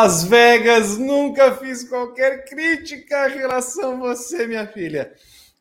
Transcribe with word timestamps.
Las 0.00 0.22
Vegas, 0.22 0.96
nunca 0.96 1.56
fiz 1.56 1.82
qualquer 1.82 2.44
crítica 2.44 3.28
em 3.30 3.38
relação 3.38 3.94
a 3.94 4.14
você, 4.14 4.46
minha 4.46 4.64
filha. 4.64 5.12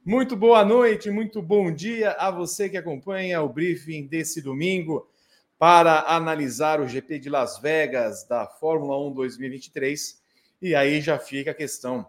Muito 0.05 0.35
boa 0.35 0.63
noite, 0.63 1.09
muito 1.09 1.41
bom 1.41 1.71
dia 1.71 2.11
a 2.11 2.29
você 2.29 2.69
que 2.69 2.77
acompanha 2.77 3.41
o 3.41 3.49
briefing 3.49 4.05
desse 4.05 4.39
domingo 4.39 5.09
para 5.57 6.01
analisar 6.01 6.79
o 6.79 6.87
GP 6.87 7.17
de 7.17 7.29
Las 7.31 7.57
Vegas 7.57 8.27
da 8.27 8.45
Fórmula 8.45 9.03
1 9.07 9.13
2023. 9.13 10.21
E 10.61 10.75
aí 10.75 11.01
já 11.01 11.17
fica 11.17 11.49
a 11.49 11.55
questão: 11.55 12.07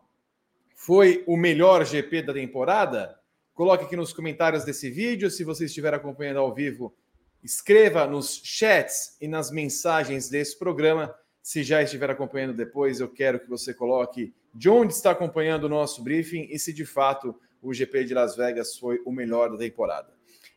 foi 0.74 1.24
o 1.26 1.34
melhor 1.34 1.86
GP 1.86 2.20
da 2.20 2.34
temporada? 2.34 3.18
Coloque 3.54 3.86
aqui 3.86 3.96
nos 3.96 4.12
comentários 4.12 4.66
desse 4.66 4.90
vídeo. 4.90 5.30
Se 5.30 5.44
você 5.44 5.64
estiver 5.64 5.94
acompanhando 5.94 6.40
ao 6.40 6.54
vivo, 6.54 6.94
escreva 7.42 8.06
nos 8.06 8.38
chats 8.44 9.16
e 9.18 9.26
nas 9.26 9.50
mensagens 9.50 10.28
desse 10.28 10.58
programa 10.58 11.14
se 11.48 11.62
já 11.62 11.82
estiver 11.82 12.10
acompanhando 12.10 12.52
depois, 12.52 13.00
eu 13.00 13.08
quero 13.08 13.40
que 13.40 13.48
você 13.48 13.72
coloque 13.72 14.34
de 14.52 14.68
onde 14.68 14.92
está 14.92 15.12
acompanhando 15.12 15.64
o 15.64 15.68
nosso 15.70 16.02
briefing 16.02 16.46
e 16.50 16.58
se 16.58 16.74
de 16.74 16.84
fato 16.84 17.34
o 17.62 17.72
GP 17.72 18.04
de 18.04 18.12
Las 18.12 18.36
Vegas 18.36 18.76
foi 18.76 19.00
o 19.06 19.10
melhor 19.10 19.50
da 19.50 19.56
temporada. 19.56 20.12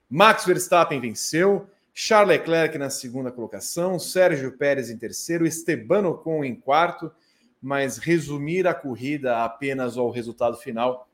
Max 0.09 0.43
Verstappen 0.43 0.99
venceu, 0.99 1.65
Charles 1.93 2.39
Leclerc 2.39 2.77
na 2.77 2.89
segunda 2.89 3.31
colocação, 3.31 3.97
Sérgio 3.97 4.57
Pérez 4.57 4.89
em 4.89 4.97
terceiro, 4.97 5.47
Esteban 5.47 6.09
Ocon 6.09 6.43
em 6.43 6.55
quarto, 6.55 7.09
mas 7.61 7.97
resumir 7.97 8.67
a 8.67 8.73
corrida 8.73 9.45
apenas 9.45 9.97
ao 9.97 10.11
resultado 10.11 10.57
final 10.57 11.07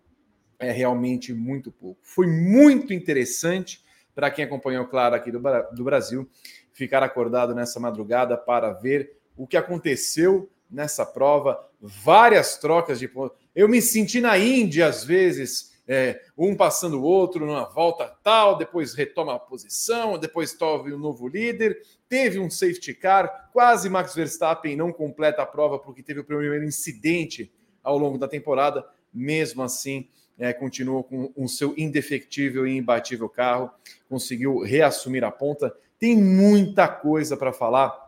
é 0.58 0.72
realmente 0.72 1.36
muito 1.36 1.72
pouco. 1.72 2.00
Foi 2.02 2.26
muito 2.26 2.96
interessante 2.96 3.86
para 4.16 4.32
quem 4.32 4.44
acompanhou, 4.44 4.88
claro, 4.88 5.14
aqui 5.14 5.32
do, 5.32 5.40
do 5.72 5.84
Brasil, 5.84 6.28
ficar 6.74 7.04
acordado 7.04 7.54
nessa 7.54 7.80
madrugada 7.80 8.36
para 8.36 8.74
ver 8.74 9.18
o 9.38 9.48
que 9.48 9.56
aconteceu 9.56 10.50
nessa 10.70 11.06
prova, 11.06 11.58
várias 11.80 12.58
trocas 12.58 13.00
de 13.00 13.08
pontos. 13.08 13.38
Eu 13.56 13.70
me 13.70 13.82
senti 13.82 14.20
na 14.20 14.38
Índia 14.38 14.88
às 14.88 15.04
vezes, 15.04 15.78
é, 15.88 16.22
um 16.38 16.56
passando 16.56 17.00
o 17.00 17.04
outro 17.04 17.46
numa 17.46 17.64
volta 17.64 18.14
tal, 18.22 18.58
depois 18.58 18.94
retoma 18.94 19.36
a 19.36 19.40
posição, 19.40 20.18
depois 20.18 20.54
tove 20.54 20.94
um 20.94 21.00
novo 21.00 21.28
líder, 21.28 21.82
teve 22.10 22.40
um 22.40 22.50
safety 22.50 22.94
car, 22.94 23.50
quase 23.54 23.90
Max 23.90 24.14
Verstappen 24.14 24.76
não 24.76 24.92
completa 24.92 25.44
a 25.44 25.46
prova 25.46 25.80
porque 25.80 26.04
teve 26.04 26.20
o 26.20 26.26
primeiro 26.26 26.66
incidente 26.66 27.52
ao 27.82 27.98
longo 27.98 28.18
da 28.18 28.28
temporada, 28.28 28.86
mesmo 29.14 29.64
assim 29.64 30.10
é, 30.38 30.54
continuou 30.54 31.04
com 31.04 31.32
o 31.36 31.48
seu 31.48 31.74
indefectível 31.78 32.68
e 32.68 32.78
imbatível 32.78 33.28
carro, 33.28 33.72
conseguiu 34.10 34.60
reassumir 34.60 35.24
a 35.24 35.32
ponta. 35.32 35.74
Tem 35.98 36.16
muita 36.16 36.88
coisa 36.88 37.36
para 37.36 37.52
falar 37.52 38.07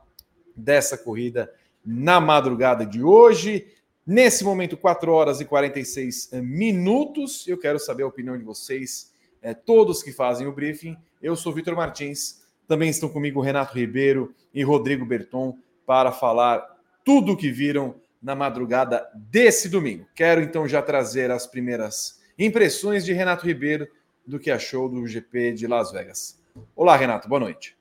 dessa 0.60 0.98
corrida 0.98 1.52
na 1.86 2.20
madrugada 2.20 2.86
de 2.86 3.04
hoje. 3.04 3.68
Nesse 4.06 4.44
momento, 4.44 4.76
4 4.76 5.12
horas 5.12 5.40
e 5.40 5.46
46 5.46 6.34
eh, 6.34 6.42
minutos. 6.42 7.48
Eu 7.48 7.58
quero 7.58 7.80
saber 7.80 8.04
a 8.04 8.08
opinião 8.08 8.38
de 8.38 8.44
vocês, 8.44 9.12
é, 9.42 9.54
todos 9.54 10.04
que 10.04 10.12
fazem 10.12 10.48
o 10.48 10.52
briefing. 10.52 10.98
Eu 11.22 11.36
sou 11.36 11.54
Vitor 11.54 11.76
Martins, 11.76 12.42
também 12.68 12.90
estão 12.90 13.10
comigo 13.10 13.42
Renato 13.42 13.76
Ribeiro 13.76 14.34
e 14.54 14.64
Rodrigo 14.64 15.06
Berton 15.06 15.58
para 15.86 16.12
falar 16.12 16.64
tudo 17.04 17.34
o 17.34 17.38
que 17.38 17.52
viram 17.52 17.96
na 18.22 18.36
madrugada 18.36 19.10
desse 19.16 19.70
domingo. 19.70 20.06
Quero 20.14 20.42
então 20.42 20.68
já 20.68 20.82
trazer 20.82 21.32
as 21.32 21.48
primeiras 21.48 22.20
impressões 22.38 23.06
de 23.06 23.14
Renato 23.14 23.46
Ribeiro 23.46 23.88
do 24.26 24.40
que 24.40 24.52
achou 24.52 24.88
do 24.88 25.08
GP 25.08 25.54
de 25.54 25.68
Las 25.68 25.92
Vegas. 25.92 26.40
Olá, 26.76 26.96
Renato, 26.96 27.28
boa 27.28 27.40
noite. 27.40 27.79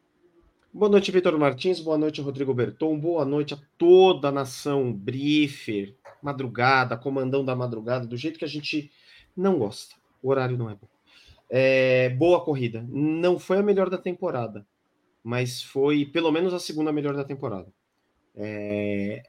Boa 0.71 0.91
noite, 0.91 1.11
Vitor 1.11 1.37
Martins. 1.39 1.81
Boa 1.81 1.97
noite, 1.97 2.21
Rodrigo 2.21 2.53
Berton. 2.53 2.99
Boa 2.99 3.25
noite 3.25 3.55
a 3.55 3.59
toda 3.79 4.29
a 4.29 4.33
nação 4.33 4.93
briefer, 4.93 5.97
madrugada, 6.23 6.95
comandão 6.95 7.43
da 7.43 7.57
madrugada, 7.57 8.07
do 8.07 8.19
jeito 8.19 8.39
que 8.39 8.45
a 8.45 8.49
gente 8.49 8.93
não 9.35 9.59
gosta. 9.59 9.97
O 10.23 10.29
horário 10.29 10.59
não 10.59 10.69
é 10.69 10.75
bom. 10.75 10.87
É, 11.49 12.11
boa 12.11 12.45
corrida. 12.45 12.85
Não 12.87 13.39
foi 13.39 13.57
a 13.57 13.63
melhor 13.63 13.89
da 13.89 13.97
temporada, 13.97 14.67
mas 15.25 15.63
foi 15.63 16.05
pelo 16.05 16.31
menos 16.31 16.53
a 16.53 16.59
segunda 16.59 16.93
melhor 16.93 17.17
da 17.17 17.25
temporada. 17.25 17.73
É, 18.37 19.23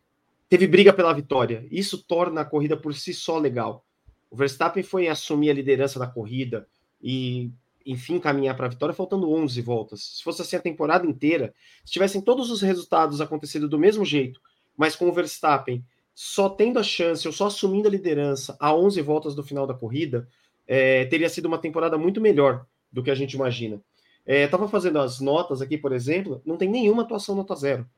teve 0.49 0.67
briga 0.67 0.91
pela 0.91 1.13
vitória. 1.13 1.65
Isso 1.71 2.03
torna 2.03 2.41
a 2.41 2.45
corrida 2.45 2.75
por 2.75 2.93
si 2.93 3.13
só 3.13 3.37
legal. 3.37 3.85
O 4.29 4.35
Verstappen 4.35 4.83
foi 4.83 5.07
assumir 5.07 5.51
a 5.51 5.53
liderança 5.53 5.97
da 5.97 6.05
corrida 6.05 6.67
e 7.01 7.49
enfim, 7.85 8.19
caminhar 8.19 8.55
para 8.55 8.65
a 8.65 8.69
vitória, 8.69 8.93
faltando 8.93 9.31
11 9.31 9.61
voltas. 9.61 10.17
Se 10.17 10.23
fosse 10.23 10.41
assim 10.41 10.55
a 10.55 10.61
temporada 10.61 11.05
inteira, 11.05 11.53
se 11.85 11.93
tivessem 11.93 12.21
todos 12.21 12.51
os 12.51 12.61
resultados 12.61 13.21
acontecendo 13.21 13.67
do 13.67 13.79
mesmo 13.79 14.05
jeito, 14.05 14.39
mas 14.77 14.95
com 14.95 15.07
o 15.07 15.13
Verstappen 15.13 15.83
só 16.13 16.49
tendo 16.49 16.79
a 16.79 16.83
chance 16.83 17.25
ou 17.25 17.33
só 17.33 17.47
assumindo 17.47 17.87
a 17.87 17.91
liderança 17.91 18.57
a 18.59 18.75
11 18.75 19.01
voltas 19.01 19.33
do 19.33 19.41
final 19.41 19.65
da 19.65 19.73
corrida, 19.73 20.27
é, 20.67 21.05
teria 21.05 21.29
sido 21.29 21.45
uma 21.45 21.57
temporada 21.57 21.97
muito 21.97 22.19
melhor 22.19 22.65
do 22.91 23.01
que 23.01 23.09
a 23.09 23.15
gente 23.15 23.33
imagina. 23.33 23.81
Estava 24.27 24.65
é, 24.65 24.67
fazendo 24.67 24.99
as 24.99 25.21
notas 25.21 25.61
aqui, 25.61 25.77
por 25.77 25.93
exemplo, 25.93 26.41
não 26.45 26.57
tem 26.57 26.69
nenhuma 26.69 27.03
atuação 27.03 27.35
nota 27.35 27.55
zero 27.55 27.89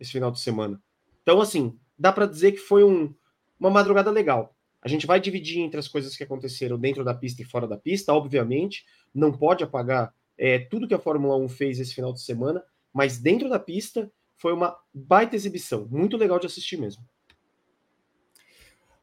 esse 0.00 0.12
final 0.12 0.30
de 0.30 0.40
semana. 0.40 0.80
Então, 1.22 1.38
assim, 1.38 1.78
dá 1.98 2.10
para 2.10 2.24
dizer 2.24 2.52
que 2.52 2.58
foi 2.58 2.82
um, 2.82 3.14
uma 3.60 3.68
madrugada 3.68 4.10
legal. 4.10 4.55
A 4.86 4.88
gente 4.88 5.04
vai 5.04 5.18
dividir 5.18 5.58
entre 5.62 5.80
as 5.80 5.88
coisas 5.88 6.16
que 6.16 6.22
aconteceram 6.22 6.78
dentro 6.78 7.02
da 7.02 7.12
pista 7.12 7.42
e 7.42 7.44
fora 7.44 7.66
da 7.66 7.76
pista, 7.76 8.12
obviamente. 8.14 8.84
Não 9.12 9.32
pode 9.32 9.64
apagar 9.64 10.14
é, 10.38 10.60
tudo 10.60 10.86
que 10.86 10.94
a 10.94 10.98
Fórmula 11.00 11.36
1 11.38 11.48
fez 11.48 11.80
esse 11.80 11.92
final 11.92 12.12
de 12.12 12.22
semana, 12.22 12.62
mas 12.92 13.18
dentro 13.18 13.48
da 13.48 13.58
pista 13.58 14.08
foi 14.36 14.52
uma 14.52 14.78
baita 14.94 15.34
exibição. 15.34 15.88
Muito 15.90 16.16
legal 16.16 16.38
de 16.38 16.46
assistir 16.46 16.76
mesmo. 16.76 17.02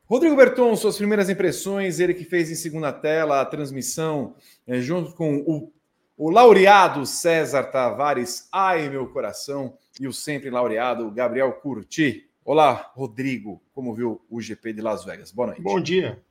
Rodrigo 0.06 0.38
Berton, 0.38 0.74
suas 0.78 0.96
primeiras 0.96 1.30
impressões, 1.30 2.00
ele 2.00 2.14
que 2.14 2.24
fez 2.24 2.50
em 2.50 2.56
segunda 2.56 2.94
tela 2.94 3.42
a 3.42 3.46
transmissão 3.46 4.38
é, 4.66 4.80
junto 4.80 5.14
com 5.14 5.40
o, 5.40 5.70
o 6.16 6.30
laureado 6.30 7.06
César 7.06 7.66
Tavares, 7.66 8.48
ai 8.54 8.88
meu 8.88 9.06
coração, 9.10 9.78
e 10.00 10.08
o 10.08 10.14
sempre 10.14 10.50
laureado 10.50 11.12
Gabriel 11.12 11.52
Curti. 11.52 12.30
Olá, 12.46 12.92
Rodrigo, 12.94 13.64
como 13.74 13.96
viu 13.96 14.22
o 14.30 14.42
GP 14.42 14.74
de 14.74 14.82
Las 14.82 15.06
Vegas? 15.06 15.32
Boa 15.32 15.48
noite. 15.48 15.62
Bom 15.62 15.80
dia. 15.80 16.22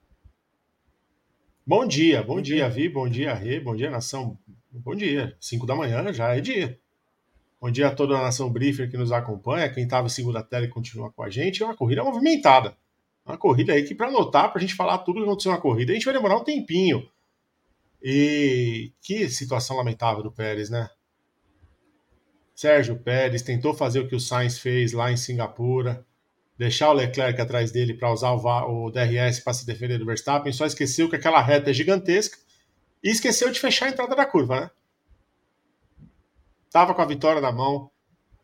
Bom 1.66 1.86
dia, 1.86 2.22
bom 2.22 2.38
dia, 2.38 2.68
Vi, 2.68 2.86
bom 2.86 3.08
dia, 3.08 3.32
Rê, 3.32 3.58
bom 3.58 3.74
dia, 3.74 3.90
nação. 3.90 4.36
Bom 4.70 4.94
dia. 4.94 5.34
5 5.40 5.64
da 5.64 5.74
manhã 5.74 6.12
já 6.12 6.36
é 6.36 6.40
dia. 6.40 6.78
Bom 7.58 7.70
dia 7.70 7.88
a 7.88 7.94
toda 7.94 8.14
a 8.14 8.20
nação 8.20 8.52
Briefer 8.52 8.90
que 8.90 8.98
nos 8.98 9.10
acompanha, 9.10 9.72
quem 9.72 9.84
estava 9.84 10.06
em 10.06 10.10
segunda 10.10 10.42
tela 10.42 10.66
e 10.66 10.68
continua 10.68 11.10
com 11.10 11.22
a 11.22 11.30
gente. 11.30 11.62
É 11.62 11.64
uma 11.64 11.74
corrida 11.74 12.04
movimentada. 12.04 12.76
Uma 13.24 13.38
corrida 13.38 13.72
aí 13.72 13.82
que, 13.82 13.94
para 13.94 14.08
anotar, 14.08 14.50
para 14.50 14.58
a 14.58 14.60
gente 14.60 14.74
falar 14.74 14.98
tudo 14.98 15.20
que 15.20 15.24
aconteceu 15.24 15.52
na 15.52 15.58
corrida, 15.58 15.92
a 15.92 15.94
gente 15.94 16.04
vai 16.04 16.12
demorar 16.12 16.36
um 16.36 16.44
tempinho. 16.44 17.08
E 18.02 18.92
que 19.00 19.30
situação 19.30 19.78
lamentável 19.78 20.22
do 20.22 20.30
Pérez, 20.30 20.68
né? 20.68 20.90
Sérgio 22.62 22.96
Pérez 22.96 23.42
tentou 23.42 23.74
fazer 23.74 23.98
o 23.98 24.06
que 24.06 24.14
o 24.14 24.20
Sainz 24.20 24.56
fez 24.56 24.92
lá 24.92 25.10
em 25.10 25.16
Singapura, 25.16 26.06
deixar 26.56 26.90
o 26.90 26.92
Leclerc 26.92 27.40
atrás 27.40 27.72
dele 27.72 27.92
para 27.92 28.12
usar 28.12 28.30
o, 28.30 28.84
o 28.86 28.88
DRS 28.88 29.40
para 29.40 29.52
se 29.52 29.66
defender 29.66 29.98
do 29.98 30.06
Verstappen, 30.06 30.52
só 30.52 30.64
esqueceu 30.64 31.10
que 31.10 31.16
aquela 31.16 31.42
reta 31.42 31.70
é 31.70 31.72
gigantesca 31.72 32.38
e 33.02 33.10
esqueceu 33.10 33.50
de 33.50 33.58
fechar 33.58 33.86
a 33.86 33.88
entrada 33.88 34.14
da 34.14 34.24
curva, 34.24 34.60
né? 34.60 34.70
Tava 36.70 36.94
com 36.94 37.02
a 37.02 37.04
vitória 37.04 37.40
na 37.40 37.50
mão 37.50 37.90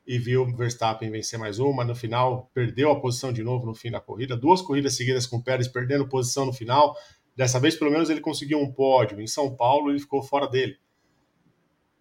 e 0.05 0.19
viu 0.19 0.43
o 0.43 0.57
Verstappen 0.57 1.13
vencer 1.13 1.39
mais 1.39 1.61
uma. 1.61 1.85
No 1.85 1.95
final, 1.95 2.51
perdeu 2.53 2.91
a 2.91 3.01
posição 3.01 3.33
de 3.33 3.45
novo 3.45 3.67
no 3.67 3.75
fim 3.75 3.93
da 3.93 4.01
corrida. 4.01 4.37
Duas 4.37 4.61
corridas 4.61 4.97
seguidas 4.97 5.27
com 5.27 5.37
o 5.37 5.43
Pérez 5.45 5.69
perdendo 5.69 6.09
posição 6.09 6.45
no 6.45 6.53
final. 6.53 6.97
Dessa 7.37 7.61
vez, 7.61 7.77
pelo 7.77 7.93
menos, 7.93 8.11
ele 8.11 8.21
conseguiu 8.21 8.59
um 8.59 8.73
pódio. 8.73 9.21
Em 9.21 9.29
São 9.29 9.55
Paulo, 9.55 9.91
ele 9.91 10.01
ficou 10.01 10.25
fora 10.25 10.49
dele. 10.49 10.77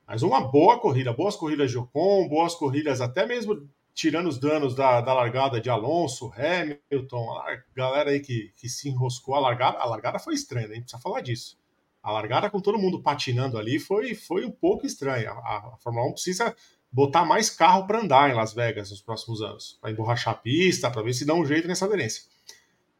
Mas 0.07 0.23
uma 0.23 0.39
boa 0.39 0.79
corrida, 0.79 1.11
boas 1.11 1.35
corridas 1.35 1.69
de 1.69 1.77
Ocon, 1.77 2.29
boas 2.29 2.55
corridas 2.55 3.01
até 3.01 3.25
mesmo 3.25 3.67
tirando 3.93 4.27
os 4.27 4.37
danos 4.37 4.75
da, 4.75 5.01
da 5.01 5.11
largada 5.11 5.59
de 5.59 5.71
Alonso, 5.71 6.31
Hamilton, 6.37 7.31
a 7.39 7.63
galera 7.75 8.11
aí 8.11 8.19
que, 8.19 8.53
que 8.55 8.69
se 8.69 8.87
enroscou. 8.87 9.33
A 9.33 9.39
largada, 9.39 9.79
a 9.79 9.85
largada 9.85 10.19
foi 10.19 10.35
estranha, 10.35 10.67
nem 10.67 10.81
precisa 10.81 11.01
falar 11.01 11.21
disso. 11.21 11.57
A 12.01 12.11
largada 12.11 12.47
com 12.47 12.61
todo 12.61 12.77
mundo 12.77 13.01
patinando 13.01 13.57
ali 13.57 13.79
foi, 13.79 14.13
foi 14.13 14.45
um 14.45 14.51
pouco 14.51 14.85
estranha. 14.85 15.31
A, 15.31 15.73
a 15.73 15.77
Fórmula 15.79 16.07
1 16.09 16.13
precisa 16.13 16.55
botar 16.91 17.25
mais 17.25 17.49
carro 17.49 17.87
para 17.87 17.99
andar 17.99 18.29
em 18.29 18.35
Las 18.35 18.53
Vegas 18.53 18.91
nos 18.91 19.01
próximos 19.01 19.41
anos, 19.41 19.79
para 19.81 19.89
emborrachar 19.91 20.35
a 20.35 20.37
pista, 20.37 20.91
para 20.91 21.01
ver 21.01 21.13
se 21.13 21.25
dá 21.25 21.33
um 21.33 21.45
jeito 21.45 21.67
nessa 21.67 21.85
aderência. 21.85 22.23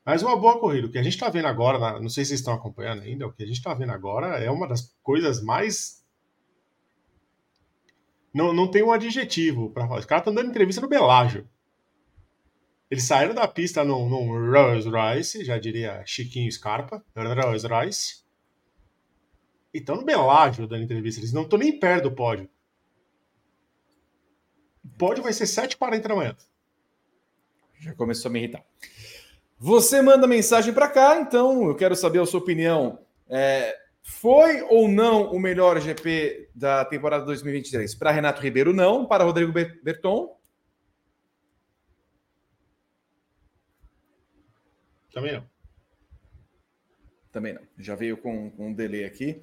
Mas 0.04 0.24
uma 0.24 0.36
boa 0.36 0.60
corrida. 0.60 0.88
O 0.88 0.92
que 0.92 0.98
a 0.98 1.04
gente 1.04 1.14
está 1.14 1.30
vendo 1.30 1.48
agora, 1.48 2.00
não 2.00 2.10
sei 2.10 2.26
se 2.26 2.30
vocês 2.30 2.40
estão 2.40 2.56
acompanhando 2.56 3.04
ainda, 3.04 3.28
o 3.28 3.32
que 3.32 3.44
a 3.44 3.46
gente 3.46 3.58
está 3.58 3.74
vendo 3.76 3.92
agora 3.92 4.40
é 4.44 4.50
uma 4.50 4.68
das 4.68 4.98
coisas 5.04 5.44
mais 5.44 6.04
não, 8.38 8.54
não 8.54 8.70
tem 8.70 8.84
um 8.84 8.92
adjetivo 8.92 9.72
para 9.72 9.88
falar. 9.88 10.00
Os 10.00 10.06
caras 10.06 10.22
estão 10.22 10.34
dando 10.34 10.52
entrevista 10.52 10.80
no 10.80 10.88
Belágio. 10.88 11.50
Eles 12.90 13.04
saíram 13.04 13.34
da 13.34 13.48
pista 13.48 13.84
num, 13.84 14.08
num 14.08 14.52
Rolls 14.52 14.88
Royce, 14.88 15.44
já 15.44 15.58
diria 15.58 16.04
Chiquinho 16.06 16.50
Scarpa, 16.52 17.04
Rolls 17.16 17.68
Royce. 17.68 18.24
E 19.74 19.80
estão 19.80 19.96
no 19.96 20.06
Belágio 20.06 20.68
dando 20.68 20.84
entrevista. 20.84 21.20
Eles 21.20 21.34
não 21.34 21.42
estão 21.42 21.58
nem 21.58 21.80
perto 21.80 22.04
do 22.04 22.16
pódio. 22.16 22.48
O 24.86 24.90
pódio 24.98 25.24
vai 25.24 25.34
ser 25.34 25.46
7h40 25.46 26.08
da 26.08 26.16
manhã. 26.16 26.38
Já 27.80 27.96
começou 27.96 28.30
a 28.30 28.32
me 28.32 28.40
irritar. 28.40 28.64
Você 29.58 30.00
manda 30.00 30.28
mensagem 30.28 30.74
para 30.74 30.88
cá, 30.88 31.20
então 31.20 31.68
eu 31.68 31.76
quero 31.76 31.96
saber 31.96 32.22
a 32.22 32.26
sua 32.26 32.40
opinião. 32.40 33.00
É, 33.28 33.76
foi 34.08 34.62
ou 34.62 34.88
não 34.88 35.32
o 35.34 35.40
melhor 35.40 35.80
GP 35.82 36.50
da 36.56 36.86
temporada 36.86 37.26
2023? 37.26 37.94
Para 37.94 38.10
Renato 38.10 38.42
Ribeiro, 38.42 38.74
não. 38.74 39.06
Para 39.06 39.26
Rodrigo 39.26 39.52
Berton? 39.52 40.40
Também 45.12 45.34
não. 45.34 45.46
Também 47.34 47.54
não. 47.54 47.62
Já 47.78 47.96
veio 47.96 48.16
com, 48.16 48.50
com 48.50 48.70
um 48.70 48.74
delay 48.74 49.04
aqui. 49.04 49.42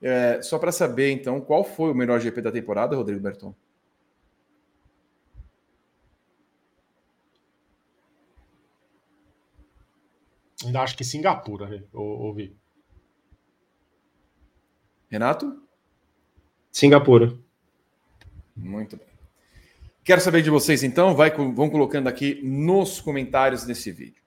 É, 0.00 0.40
só 0.40 0.58
para 0.58 0.72
saber, 0.72 1.10
então, 1.10 1.38
qual 1.38 1.62
foi 1.62 1.90
o 1.90 1.94
melhor 1.94 2.18
GP 2.18 2.40
da 2.40 2.50
temporada, 2.50 2.96
Rodrigo 2.96 3.20
Berton? 3.20 3.54
Ainda 10.64 10.80
acho 10.80 10.96
que 10.96 11.04
Singapura, 11.04 11.86
ouvi. 11.92 12.56
Renato? 15.08 15.62
Singapura. 16.70 17.36
Muito 18.56 18.96
bem. 18.96 19.06
Quero 20.04 20.20
saber 20.20 20.42
de 20.42 20.50
vocês, 20.50 20.82
então. 20.82 21.14
Vai, 21.14 21.30
vão 21.30 21.70
colocando 21.70 22.08
aqui 22.08 22.40
nos 22.42 23.00
comentários 23.00 23.64
desse 23.64 23.90
vídeo. 23.90 24.22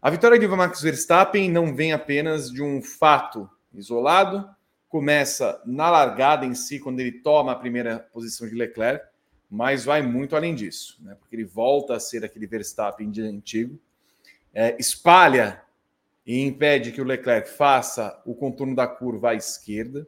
A 0.00 0.10
vitória 0.10 0.38
de 0.38 0.46
Max 0.46 0.82
Verstappen 0.82 1.50
não 1.50 1.74
vem 1.74 1.92
apenas 1.92 2.50
de 2.50 2.62
um 2.62 2.82
fato 2.82 3.48
isolado, 3.72 4.48
começa 4.86 5.60
na 5.64 5.90
largada 5.90 6.44
em 6.44 6.54
si, 6.54 6.78
quando 6.78 7.00
ele 7.00 7.12
toma 7.12 7.52
a 7.52 7.56
primeira 7.56 7.98
posição 8.12 8.46
de 8.46 8.54
Leclerc, 8.54 9.04
mas 9.50 9.84
vai 9.84 10.02
muito 10.02 10.36
além 10.36 10.54
disso, 10.54 10.98
né? 11.00 11.16
porque 11.18 11.34
ele 11.34 11.44
volta 11.44 11.94
a 11.96 12.00
ser 12.00 12.24
aquele 12.24 12.46
Verstappen 12.46 13.10
de 13.10 13.22
antigo, 13.22 13.78
é, 14.52 14.76
espalha 14.78 15.63
e 16.26 16.40
impede 16.40 16.92
que 16.92 17.00
o 17.00 17.04
Leclerc 17.04 17.48
faça 17.48 18.20
o 18.24 18.34
contorno 18.34 18.74
da 18.74 18.86
curva 18.86 19.30
à 19.30 19.34
esquerda. 19.34 20.06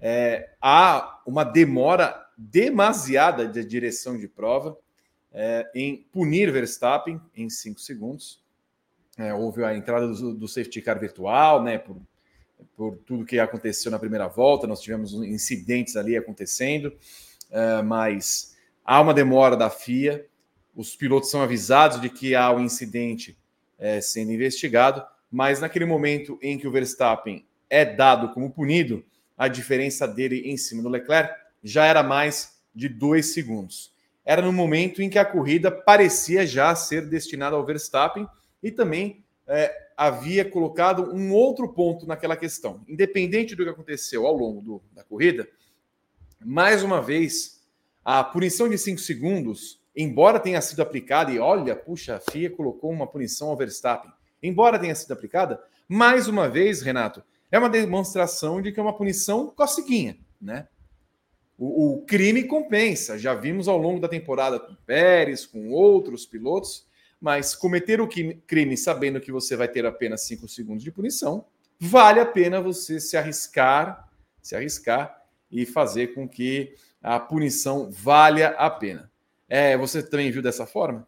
É, 0.00 0.50
há 0.60 1.22
uma 1.26 1.44
demora 1.44 2.24
demasiada 2.36 3.46
de 3.46 3.64
direção 3.64 4.18
de 4.18 4.26
prova 4.26 4.76
é, 5.32 5.68
em 5.74 5.96
punir 6.12 6.50
Verstappen 6.50 7.20
em 7.36 7.48
cinco 7.48 7.80
segundos. 7.80 8.42
É, 9.16 9.32
houve 9.32 9.64
a 9.64 9.76
entrada 9.76 10.08
do, 10.08 10.34
do, 10.34 10.48
safety 10.48 10.82
car 10.82 10.98
virtual, 10.98 11.62
né, 11.62 11.78
por, 11.78 11.96
por 12.76 12.96
tudo 12.98 13.24
que 13.24 13.38
aconteceu 13.38 13.90
na 13.90 13.98
primeira 13.98 14.26
volta, 14.26 14.66
nós 14.66 14.80
tivemos 14.80 15.12
incidentes 15.12 15.96
ali 15.96 16.16
acontecendo, 16.16 16.92
é, 17.50 17.80
mas 17.82 18.56
há 18.84 19.00
uma 19.00 19.14
demora 19.14 19.56
da 19.56 19.70
FIA, 19.70 20.26
os 20.74 20.96
pilotos 20.96 21.30
são 21.30 21.40
avisados 21.40 22.00
de 22.00 22.08
que 22.08 22.34
há 22.34 22.50
um 22.50 22.60
incidente 22.60 23.38
é, 23.78 24.00
sendo 24.00 24.32
investigado, 24.32 25.04
mas 25.34 25.58
naquele 25.58 25.84
momento 25.84 26.38
em 26.40 26.56
que 26.56 26.68
o 26.68 26.70
Verstappen 26.70 27.44
é 27.68 27.84
dado 27.84 28.32
como 28.32 28.52
punido, 28.52 29.04
a 29.36 29.48
diferença 29.48 30.06
dele 30.06 30.42
em 30.48 30.56
cima 30.56 30.80
do 30.80 30.88
Leclerc 30.88 31.34
já 31.60 31.86
era 31.86 32.04
mais 32.04 32.60
de 32.72 32.88
dois 32.88 33.34
segundos. 33.34 33.92
Era 34.24 34.40
no 34.40 34.52
momento 34.52 35.02
em 35.02 35.10
que 35.10 35.18
a 35.18 35.24
corrida 35.24 35.72
parecia 35.72 36.46
já 36.46 36.72
ser 36.76 37.08
destinada 37.08 37.56
ao 37.56 37.66
Verstappen 37.66 38.28
e 38.62 38.70
também 38.70 39.24
é, 39.48 39.74
havia 39.96 40.44
colocado 40.44 41.12
um 41.12 41.32
outro 41.32 41.68
ponto 41.68 42.06
naquela 42.06 42.36
questão. 42.36 42.84
Independente 42.86 43.56
do 43.56 43.64
que 43.64 43.70
aconteceu 43.70 44.28
ao 44.28 44.36
longo 44.36 44.60
do, 44.62 44.82
da 44.92 45.02
corrida, 45.02 45.48
mais 46.38 46.84
uma 46.84 47.02
vez, 47.02 47.60
a 48.04 48.22
punição 48.22 48.68
de 48.68 48.78
cinco 48.78 49.00
segundos 49.00 49.82
embora 49.96 50.40
tenha 50.40 50.60
sido 50.60 50.80
aplicada, 50.80 51.30
e 51.30 51.38
olha, 51.38 51.76
puxa, 51.76 52.16
a 52.16 52.20
FIA 52.20 52.50
colocou 52.50 52.90
uma 52.90 53.06
punição 53.06 53.48
ao 53.48 53.56
Verstappen, 53.56 54.10
embora 54.46 54.78
tenha 54.78 54.94
sido 54.94 55.12
aplicada, 55.12 55.62
mais 55.88 56.28
uma 56.28 56.48
vez, 56.48 56.82
Renato, 56.82 57.22
é 57.50 57.58
uma 57.58 57.68
demonstração 57.68 58.60
de 58.60 58.72
que 58.72 58.80
é 58.80 58.82
uma 58.82 58.96
punição 58.96 59.48
coceguinha, 59.48 60.18
né? 60.40 60.66
O, 61.56 61.94
o, 61.94 62.02
crime 62.02 62.44
compensa, 62.44 63.16
já 63.16 63.32
vimos 63.32 63.68
ao 63.68 63.78
longo 63.78 64.00
da 64.00 64.08
temporada 64.08 64.58
com 64.58 64.74
Pérez, 64.74 65.46
com 65.46 65.70
outros 65.70 66.26
pilotos, 66.26 66.84
mas 67.20 67.54
cometer 67.54 68.00
o 68.00 68.08
crime 68.08 68.76
sabendo 68.76 69.20
que 69.20 69.30
você 69.30 69.54
vai 69.54 69.68
ter 69.68 69.86
apenas 69.86 70.22
cinco 70.22 70.48
segundos 70.48 70.82
de 70.82 70.90
punição, 70.90 71.46
vale 71.78 72.18
a 72.18 72.26
pena 72.26 72.60
você 72.60 72.98
se 72.98 73.16
arriscar, 73.16 74.10
se 74.42 74.56
arriscar 74.56 75.22
e 75.50 75.64
fazer 75.64 76.12
com 76.12 76.28
que 76.28 76.74
a 77.00 77.20
punição 77.20 77.88
valha 77.90 78.48
a 78.58 78.68
pena. 78.68 79.10
É, 79.48 79.76
você 79.76 80.02
também 80.02 80.30
viu 80.32 80.42
dessa 80.42 80.66
forma? 80.66 81.06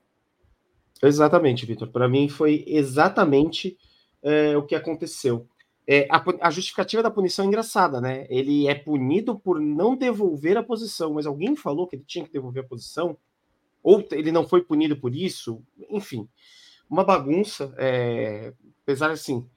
Exatamente, 1.02 1.66
Vitor. 1.66 1.88
Para 1.88 2.08
mim 2.08 2.28
foi 2.28 2.64
exatamente 2.66 3.76
é, 4.22 4.56
o 4.56 4.62
que 4.62 4.74
aconteceu. 4.74 5.46
É, 5.88 6.08
a, 6.10 6.22
a, 6.40 6.50
justificativa 6.50 7.02
da 7.02 7.10
punição 7.10 7.44
é 7.44 7.48
engraçada, 7.48 8.00
né? 8.00 8.26
Ele 8.28 8.66
é 8.66 8.74
punido 8.74 9.38
por 9.38 9.60
não 9.60 9.94
devolver 9.96 10.56
a 10.56 10.62
posição, 10.62 11.14
mas 11.14 11.26
alguém 11.26 11.54
falou 11.54 11.86
que 11.86 11.94
ele 11.94 12.04
tinha 12.04 12.24
que 12.24 12.32
devolver 12.32 12.64
a 12.64 12.66
posição, 12.66 13.16
ou 13.82 14.04
ele 14.10 14.32
não 14.32 14.46
foi 14.46 14.62
punido 14.64 14.96
por 14.96 15.14
isso, 15.14 15.62
enfim, 15.88 16.28
uma 16.90 17.04
bagunça. 17.04 17.72
É, 17.78 18.52
apesar 18.82 19.12
assim, 19.12 19.48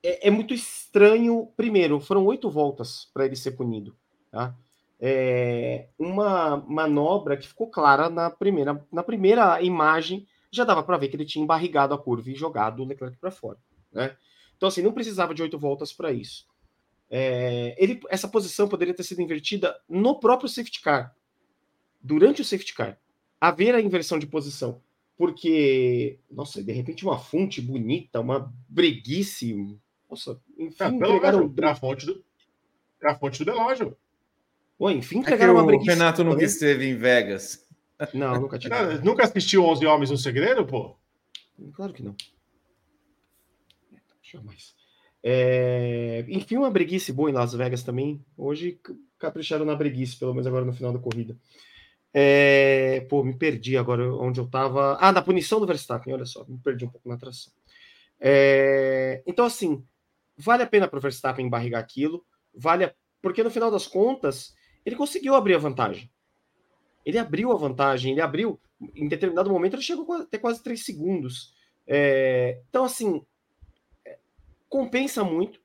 é, 0.00 0.28
é 0.28 0.30
muito 0.30 0.54
estranho. 0.54 1.48
Primeiro, 1.56 1.98
foram 1.98 2.24
oito 2.26 2.48
voltas 2.48 3.10
para 3.12 3.24
ele 3.26 3.34
ser 3.34 3.52
punido, 3.52 3.96
tá? 4.30 4.54
É, 5.06 5.88
uma 5.98 6.56
manobra 6.66 7.36
que 7.36 7.46
ficou 7.46 7.68
clara 7.68 8.08
na 8.08 8.30
primeira, 8.30 8.82
na 8.90 9.02
primeira 9.02 9.60
imagem, 9.60 10.26
já 10.50 10.64
dava 10.64 10.82
para 10.82 10.96
ver 10.96 11.08
que 11.08 11.16
ele 11.16 11.26
tinha 11.26 11.44
embarrigado 11.44 11.92
a 11.92 11.98
curva 11.98 12.30
e 12.30 12.34
jogado 12.34 12.82
o 12.82 12.86
Leclerc 12.86 13.18
para 13.18 13.30
fora. 13.30 13.58
Né? 13.92 14.16
Então, 14.56 14.66
assim, 14.66 14.80
não 14.80 14.94
precisava 14.94 15.34
de 15.34 15.42
oito 15.42 15.58
voltas 15.58 15.92
para 15.92 16.10
isso. 16.10 16.46
É, 17.10 17.76
ele, 17.76 18.00
essa 18.08 18.26
posição 18.26 18.66
poderia 18.66 18.94
ter 18.94 19.02
sido 19.02 19.20
invertida 19.20 19.78
no 19.86 20.18
próprio 20.18 20.48
safety 20.48 20.80
car, 20.80 21.14
durante 22.00 22.40
o 22.40 22.44
safety 22.44 22.72
car, 22.72 22.98
haver 23.38 23.74
a 23.74 23.82
inversão 23.82 24.18
de 24.18 24.26
posição, 24.26 24.80
porque, 25.18 26.18
nossa, 26.30 26.62
de 26.62 26.72
repente 26.72 27.04
uma 27.04 27.18
fonte 27.18 27.60
bonita, 27.60 28.20
uma 28.20 28.50
breguice, 28.70 29.78
nossa, 30.08 30.40
enfim, 30.58 30.82
é, 30.82 30.88
entregaram... 30.88 31.52
a 31.62 31.74
fonte 31.74 32.06
do, 32.06 32.24
a 33.04 33.14
fonte 33.14 33.44
do 33.44 33.52
relógio. 33.52 33.94
Pô, 34.76 34.90
enfim, 34.90 35.22
é 35.26 35.50
uma 35.50 35.62
O 35.62 35.82
Renato 35.82 36.24
nunca 36.24 36.44
esteve 36.44 36.86
em 36.86 36.96
Vegas. 36.96 37.64
Não, 38.12 38.40
nunca 38.40 38.58
tive. 38.58 38.74
Não, 38.74 39.00
nunca 39.02 39.24
assistiu 39.24 39.64
11 39.64 39.86
Homens 39.86 40.10
no 40.10 40.18
Segredo, 40.18 40.66
pô? 40.66 40.96
Claro 41.72 41.92
que 41.92 42.02
não. 42.02 42.14
Jamais. 44.20 44.74
É... 45.22 46.24
Enfim, 46.28 46.56
uma 46.56 46.70
breguice 46.70 47.12
boa 47.12 47.30
em 47.30 47.32
Las 47.32 47.54
Vegas 47.54 47.82
também. 47.82 48.22
Hoje 48.36 48.78
capricharam 49.18 49.64
na 49.64 49.76
breguice, 49.76 50.16
pelo 50.16 50.32
menos 50.32 50.46
agora 50.46 50.64
no 50.64 50.72
final 50.72 50.92
da 50.92 50.98
corrida. 50.98 51.36
É... 52.12 53.06
Pô, 53.08 53.22
me 53.22 53.34
perdi 53.36 53.76
agora 53.76 54.12
onde 54.16 54.40
eu 54.40 54.46
tava. 54.46 54.98
Ah, 55.00 55.12
na 55.12 55.22
punição 55.22 55.60
do 55.60 55.66
Verstappen, 55.66 56.12
olha 56.12 56.26
só, 56.26 56.44
me 56.46 56.58
perdi 56.58 56.84
um 56.84 56.90
pouco 56.90 57.08
na 57.08 57.14
atração. 57.14 57.52
É... 58.20 59.22
Então, 59.24 59.46
assim, 59.46 59.84
vale 60.36 60.64
a 60.64 60.66
pena 60.66 60.88
para 60.88 60.98
o 60.98 61.02
Verstappen 61.02 61.48
barrigar 61.48 61.80
aquilo, 61.80 62.24
vale 62.52 62.84
a... 62.84 62.94
porque 63.22 63.42
no 63.42 63.50
final 63.50 63.70
das 63.70 63.86
contas 63.86 64.52
ele 64.84 64.96
conseguiu 64.96 65.34
abrir 65.34 65.54
a 65.54 65.58
vantagem. 65.58 66.10
Ele 67.04 67.18
abriu 67.18 67.52
a 67.52 67.56
vantagem, 67.56 68.12
ele 68.12 68.20
abriu. 68.20 68.60
Em 68.94 69.08
determinado 69.08 69.50
momento, 69.50 69.74
ele 69.74 69.82
chegou 69.82 70.10
até 70.12 70.38
quase 70.38 70.62
três 70.62 70.84
segundos. 70.84 71.54
É, 71.86 72.62
então, 72.68 72.84
assim, 72.84 73.24
é, 74.04 74.18
compensa 74.68 75.22
muito 75.22 75.60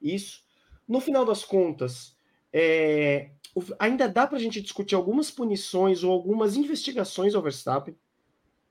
isso. 0.00 0.44
No 0.86 1.00
final 1.00 1.24
das 1.24 1.44
contas, 1.44 2.16
é, 2.52 3.30
ainda 3.78 4.08
dá 4.08 4.26
para 4.26 4.36
a 4.36 4.40
gente 4.40 4.60
discutir 4.60 4.94
algumas 4.94 5.30
punições 5.30 6.02
ou 6.02 6.12
algumas 6.12 6.56
investigações 6.56 7.34
ao 7.34 7.42
Verstappen, 7.42 7.96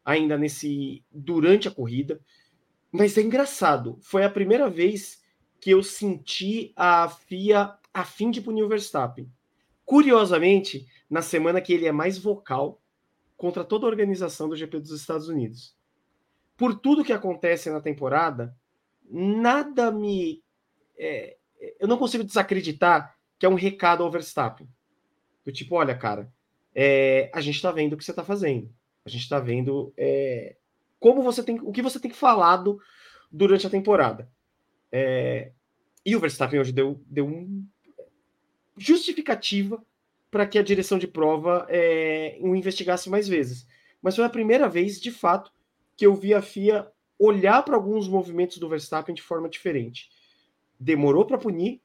ainda 0.03 0.37
nesse 0.37 1.03
durante 1.11 1.67
a 1.67 1.71
corrida. 1.71 2.21
Mas 2.91 3.17
é 3.17 3.21
engraçado, 3.21 3.97
foi 4.01 4.23
a 4.23 4.29
primeira 4.29 4.69
vez 4.69 5.21
que 5.59 5.71
eu 5.71 5.81
senti 5.81 6.73
a 6.75 7.09
FIA 7.09 7.75
a 7.93 8.03
fim 8.03 8.29
de 8.29 8.41
punir 8.41 8.63
o 8.63 8.67
Verstappen. 8.67 9.31
Curiosamente, 9.85 10.87
na 11.09 11.21
semana 11.21 11.61
que 11.61 11.73
ele 11.73 11.85
é 11.85 11.91
mais 11.91 12.17
vocal 12.17 12.81
contra 13.35 13.63
toda 13.63 13.85
a 13.85 13.89
organização 13.89 14.47
do 14.47 14.55
GP 14.55 14.79
dos 14.79 14.91
Estados 14.91 15.27
Unidos. 15.27 15.75
Por 16.55 16.79
tudo 16.79 17.03
que 17.03 17.11
acontece 17.11 17.69
na 17.69 17.81
temporada, 17.81 18.55
nada 19.09 19.91
me. 19.91 20.41
É, 20.97 21.37
eu 21.79 21.87
não 21.87 21.97
consigo 21.97 22.23
desacreditar 22.23 23.15
que 23.37 23.45
é 23.45 23.49
um 23.49 23.55
recado 23.55 24.03
ao 24.03 24.11
Verstappen. 24.11 24.67
Do 25.43 25.51
tipo, 25.51 25.75
olha, 25.75 25.97
cara, 25.97 26.31
é, 26.73 27.29
a 27.33 27.41
gente 27.41 27.55
está 27.55 27.71
vendo 27.71 27.93
o 27.93 27.97
que 27.97 28.03
você 28.05 28.11
está 28.11 28.23
fazendo. 28.23 28.73
A 29.05 29.09
gente 29.09 29.23
está 29.23 29.39
vendo 29.39 29.93
é, 29.97 30.55
como 30.99 31.21
você 31.21 31.43
tem, 31.43 31.59
o 31.61 31.71
que 31.71 31.81
você 31.81 31.99
tem 31.99 32.11
falado 32.11 32.79
durante 33.29 33.67
a 33.67 33.69
temporada. 33.69 34.31
É, 34.91 35.51
e 36.05 36.15
o 36.15 36.19
Verstappen 36.19 36.59
hoje 36.59 36.71
deu, 36.71 37.01
deu 37.05 37.25
um 37.25 37.67
justificativa 38.77 39.83
para 40.29 40.47
que 40.47 40.57
a 40.57 40.63
direção 40.63 40.97
de 40.97 41.07
prova 41.07 41.67
é, 41.69 42.37
o 42.41 42.55
investigasse 42.55 43.09
mais 43.09 43.27
vezes. 43.27 43.67
mas 44.01 44.15
foi 44.15 44.25
a 44.25 44.29
primeira 44.29 44.67
vez, 44.67 44.99
de 44.99 45.11
fato, 45.11 45.51
que 45.95 46.05
eu 46.05 46.15
vi 46.15 46.33
a 46.33 46.41
FIA 46.41 46.91
olhar 47.19 47.63
para 47.63 47.75
alguns 47.75 48.07
movimentos 48.07 48.57
do 48.57 48.67
Verstappen 48.67 49.13
de 49.13 49.21
forma 49.21 49.47
diferente. 49.47 50.09
Demorou 50.79 51.25
para 51.25 51.37
punir, 51.37 51.81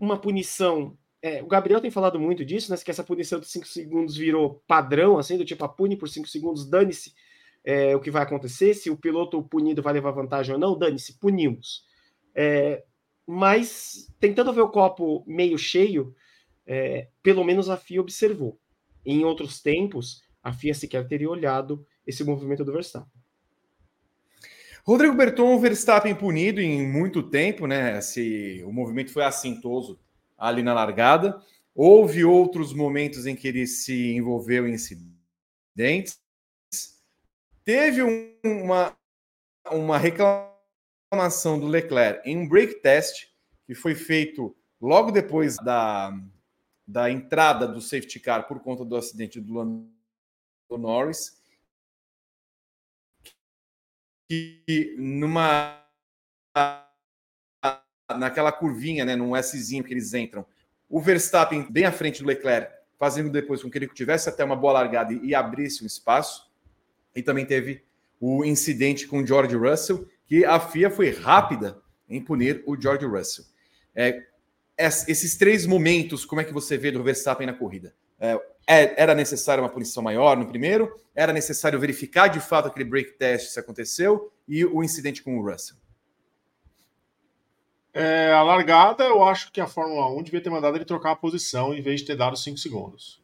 uma 0.00 0.18
punição. 0.18 0.96
É, 1.20 1.42
o 1.42 1.46
Gabriel 1.46 1.80
tem 1.80 1.90
falado 1.90 2.18
muito 2.18 2.44
disso, 2.44 2.70
né? 2.70 2.76
Que 2.78 2.90
essa 2.90 3.04
punição 3.04 3.40
de 3.40 3.46
5 3.46 3.66
segundos 3.66 4.16
virou 4.16 4.62
padrão, 4.66 5.18
assim, 5.18 5.36
do 5.36 5.44
tipo, 5.44 5.64
a 5.64 5.68
pune 5.68 5.96
por 5.96 6.08
5 6.08 6.28
segundos, 6.28 6.68
dane-se 6.68 7.12
é, 7.64 7.94
o 7.94 8.00
que 8.00 8.10
vai 8.10 8.22
acontecer, 8.22 8.74
se 8.74 8.88
o 8.90 8.96
piloto 8.96 9.42
punido 9.42 9.82
vai 9.82 9.92
levar 9.92 10.12
vantagem 10.12 10.54
ou 10.54 10.60
não, 10.60 10.78
dane-se, 10.78 11.18
punimos. 11.18 11.84
É, 12.34 12.84
mas, 13.30 14.10
tentando 14.18 14.54
ver 14.54 14.62
o 14.62 14.70
copo 14.70 15.22
meio 15.26 15.58
cheio, 15.58 16.16
é, 16.66 17.08
pelo 17.22 17.44
menos 17.44 17.68
a 17.68 17.76
FIA 17.76 18.00
observou. 18.00 18.58
Em 19.04 19.22
outros 19.22 19.60
tempos, 19.60 20.22
a 20.42 20.50
FIA 20.50 20.72
sequer 20.72 21.06
teria 21.06 21.28
olhado 21.28 21.86
esse 22.06 22.24
movimento 22.24 22.64
do 22.64 22.72
Verstappen. 22.72 23.12
Rodrigo 24.82 25.14
Berton, 25.14 25.60
Verstappen 25.60 26.14
punido 26.14 26.58
em 26.58 26.90
muito 26.90 27.22
tempo, 27.22 27.66
né? 27.66 28.00
Se 28.00 28.62
o 28.64 28.72
movimento 28.72 29.12
foi 29.12 29.24
assintoso 29.24 30.00
ali 30.38 30.62
na 30.62 30.72
largada. 30.72 31.38
Houve 31.74 32.24
outros 32.24 32.72
momentos 32.72 33.26
em 33.26 33.36
que 33.36 33.46
ele 33.46 33.66
se 33.66 34.14
envolveu 34.14 34.66
em 34.66 34.72
incidentes. 34.72 36.18
Teve 37.62 38.00
uma, 38.42 38.96
uma 39.70 39.98
reclamação 39.98 40.47
do 41.10 41.66
Leclerc 41.66 42.28
em 42.28 42.36
um 42.36 42.48
break 42.48 42.80
test 42.82 43.28
que 43.66 43.74
foi 43.74 43.94
feito 43.94 44.54
logo 44.80 45.10
depois 45.10 45.56
da, 45.56 46.12
da 46.86 47.10
entrada 47.10 47.66
do 47.66 47.80
safety 47.80 48.20
car 48.20 48.46
por 48.46 48.60
conta 48.60 48.84
do 48.84 48.96
acidente 48.96 49.40
do 49.40 49.54
Lando 49.54 49.88
Norris 50.70 51.38
que 54.28 54.94
numa 54.98 55.82
naquela 58.18 58.52
curvinha, 58.52 59.04
né, 59.04 59.16
num 59.16 59.34
Szinho 59.42 59.84
que 59.84 59.92
eles 59.92 60.14
entram, 60.14 60.46
o 60.88 61.00
Verstappen 61.00 61.66
bem 61.70 61.84
à 61.84 61.92
frente 61.92 62.22
do 62.22 62.28
Leclerc, 62.28 62.72
fazendo 62.98 63.30
depois 63.30 63.62
com 63.62 63.70
que 63.70 63.76
ele 63.76 63.88
tivesse 63.88 64.28
até 64.28 64.44
uma 64.44 64.56
boa 64.56 64.72
largada 64.72 65.12
e 65.12 65.34
abrisse 65.34 65.82
um 65.82 65.86
espaço. 65.86 66.50
E 67.14 67.22
também 67.22 67.44
teve 67.44 67.82
o 68.20 68.44
incidente 68.44 69.06
com 69.06 69.24
George 69.24 69.54
Russell, 69.54 70.08
que 70.28 70.44
a 70.44 70.60
FIA 70.60 70.90
foi 70.90 71.10
rápida 71.10 71.80
em 72.08 72.22
punir 72.22 72.62
o 72.66 72.80
George 72.80 73.06
Russell. 73.06 73.44
É, 73.94 74.22
esses 74.78 75.36
três 75.36 75.66
momentos, 75.66 76.24
como 76.24 76.40
é 76.40 76.44
que 76.44 76.52
você 76.52 76.76
vê 76.76 76.92
do 76.92 77.02
Verstappen 77.02 77.46
na 77.46 77.54
corrida? 77.54 77.94
É, 78.20 78.34
é, 78.66 79.02
era 79.02 79.14
necessária 79.14 79.62
uma 79.62 79.70
punição 79.70 80.02
maior 80.02 80.36
no 80.36 80.46
primeiro, 80.46 80.94
era 81.14 81.32
necessário 81.32 81.80
verificar 81.80 82.28
de 82.28 82.40
fato 82.40 82.68
aquele 82.68 82.88
break 82.88 83.12
test 83.12 83.48
se 83.52 83.58
aconteceu 83.58 84.30
e 84.46 84.64
o 84.64 84.84
incidente 84.84 85.22
com 85.22 85.38
o 85.38 85.50
Russell. 85.50 85.76
É, 87.94 88.30
a 88.32 88.42
largada, 88.42 89.04
eu 89.04 89.24
acho 89.24 89.50
que 89.50 89.60
a 89.60 89.66
Fórmula 89.66 90.08
1 90.14 90.22
devia 90.22 90.40
ter 90.42 90.50
mandado 90.50 90.76
ele 90.76 90.84
trocar 90.84 91.12
a 91.12 91.16
posição 91.16 91.74
em 91.74 91.80
vez 91.80 92.00
de 92.00 92.06
ter 92.06 92.16
dado 92.16 92.36
5 92.36 92.58
segundos. 92.58 93.20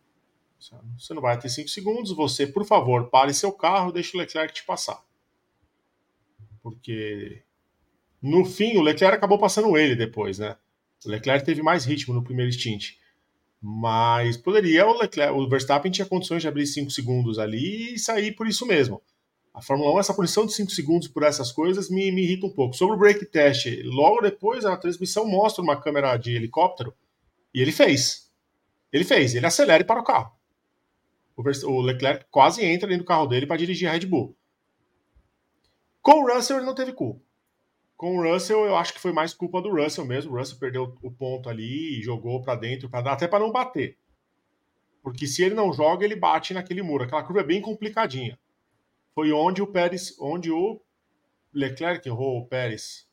Você 0.99 1.12
não 1.12 1.20
vai 1.20 1.38
ter 1.38 1.50
5 1.50 1.68
segundos, 1.68 2.11
você, 2.11 2.46
por 2.46 2.64
favor, 2.64 3.11
pare 3.11 3.34
seu 3.34 3.52
carro, 3.52 3.92
deixe 3.92 4.16
o 4.16 4.20
Leclerc 4.20 4.54
te 4.54 4.64
passar. 4.64 5.04
Porque 6.64 7.42
no 8.23 8.42
fim, 8.42 8.78
o 8.78 8.80
Leclerc 8.80 9.18
acabou 9.18 9.38
passando 9.38 9.76
ele 9.76 9.94
depois, 9.94 10.38
né? 10.38 10.56
O 11.04 11.11
Leclerc 11.11 11.44
teve 11.44 11.62
mais 11.62 11.85
ritmo 11.85 12.14
no 12.14 12.25
primeiro 12.25 12.50
stint. 12.50 12.92
Mas 13.61 14.38
poderia 14.38 14.87
o 14.87 14.99
Leclerc, 14.99 15.35
o 15.35 15.47
Verstappen 15.47 15.92
tinha 15.92 16.06
condições 16.06 16.40
de 16.40 16.49
abrir 16.49 16.66
5 16.66 16.90
segundos 16.90 17.38
ali 17.38 17.92
e 17.92 17.99
sair 17.99 18.33
por 18.33 18.49
isso 18.49 18.64
mesmo. 18.64 19.02
A 19.52 19.61
Fórmula 19.61 19.92
1, 19.92 20.00
essa 20.00 20.14
punição 20.14 20.47
de 20.47 20.54
5 20.54 20.71
segundos 20.71 21.06
por 21.06 21.23
essas 21.23 21.52
coisas 21.52 21.90
me, 21.90 22.11
me 22.11 22.23
irrita 22.23 22.47
um 22.47 22.50
pouco. 22.50 22.75
Sobre 22.75 22.97
o 22.97 22.99
break 22.99 23.26
test, 23.26 23.66
logo 23.85 24.23
depois 24.23 24.64
a 24.64 24.75
transmissão 24.75 25.26
mostra 25.26 25.62
uma 25.62 25.78
câmera 25.78 26.16
de 26.16 26.35
helicóptero 26.35 26.94
e 27.52 27.61
ele 27.61 27.73
fez. 27.73 28.33
Ele 28.90 29.04
fez, 29.04 29.35
ele 29.35 29.44
acelera 29.44 29.83
e 29.83 29.87
para 29.87 30.00
o 30.00 30.04
carro. 30.04 30.33
O, 31.37 31.42
o 31.42 31.80
Leclerc 31.83 32.25
quase 32.30 32.64
entra 32.64 32.88
dentro 32.88 33.04
do 33.04 33.09
carro 33.09 33.26
dele 33.26 33.47
para 33.47 33.59
dirigir 33.59 33.87
a 33.87 33.92
Red 33.92 34.06
Bull. 34.06 34.35
Com 36.04 36.23
o 36.23 36.30
Russell 36.30 36.58
ele 36.58 36.66
não 36.66 36.75
teve 36.75 36.92
culpa. 36.92 37.25
Com 37.96 38.18
o 38.18 38.23
Russell, 38.23 38.66
eu 38.66 38.76
acho 38.76 38.92
que 38.92 39.00
foi 39.00 39.11
mais 39.11 39.32
culpa 39.32 39.62
do 39.62 39.75
Russell 39.75 40.04
mesmo. 40.04 40.34
O 40.34 40.37
Russell 40.37 40.58
perdeu 40.58 40.94
o 41.02 41.11
ponto 41.11 41.49
ali 41.49 41.99
e 41.99 42.02
jogou 42.02 42.42
para 42.42 42.61
dentro, 42.61 42.90
até 42.92 43.26
para 43.26 43.38
não 43.38 43.50
bater. 43.50 43.96
Porque 45.02 45.26
se 45.26 45.42
ele 45.42 45.54
não 45.54 45.73
joga, 45.73 46.04
ele 46.04 46.14
bate 46.14 46.52
naquele 46.52 46.82
muro. 46.82 47.04
Aquela 47.04 47.23
curva 47.23 47.40
é 47.40 47.44
bem 47.44 47.62
complicadinha. 47.62 48.38
Foi 49.14 49.32
onde 49.32 49.62
o 49.62 49.66
Pérez, 49.66 50.14
onde 50.20 50.50
o 50.50 50.78
Leclerc 51.54 52.06
errou 52.06 52.38
o 52.38 52.46
Pérez. 52.46 53.08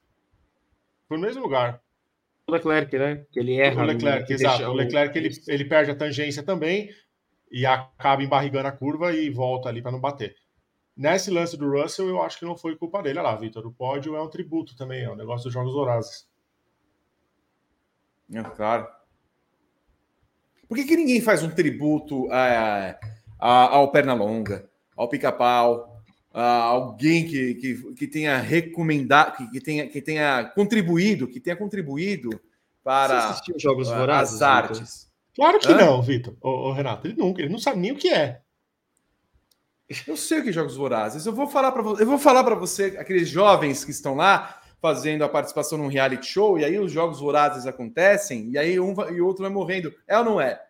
Foi 1.08 1.16
no 1.16 1.24
mesmo 1.24 1.42
lugar. 1.42 1.82
O 2.46 2.52
Leclerc, 2.52 2.98
né? 2.98 3.26
Que 3.32 3.40
ele 3.40 3.56
erra. 3.56 3.84
O 3.84 3.86
Leclerc, 3.86 4.34
exato. 4.34 4.64
O 4.66 4.74
Leclerc 4.74 5.18
ele, 5.18 5.30
ele 5.48 5.64
perde 5.64 5.92
a 5.92 5.96
tangência 5.96 6.44
também 6.44 6.90
e 7.50 7.66
acaba 7.66 8.22
embarrigando 8.22 8.68
a 8.68 8.72
curva 8.74 9.14
e 9.14 9.30
volta 9.30 9.70
ali 9.70 9.82
para 9.82 9.94
não 9.94 10.00
bater. 10.02 10.36
Nesse 10.96 11.32
lance 11.32 11.58
do 11.58 11.70
Russell, 11.70 12.10
eu 12.10 12.22
acho 12.22 12.38
que 12.38 12.46
não 12.46 12.58
foi 12.58 12.76
culpa 12.76 13.02
dele. 13.02 13.20
Olha 13.20 13.30
lá, 13.30 13.36
Vitor, 13.36 13.66
o 13.66 13.72
pódio 13.72 14.16
é 14.16 14.22
um 14.22 14.30
tributo 14.30 14.76
também, 14.76 15.04
é 15.04 15.12
um 15.12 15.16
negócio 15.16 15.46
dos 15.46 15.54
Jogos 15.54 15.74
Horazes. 15.74 16.28
É 18.34 18.44
claro. 18.44 18.88
Por 20.68 20.78
que, 20.78 20.86
que 20.86 20.96
ninguém 20.96 21.20
faz 21.20 21.44
um 21.44 21.50
tributo 21.50 22.32
é, 22.32 22.98
a, 23.40 23.76
ao 23.76 23.92
Pernalonga, 23.92 24.70
ao 24.96 25.10
Pica-Pau, 25.10 26.02
a 26.34 26.64
alguém 26.64 27.28
que, 27.28 27.56
que, 27.56 27.94
que 27.94 28.08
tenha 28.08 28.38
recomendado, 28.38 29.36
que, 29.36 29.50
que, 29.50 29.60
tenha, 29.60 29.88
que 29.88 30.02
tenha 30.02 30.46
contribuído, 30.56 31.28
que 31.28 31.42
tenha 31.42 31.58
contribuído 31.58 32.30
para 32.84 33.34
Você 33.34 33.54
Jogos 33.58 33.90
Vorazes, 33.90 34.36
as 34.36 34.42
artes? 34.42 35.12
Claro 35.36 35.60
que 35.60 35.72
Hã? 35.72 35.78
não, 35.78 36.02
Vitor. 36.02 36.36
O, 36.42 36.72
Renato, 36.72 37.08
ele 37.08 37.18
nunca, 37.18 37.42
ele 37.42 37.52
não 37.52 37.60
sabe 37.60 37.80
nem 37.80 37.92
o 37.92 37.98
que 37.98 38.10
é. 38.10 38.42
Eu 40.08 40.16
sei 40.18 40.40
o 40.40 40.44
que 40.44 40.50
é 40.50 40.54
jogos 40.54 40.76
vorazes. 40.76 41.26
Eu 41.26 41.34
vou 41.34 41.48
falar 41.48 41.72
para 41.72 41.82
você, 41.82 42.04
eu 42.04 42.08
vou 42.08 42.18
falar 42.18 42.44
para 42.44 42.56
você 42.56 42.98
aqueles 42.98 43.30
jovens 43.30 43.84
que 43.84 43.92
estão 43.92 44.16
lá 44.16 44.62
fazendo 44.82 45.24
a 45.24 45.30
participação 45.30 45.78
num 45.78 45.88
reality 45.88 46.26
show 46.26 46.58
e 46.58 46.66
aí 46.66 46.78
os 46.80 46.92
jogos 46.92 47.20
vorazes 47.20 47.68
acontecem 47.68 48.50
e 48.50 48.58
aí 48.58 48.80
um 48.80 48.94
e 49.12 49.22
o 49.22 49.28
outro 49.28 49.44
vai 49.44 49.52
morrendo. 49.52 49.94
É 50.08 50.18
ou 50.18 50.26
não 50.26 50.42
é? 50.42 50.64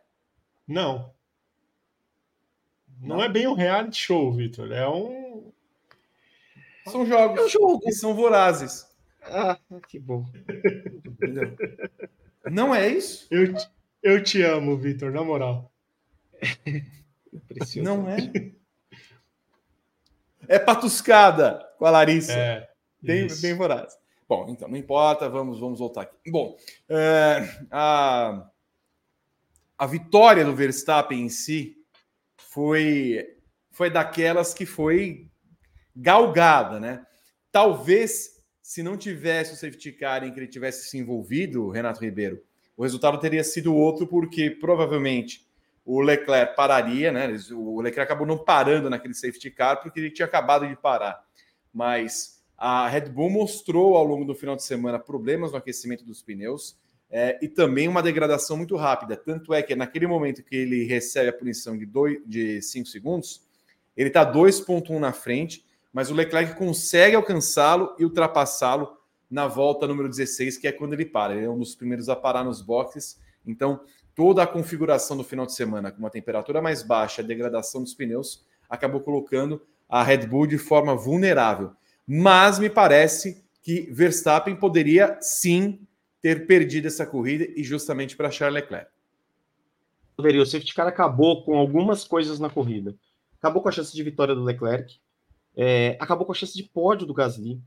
Não. 0.68 1.14
Não, 3.00 3.18
não 3.18 3.24
é 3.24 3.30
bem 3.30 3.48
um 3.48 3.54
reality 3.54 3.98
show, 3.98 4.32
Vitor. 4.32 4.72
É 4.72 4.88
um 4.88 5.52
são 6.88 7.06
jogos 7.06 7.40
é 7.40 7.46
um 7.46 7.50
jogo. 7.50 7.80
que 7.80 7.92
são 7.92 8.14
vorazes. 8.14 8.88
Ah, 9.24 9.58
que 9.88 10.00
bom. 10.00 10.26
Não 12.50 12.74
é 12.74 12.88
isso? 12.90 13.28
Eu, 13.30 13.54
eu 14.02 14.24
te 14.24 14.42
amo, 14.42 14.78
Vitor, 14.78 15.12
na 15.12 15.24
moral. 15.24 15.72
Não 17.78 18.10
é? 18.10 18.18
É 20.52 20.60
patuscada 20.60 21.66
com 21.78 21.86
a 21.86 21.90
Larissa. 21.90 22.34
É, 22.34 22.68
bem, 23.02 23.26
bem 23.42 23.54
voraz. 23.54 23.98
Bom, 24.28 24.48
então, 24.50 24.68
não 24.68 24.76
importa, 24.76 25.30
vamos, 25.30 25.62
vamos 25.62 25.80
voltar 25.80 26.02
aqui. 26.02 26.30
Bom, 26.30 26.58
é, 26.90 27.50
a, 27.72 28.50
a 29.78 29.86
vitória 29.88 30.44
do 30.44 30.54
Verstappen 30.54 31.22
em 31.22 31.30
si 31.30 31.78
foi, 32.38 33.26
foi 33.72 33.90
daquelas 33.90 34.54
que 34.54 34.66
foi 34.66 35.30
galgada, 35.96 36.82
né? 36.82 37.06
Talvez, 37.50 38.42
se 38.62 38.84
não 38.84 38.98
tivesse 38.98 39.54
o 39.54 39.56
safety 39.56 39.94
car 39.94 40.26
em 40.26 40.34
que 40.34 40.40
ele 40.40 40.48
tivesse 40.48 40.90
se 40.90 40.98
envolvido, 40.98 41.70
Renato 41.70 42.02
Ribeiro, 42.02 42.44
o 42.76 42.84
resultado 42.84 43.18
teria 43.20 43.44
sido 43.44 43.74
outro, 43.74 44.06
porque 44.06 44.50
provavelmente 44.50 45.50
o 45.86 46.00
Leclerc 46.00 46.56
pararia, 46.56 47.12
né? 47.12 47.28
O 47.52 47.82
Leclerc 47.82 48.12
acabou 48.12 48.28
não 48.28 48.38
parando 48.38 48.90
naquele 48.90 49.14
safety 49.14 49.50
car 49.52 49.82
porque 49.82 50.00
ele 50.00 50.12
tinha 50.12 50.26
acabado 50.26 50.68
de 50.68 50.76
parar. 50.76 51.24
Mas 51.74 52.42
a 52.58 52.88
Red 52.88 53.10
Bull 53.10 53.30
mostrou 53.30 53.96
ao 53.96 54.04
longo 54.04 54.26
do 54.26 54.36
final 54.36 54.56
de 54.56 54.64
semana 54.64 55.00
problemas 55.00 55.52
no 55.52 55.58
aquecimento 55.58 56.06
dos 56.06 56.22
pneus 56.22 56.78
é, 57.10 57.38
e 57.42 57.48
também 57.48 57.88
uma 57.88 58.02
degradação 58.02 58.56
muito 58.56 58.76
rápida. 58.76 59.18
Tanto 59.18 59.54
é 59.54 59.62
que 59.62 59.76
naquele 59.76 60.08
momento 60.08 60.44
que 60.44 60.56
ele 60.56 60.84
recebe 60.84 61.30
a 61.30 61.34
punição 61.34 61.78
de 61.78 62.62
5 62.62 62.86
de 62.86 62.92
segundos, 62.92 63.42
ele 63.98 64.08
está 64.08 64.32
2,1 64.32 65.00
na 65.00 65.12
frente, 65.12 65.66
mas 65.92 66.10
o 66.10 66.14
Leclerc 66.14 66.56
consegue 66.56 67.16
alcançá-lo 67.16 67.96
e 68.00 68.06
ultrapassá-lo 68.06 68.96
na 69.30 69.48
volta 69.48 69.88
número 69.88 70.08
16, 70.08 70.58
que 70.58 70.68
é 70.68 70.72
quando 70.72 70.94
ele 70.94 71.06
para. 71.06 71.36
Ele 71.36 71.46
é 71.46 71.50
um 71.50 71.60
dos 71.60 71.76
primeiros 71.76 72.08
a 72.08 72.16
parar 72.16 72.44
nos 72.44 72.62
boxes. 72.62 73.20
Então, 73.46 73.82
toda 74.16 74.44
a 74.44 74.48
configuração 74.48 75.18
do 75.18 75.24
final 75.24 75.46
de 75.46 75.54
semana 75.54 75.92
com 75.92 76.00
uma 76.00 76.10
temperatura 76.10 76.62
mais 76.62 76.84
baixa, 76.84 77.22
a 77.22 77.26
degradação 77.26 77.82
dos 77.82 77.94
pneus, 77.94 78.46
acabou 78.70 79.02
colocando 79.02 79.62
a 79.90 80.04
Red 80.04 80.28
Bull 80.28 80.48
de 80.48 80.58
forma 80.58 80.96
vulnerável. 80.96 81.72
Mas 82.08 82.60
me 82.60 82.70
parece 82.70 83.44
que 83.62 83.90
Verstappen 83.92 84.56
poderia 84.56 85.18
sim 85.22 85.86
ter 86.22 86.46
perdido 86.46 86.88
essa 86.88 87.06
corrida 87.06 87.48
e 87.56 87.64
justamente 87.64 88.16
para 88.16 88.32
Charles 88.32 88.62
Leclerc. 88.62 88.90
O 90.18 90.46
safety 90.46 90.74
car 90.76 90.88
acabou 90.88 91.44
com 91.44 91.58
algumas 91.58 92.04
coisas 92.04 92.40
na 92.40 92.50
corrida. 92.50 92.96
acabou 93.40 93.62
com 93.62 93.70
a 93.70 93.72
chance 93.72 93.94
de 93.94 94.04
vitória 94.04 94.36
do 94.36 94.44
Leclerc, 94.44 95.00
é, 95.56 95.98
acabou 96.00 96.26
com 96.26 96.32
a 96.32 96.36
chance 96.36 96.56
de 96.56 96.64
pódio 96.64 97.08
do 97.08 97.14
Gasly. 97.14 97.60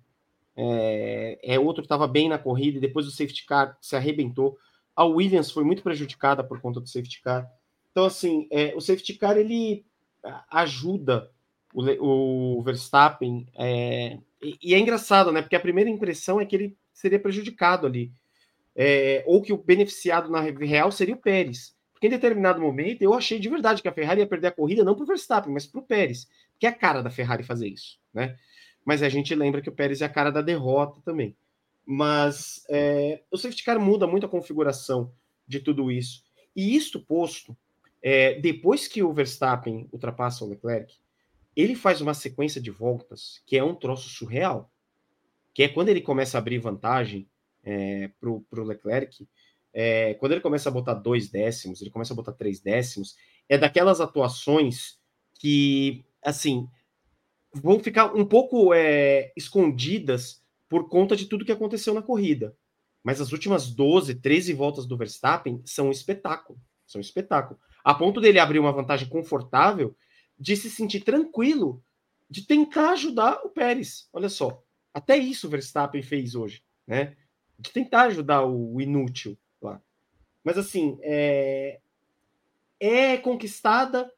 É, 0.56 1.38
é 1.42 1.58
outro 1.58 1.82
que 1.82 1.86
estava 1.86 2.06
bem 2.06 2.28
na 2.28 2.38
corrida 2.38 2.78
e 2.78 2.80
depois 2.80 3.06
do 3.06 3.12
safety 3.12 3.44
car 3.44 3.76
se 3.80 3.96
arrebentou. 3.96 4.56
A 4.96 5.04
Williams 5.04 5.50
foi 5.50 5.64
muito 5.64 5.82
prejudicada 5.82 6.44
por 6.44 6.60
conta 6.60 6.80
do 6.80 6.88
safety 6.88 7.22
car. 7.22 7.50
Então, 7.90 8.04
assim, 8.04 8.46
é, 8.50 8.74
o 8.74 8.80
safety 8.80 9.14
car 9.14 9.36
ele 9.36 9.84
ajuda 10.50 11.30
o, 11.72 12.58
o 12.58 12.62
Verstappen. 12.62 13.46
É, 13.56 14.18
e, 14.42 14.58
e, 14.62 14.74
é 14.74 14.78
engraçado, 14.78 15.32
né? 15.32 15.42
Porque 15.42 15.56
a 15.56 15.60
primeira 15.60 15.90
impressão 15.90 16.40
é 16.40 16.46
que 16.46 16.54
ele 16.54 16.76
seria 16.92 17.18
prejudicado 17.18 17.86
ali. 17.86 18.12
É, 18.76 19.22
ou 19.26 19.40
que 19.40 19.52
o 19.52 19.56
beneficiado 19.56 20.30
na 20.30 20.40
real 20.40 20.90
seria 20.90 21.14
o 21.14 21.20
Pérez. 21.20 21.76
Porque 21.92 22.08
em 22.08 22.10
determinado 22.10 22.60
momento 22.60 23.02
eu 23.02 23.14
achei 23.14 23.38
de 23.38 23.48
verdade 23.48 23.80
que 23.80 23.88
a 23.88 23.92
Ferrari 23.92 24.20
ia 24.20 24.26
perder 24.26 24.48
a 24.48 24.52
corrida 24.52 24.84
não 24.84 24.94
para 24.94 25.04
o 25.04 25.06
Verstappen, 25.06 25.52
mas 25.52 25.66
para 25.66 25.80
o 25.80 25.84
Pérez. 25.84 26.28
Que 26.58 26.66
é 26.66 26.70
a 26.70 26.74
cara 26.74 27.02
da 27.02 27.10
Ferrari 27.10 27.44
fazer 27.44 27.68
isso, 27.68 27.98
né? 28.12 28.36
Mas 28.84 29.02
a 29.02 29.08
gente 29.08 29.34
lembra 29.34 29.62
que 29.62 29.68
o 29.68 29.72
Pérez 29.72 30.02
é 30.02 30.04
a 30.04 30.08
cara 30.08 30.30
da 30.30 30.42
derrota 30.42 31.00
também. 31.04 31.36
Mas 31.86 32.64
é, 32.68 33.22
o 33.30 33.36
safety 33.36 33.62
car 33.62 33.78
muda 33.78 34.06
muito 34.06 34.26
a 34.26 34.28
configuração 34.28 35.12
de 35.46 35.60
tudo 35.60 35.90
isso. 35.90 36.22
E 36.56 36.74
isto 36.74 36.98
posto, 37.00 37.56
é, 38.02 38.40
depois 38.40 38.88
que 38.88 39.02
o 39.02 39.12
Verstappen 39.12 39.88
ultrapassa 39.92 40.44
o 40.44 40.48
Leclerc, 40.48 40.94
ele 41.54 41.74
faz 41.74 42.00
uma 42.00 42.14
sequência 42.14 42.60
de 42.60 42.70
voltas 42.70 43.42
que 43.46 43.56
é 43.56 43.62
um 43.62 43.74
troço 43.74 44.08
surreal. 44.08 44.70
Que 45.52 45.64
é 45.64 45.68
quando 45.68 45.88
ele 45.88 46.00
começa 46.00 46.36
a 46.36 46.40
abrir 46.40 46.58
vantagem 46.58 47.28
é, 47.62 48.08
para 48.18 48.30
o 48.30 48.64
Leclerc, 48.64 49.26
é, 49.72 50.14
quando 50.14 50.32
ele 50.32 50.40
começa 50.40 50.68
a 50.68 50.72
botar 50.72 50.94
dois 50.94 51.28
décimos, 51.28 51.80
ele 51.80 51.90
começa 51.90 52.12
a 52.12 52.16
botar 52.16 52.32
três 52.32 52.60
décimos, 52.60 53.16
é 53.48 53.58
daquelas 53.58 54.00
atuações 54.00 54.98
que, 55.34 56.04
assim, 56.22 56.68
vão 57.52 57.78
ficar 57.80 58.14
um 58.14 58.24
pouco 58.24 58.72
é, 58.72 59.32
escondidas 59.36 60.43
por 60.74 60.88
conta 60.88 61.14
de 61.14 61.26
tudo 61.26 61.44
que 61.44 61.52
aconteceu 61.52 61.94
na 61.94 62.02
corrida. 62.02 62.52
Mas 63.00 63.20
as 63.20 63.30
últimas 63.30 63.70
12, 63.70 64.16
13 64.16 64.52
voltas 64.54 64.86
do 64.86 64.96
Verstappen 64.96 65.62
são 65.64 65.86
um 65.86 65.90
espetáculo. 65.92 66.58
São 66.84 66.98
um 66.98 67.00
espetáculo. 67.00 67.60
A 67.84 67.94
ponto 67.94 68.20
dele 68.20 68.40
abrir 68.40 68.58
uma 68.58 68.72
vantagem 68.72 69.08
confortável 69.08 69.94
de 70.36 70.56
se 70.56 70.68
sentir 70.68 71.04
tranquilo 71.04 71.80
de 72.28 72.44
tentar 72.44 72.90
ajudar 72.90 73.40
o 73.44 73.50
Pérez. 73.50 74.08
Olha 74.12 74.28
só, 74.28 74.60
até 74.92 75.16
isso 75.16 75.46
o 75.46 75.50
Verstappen 75.50 76.02
fez 76.02 76.34
hoje, 76.34 76.64
né? 76.84 77.16
De 77.56 77.70
tentar 77.70 78.06
ajudar 78.06 78.44
o 78.44 78.80
inútil 78.80 79.38
lá. 79.62 79.80
Mas 80.42 80.58
assim, 80.58 80.98
é, 81.02 81.78
é 82.80 83.16
conquistada 83.18 84.12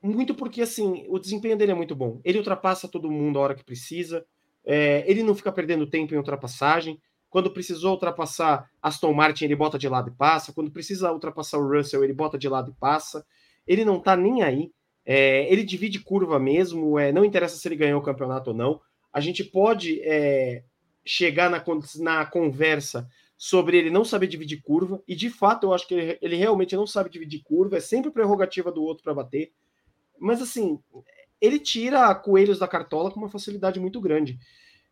muito 0.00 0.36
porque 0.36 0.62
assim 0.62 1.04
o 1.08 1.18
desempenho 1.18 1.56
dele 1.56 1.72
é 1.72 1.74
muito 1.74 1.96
bom. 1.96 2.20
Ele 2.22 2.38
ultrapassa 2.38 2.86
todo 2.86 3.10
mundo 3.10 3.40
a 3.40 3.42
hora 3.42 3.54
que 3.56 3.64
precisa. 3.64 4.24
É, 4.72 5.02
ele 5.10 5.24
não 5.24 5.34
fica 5.34 5.50
perdendo 5.50 5.84
tempo 5.84 6.14
em 6.14 6.16
ultrapassagem. 6.16 6.96
Quando 7.28 7.50
precisou 7.50 7.90
ultrapassar 7.90 8.70
Aston 8.80 9.12
Martin, 9.12 9.46
ele 9.46 9.56
bota 9.56 9.76
de 9.76 9.88
lado 9.88 10.10
e 10.10 10.12
passa. 10.12 10.52
Quando 10.52 10.70
precisa 10.70 11.12
ultrapassar 11.12 11.58
o 11.58 11.68
Russell, 11.68 12.04
ele 12.04 12.12
bota 12.12 12.38
de 12.38 12.48
lado 12.48 12.70
e 12.70 12.78
passa. 12.78 13.26
Ele 13.66 13.84
não 13.84 13.98
tá 13.98 14.14
nem 14.14 14.44
aí. 14.44 14.70
É, 15.04 15.52
ele 15.52 15.64
divide 15.64 15.98
curva 15.98 16.38
mesmo, 16.38 17.00
é, 17.00 17.10
não 17.10 17.24
interessa 17.24 17.56
se 17.56 17.66
ele 17.66 17.74
ganhou 17.74 17.98
o 17.98 18.04
campeonato 18.04 18.50
ou 18.50 18.56
não. 18.56 18.80
A 19.12 19.18
gente 19.18 19.42
pode 19.42 20.00
é, 20.04 20.62
chegar 21.04 21.50
na, 21.50 21.60
na 21.98 22.24
conversa 22.26 23.08
sobre 23.36 23.76
ele 23.76 23.90
não 23.90 24.04
saber 24.04 24.28
dividir 24.28 24.62
curva, 24.62 25.02
e 25.08 25.16
de 25.16 25.30
fato 25.30 25.66
eu 25.66 25.74
acho 25.74 25.88
que 25.88 25.94
ele, 25.94 26.18
ele 26.22 26.36
realmente 26.36 26.76
não 26.76 26.86
sabe 26.86 27.10
dividir 27.10 27.42
curva, 27.42 27.78
é 27.78 27.80
sempre 27.80 28.10
prerrogativa 28.12 28.70
do 28.70 28.84
outro 28.84 29.02
para 29.02 29.14
bater. 29.14 29.50
Mas 30.16 30.40
assim, 30.40 30.78
ele 31.40 31.58
tira 31.58 32.14
coelhos 32.14 32.58
da 32.58 32.68
cartola 32.68 33.10
com 33.10 33.18
uma 33.18 33.30
facilidade 33.30 33.80
muito 33.80 34.00
grande. 34.00 34.38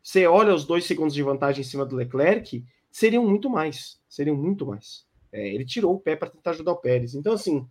Você 0.08 0.26
olha 0.26 0.54
os 0.54 0.64
dois 0.64 0.86
segundos 0.86 1.12
de 1.12 1.22
vantagem 1.22 1.60
em 1.60 1.64
cima 1.64 1.84
do 1.84 1.94
Leclerc, 1.94 2.64
seriam 2.90 3.26
muito 3.26 3.50
mais. 3.50 4.00
Seriam 4.08 4.34
muito 4.34 4.64
mais. 4.64 5.06
É, 5.30 5.46
ele 5.46 5.66
tirou 5.66 5.94
o 5.94 6.00
pé 6.00 6.16
para 6.16 6.30
tentar 6.30 6.52
ajudar 6.52 6.72
o 6.72 6.78
Pérez. 6.78 7.14
Então, 7.14 7.34
assim, 7.34 7.68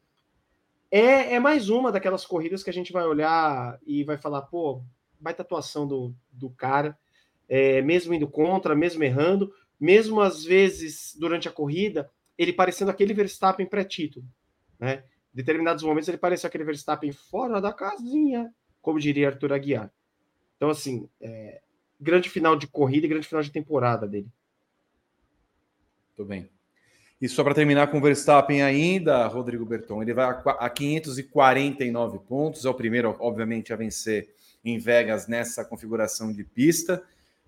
é, 0.92 1.34
é 1.34 1.40
mais 1.40 1.68
uma 1.68 1.92
daquelas 1.92 2.28
corridas 2.28 2.62
que 2.62 2.70
a 2.70 2.74
gente 2.74 2.94
vai 2.94 3.08
olhar 3.08 3.80
e 3.88 4.04
vai 4.04 4.20
falar, 4.20 4.44
pô, 4.44 4.84
baita 5.20 5.42
atuação 5.42 5.88
do, 5.88 6.14
do 6.32 6.52
cara, 6.52 6.96
é, 7.50 7.82
mesmo 7.82 8.14
indo 8.14 8.28
contra, 8.28 8.76
mesmo 8.76 9.04
errando, 9.04 9.52
mesmo 9.80 10.22
às 10.22 10.44
vezes 10.44 11.18
durante 11.20 11.48
a 11.48 11.52
corrida, 11.52 12.08
ele 12.38 12.54
parecendo 12.54 12.92
aquele 12.92 13.16
Verstappen 13.16 13.66
pré-título, 13.66 14.28
né? 14.80 15.04
Em 15.34 15.38
determinados 15.38 15.84
momentos 15.84 16.08
ele 16.08 16.20
parece 16.20 16.46
aquele 16.46 16.66
Verstappen 16.66 17.12
fora 17.12 17.60
da 17.60 17.74
casinha, 17.74 18.54
como 18.80 19.00
diria 19.00 19.30
Arthur 19.30 19.54
Aguiar. 19.54 19.92
Então, 20.56 20.70
assim, 20.70 21.10
é, 21.20 21.62
grande 22.00 22.30
final 22.30 22.56
de 22.56 22.68
corrida 22.68 23.06
e 23.06 23.10
grande 23.10 23.28
final 23.28 23.44
de 23.44 23.52
temporada 23.52 24.08
dele. 24.08 24.28
Muito 26.10 26.28
bem. 26.28 26.50
E 27.20 27.28
só 27.28 27.44
para 27.44 27.56
terminar 27.56 27.88
com 27.88 27.98
o 27.98 28.02
Verstappen 28.02 28.62
ainda, 28.62 29.26
Rodrigo 29.26 29.66
Berton, 29.66 30.04
ele 30.04 30.14
vai 30.14 30.40
a 30.46 30.70
549 30.70 32.20
pontos, 32.20 32.64
é 32.64 32.70
o 32.70 32.74
primeiro, 32.74 33.16
obviamente, 33.20 33.74
a 33.74 33.76
vencer 33.76 34.30
em 34.64 34.78
Vegas 34.78 35.28
nessa 35.28 35.66
configuração 35.66 36.32
de 36.32 36.44
pista, 36.44 37.04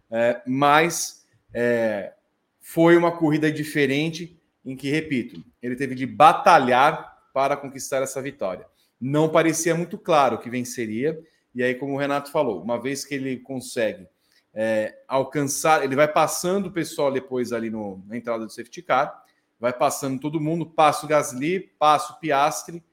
é, 0.09 0.41
mas 0.47 1.23
é, 1.53 2.13
foi 2.59 2.97
uma 2.97 3.11
corrida 3.11 3.51
diferente 3.51 4.39
em 4.65 4.75
que, 4.75 4.89
repito, 4.89 5.43
ele 5.61 5.75
teve 5.75 5.93
de 5.93 6.05
batalhar 6.07 7.29
para 7.31 7.55
conquistar 7.55 8.01
essa 8.01 8.21
vitória. 8.21 8.65
Não 8.99 9.29
parecia 9.29 9.75
muito 9.75 9.99
claro 9.99 10.39
que 10.39 10.49
venceria, 10.49 11.21
e 11.53 11.61
aí, 11.61 11.75
como 11.75 11.93
o 11.93 11.97
Renato 11.97 12.31
falou, 12.31 12.61
uma 12.61 12.79
vez 12.81 13.05
que 13.05 13.13
ele 13.13 13.37
consegue 13.37 14.07
é, 14.53 15.03
alcançar, 15.07 15.83
ele 15.83 15.95
vai 15.95 16.07
passando 16.07 16.67
o 16.67 16.71
pessoal 16.71 17.11
depois 17.11 17.53
ali 17.53 17.69
no, 17.69 18.03
na 18.07 18.17
entrada 18.17 18.45
do 18.45 18.51
safety 18.51 18.81
car, 18.81 19.23
vai 19.59 19.73
passando 19.73 20.19
todo 20.19 20.39
mundo, 20.39 20.65
passa 20.65 21.05
o 21.05 21.09
Gasly, 21.09 21.59
passa 21.77 22.13
o 22.13 22.19
Piastri, 22.19 22.83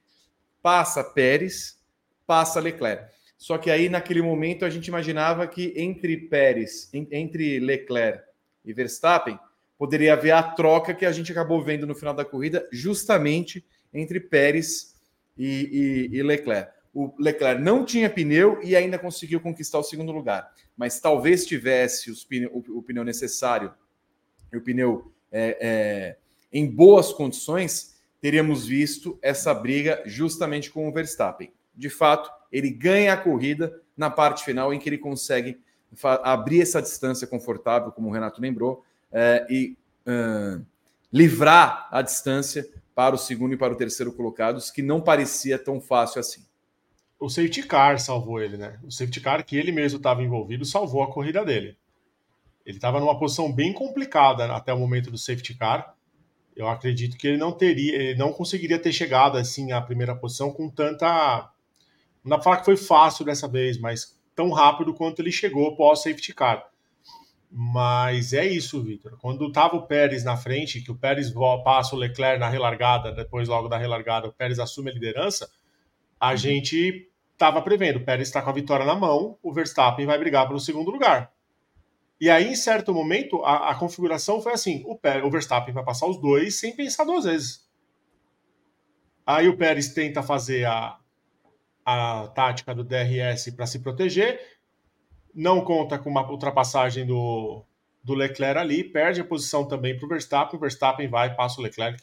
passa 0.61 1.03
Pérez, 1.03 1.79
passa 2.25 2.59
Leclerc. 2.59 3.15
Só 3.37 3.57
que 3.57 3.69
aí, 3.69 3.87
naquele 3.87 4.21
momento, 4.21 4.65
a 4.65 4.69
gente 4.69 4.87
imaginava 4.87 5.47
que 5.47 5.73
entre 5.77 6.17
Pérez, 6.17 6.89
entre 6.93 7.59
Leclerc 7.59 8.23
e 8.65 8.73
Verstappen, 8.73 9.39
poderia 9.77 10.13
haver 10.13 10.31
a 10.31 10.41
troca 10.41 10.93
que 10.93 11.05
a 11.05 11.11
gente 11.11 11.31
acabou 11.31 11.63
vendo 11.63 11.85
no 11.85 11.95
final 11.95 12.13
da 12.13 12.25
corrida, 12.25 12.67
justamente 12.71 13.65
entre 13.93 14.19
Pérez 14.19 14.95
e, 15.37 16.09
e, 16.11 16.17
e 16.17 16.23
Leclerc. 16.23 16.71
O 16.93 17.13
Leclerc 17.19 17.61
não 17.61 17.85
tinha 17.85 18.09
pneu 18.09 18.59
e 18.63 18.75
ainda 18.75 18.97
conseguiu 18.97 19.39
conquistar 19.39 19.79
o 19.79 19.83
segundo 19.83 20.11
lugar. 20.11 20.51
Mas 20.75 20.99
talvez 20.99 21.45
tivesse 21.45 22.11
o, 22.11 22.15
o, 22.77 22.81
pneu 22.81 23.03
necessário 23.03 23.73
e 24.51 24.57
o 24.57 24.61
pneu 24.61 25.11
é, 25.31 25.57
é, 25.59 26.17
em 26.51 26.65
boas 26.69 27.11
condições, 27.11 27.95
teríamos 28.21 28.65
visto 28.65 29.17
essa 29.21 29.53
briga 29.53 30.01
justamente 30.05 30.71
com 30.71 30.87
o 30.87 30.91
Verstappen. 30.91 31.51
De 31.75 31.89
fato, 31.89 32.31
ele 32.51 32.69
ganha 32.69 33.13
a 33.13 33.17
corrida 33.17 33.81
na 33.95 34.09
parte 34.09 34.43
final, 34.43 34.73
em 34.73 34.79
que 34.79 34.89
ele 34.89 34.97
consegue 34.97 35.59
abrir 36.23 36.61
essa 36.61 36.81
distância 36.81 37.27
confortável, 37.27 37.91
como 37.91 38.09
o 38.09 38.11
Renato 38.11 38.41
lembrou, 38.41 38.83
é, 39.11 39.45
e 39.49 39.77
livrar 41.11 41.87
a 41.91 42.01
distância 42.01 42.67
para 42.95 43.13
o 43.13 43.17
segundo 43.17 43.53
e 43.53 43.57
para 43.57 43.73
o 43.73 43.75
terceiro 43.75 44.11
colocados, 44.11 44.71
que 44.71 44.81
não 44.81 44.99
parecia 44.99 45.59
tão 45.59 45.79
fácil 45.79 46.19
assim. 46.19 46.46
O 47.19 47.29
safety 47.29 47.63
car 47.63 47.99
salvou 47.99 48.41
ele, 48.41 48.57
né? 48.57 48.79
O 48.83 48.91
safety 48.91 49.19
car 49.19 49.43
que 49.43 49.57
ele 49.57 49.71
mesmo 49.71 49.97
estava 49.97 50.21
envolvido 50.21 50.65
salvou 50.65 51.03
a 51.03 51.11
corrida 51.11 51.43
dele. 51.43 51.77
Ele 52.65 52.77
estava 52.77 52.99
numa 52.99 53.17
posição 53.17 53.51
bem 53.51 53.73
complicada 53.73 54.45
até 54.53 54.73
o 54.73 54.79
momento 54.79 55.09
do 55.09 55.17
safety 55.17 55.55
car 55.55 55.97
eu 56.57 56.67
acredito 56.67 57.15
que 57.15 57.27
ele 57.27 57.37
não 57.37 57.51
teria, 57.51 57.95
ele 57.95 58.17
não 58.17 58.33
conseguiria 58.33 58.79
ter 58.79 58.91
chegado 58.91 59.37
assim 59.37 59.71
à 59.71 59.79
primeira 59.79 60.15
posição 60.15 60.51
com 60.51 60.67
tanta. 60.67 61.51
Não 62.23 62.31
dá 62.31 62.37
pra 62.37 62.43
falar 62.43 62.57
que 62.57 62.65
foi 62.65 62.75
fácil 62.75 63.23
dessa 63.23 63.47
vez, 63.47 63.79
mas 63.79 64.19
tão 64.35 64.49
rápido 64.49 64.91
quanto 64.91 65.21
ele 65.21 65.31
chegou 65.31 65.75
pós 65.75 66.01
safety 66.01 66.33
car. 66.33 66.67
Mas 67.49 68.33
é 68.33 68.45
isso, 68.45 68.81
Vitor. 68.81 69.17
Quando 69.21 69.51
tava 69.51 69.75
o 69.75 69.85
Pérez 69.85 70.23
na 70.23 70.35
frente, 70.35 70.81
que 70.81 70.91
o 70.91 70.97
Pérez 70.97 71.31
passa 71.63 71.95
o 71.95 71.99
Leclerc 71.99 72.39
na 72.39 72.49
relargada, 72.49 73.11
depois 73.11 73.47
logo 73.47 73.67
da 73.67 73.77
relargada 73.77 74.27
o 74.27 74.33
Pérez 74.33 74.57
assume 74.57 74.89
a 74.89 74.93
liderança, 74.93 75.47
a 76.19 76.35
gente 76.35 77.09
estava 77.33 77.61
prevendo. 77.61 77.97
O 77.97 78.03
Pérez 78.03 78.27
está 78.27 78.41
com 78.41 78.49
a 78.49 78.53
vitória 78.53 78.85
na 78.85 78.95
mão, 78.95 79.37
o 79.41 79.53
Verstappen 79.53 80.05
vai 80.05 80.17
brigar 80.17 80.47
pelo 80.47 80.59
segundo 80.59 80.91
lugar. 80.91 81.31
E 82.19 82.29
aí, 82.29 82.47
em 82.47 82.55
certo 82.55 82.93
momento, 82.93 83.43
a, 83.43 83.69
a 83.69 83.75
configuração 83.75 84.41
foi 84.41 84.53
assim: 84.53 84.83
o, 84.85 84.97
Pérez, 84.97 85.23
o 85.23 85.29
Verstappen 85.29 85.73
vai 85.73 85.83
passar 85.83 86.07
os 86.07 86.19
dois 86.19 86.59
sem 86.59 86.75
pensar 86.75 87.03
duas 87.03 87.25
vezes. 87.25 87.67
Aí 89.25 89.47
o 89.47 89.57
Pérez 89.57 89.89
tenta 89.89 90.23
fazer 90.23 90.65
a, 90.65 90.97
a 91.85 92.27
tática 92.29 92.73
do 92.73 92.83
DRS 92.83 93.51
para 93.55 93.67
se 93.67 93.79
proteger, 93.79 94.39
não 95.35 95.63
conta 95.63 95.99
com 95.99 96.09
uma 96.09 96.27
ultrapassagem 96.29 97.05
do, 97.05 97.63
do 98.03 98.13
Leclerc 98.13 98.57
ali, 98.57 98.83
perde 98.83 99.21
a 99.21 99.25
posição 99.25 99.67
também 99.67 99.97
para 99.97 100.05
o 100.05 100.09
Verstappen, 100.09 100.57
o 100.57 100.59
Verstappen 100.59 101.07
vai 101.07 101.35
passa 101.35 101.59
o 101.59 101.63
Leclerc. 101.63 102.01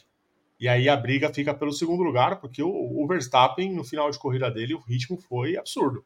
E 0.59 0.67
aí 0.67 0.87
a 0.87 0.95
briga 0.95 1.33
fica 1.33 1.53
pelo 1.53 1.73
segundo 1.73 2.03
lugar, 2.03 2.39
porque 2.39 2.63
o, 2.63 2.69
o 2.69 3.07
Verstappen, 3.07 3.73
no 3.73 3.83
final 3.83 4.09
de 4.09 4.17
corrida 4.17 4.49
dele, 4.49 4.73
o 4.73 4.79
ritmo 4.79 5.17
foi 5.17 5.57
absurdo. 5.57 6.05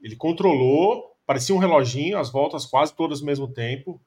Ele 0.00 0.14
controlou, 0.14 1.16
parecia 1.26 1.54
um 1.54 1.58
reloginho, 1.58 2.18
as 2.18 2.30
voltas 2.30 2.64
quase 2.64 2.94
todas 2.94 3.20
ao 3.20 3.26
mesmo 3.26 3.48
tempo 3.48 4.00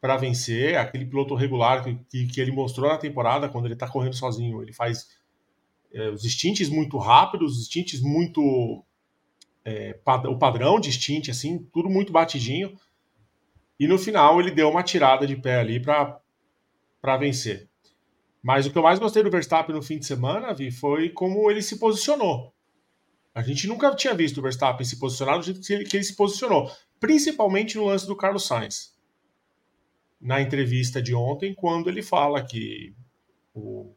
para 0.00 0.16
vencer. 0.16 0.76
Aquele 0.76 1.04
piloto 1.04 1.34
regular 1.34 1.84
que, 1.84 1.94
que, 2.08 2.26
que, 2.26 2.40
ele 2.40 2.50
mostrou 2.50 2.88
na 2.88 2.96
temporada, 2.96 3.48
quando 3.48 3.66
ele 3.66 3.74
está 3.74 3.88
correndo 3.88 4.16
sozinho, 4.16 4.62
ele 4.62 4.72
faz 4.72 5.06
é, 5.92 6.08
os 6.08 6.22
stints 6.22 6.68
muito 6.68 6.96
rápidos, 6.96 7.58
os 7.58 7.66
stints 7.66 8.00
muito. 8.00 8.82
É, 9.64 9.94
pad 9.94 10.26
o 10.28 10.38
padrão 10.38 10.78
de 10.78 10.92
stint, 10.92 11.28
assim, 11.28 11.58
tudo 11.72 11.90
muito 11.90 12.12
batidinho. 12.12 12.78
E 13.78 13.86
no 13.86 13.98
final 13.98 14.40
ele 14.40 14.50
deu 14.50 14.70
uma 14.70 14.82
tirada 14.82 15.26
de 15.26 15.36
pé 15.36 15.58
ali 15.58 15.80
para 15.80 17.16
vencer. 17.18 17.68
Mas 18.46 18.64
o 18.64 18.70
que 18.70 18.78
eu 18.78 18.82
mais 18.84 19.00
gostei 19.00 19.24
do 19.24 19.30
Verstappen 19.30 19.74
no 19.74 19.82
fim 19.82 19.98
de 19.98 20.06
semana, 20.06 20.54
Vi, 20.54 20.70
foi 20.70 21.08
como 21.08 21.50
ele 21.50 21.60
se 21.60 21.80
posicionou. 21.80 22.54
A 23.34 23.42
gente 23.42 23.66
nunca 23.66 23.92
tinha 23.96 24.14
visto 24.14 24.38
o 24.38 24.42
Verstappen 24.42 24.86
se 24.86 25.00
posicionar 25.00 25.36
do 25.36 25.44
jeito 25.44 25.60
que 25.60 25.72
ele, 25.72 25.84
que 25.84 25.96
ele 25.96 26.04
se 26.04 26.14
posicionou, 26.14 26.70
principalmente 27.00 27.76
no 27.76 27.86
lance 27.86 28.06
do 28.06 28.14
Carlos 28.14 28.46
Sainz. 28.46 28.96
Na 30.20 30.40
entrevista 30.40 31.02
de 31.02 31.12
ontem, 31.12 31.56
quando 31.56 31.88
ele 31.88 32.04
fala 32.04 32.40
que 32.40 32.94
o, 33.52 33.92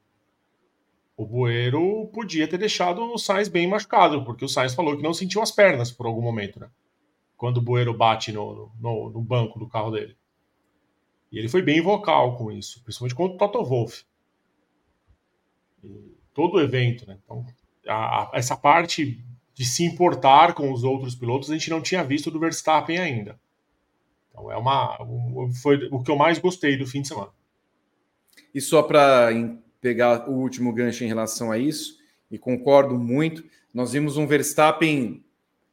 o 1.15 1.27
Bueiro 1.27 2.07
podia 2.11 2.47
ter 2.47 2.57
deixado 2.57 3.03
o 3.03 3.19
Sainz 3.19 3.49
bem 3.49 3.67
machucado, 3.67 4.25
porque 4.25 4.43
o 4.43 4.49
Sainz 4.49 4.73
falou 4.73 4.97
que 4.97 5.03
não 5.03 5.13
sentiu 5.13 5.43
as 5.43 5.51
pernas 5.51 5.91
por 5.91 6.07
algum 6.07 6.23
momento, 6.23 6.59
né? 6.59 6.71
Quando 7.37 7.57
o 7.57 7.61
Bueiro 7.61 7.95
bate 7.95 8.31
no, 8.31 8.71
no, 8.79 9.11
no 9.11 9.21
banco 9.21 9.59
do 9.59 9.69
carro 9.69 9.91
dele. 9.91 10.17
E 11.31 11.37
ele 11.37 11.47
foi 11.47 11.61
bem 11.61 11.81
vocal 11.81 12.35
com 12.35 12.51
isso, 12.51 12.83
principalmente 12.83 13.13
contra 13.13 13.35
o 13.35 13.37
Toto 13.37 13.63
Wolff. 13.63 14.08
Todo 16.33 16.55
o 16.55 16.61
evento, 16.61 17.07
né? 17.07 17.17
Então, 17.23 17.45
a, 17.87 17.93
a, 17.93 18.31
essa 18.33 18.55
parte 18.55 19.23
de 19.53 19.65
se 19.65 19.83
importar 19.83 20.53
com 20.53 20.71
os 20.71 20.83
outros 20.83 21.15
pilotos, 21.15 21.49
a 21.49 21.53
gente 21.53 21.69
não 21.69 21.81
tinha 21.81 22.03
visto 22.03 22.31
do 22.31 22.39
Verstappen 22.39 22.97
ainda. 22.97 23.39
Então 24.29 24.49
é 24.49 24.55
uma 24.55 25.01
um, 25.03 25.51
foi 25.61 25.89
o 25.91 26.01
que 26.01 26.09
eu 26.09 26.15
mais 26.15 26.39
gostei 26.39 26.77
do 26.77 26.87
fim 26.87 27.01
de 27.01 27.09
semana. 27.09 27.31
E 28.55 28.61
só 28.61 28.81
para 28.81 29.29
pegar 29.81 30.29
o 30.29 30.33
último 30.33 30.71
gancho 30.71 31.03
em 31.03 31.07
relação 31.07 31.51
a 31.51 31.57
isso, 31.57 31.97
e 32.31 32.37
concordo 32.37 32.97
muito, 32.97 33.43
nós 33.73 33.91
vimos 33.91 34.15
um 34.15 34.25
Verstappen 34.25 35.23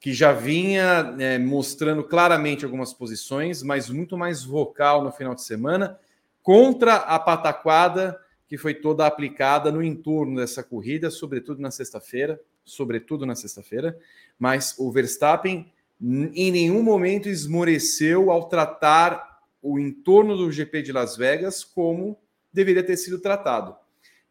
que 0.00 0.12
já 0.12 0.32
vinha 0.32 1.14
é, 1.18 1.38
mostrando 1.38 2.02
claramente 2.04 2.64
algumas 2.64 2.92
posições, 2.92 3.62
mas 3.62 3.88
muito 3.88 4.16
mais 4.16 4.42
vocal 4.42 5.02
no 5.02 5.12
final 5.12 5.34
de 5.34 5.42
semana, 5.42 5.98
contra 6.42 6.96
a 6.96 7.18
pataquada 7.18 8.18
que 8.48 8.56
foi 8.56 8.74
toda 8.74 9.06
aplicada 9.06 9.70
no 9.72 9.82
entorno 9.82 10.36
dessa 10.36 10.62
corrida, 10.62 11.10
sobretudo 11.10 11.60
na 11.60 11.70
sexta-feira 11.70 12.40
sobretudo 12.66 13.24
na 13.24 13.36
sexta-feira, 13.36 13.96
mas 14.38 14.74
o 14.76 14.90
Verstappen 14.90 15.72
em 16.02 16.50
nenhum 16.50 16.82
momento 16.82 17.28
esmoreceu 17.28 18.30
ao 18.30 18.48
tratar 18.48 19.40
o 19.62 19.78
entorno 19.78 20.36
do 20.36 20.52
GP 20.52 20.82
de 20.82 20.92
Las 20.92 21.16
Vegas 21.16 21.64
como 21.64 22.18
deveria 22.52 22.82
ter 22.82 22.96
sido 22.98 23.18
tratado. 23.18 23.74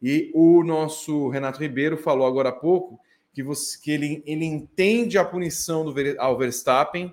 E 0.00 0.30
o 0.34 0.62
nosso 0.62 1.28
Renato 1.28 1.58
Ribeiro 1.58 1.96
falou 1.96 2.26
agora 2.26 2.50
há 2.50 2.52
pouco 2.52 3.00
que, 3.32 3.42
você, 3.42 3.80
que 3.80 3.90
ele, 3.90 4.22
ele 4.26 4.44
entende 4.44 5.18
a 5.18 5.24
punição 5.24 5.84
do, 5.84 5.94
ao 6.18 6.38
Verstappen 6.38 7.12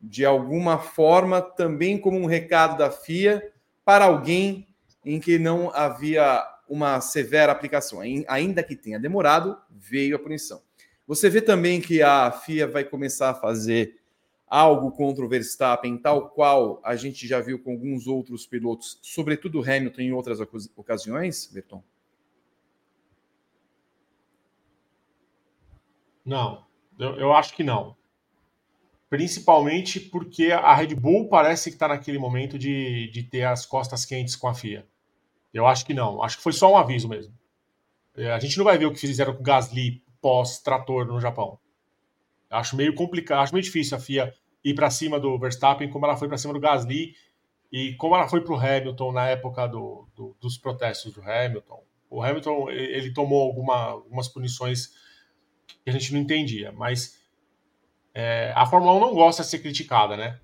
de 0.00 0.24
alguma 0.24 0.78
forma 0.78 1.40
também 1.42 1.98
como 1.98 2.18
um 2.18 2.26
recado 2.26 2.78
da 2.78 2.90
FIA 2.90 3.50
para 3.84 4.04
alguém 4.04 4.67
em 5.08 5.18
que 5.18 5.38
não 5.38 5.70
havia 5.74 6.46
uma 6.68 7.00
severa 7.00 7.50
aplicação. 7.50 8.00
Ainda 8.28 8.62
que 8.62 8.76
tenha 8.76 9.00
demorado, 9.00 9.56
veio 9.70 10.16
a 10.16 10.18
punição. 10.18 10.60
Você 11.06 11.30
vê 11.30 11.40
também 11.40 11.80
que 11.80 12.02
a 12.02 12.30
FIA 12.30 12.66
vai 12.66 12.84
começar 12.84 13.30
a 13.30 13.34
fazer 13.34 13.98
algo 14.46 14.92
contra 14.92 15.24
o 15.24 15.28
Verstappen, 15.28 15.96
tal 15.96 16.28
qual 16.28 16.78
a 16.84 16.94
gente 16.94 17.26
já 17.26 17.40
viu 17.40 17.58
com 17.58 17.72
alguns 17.72 18.06
outros 18.06 18.46
pilotos, 18.46 18.98
sobretudo 19.02 19.62
Hamilton 19.62 20.02
em 20.02 20.12
outras 20.12 20.40
ocasiões, 20.76 21.46
Berton? 21.46 21.82
Não, 26.22 26.66
eu, 26.98 27.16
eu 27.16 27.32
acho 27.32 27.54
que 27.56 27.64
não. 27.64 27.96
Principalmente 29.08 29.98
porque 29.98 30.52
a 30.52 30.74
Red 30.74 30.94
Bull 30.94 31.30
parece 31.30 31.70
que 31.70 31.76
está 31.76 31.88
naquele 31.88 32.18
momento 32.18 32.58
de, 32.58 33.10
de 33.10 33.22
ter 33.22 33.44
as 33.44 33.64
costas 33.64 34.04
quentes 34.04 34.36
com 34.36 34.48
a 34.48 34.54
FIA. 34.54 34.86
Eu 35.58 35.66
acho 35.66 35.84
que 35.84 35.94
não. 35.94 36.22
Acho 36.22 36.36
que 36.36 36.42
foi 36.42 36.52
só 36.52 36.72
um 36.72 36.76
aviso 36.76 37.08
mesmo. 37.08 37.34
É, 38.16 38.32
a 38.32 38.38
gente 38.38 38.56
não 38.56 38.64
vai 38.64 38.78
ver 38.78 38.86
o 38.86 38.92
que 38.92 38.98
fizeram 38.98 39.34
com 39.34 39.40
o 39.40 39.44
Gasly 39.44 40.02
pós-trator 40.20 41.06
no 41.06 41.20
Japão. 41.20 41.58
Acho 42.50 42.76
meio 42.76 42.94
complicado, 42.94 43.42
acho 43.42 43.52
meio 43.52 43.62
difícil 43.62 43.96
a 43.96 44.00
FIA 44.00 44.34
ir 44.64 44.74
para 44.74 44.90
cima 44.90 45.20
do 45.20 45.38
Verstappen 45.38 45.88
como 45.90 46.04
ela 46.04 46.16
foi 46.16 46.28
para 46.28 46.38
cima 46.38 46.54
do 46.54 46.60
Gasly 46.60 47.14
e 47.70 47.94
como 47.94 48.16
ela 48.16 48.28
foi 48.28 48.40
para 48.40 48.54
o 48.54 48.58
Hamilton 48.58 49.12
na 49.12 49.28
época 49.28 49.66
do, 49.66 50.08
do, 50.16 50.36
dos 50.40 50.56
protestos 50.56 51.12
do 51.12 51.22
Hamilton. 51.22 51.82
O 52.10 52.22
Hamilton 52.22 52.70
ele 52.70 53.12
tomou 53.12 53.42
alguma, 53.42 53.76
algumas 53.90 54.28
punições 54.28 54.94
que 55.84 55.90
a 55.90 55.92
gente 55.92 56.12
não 56.12 56.20
entendia, 56.20 56.72
mas 56.72 57.22
é, 58.14 58.52
a 58.56 58.66
Fórmula 58.66 58.94
1 58.94 59.00
não 59.00 59.14
gosta 59.14 59.42
de 59.42 59.48
ser 59.48 59.58
criticada, 59.58 60.16
né? 60.16 60.40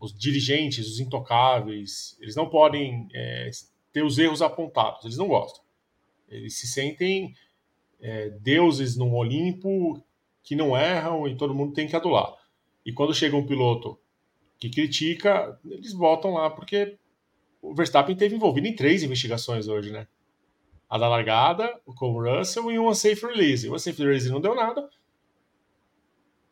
Os 0.00 0.12
dirigentes, 0.12 0.88
os 0.88 0.98
intocáveis, 0.98 2.16
eles 2.20 2.34
não 2.34 2.48
podem 2.48 3.08
é, 3.12 3.50
ter 3.94 4.04
os 4.04 4.18
erros 4.18 4.42
apontados, 4.42 5.04
eles 5.04 5.16
não 5.16 5.28
gostam. 5.28 5.62
Eles 6.28 6.58
se 6.58 6.66
sentem 6.66 7.32
é, 8.00 8.28
deuses 8.28 8.96
no 8.96 9.14
Olimpo 9.14 10.04
que 10.42 10.56
não 10.56 10.76
erram 10.76 11.28
e 11.28 11.36
todo 11.36 11.54
mundo 11.54 11.72
tem 11.72 11.86
que 11.86 11.94
adular. 11.94 12.34
E 12.84 12.92
quando 12.92 13.14
chega 13.14 13.36
um 13.36 13.46
piloto 13.46 13.96
que 14.58 14.68
critica, 14.68 15.58
eles 15.64 15.94
botam 15.94 16.34
lá, 16.34 16.50
porque 16.50 16.98
o 17.62 17.72
Verstappen 17.72 18.16
teve 18.16 18.34
envolvido 18.34 18.66
em 18.66 18.74
três 18.74 19.04
investigações 19.04 19.68
hoje, 19.68 19.92
né? 19.92 20.08
A 20.90 20.98
da 20.98 21.08
largada, 21.08 21.80
com 21.96 22.12
o 22.12 22.20
Russell 22.20 22.72
e 22.72 22.78
uma 22.78 22.94
safe 22.94 23.24
release. 23.24 23.68
Uma 23.68 23.78
safe 23.78 24.02
release 24.02 24.28
não 24.28 24.40
deu 24.40 24.56
nada, 24.56 24.90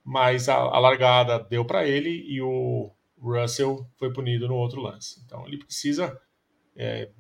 mas 0.05 0.49
a, 0.49 0.55
a 0.55 0.79
largada 0.79 1.41
deu 1.41 1.65
para 1.65 1.87
ele 1.87 2.25
e 2.29 2.41
o 2.41 2.93
Russell 3.21 3.85
foi 3.97 4.13
punido 4.13 4.47
no 4.47 4.55
outro 4.55 4.81
lance. 4.81 5.21
Então 5.27 5.47
ele 5.47 5.59
precisa 5.59 6.19
é, 6.77 7.11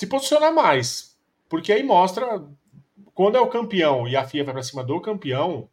se 0.00 0.06
posicionar 0.06 0.50
mais, 0.54 1.14
porque 1.46 1.70
aí 1.70 1.82
mostra 1.82 2.42
quando 3.12 3.36
é 3.36 3.40
o 3.40 3.50
campeão 3.50 4.08
e 4.08 4.16
a 4.16 4.26
FIA 4.26 4.42
vai 4.42 4.54
para 4.54 4.62
cima 4.62 4.82
do 4.82 4.98
campeão 4.98 5.68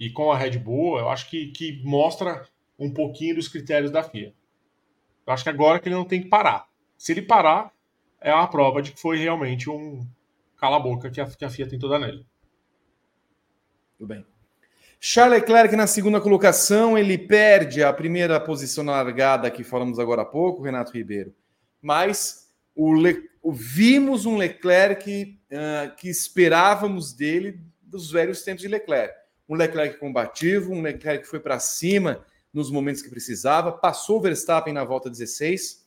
e 0.00 0.08
com 0.08 0.32
a 0.32 0.38
Red 0.38 0.58
Bull, 0.58 0.98
eu 0.98 1.10
acho 1.10 1.28
que, 1.28 1.48
que 1.48 1.82
mostra 1.84 2.48
um 2.78 2.90
pouquinho 2.90 3.34
dos 3.34 3.48
critérios 3.48 3.90
da 3.90 4.02
FIA. 4.02 4.32
Eu 5.26 5.32
acho 5.34 5.42
que 5.42 5.50
agora 5.50 5.78
que 5.78 5.90
ele 5.90 5.94
não 5.94 6.06
tem 6.06 6.22
que 6.22 6.30
parar. 6.30 6.66
Se 6.96 7.12
ele 7.12 7.20
parar, 7.20 7.70
é 8.18 8.32
uma 8.32 8.48
prova 8.48 8.80
de 8.80 8.92
que 8.92 9.00
foi 9.00 9.18
realmente 9.18 9.68
um 9.68 10.08
cala-boca 10.56 11.10
que 11.10 11.20
a, 11.20 11.26
que 11.26 11.44
a 11.44 11.50
FIA 11.50 11.68
tentou 11.68 11.90
dar 11.90 11.98
nele. 11.98 12.24
Tudo 13.98 14.08
bem. 14.08 14.24
Charles 14.98 15.40
Leclerc 15.40 15.76
na 15.76 15.86
segunda 15.86 16.18
colocação, 16.18 16.96
ele 16.96 17.18
perde 17.18 17.84
a 17.84 17.92
primeira 17.92 18.40
posição 18.40 18.82
na 18.82 18.92
largada 18.92 19.50
que 19.50 19.62
falamos 19.62 19.98
agora 19.98 20.22
há 20.22 20.24
pouco, 20.24 20.62
Renato 20.62 20.92
Ribeiro. 20.92 21.34
Mas 21.80 22.50
o 22.74 22.92
Le 22.92 23.28
vimos 23.48 24.26
um 24.26 24.36
Leclerc 24.36 25.38
uh, 25.52 25.96
que 25.96 26.08
esperávamos 26.08 27.12
dele 27.12 27.60
dos 27.80 28.10
velhos 28.10 28.42
tempos 28.42 28.62
de 28.62 28.68
Leclerc. 28.68 29.14
Um 29.48 29.54
Leclerc 29.54 29.98
combativo, 29.98 30.72
um 30.72 30.82
Leclerc 30.82 31.22
que 31.22 31.30
foi 31.30 31.38
para 31.38 31.60
cima 31.60 32.24
nos 32.52 32.70
momentos 32.70 33.02
que 33.02 33.10
precisava, 33.10 33.70
passou 33.70 34.18
o 34.18 34.20
Verstappen 34.20 34.72
na 34.72 34.82
volta 34.82 35.08
16. 35.08 35.86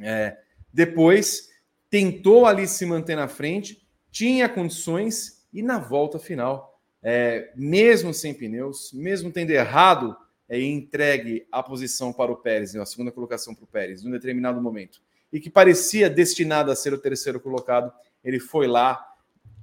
É, 0.00 0.36
depois 0.72 1.50
tentou 1.88 2.46
ali 2.46 2.66
se 2.66 2.84
manter 2.84 3.14
na 3.14 3.28
frente, 3.28 3.86
tinha 4.10 4.48
condições 4.48 5.46
e 5.52 5.62
na 5.62 5.78
volta 5.78 6.18
final, 6.18 6.80
é, 7.00 7.52
mesmo 7.54 8.12
sem 8.12 8.34
pneus, 8.34 8.92
mesmo 8.92 9.30
tendo 9.30 9.50
errado, 9.50 10.16
é, 10.48 10.60
entregue 10.60 11.46
a 11.50 11.62
posição 11.62 12.12
para 12.12 12.30
o 12.30 12.36
Pérez, 12.36 12.74
a 12.76 12.86
segunda 12.86 13.10
colocação 13.10 13.54
para 13.54 13.64
o 13.64 13.68
Pérez, 13.68 14.04
em 14.04 14.08
um 14.08 14.12
determinado 14.12 14.60
momento 14.60 15.00
e 15.34 15.40
que 15.40 15.50
parecia 15.50 16.08
destinado 16.08 16.70
a 16.70 16.76
ser 16.76 16.94
o 16.94 16.98
terceiro 16.98 17.40
colocado, 17.40 17.92
ele 18.22 18.38
foi 18.38 18.68
lá 18.68 19.04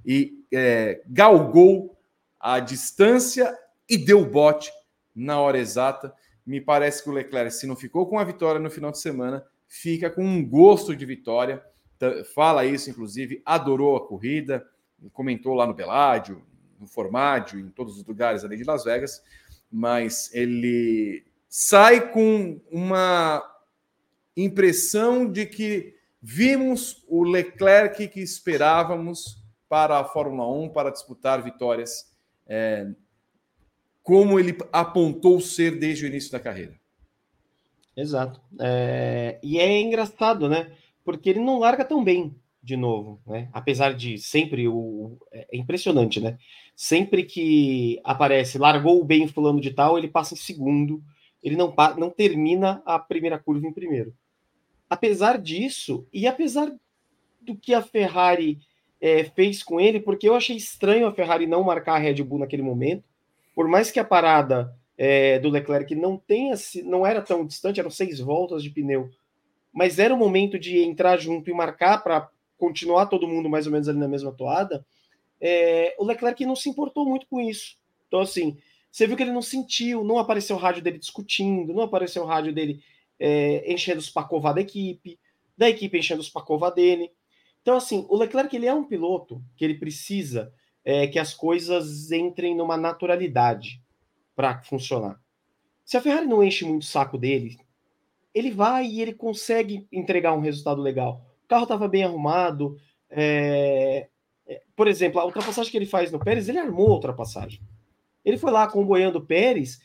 e 0.04 0.44
é, 0.52 1.00
galgou 1.06 1.98
a 2.38 2.60
distância 2.60 3.58
e 3.88 3.96
deu 3.96 4.22
bote 4.22 4.70
na 5.16 5.40
hora 5.40 5.56
exata. 5.56 6.14
Me 6.44 6.60
parece 6.60 7.02
que 7.02 7.08
o 7.08 7.12
Leclerc, 7.14 7.54
se 7.54 7.66
não 7.66 7.74
ficou 7.74 8.06
com 8.06 8.18
a 8.18 8.24
vitória 8.24 8.60
no 8.60 8.70
final 8.70 8.92
de 8.92 8.98
semana, 8.98 9.46
fica 9.66 10.10
com 10.10 10.22
um 10.22 10.46
gosto 10.46 10.94
de 10.94 11.06
vitória. 11.06 11.64
Fala 12.34 12.66
isso, 12.66 12.90
inclusive, 12.90 13.40
adorou 13.42 13.96
a 13.96 14.06
corrida, 14.06 14.68
comentou 15.14 15.54
lá 15.54 15.66
no 15.66 15.72
Beládio, 15.72 16.42
no 16.78 16.86
Formádio, 16.86 17.58
em 17.58 17.70
todos 17.70 17.96
os 17.96 18.04
lugares 18.04 18.44
ali 18.44 18.58
de 18.58 18.64
Las 18.64 18.84
Vegas, 18.84 19.22
mas 19.72 20.32
ele 20.34 21.24
sai 21.48 22.10
com 22.10 22.60
uma 22.70 23.42
impressão 24.36 25.30
de 25.30 25.46
que 25.46 25.94
Vimos 26.24 27.04
o 27.08 27.24
Leclerc 27.24 28.06
que 28.06 28.20
esperávamos 28.20 29.42
para 29.68 29.98
a 29.98 30.04
Fórmula 30.04 30.48
1 30.48 30.68
para 30.68 30.92
disputar 30.92 31.42
vitórias, 31.42 32.14
é, 32.46 32.88
como 34.04 34.38
ele 34.38 34.56
apontou 34.72 35.40
ser 35.40 35.80
desde 35.80 36.04
o 36.04 36.06
início 36.06 36.30
da 36.30 36.38
carreira. 36.38 36.78
Exato. 37.96 38.40
É, 38.60 39.40
e 39.42 39.58
é 39.58 39.80
engraçado, 39.80 40.48
né? 40.48 40.72
Porque 41.04 41.28
ele 41.28 41.40
não 41.40 41.58
larga 41.58 41.84
tão 41.84 42.04
bem 42.04 42.40
de 42.62 42.76
novo, 42.76 43.20
né? 43.26 43.48
Apesar 43.52 43.92
de 43.94 44.18
sempre 44.18 44.68
o. 44.68 45.18
É 45.32 45.56
impressionante, 45.56 46.20
né? 46.20 46.38
Sempre 46.76 47.24
que 47.24 48.00
aparece, 48.04 48.56
largou 48.56 49.04
bem 49.04 49.26
fulano 49.26 49.60
de 49.60 49.72
tal, 49.72 49.98
ele 49.98 50.08
passa 50.08 50.34
em 50.34 50.36
segundo, 50.36 51.02
ele 51.42 51.56
não, 51.56 51.74
não 51.98 52.10
termina 52.10 52.82
a 52.86 52.98
primeira 52.98 53.38
curva 53.38 53.66
em 53.66 53.72
primeiro. 53.72 54.14
Apesar 54.88 55.38
disso, 55.38 56.06
e 56.12 56.26
apesar 56.26 56.72
do 57.40 57.56
que 57.56 57.74
a 57.74 57.82
Ferrari 57.82 58.60
é, 59.00 59.24
fez 59.24 59.62
com 59.62 59.80
ele, 59.80 59.98
porque 59.98 60.28
eu 60.28 60.34
achei 60.34 60.56
estranho 60.56 61.06
a 61.06 61.12
Ferrari 61.12 61.46
não 61.46 61.64
marcar 61.64 61.94
a 61.94 61.98
Red 61.98 62.22
Bull 62.22 62.38
naquele 62.38 62.62
momento, 62.62 63.02
por 63.54 63.66
mais 63.66 63.90
que 63.90 63.98
a 63.98 64.04
parada 64.04 64.74
é, 64.96 65.38
do 65.40 65.50
Leclerc 65.50 65.94
não 65.96 66.16
tenha, 66.16 66.54
não 66.84 67.04
era 67.04 67.20
tão 67.20 67.44
distante, 67.44 67.80
eram 67.80 67.90
seis 67.90 68.20
voltas 68.20 68.62
de 68.62 68.70
pneu, 68.70 69.10
mas 69.72 69.98
era 69.98 70.14
o 70.14 70.18
momento 70.18 70.58
de 70.58 70.78
entrar 70.78 71.18
junto 71.18 71.50
e 71.50 71.54
marcar 71.54 72.02
para 72.02 72.28
continuar 72.62 73.06
todo 73.06 73.26
mundo 73.26 73.50
mais 73.50 73.66
ou 73.66 73.72
menos 73.72 73.88
ali 73.88 73.98
na 73.98 74.06
mesma 74.06 74.30
toada, 74.30 74.86
é, 75.40 75.96
o 75.98 76.04
Leclerc 76.04 76.46
não 76.46 76.54
se 76.54 76.68
importou 76.68 77.04
muito 77.04 77.26
com 77.26 77.40
isso. 77.40 77.76
Então, 78.06 78.20
assim, 78.20 78.56
você 78.88 79.04
viu 79.04 79.16
que 79.16 79.24
ele 79.24 79.32
não 79.32 79.42
sentiu, 79.42 80.04
não 80.04 80.16
apareceu 80.16 80.54
o 80.54 80.58
rádio 80.60 80.80
dele 80.80 80.96
discutindo, 80.96 81.74
não 81.74 81.82
apareceu 81.82 82.22
o 82.22 82.26
rádio 82.26 82.52
dele 82.52 82.80
é, 83.18 83.72
enchendo 83.72 83.98
os 83.98 84.08
pacová 84.08 84.52
da 84.52 84.60
equipe, 84.60 85.18
da 85.58 85.68
equipe 85.68 85.98
enchendo 85.98 86.20
os 86.20 86.30
pacová 86.30 86.70
dele. 86.70 87.10
Então, 87.62 87.74
assim, 87.74 88.06
o 88.08 88.16
Leclerc 88.16 88.54
ele 88.54 88.66
é 88.66 88.74
um 88.74 88.84
piloto 88.84 89.42
que 89.56 89.64
ele 89.64 89.74
precisa 89.74 90.54
é, 90.84 91.08
que 91.08 91.18
as 91.18 91.34
coisas 91.34 92.12
entrem 92.12 92.56
numa 92.56 92.76
naturalidade 92.76 93.82
para 94.36 94.62
funcionar. 94.62 95.20
Se 95.84 95.96
a 95.96 96.00
Ferrari 96.00 96.26
não 96.26 96.44
enche 96.44 96.64
muito 96.64 96.82
o 96.82 96.86
saco 96.86 97.18
dele, 97.18 97.58
ele 98.32 98.52
vai 98.52 98.86
e 98.86 99.02
ele 99.02 99.14
consegue 99.14 99.88
entregar 99.90 100.32
um 100.32 100.40
resultado 100.40 100.80
legal 100.80 101.31
carro 101.48 101.64
estava 101.64 101.88
bem 101.88 102.04
arrumado. 102.04 102.76
É... 103.10 104.08
Por 104.74 104.88
exemplo, 104.88 105.20
a 105.20 105.24
ultrapassagem 105.24 105.70
que 105.70 105.78
ele 105.78 105.86
faz 105.86 106.10
no 106.10 106.18
Pérez, 106.18 106.48
ele 106.48 106.58
armou 106.58 106.88
a 106.88 106.94
ultrapassagem. 106.94 107.60
Ele 108.24 108.38
foi 108.38 108.50
lá 108.50 108.66
comboiando 108.66 109.18
o 109.18 109.26
Pérez, 109.26 109.80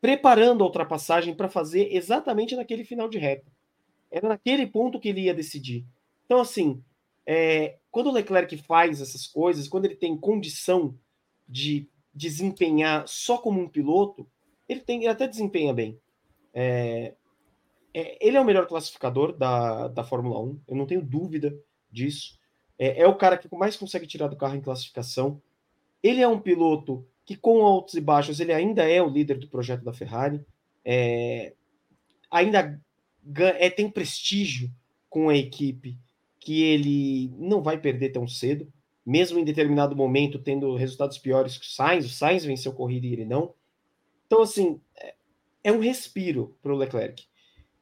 preparando 0.00 0.62
a 0.62 0.66
ultrapassagem 0.66 1.34
para 1.34 1.48
fazer 1.48 1.94
exatamente 1.94 2.54
naquele 2.54 2.84
final 2.84 3.08
de 3.08 3.18
reta. 3.18 3.50
Era 4.10 4.28
naquele 4.28 4.66
ponto 4.66 5.00
que 5.00 5.08
ele 5.08 5.22
ia 5.22 5.34
decidir. 5.34 5.84
Então, 6.24 6.40
assim, 6.40 6.82
é, 7.26 7.78
quando 7.90 8.08
o 8.08 8.12
Leclerc 8.12 8.56
faz 8.58 9.00
essas 9.00 9.26
coisas, 9.26 9.68
quando 9.68 9.84
ele 9.84 9.96
tem 9.96 10.16
condição 10.16 10.94
de 11.48 11.88
desempenhar 12.14 13.06
só 13.06 13.38
como 13.38 13.60
um 13.60 13.68
piloto, 13.68 14.26
ele, 14.68 14.80
tem, 14.80 15.00
ele 15.00 15.08
até 15.08 15.26
desempenha 15.26 15.72
bem. 15.72 15.98
É, 16.54 17.14
é, 17.98 18.16
ele 18.20 18.36
é 18.36 18.40
o 18.40 18.44
melhor 18.44 18.68
classificador 18.68 19.36
da, 19.36 19.88
da 19.88 20.04
Fórmula 20.04 20.40
1, 20.40 20.60
eu 20.68 20.76
não 20.76 20.86
tenho 20.86 21.02
dúvida 21.02 21.58
disso. 21.90 22.38
É, 22.78 23.02
é, 23.02 23.06
o 23.08 23.16
cara 23.16 23.36
que 23.36 23.52
mais 23.56 23.76
consegue 23.76 24.06
tirar 24.06 24.28
do 24.28 24.36
carro 24.36 24.54
em 24.54 24.60
classificação. 24.60 25.42
Ele 26.00 26.20
é 26.20 26.28
um 26.28 26.38
piloto 26.38 27.04
que, 27.24 27.34
com 27.34 27.60
altos 27.66 27.94
e 27.94 28.00
baixos, 28.00 28.38
ele 28.38 28.52
ainda 28.52 28.88
é 28.88 29.02
o 29.02 29.08
líder 29.08 29.36
do 29.38 29.48
projeto 29.48 29.82
da 29.82 29.92
Ferrari. 29.92 30.40
É, 30.84 31.54
ainda 32.30 32.80
é, 33.36 33.68
tem 33.68 33.90
prestígio 33.90 34.70
com 35.10 35.28
a 35.28 35.36
equipe 35.36 35.98
que 36.38 36.62
ele 36.62 37.32
não 37.36 37.60
vai 37.62 37.80
perder 37.80 38.10
tão 38.10 38.28
cedo, 38.28 38.72
mesmo 39.04 39.40
em 39.40 39.44
determinado 39.44 39.96
momento 39.96 40.38
tendo 40.38 40.76
resultados 40.76 41.18
piores 41.18 41.58
que 41.58 41.66
o 41.66 41.68
Sainz. 41.68 42.06
O 42.06 42.10
Sainz 42.10 42.44
venceu 42.44 42.70
a 42.70 42.76
corrida 42.76 43.08
e 43.08 43.12
ele 43.12 43.24
não. 43.24 43.54
Então, 44.24 44.40
assim, 44.40 44.80
é, 44.96 45.14
é 45.64 45.72
um 45.72 45.80
respiro 45.80 46.56
para 46.62 46.72
o 46.72 46.76
Leclerc 46.76 47.26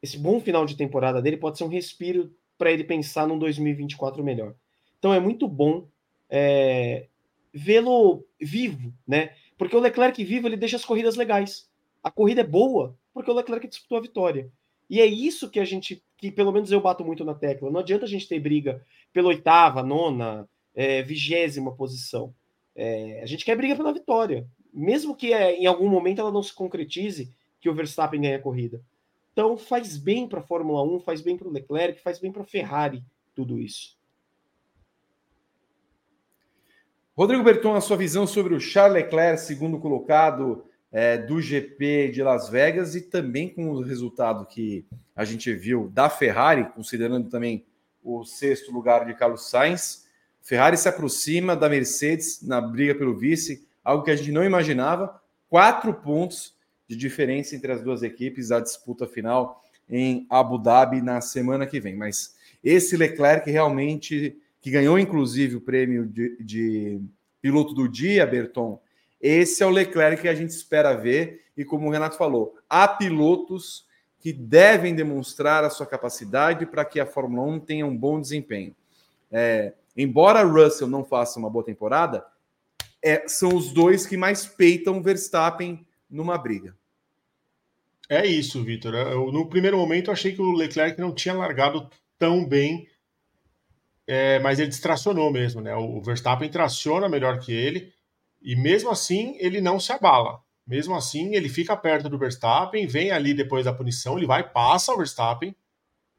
esse 0.02 0.18
bom 0.18 0.40
final 0.40 0.64
de 0.66 0.76
temporada 0.76 1.20
dele 1.20 1.36
pode 1.36 1.58
ser 1.58 1.64
um 1.64 1.68
respiro 1.68 2.32
para 2.58 2.70
ele 2.70 2.84
pensar 2.84 3.26
num 3.26 3.38
2024 3.38 4.22
melhor. 4.22 4.54
Então 4.98 5.12
é 5.12 5.20
muito 5.20 5.46
bom 5.48 5.86
é, 6.28 7.06
vê-lo 7.52 8.24
vivo, 8.40 8.92
né? 9.06 9.34
Porque 9.58 9.76
o 9.76 9.80
Leclerc 9.80 10.22
vivo 10.24 10.46
ele 10.46 10.56
deixa 10.56 10.76
as 10.76 10.84
corridas 10.84 11.16
legais. 11.16 11.68
A 12.02 12.10
corrida 12.10 12.42
é 12.42 12.44
boa 12.44 12.96
porque 13.12 13.30
o 13.30 13.34
Leclerc 13.34 13.66
disputou 13.66 13.98
a 13.98 14.02
vitória. 14.02 14.50
E 14.88 15.00
é 15.00 15.06
isso 15.06 15.50
que 15.50 15.58
a 15.58 15.64
gente, 15.64 16.02
que 16.16 16.30
pelo 16.30 16.52
menos 16.52 16.70
eu 16.70 16.80
bato 16.80 17.04
muito 17.04 17.24
na 17.24 17.34
tecla. 17.34 17.70
Não 17.70 17.80
adianta 17.80 18.04
a 18.04 18.08
gente 18.08 18.28
ter 18.28 18.38
briga 18.38 18.84
pela 19.12 19.28
oitava, 19.28 19.82
nona, 19.82 20.48
é, 20.74 21.02
vigésima 21.02 21.74
posição. 21.74 22.34
É, 22.74 23.20
a 23.22 23.26
gente 23.26 23.44
quer 23.44 23.56
briga 23.56 23.74
pela 23.74 23.92
vitória. 23.92 24.46
Mesmo 24.72 25.16
que 25.16 25.32
é, 25.32 25.56
em 25.56 25.66
algum 25.66 25.88
momento 25.88 26.20
ela 26.20 26.30
não 26.30 26.42
se 26.42 26.54
concretize, 26.54 27.32
que 27.60 27.68
o 27.68 27.74
Verstappen 27.74 28.20
ganhe 28.20 28.34
a 28.34 28.42
corrida. 28.42 28.80
Então 29.36 29.58
faz 29.58 29.98
bem 29.98 30.26
para 30.26 30.40
a 30.40 30.42
Fórmula 30.42 30.82
1, 30.82 31.00
faz 31.00 31.20
bem 31.20 31.36
para 31.36 31.46
o 31.46 31.52
Leclerc, 31.52 32.00
faz 32.00 32.18
bem 32.18 32.32
para 32.32 32.40
a 32.40 32.46
Ferrari 32.46 33.04
tudo 33.34 33.60
isso. 33.60 33.94
Rodrigo 37.14 37.44
Berton, 37.44 37.74
a 37.74 37.82
sua 37.82 37.98
visão 37.98 38.26
sobre 38.26 38.54
o 38.54 38.60
Charles 38.60 38.94
Leclerc, 38.94 39.38
segundo 39.42 39.78
colocado 39.78 40.64
é, 40.90 41.18
do 41.18 41.38
GP 41.38 42.12
de 42.12 42.22
Las 42.22 42.48
Vegas 42.48 42.94
e 42.94 43.02
também 43.02 43.50
com 43.50 43.68
o 43.68 43.82
resultado 43.82 44.46
que 44.46 44.86
a 45.14 45.22
gente 45.22 45.52
viu 45.52 45.90
da 45.90 46.08
Ferrari, 46.08 46.72
considerando 46.72 47.28
também 47.28 47.66
o 48.02 48.24
sexto 48.24 48.72
lugar 48.72 49.04
de 49.04 49.12
Carlos 49.12 49.50
Sainz. 49.50 50.06
Ferrari 50.40 50.78
se 50.78 50.88
aproxima 50.88 51.54
da 51.54 51.68
Mercedes 51.68 52.40
na 52.40 52.58
briga 52.58 52.94
pelo 52.94 53.18
vice, 53.18 53.68
algo 53.84 54.02
que 54.02 54.10
a 54.10 54.16
gente 54.16 54.32
não 54.32 54.42
imaginava. 54.42 55.20
Quatro 55.50 55.92
pontos 55.92 56.55
de 56.88 56.96
diferença 56.96 57.56
entre 57.56 57.72
as 57.72 57.82
duas 57.82 58.02
equipes, 58.02 58.50
a 58.50 58.60
disputa 58.60 59.06
final 59.06 59.62
em 59.88 60.26
Abu 60.28 60.58
Dhabi 60.58 61.00
na 61.00 61.20
semana 61.20 61.66
que 61.66 61.80
vem. 61.80 61.96
Mas 61.96 62.36
esse 62.62 62.96
Leclerc 62.96 63.50
realmente, 63.50 64.36
que 64.60 64.70
ganhou 64.70 64.98
inclusive 64.98 65.56
o 65.56 65.60
prêmio 65.60 66.06
de, 66.06 66.36
de 66.42 67.00
piloto 67.40 67.74
do 67.74 67.88
dia, 67.88 68.26
Berton, 68.26 68.80
esse 69.20 69.62
é 69.62 69.66
o 69.66 69.70
Leclerc 69.70 70.22
que 70.22 70.28
a 70.28 70.34
gente 70.34 70.50
espera 70.50 70.94
ver. 70.94 71.44
E 71.56 71.64
como 71.64 71.88
o 71.88 71.90
Renato 71.90 72.16
falou, 72.16 72.56
há 72.68 72.86
pilotos 72.86 73.86
que 74.20 74.32
devem 74.32 74.94
demonstrar 74.94 75.64
a 75.64 75.70
sua 75.70 75.86
capacidade 75.86 76.66
para 76.66 76.84
que 76.84 77.00
a 77.00 77.06
Fórmula 77.06 77.46
1 77.46 77.60
tenha 77.60 77.86
um 77.86 77.96
bom 77.96 78.20
desempenho. 78.20 78.74
É, 79.30 79.72
embora 79.96 80.42
Russell 80.42 80.88
não 80.88 81.04
faça 81.04 81.38
uma 81.38 81.48
boa 81.48 81.64
temporada, 81.64 82.26
é, 83.02 83.26
são 83.28 83.54
os 83.54 83.72
dois 83.72 84.04
que 84.06 84.16
mais 84.16 84.44
peitam 84.46 85.02
Verstappen 85.02 85.86
numa 86.08 86.38
briga. 86.38 86.76
É 88.08 88.24
isso, 88.24 88.62
Vitor. 88.62 88.92
No 89.32 89.48
primeiro 89.48 89.76
momento, 89.76 90.08
eu 90.08 90.12
achei 90.12 90.32
que 90.32 90.40
o 90.40 90.52
Leclerc 90.52 91.00
não 91.00 91.12
tinha 91.12 91.34
largado 91.34 91.90
tão 92.18 92.44
bem, 92.44 92.88
é, 94.06 94.38
mas 94.38 94.58
ele 94.58 94.68
distracionou 94.68 95.30
mesmo, 95.32 95.60
né? 95.60 95.74
O 95.74 96.00
Verstappen 96.00 96.48
traciona 96.48 97.08
melhor 97.08 97.40
que 97.40 97.52
ele, 97.52 97.92
e 98.40 98.54
mesmo 98.54 98.90
assim 98.90 99.36
ele 99.40 99.60
não 99.60 99.80
se 99.80 99.92
abala. 99.92 100.40
Mesmo 100.66 100.94
assim, 100.94 101.34
ele 101.34 101.48
fica 101.48 101.76
perto 101.76 102.08
do 102.08 102.18
Verstappen, 102.18 102.86
vem 102.86 103.10
ali 103.10 103.34
depois 103.34 103.64
da 103.64 103.72
punição, 103.72 104.16
ele 104.16 104.26
vai, 104.26 104.48
passa 104.48 104.92
o 104.92 104.96
Verstappen, 104.96 105.54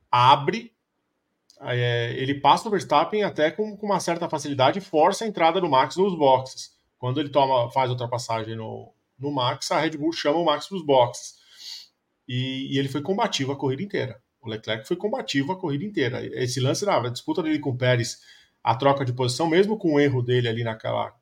abre, 0.09 0.71
é, 1.61 2.13
ele 2.17 2.35
passa 2.35 2.67
o 2.67 2.71
Verstappen 2.71 3.23
até 3.23 3.51
com, 3.51 3.75
com, 3.75 3.85
uma 3.85 3.99
certa 3.99 4.29
facilidade 4.29 4.79
força 4.79 5.25
a 5.25 5.27
entrada 5.27 5.59
do 5.59 5.69
Max 5.69 5.97
nos 5.97 6.17
boxes. 6.17 6.75
Quando 6.97 7.19
ele 7.19 7.29
toma, 7.29 7.69
faz 7.71 7.89
ultrapassagem 7.89 8.55
no, 8.55 8.93
no 9.17 9.31
Max, 9.31 9.71
a 9.71 9.79
Red 9.79 9.91
Bull 9.91 10.13
chama 10.13 10.39
o 10.39 10.45
Max 10.45 10.67
para 10.67 10.77
os 10.77 10.85
boxes. 10.85 11.35
E, 12.27 12.73
e, 12.73 12.77
ele 12.77 12.89
foi 12.89 13.01
combativo 13.01 13.51
a 13.51 13.55
corrida 13.55 13.81
inteira. 13.81 14.21
O 14.41 14.49
Leclerc 14.49 14.87
foi 14.87 14.97
combativo 14.97 15.51
a 15.51 15.59
corrida 15.59 15.85
inteira. 15.85 16.25
Esse 16.41 16.59
lance 16.59 16.85
na 16.85 17.09
disputa 17.09 17.41
dele 17.41 17.59
com 17.59 17.71
o 17.71 17.77
Pérez, 17.77 18.19
a 18.63 18.75
troca 18.75 19.05
de 19.05 19.13
posição, 19.13 19.47
mesmo 19.47 19.77
com 19.77 19.93
o 19.93 19.99
erro 19.99 20.21
dele 20.21 20.47
ali 20.47 20.63
naquela 20.63 21.15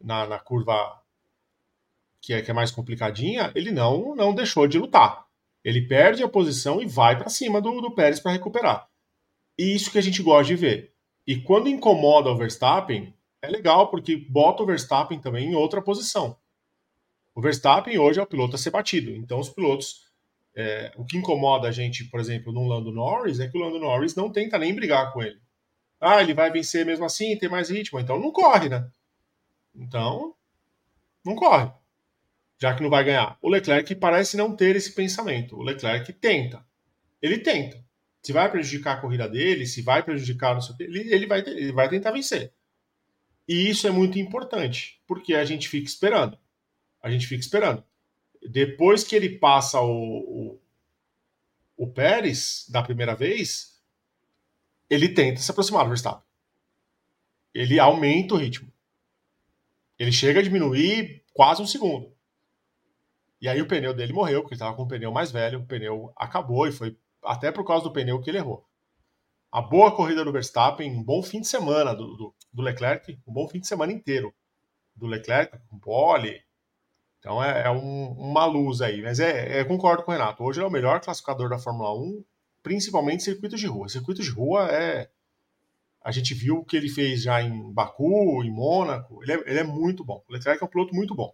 na, 0.00 0.26
na 0.26 0.38
curva 0.38 1.00
que 2.20 2.32
é, 2.32 2.42
que 2.42 2.50
é 2.50 2.54
mais 2.54 2.70
complicadinha, 2.70 3.52
ele 3.54 3.72
não, 3.72 4.14
não 4.14 4.34
deixou 4.34 4.66
de 4.66 4.78
lutar. 4.78 5.26
Ele 5.64 5.82
perde 5.82 6.22
a 6.22 6.28
posição 6.28 6.80
e 6.80 6.86
vai 6.86 7.16
para 7.16 7.28
cima 7.28 7.60
do, 7.60 7.80
do 7.80 7.94
Pérez 7.94 8.20
para 8.20 8.32
recuperar. 8.32 8.88
E 9.58 9.74
isso 9.74 9.90
que 9.90 9.98
a 9.98 10.02
gente 10.02 10.22
gosta 10.22 10.44
de 10.44 10.56
ver. 10.56 10.92
E 11.26 11.36
quando 11.36 11.68
incomoda 11.68 12.30
o 12.30 12.36
Verstappen, 12.36 13.14
é 13.40 13.48
legal 13.48 13.90
porque 13.90 14.16
bota 14.16 14.62
o 14.62 14.66
Verstappen 14.66 15.20
também 15.20 15.50
em 15.50 15.54
outra 15.54 15.82
posição. 15.82 16.36
O 17.34 17.40
Verstappen 17.40 17.98
hoje 17.98 18.20
é 18.20 18.22
o 18.22 18.26
piloto 18.26 18.56
a 18.56 18.58
ser 18.58 18.70
batido. 18.70 19.10
Então, 19.10 19.38
os 19.38 19.48
pilotos. 19.48 20.10
É, 20.54 20.92
o 20.96 21.04
que 21.04 21.16
incomoda 21.16 21.68
a 21.68 21.72
gente, 21.72 22.04
por 22.04 22.20
exemplo, 22.20 22.52
no 22.52 22.66
Lando 22.66 22.92
Norris 22.92 23.40
é 23.40 23.48
que 23.48 23.56
o 23.56 23.60
Lando 23.60 23.78
Norris 23.78 24.14
não 24.14 24.30
tenta 24.30 24.58
nem 24.58 24.74
brigar 24.74 25.10
com 25.12 25.22
ele. 25.22 25.40
Ah, 25.98 26.20
ele 26.20 26.34
vai 26.34 26.50
vencer 26.50 26.84
mesmo 26.84 27.06
assim, 27.06 27.38
tem 27.38 27.48
mais 27.48 27.70
ritmo. 27.70 27.98
Então, 27.98 28.20
não 28.20 28.30
corre, 28.30 28.68
né? 28.68 28.86
Então, 29.74 30.34
não 31.24 31.34
corre. 31.34 31.70
Já 32.60 32.74
que 32.74 32.82
não 32.82 32.90
vai 32.90 33.02
ganhar. 33.02 33.38
O 33.40 33.48
Leclerc 33.48 33.94
parece 33.94 34.36
não 34.36 34.54
ter 34.54 34.76
esse 34.76 34.92
pensamento. 34.92 35.56
O 35.56 35.62
Leclerc 35.62 36.12
tenta. 36.12 36.64
Ele 37.20 37.38
tenta. 37.38 37.82
se 38.22 38.32
vai 38.32 38.50
prejudicar 38.50 38.98
a 38.98 39.00
corrida 39.00 39.28
dele, 39.28 39.66
se 39.66 39.82
vai 39.82 40.02
prejudicar, 40.02 40.56
o 40.56 40.60
ele, 40.78 41.12
ele, 41.12 41.26
vai, 41.26 41.40
ele 41.40 41.72
vai 41.72 41.88
tentar 41.88 42.12
vencer. 42.12 42.52
E 43.48 43.68
isso 43.68 43.86
é 43.88 43.90
muito 43.90 44.18
importante, 44.18 45.00
porque 45.06 45.34
a 45.34 45.44
gente 45.44 45.68
fica 45.68 45.86
esperando. 45.88 46.38
A 47.02 47.10
gente 47.10 47.26
fica 47.26 47.40
esperando. 47.40 47.84
Depois 48.50 49.04
que 49.04 49.14
ele 49.14 49.38
passa 49.38 49.80
o, 49.80 49.88
o, 50.56 50.60
o 51.76 51.86
Pérez 51.86 52.66
da 52.68 52.82
primeira 52.82 53.14
vez, 53.14 53.80
ele 54.88 55.08
tenta 55.08 55.40
se 55.40 55.50
aproximar 55.50 55.84
do 55.84 55.88
Verstappen. 55.88 56.22
Ele 57.54 57.78
aumenta 57.78 58.34
o 58.34 58.38
ritmo. 58.38 58.72
Ele 59.98 60.12
chega 60.12 60.40
a 60.40 60.42
diminuir 60.42 61.24
quase 61.32 61.62
um 61.62 61.66
segundo. 61.66 62.12
E 63.40 63.48
aí 63.48 63.60
o 63.60 63.66
pneu 63.66 63.92
dele 63.92 64.12
morreu, 64.12 64.40
porque 64.40 64.54
ele 64.54 64.60
estava 64.60 64.76
com 64.76 64.84
o 64.84 64.88
pneu 64.88 65.10
mais 65.10 65.32
velho, 65.32 65.60
o 65.60 65.66
pneu 65.66 66.12
acabou 66.16 66.66
e 66.66 66.72
foi 66.72 66.96
até 67.24 67.50
por 67.50 67.64
causa 67.64 67.84
do 67.84 67.92
pneu 67.92 68.20
que 68.20 68.30
ele 68.30 68.38
errou. 68.38 68.64
A 69.50 69.60
boa 69.60 69.94
corrida 69.94 70.24
do 70.24 70.32
Verstappen, 70.32 70.90
um 70.90 71.02
bom 71.02 71.22
fim 71.22 71.40
de 71.40 71.48
semana 71.48 71.94
do, 71.94 72.16
do, 72.16 72.34
do 72.52 72.62
Leclerc, 72.62 73.18
um 73.26 73.32
bom 73.32 73.48
fim 73.48 73.60
de 73.60 73.66
semana 73.66 73.92
inteiro 73.92 74.34
do 74.94 75.06
Leclerc, 75.06 75.58
com 75.68 75.78
pole. 75.78 76.42
Então 77.22 77.42
é, 77.42 77.66
é 77.66 77.70
um, 77.70 78.10
uma 78.18 78.44
luz 78.44 78.80
aí. 78.80 79.00
Mas 79.00 79.20
é, 79.20 79.60
é, 79.60 79.64
concordo 79.64 80.02
com 80.02 80.10
o 80.10 80.14
Renato. 80.14 80.42
Hoje 80.42 80.58
ele 80.58 80.64
é 80.64 80.68
o 80.68 80.72
melhor 80.72 81.00
classificador 81.00 81.48
da 81.48 81.56
Fórmula 81.56 81.94
1, 81.94 82.24
principalmente 82.64 83.22
circuitos 83.22 83.60
de 83.60 83.68
rua. 83.68 83.88
Circuitos 83.88 84.26
de 84.26 84.32
rua 84.32 84.68
é. 84.72 85.08
A 86.04 86.10
gente 86.10 86.34
viu 86.34 86.56
o 86.56 86.64
que 86.64 86.76
ele 86.76 86.88
fez 86.88 87.22
já 87.22 87.40
em 87.40 87.72
Baku, 87.72 88.42
em 88.42 88.50
Mônaco. 88.50 89.22
Ele 89.22 89.34
é, 89.34 89.42
ele 89.46 89.58
é 89.60 89.62
muito 89.62 90.04
bom. 90.04 90.24
O 90.28 90.32
Leclerc 90.32 90.60
é 90.60 90.66
um 90.66 90.68
piloto 90.68 90.92
muito 90.92 91.14
bom. 91.14 91.32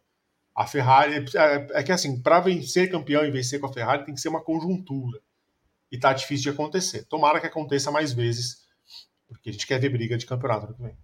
A 0.55 0.67
Ferrari. 0.67 1.25
É, 1.35 1.81
é 1.81 1.83
que 1.83 1.91
assim, 1.91 2.21
para 2.21 2.39
vencer 2.39 2.91
campeão 2.91 3.25
e 3.25 3.31
vencer 3.31 3.59
com 3.59 3.67
a 3.67 3.73
Ferrari 3.73 4.05
tem 4.05 4.15
que 4.15 4.21
ser 4.21 4.29
uma 4.29 4.45
conjuntura 4.45 5.19
e 5.91 5.99
tá 5.99 6.13
difícil 6.13 6.45
de 6.45 6.51
acontecer. 6.51 7.05
Tomara 7.05 7.41
que 7.41 7.47
aconteça 7.47 7.91
mais 7.91 8.13
vezes, 8.13 8.67
porque 9.27 9.49
a 9.49 9.53
gente 9.53 9.67
quer 9.67 9.81
ver 9.81 9.89
briga 9.89 10.19
de 10.19 10.27
campeonato 10.27 10.67
ano 10.67 10.75
que 10.75 10.83
vem. 10.83 10.99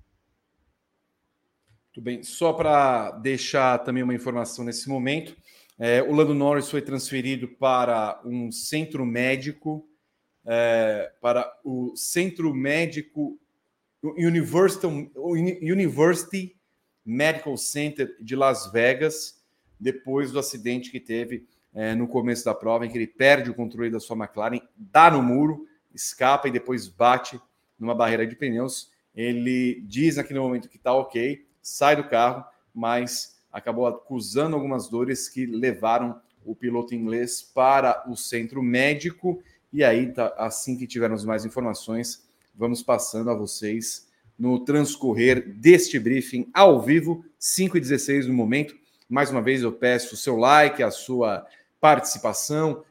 Muito 1.94 2.04
bem. 2.04 2.24
Só 2.24 2.52
para 2.52 3.12
deixar 3.12 3.78
também 3.78 4.02
uma 4.02 4.14
informação 4.14 4.64
nesse 4.64 4.88
momento, 4.88 5.37
é, 5.78 6.02
o 6.02 6.12
Lando 6.12 6.35
Norris 6.35 6.68
foi 6.68 6.83
transferido 6.83 7.46
para 7.46 8.20
um 8.24 8.50
centro 8.50 9.07
médico, 9.07 9.88
é, 10.44 11.12
para 11.20 11.48
o 11.62 11.94
Centro 11.94 12.52
Médico 12.52 13.38
University, 14.02 14.85
University 15.62 16.57
Medical 17.04 17.57
Center 17.57 18.16
de 18.20 18.35
Las 18.35 18.72
Vegas, 18.72 19.40
depois 19.78 20.33
do 20.33 20.40
acidente 20.40 20.90
que 20.90 20.98
teve 20.98 21.46
é, 21.72 21.94
no 21.94 22.09
começo 22.09 22.44
da 22.44 22.54
prova, 22.57 22.85
em 22.85 22.90
que 22.90 22.98
ele 22.98 23.07
perde 23.07 23.50
o 23.50 23.54
controle 23.54 23.88
da 23.88 24.00
sua 24.00 24.16
McLaren, 24.16 24.61
dá 24.76 25.12
no 25.12 25.22
muro, 25.22 25.64
escapa 25.94 26.48
e 26.48 26.50
depois 26.50 26.88
bate 26.88 27.40
numa 27.78 27.94
barreira 27.94 28.26
de 28.26 28.35
pneus. 28.35 28.90
Ele 29.14 29.80
diz 29.87 30.16
naquele 30.16 30.40
momento 30.40 30.68
que 30.68 30.76
está 30.76 30.92
ok, 30.92 31.46
sai 31.64 31.96
do 31.96 32.05
carro, 32.05 32.44
mas 32.74 33.40
acabou 33.50 33.87
acusando 33.87 34.55
algumas 34.55 34.87
dores 34.88 35.29
que 35.31 35.46
levaram 35.46 36.20
o 36.44 36.55
piloto 36.55 36.94
inglês 36.94 37.40
para 37.40 38.05
o 38.07 38.14
centro 38.14 38.62
médico. 38.62 39.42
E 39.72 39.83
aí, 39.83 40.12
tá, 40.12 40.35
assim 40.37 40.77
que 40.77 40.87
tivermos 40.87 41.24
mais 41.24 41.46
informações, 41.46 42.22
vamos 42.55 42.83
passando 42.83 43.31
a 43.31 43.35
vocês 43.35 44.07
no 44.38 44.61
transcorrer 44.61 45.55
deste 45.55 45.98
briefing 45.98 46.50
ao 46.53 46.83
vivo, 46.83 47.24
5 47.38 47.79
e 47.79 47.81
16 47.81 48.27
no 48.27 48.35
momento. 48.35 48.77
Mais 49.09 49.31
uma 49.31 49.40
vez 49.40 49.62
eu 49.62 49.72
peço 49.72 50.14
o 50.14 50.18
seu 50.18 50.37
like, 50.37 50.83
a 50.83 50.90
sua 50.90 51.46
participação, 51.81 52.85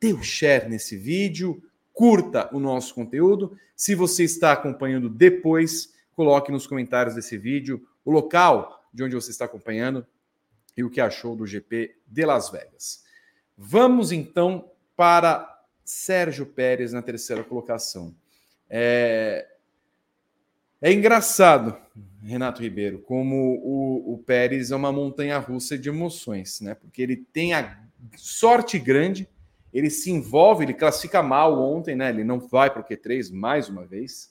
dê 0.00 0.12
o 0.12 0.22
share 0.22 0.68
nesse 0.68 0.96
vídeo, 0.96 1.62
curta 1.92 2.48
o 2.52 2.58
nosso 2.58 2.92
conteúdo. 2.92 3.56
Se 3.76 3.94
você 3.94 4.24
está 4.24 4.52
acompanhando 4.52 5.08
depois, 5.08 5.92
coloque 6.16 6.50
nos 6.50 6.66
comentários 6.66 7.14
desse 7.14 7.38
vídeo 7.38 7.86
o 8.04 8.10
local 8.10 8.88
de 8.92 9.02
onde 9.04 9.14
você 9.14 9.30
está 9.30 9.44
acompanhando 9.44 10.06
e 10.76 10.84
o 10.84 10.90
que 10.90 11.00
achou 11.00 11.36
do 11.36 11.46
GP 11.46 11.96
de 12.06 12.24
Las 12.24 12.50
Vegas. 12.50 13.04
Vamos 13.56 14.12
então 14.12 14.70
para 14.96 15.64
Sérgio 15.84 16.46
Pérez 16.46 16.92
na 16.92 17.02
terceira 17.02 17.44
colocação. 17.44 18.14
É, 18.68 19.46
é 20.80 20.92
engraçado, 20.92 21.76
Renato 22.22 22.62
Ribeiro, 22.62 23.00
como 23.00 23.60
o, 23.62 24.14
o 24.14 24.18
Pérez 24.18 24.70
é 24.70 24.76
uma 24.76 24.92
montanha 24.92 25.38
russa 25.38 25.76
de 25.76 25.88
emoções, 25.88 26.60
né? 26.60 26.74
Porque 26.74 27.02
ele 27.02 27.16
tem 27.16 27.52
a 27.52 27.78
sorte 28.16 28.78
grande, 28.78 29.28
ele 29.72 29.90
se 29.90 30.10
envolve, 30.10 30.64
ele 30.64 30.74
classifica 30.74 31.22
mal 31.22 31.60
ontem, 31.60 31.94
né? 31.94 32.08
Ele 32.08 32.24
não 32.24 32.40
vai 32.40 32.70
para 32.70 32.80
o 32.80 32.84
Q3 32.84 33.32
mais 33.32 33.68
uma 33.68 33.84
vez. 33.84 34.29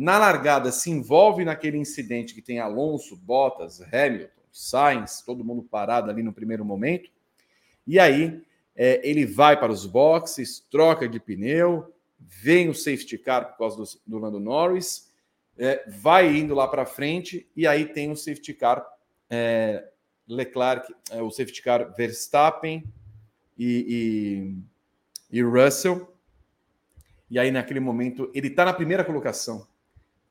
Na 0.00 0.16
largada, 0.16 0.72
se 0.72 0.90
envolve 0.90 1.44
naquele 1.44 1.76
incidente 1.76 2.32
que 2.32 2.40
tem 2.40 2.58
Alonso, 2.58 3.14
Bottas, 3.14 3.82
Hamilton, 3.82 4.40
Sainz, 4.50 5.20
todo 5.20 5.44
mundo 5.44 5.62
parado 5.62 6.10
ali 6.10 6.22
no 6.22 6.32
primeiro 6.32 6.64
momento. 6.64 7.10
E 7.86 7.98
aí 7.98 8.42
é, 8.74 9.06
ele 9.06 9.26
vai 9.26 9.60
para 9.60 9.70
os 9.70 9.84
boxes, 9.84 10.58
troca 10.70 11.06
de 11.06 11.20
pneu, 11.20 11.92
vem 12.18 12.70
o 12.70 12.74
safety 12.74 13.18
car 13.18 13.50
por 13.50 13.58
causa 13.58 13.76
do, 13.76 13.84
do 14.06 14.18
Lando 14.18 14.40
Norris, 14.40 15.12
é, 15.58 15.84
vai 15.86 16.34
indo 16.34 16.54
lá 16.54 16.66
para 16.66 16.86
frente 16.86 17.46
e 17.54 17.66
aí 17.66 17.84
tem 17.84 18.10
o 18.10 18.16
safety 18.16 18.54
car 18.54 18.82
é, 19.28 19.86
Leclerc, 20.26 20.94
é, 21.10 21.20
o 21.20 21.30
safety 21.30 21.60
car 21.60 21.94
Verstappen 21.94 22.84
e, 23.58 24.54
e, 25.30 25.38
e 25.38 25.42
Russell. 25.42 26.10
E 27.30 27.38
aí, 27.38 27.50
naquele 27.50 27.80
momento, 27.80 28.30
ele 28.32 28.48
está 28.48 28.64
na 28.64 28.72
primeira 28.72 29.04
colocação. 29.04 29.68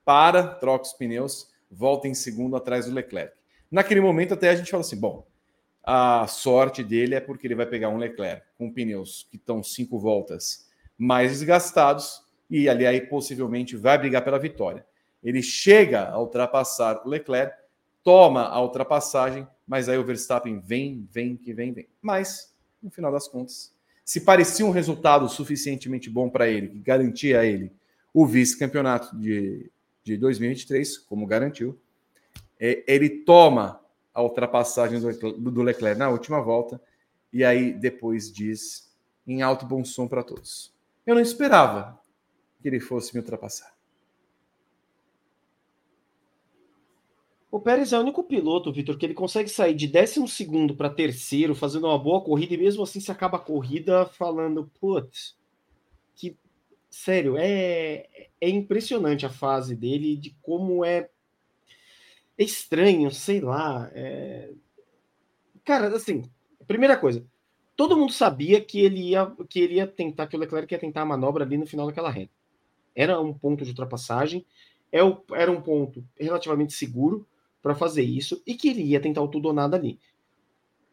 Para, 0.10 0.41
troca 0.41 0.86
os 0.86 0.93
pneus, 0.93 1.52
volta 1.69 2.08
em 2.08 2.15
segundo 2.15 2.56
atrás 2.56 2.88
do 2.88 2.91
Leclerc. 2.91 3.32
Naquele 3.69 4.02
momento, 4.02 4.34
até 4.34 4.50
a 4.50 4.56
gente 4.56 4.72
fala 4.72 4.82
assim: 4.82 5.00
bom, 5.00 5.24
a 5.84 6.26
sorte 6.26 6.84
dele 6.84 7.13
é 7.13 7.19
porque 7.19 7.46
ele 7.46 7.54
vai 7.54 7.67
pegar 7.67 7.90
um 7.90 7.98
Leclerc 7.98 8.42
com 8.58 8.73
pneus 8.73 9.27
que 9.29 9.38
estão 9.38 9.62
cinco 9.62 10.00
voltas 10.00 10.67
mais 10.98 11.29
desgastados 11.29 12.23
e 12.50 12.67
ali 12.67 12.88
aí 12.88 13.02
possivelmente 13.02 13.77
vai 13.77 14.00
brigar 14.00 14.23
pela 14.23 14.40
vitória. 14.40 14.83
Ele 15.23 15.44
chega 15.44 16.10
a 16.10 16.19
ultrapassar 16.19 17.04
o 17.06 17.08
Leclerc, 17.08 17.56
toma 18.04 18.48
a 18.48 18.60
ultrapassagem, 18.60 19.48
mas 19.67 19.88
aí 19.88 20.00
o 20.00 20.04
Verstappen 20.04 20.60
vem, 20.60 21.08
vem, 21.12 21.38
que 21.38 21.54
vem, 21.54 21.71
vem. 21.71 21.88
Mas, 22.02 22.52
no 22.81 22.90
final 22.90 23.12
das 23.12 23.27
contas, 23.27 23.75
se 24.04 24.21
parecia 24.21 24.65
um 24.65 24.71
resultado 24.71 25.29
suficientemente 25.29 26.10
bom 26.10 26.31
para 26.31 26.48
ele, 26.48 26.67
que 26.67 26.79
garantia 26.79 27.42
a 27.42 27.46
ele 27.46 27.71
o 28.12 28.25
vice-campeonato 28.25 29.15
de, 29.15 29.69
de 30.13 30.17
2023, 30.17 30.97
como 30.97 31.25
garantiu, 31.25 31.79
é, 32.60 32.83
ele 32.87 33.10
toma 33.10 33.79
a 34.13 34.21
ultrapassagem 34.21 34.99
do, 34.99 35.33
do 35.33 35.62
Leclerc 35.62 35.97
na 35.97 36.10
última 36.10 36.41
volta 36.41 36.81
e 37.31 37.43
aí 37.43 37.73
depois 37.73 38.31
diz 38.31 38.91
em 39.25 39.41
alto 39.41 39.65
bom 39.65 39.85
som 39.85 40.07
para 40.07 40.23
todos. 40.23 40.73
Eu 41.05 41.15
não 41.15 41.21
esperava 41.21 41.99
que 42.62 42.67
ele 42.67 42.79
fosse 42.79 43.13
me 43.13 43.21
ultrapassar. 43.21 43.73
O 47.51 47.60
Pérez 47.60 47.93
é 47.93 47.97
o 47.97 48.01
único 48.01 48.23
piloto, 48.23 48.71
Vitor, 48.71 48.95
que 48.97 49.05
ele 49.05 49.15
consegue 49.15 49.49
sair 49.49 49.73
de 49.73 49.87
12 49.87 50.75
para 50.77 50.89
terceiro, 50.89 51.55
fazendo 51.55 51.87
uma 51.87 51.97
boa 51.97 52.21
corrida, 52.21 52.53
e 52.53 52.57
mesmo 52.57 52.83
assim 52.83 52.99
se 52.99 53.12
acaba 53.12 53.37
a 53.37 53.41
corrida 53.41 54.05
falando, 54.05 54.69
putz, 54.79 55.35
sério, 56.90 57.37
é, 57.37 58.08
é 58.42 58.50
impressionante 58.50 59.25
a 59.25 59.29
fase 59.29 59.75
dele, 59.75 60.17
de 60.17 60.35
como 60.42 60.83
é, 60.83 61.10
é 62.37 62.44
estranho, 62.44 63.12
sei 63.12 63.40
lá. 63.40 63.90
É... 63.94 64.52
Cara, 65.63 65.96
assim, 65.96 66.29
primeira 66.65 66.98
coisa, 66.98 67.25
todo 67.75 67.98
mundo 67.98 68.12
sabia 68.13 68.60
que 68.62 68.79
ele 68.79 69.10
ia 69.10 69.25
que 69.48 69.60
ele 69.60 69.75
ia 69.75 69.87
tentar, 69.87 70.27
que 70.27 70.35
o 70.35 70.40
Leclerc 70.40 70.73
ia 70.73 70.79
tentar 70.79 71.02
a 71.02 71.06
manobra 71.06 71.44
ali 71.44 71.58
no 71.58 71.65
final 71.65 71.87
daquela 71.87 72.10
reta. 72.10 72.33
Era 72.96 73.19
um 73.19 73.33
ponto 73.33 73.63
de 73.63 73.69
ultrapassagem, 73.69 74.46
é 74.92 75.00
era 75.33 75.52
um 75.52 75.62
ponto 75.62 76.04
relativamente 76.19 76.73
seguro 76.73 77.25
para 77.62 77.75
fazer 77.75 78.04
isso 78.04 78.42
e 78.46 78.56
que 78.56 78.69
ele 78.69 78.83
ia 78.83 79.00
tentar 79.00 79.21
o 79.21 79.27
tudo 79.27 79.48
ou 79.48 79.54
nada 79.54 79.77
ali. 79.77 80.00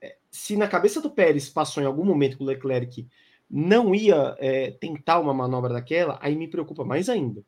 É, 0.00 0.16
se 0.30 0.56
na 0.56 0.68
cabeça 0.68 1.00
do 1.00 1.10
Pérez 1.10 1.48
passou 1.48 1.82
em 1.82 1.86
algum 1.86 2.04
momento 2.04 2.36
que 2.36 2.42
o 2.42 2.46
Leclerc 2.46 3.06
não 3.48 3.94
ia 3.94 4.36
é, 4.38 4.72
tentar 4.72 5.20
uma 5.20 5.32
manobra 5.32 5.72
daquela, 5.72 6.18
aí 6.20 6.34
me 6.36 6.48
preocupa 6.48 6.84
mais 6.84 7.08
ainda. 7.08 7.44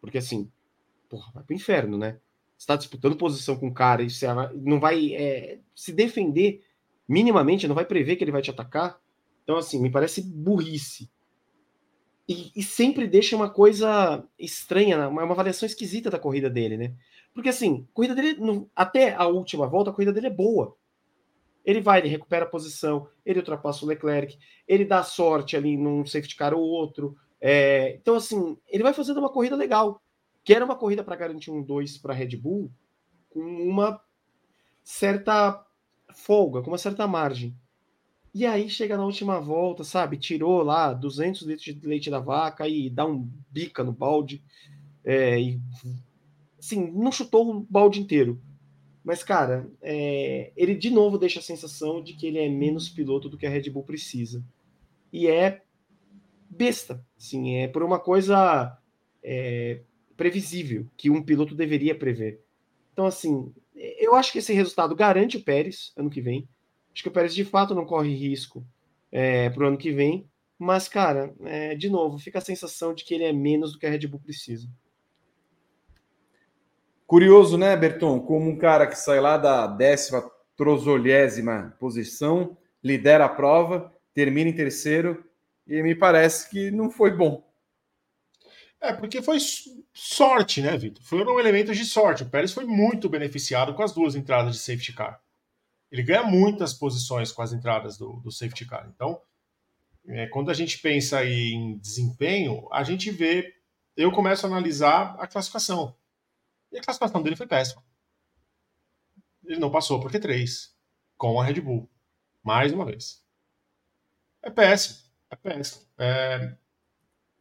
Porque 0.00 0.18
assim, 0.18 0.50
porra, 1.08 1.32
vai 1.34 1.44
pro 1.44 1.54
inferno, 1.54 1.98
né? 1.98 2.18
Você 2.56 2.64
está 2.64 2.76
disputando 2.76 3.16
posição 3.16 3.56
com 3.56 3.68
o 3.68 3.74
cara 3.74 4.02
e 4.02 4.10
você 4.10 4.26
não 4.54 4.80
vai 4.80 5.14
é, 5.14 5.60
se 5.74 5.92
defender 5.92 6.64
minimamente, 7.08 7.68
não 7.68 7.74
vai 7.74 7.84
prever 7.84 8.16
que 8.16 8.24
ele 8.24 8.32
vai 8.32 8.42
te 8.42 8.50
atacar. 8.50 9.00
Então, 9.44 9.56
assim, 9.56 9.80
me 9.80 9.90
parece 9.90 10.22
burrice. 10.22 11.10
E, 12.28 12.52
e 12.54 12.62
sempre 12.62 13.06
deixa 13.06 13.34
uma 13.34 13.48
coisa 13.48 14.22
estranha, 14.38 15.08
uma, 15.08 15.24
uma 15.24 15.32
avaliação 15.32 15.66
esquisita 15.66 16.10
da 16.10 16.18
corrida 16.18 16.50
dele, 16.50 16.76
né? 16.76 16.94
Porque 17.32 17.48
assim, 17.48 17.86
corrida 17.94 18.14
dele, 18.14 18.36
até 18.74 19.14
a 19.14 19.26
última 19.26 19.66
volta, 19.66 19.90
a 19.90 19.92
corrida 19.92 20.12
dele 20.12 20.26
é 20.26 20.30
boa. 20.30 20.76
Ele 21.68 21.80
vai, 21.82 21.98
ele 22.00 22.08
recupera 22.08 22.44
a 22.46 22.48
posição, 22.48 23.08
ele 23.26 23.40
ultrapassa 23.40 23.84
o 23.84 23.88
Leclerc, 23.88 24.38
ele 24.66 24.84
dá 24.86 25.02
sorte 25.02 25.56
ali 25.56 25.76
num 25.76 26.06
safety 26.06 26.34
car 26.34 26.54
ou 26.54 26.62
outro, 26.62 27.14
É, 27.40 27.94
então, 27.96 28.16
assim, 28.16 28.56
ele 28.66 28.82
vai 28.82 28.92
fazendo 28.92 29.18
uma 29.20 29.30
corrida 29.30 29.54
legal, 29.56 30.02
que 30.44 30.54
era 30.54 30.64
uma 30.64 30.74
corrida 30.76 31.04
para 31.04 31.16
garantir 31.16 31.50
um 31.50 31.62
2 31.62 31.98
para 31.98 32.14
Red 32.14 32.36
Bull, 32.36 32.70
com 33.30 33.40
uma 33.40 34.00
certa 34.82 35.64
folga, 36.14 36.62
com 36.62 36.70
uma 36.70 36.78
certa 36.78 37.06
margem. 37.06 37.54
E 38.34 38.46
aí 38.46 38.68
chega 38.68 38.96
na 38.96 39.04
última 39.04 39.40
volta, 39.40 39.84
sabe? 39.84 40.18
Tirou 40.18 40.62
lá 40.62 40.92
200 40.92 41.42
litros 41.42 41.64
de 41.74 41.86
leite 41.86 42.10
da 42.10 42.20
vaca 42.20 42.68
e 42.68 42.90
dá 42.90 43.06
um 43.06 43.28
bica 43.50 43.84
no 43.84 43.92
balde. 43.92 44.42
É, 45.04 45.40
e, 45.40 45.60
assim, 46.58 46.90
não 46.92 47.12
chutou 47.12 47.50
o 47.50 47.60
balde 47.60 48.00
inteiro. 48.00 48.40
Mas, 49.08 49.22
cara, 49.22 49.66
é, 49.80 50.52
ele 50.54 50.74
de 50.74 50.90
novo 50.90 51.16
deixa 51.16 51.40
a 51.40 51.42
sensação 51.42 52.02
de 52.02 52.12
que 52.12 52.26
ele 52.26 52.38
é 52.38 52.46
menos 52.46 52.90
piloto 52.90 53.26
do 53.26 53.38
que 53.38 53.46
a 53.46 53.48
Red 53.48 53.70
Bull 53.70 53.82
precisa. 53.82 54.44
E 55.10 55.26
é 55.26 55.62
besta, 56.50 57.02
assim, 57.16 57.56
é 57.56 57.68
por 57.68 57.82
uma 57.82 57.98
coisa 57.98 58.78
é, 59.24 59.80
previsível 60.14 60.86
que 60.94 61.08
um 61.08 61.22
piloto 61.22 61.54
deveria 61.54 61.94
prever. 61.94 62.42
Então, 62.92 63.06
assim, 63.06 63.50
eu 63.74 64.14
acho 64.14 64.30
que 64.30 64.40
esse 64.40 64.52
resultado 64.52 64.94
garante 64.94 65.38
o 65.38 65.42
Pérez 65.42 65.90
ano 65.96 66.10
que 66.10 66.20
vem. 66.20 66.46
Acho 66.92 67.02
que 67.02 67.08
o 67.08 67.12
Pérez 67.12 67.34
de 67.34 67.46
fato 67.46 67.74
não 67.74 67.86
corre 67.86 68.14
risco 68.14 68.62
é, 69.10 69.48
para 69.48 69.64
o 69.64 69.68
ano 69.68 69.78
que 69.78 69.90
vem. 69.90 70.28
Mas, 70.58 70.86
cara, 70.86 71.34
é, 71.44 71.74
de 71.74 71.88
novo, 71.88 72.18
fica 72.18 72.40
a 72.40 72.42
sensação 72.42 72.92
de 72.92 73.04
que 73.04 73.14
ele 73.14 73.24
é 73.24 73.32
menos 73.32 73.72
do 73.72 73.78
que 73.78 73.86
a 73.86 73.90
Red 73.90 74.06
Bull 74.06 74.20
precisa. 74.20 74.68
Curioso, 77.08 77.56
né, 77.56 77.74
Berton? 77.74 78.20
Como 78.20 78.50
um 78.50 78.58
cara 78.58 78.86
que 78.86 78.94
sai 78.94 79.18
lá 79.18 79.38
da 79.38 79.66
décima 79.66 80.30
trozolhésima 80.54 81.74
posição, 81.80 82.54
lidera 82.84 83.24
a 83.24 83.28
prova, 83.30 83.90
termina 84.12 84.50
em 84.50 84.52
terceiro, 84.52 85.24
e 85.66 85.82
me 85.82 85.94
parece 85.94 86.50
que 86.50 86.70
não 86.70 86.90
foi 86.90 87.10
bom. 87.10 87.42
É, 88.78 88.92
porque 88.92 89.22
foi 89.22 89.38
sorte, 89.90 90.60
né, 90.60 90.76
Vitor? 90.76 91.02
Foram 91.02 91.40
elementos 91.40 91.78
de 91.78 91.86
sorte. 91.86 92.24
O 92.24 92.28
Pérez 92.28 92.52
foi 92.52 92.66
muito 92.66 93.08
beneficiado 93.08 93.72
com 93.72 93.82
as 93.82 93.94
duas 93.94 94.14
entradas 94.14 94.56
de 94.56 94.60
safety 94.60 94.92
car. 94.92 95.18
Ele 95.90 96.02
ganha 96.02 96.24
muitas 96.24 96.74
posições 96.74 97.32
com 97.32 97.40
as 97.40 97.54
entradas 97.54 97.96
do, 97.96 98.20
do 98.20 98.30
safety 98.30 98.66
car. 98.66 98.86
Então, 98.94 99.18
é, 100.06 100.26
quando 100.26 100.50
a 100.50 100.54
gente 100.54 100.76
pensa 100.76 101.24
em 101.24 101.78
desempenho, 101.78 102.68
a 102.70 102.84
gente 102.84 103.10
vê. 103.10 103.54
Eu 103.96 104.12
começo 104.12 104.44
a 104.44 104.50
analisar 104.50 105.16
a 105.18 105.26
classificação. 105.26 105.96
E 106.72 106.78
a 106.78 106.82
classificação 106.82 107.22
dele 107.22 107.36
foi 107.36 107.46
péssima. 107.46 107.82
Ele 109.44 109.58
não 109.58 109.70
passou 109.70 110.00
por 110.00 110.10
Q3 110.10 110.70
com 111.16 111.40
a 111.40 111.44
Red 111.44 111.60
Bull. 111.60 111.90
Mais 112.42 112.72
uma 112.72 112.84
vez. 112.84 113.24
É 114.42 114.50
péssimo. 114.50 114.98
É 115.30 115.36
péssimo. 115.36 115.86
É, 115.98 116.54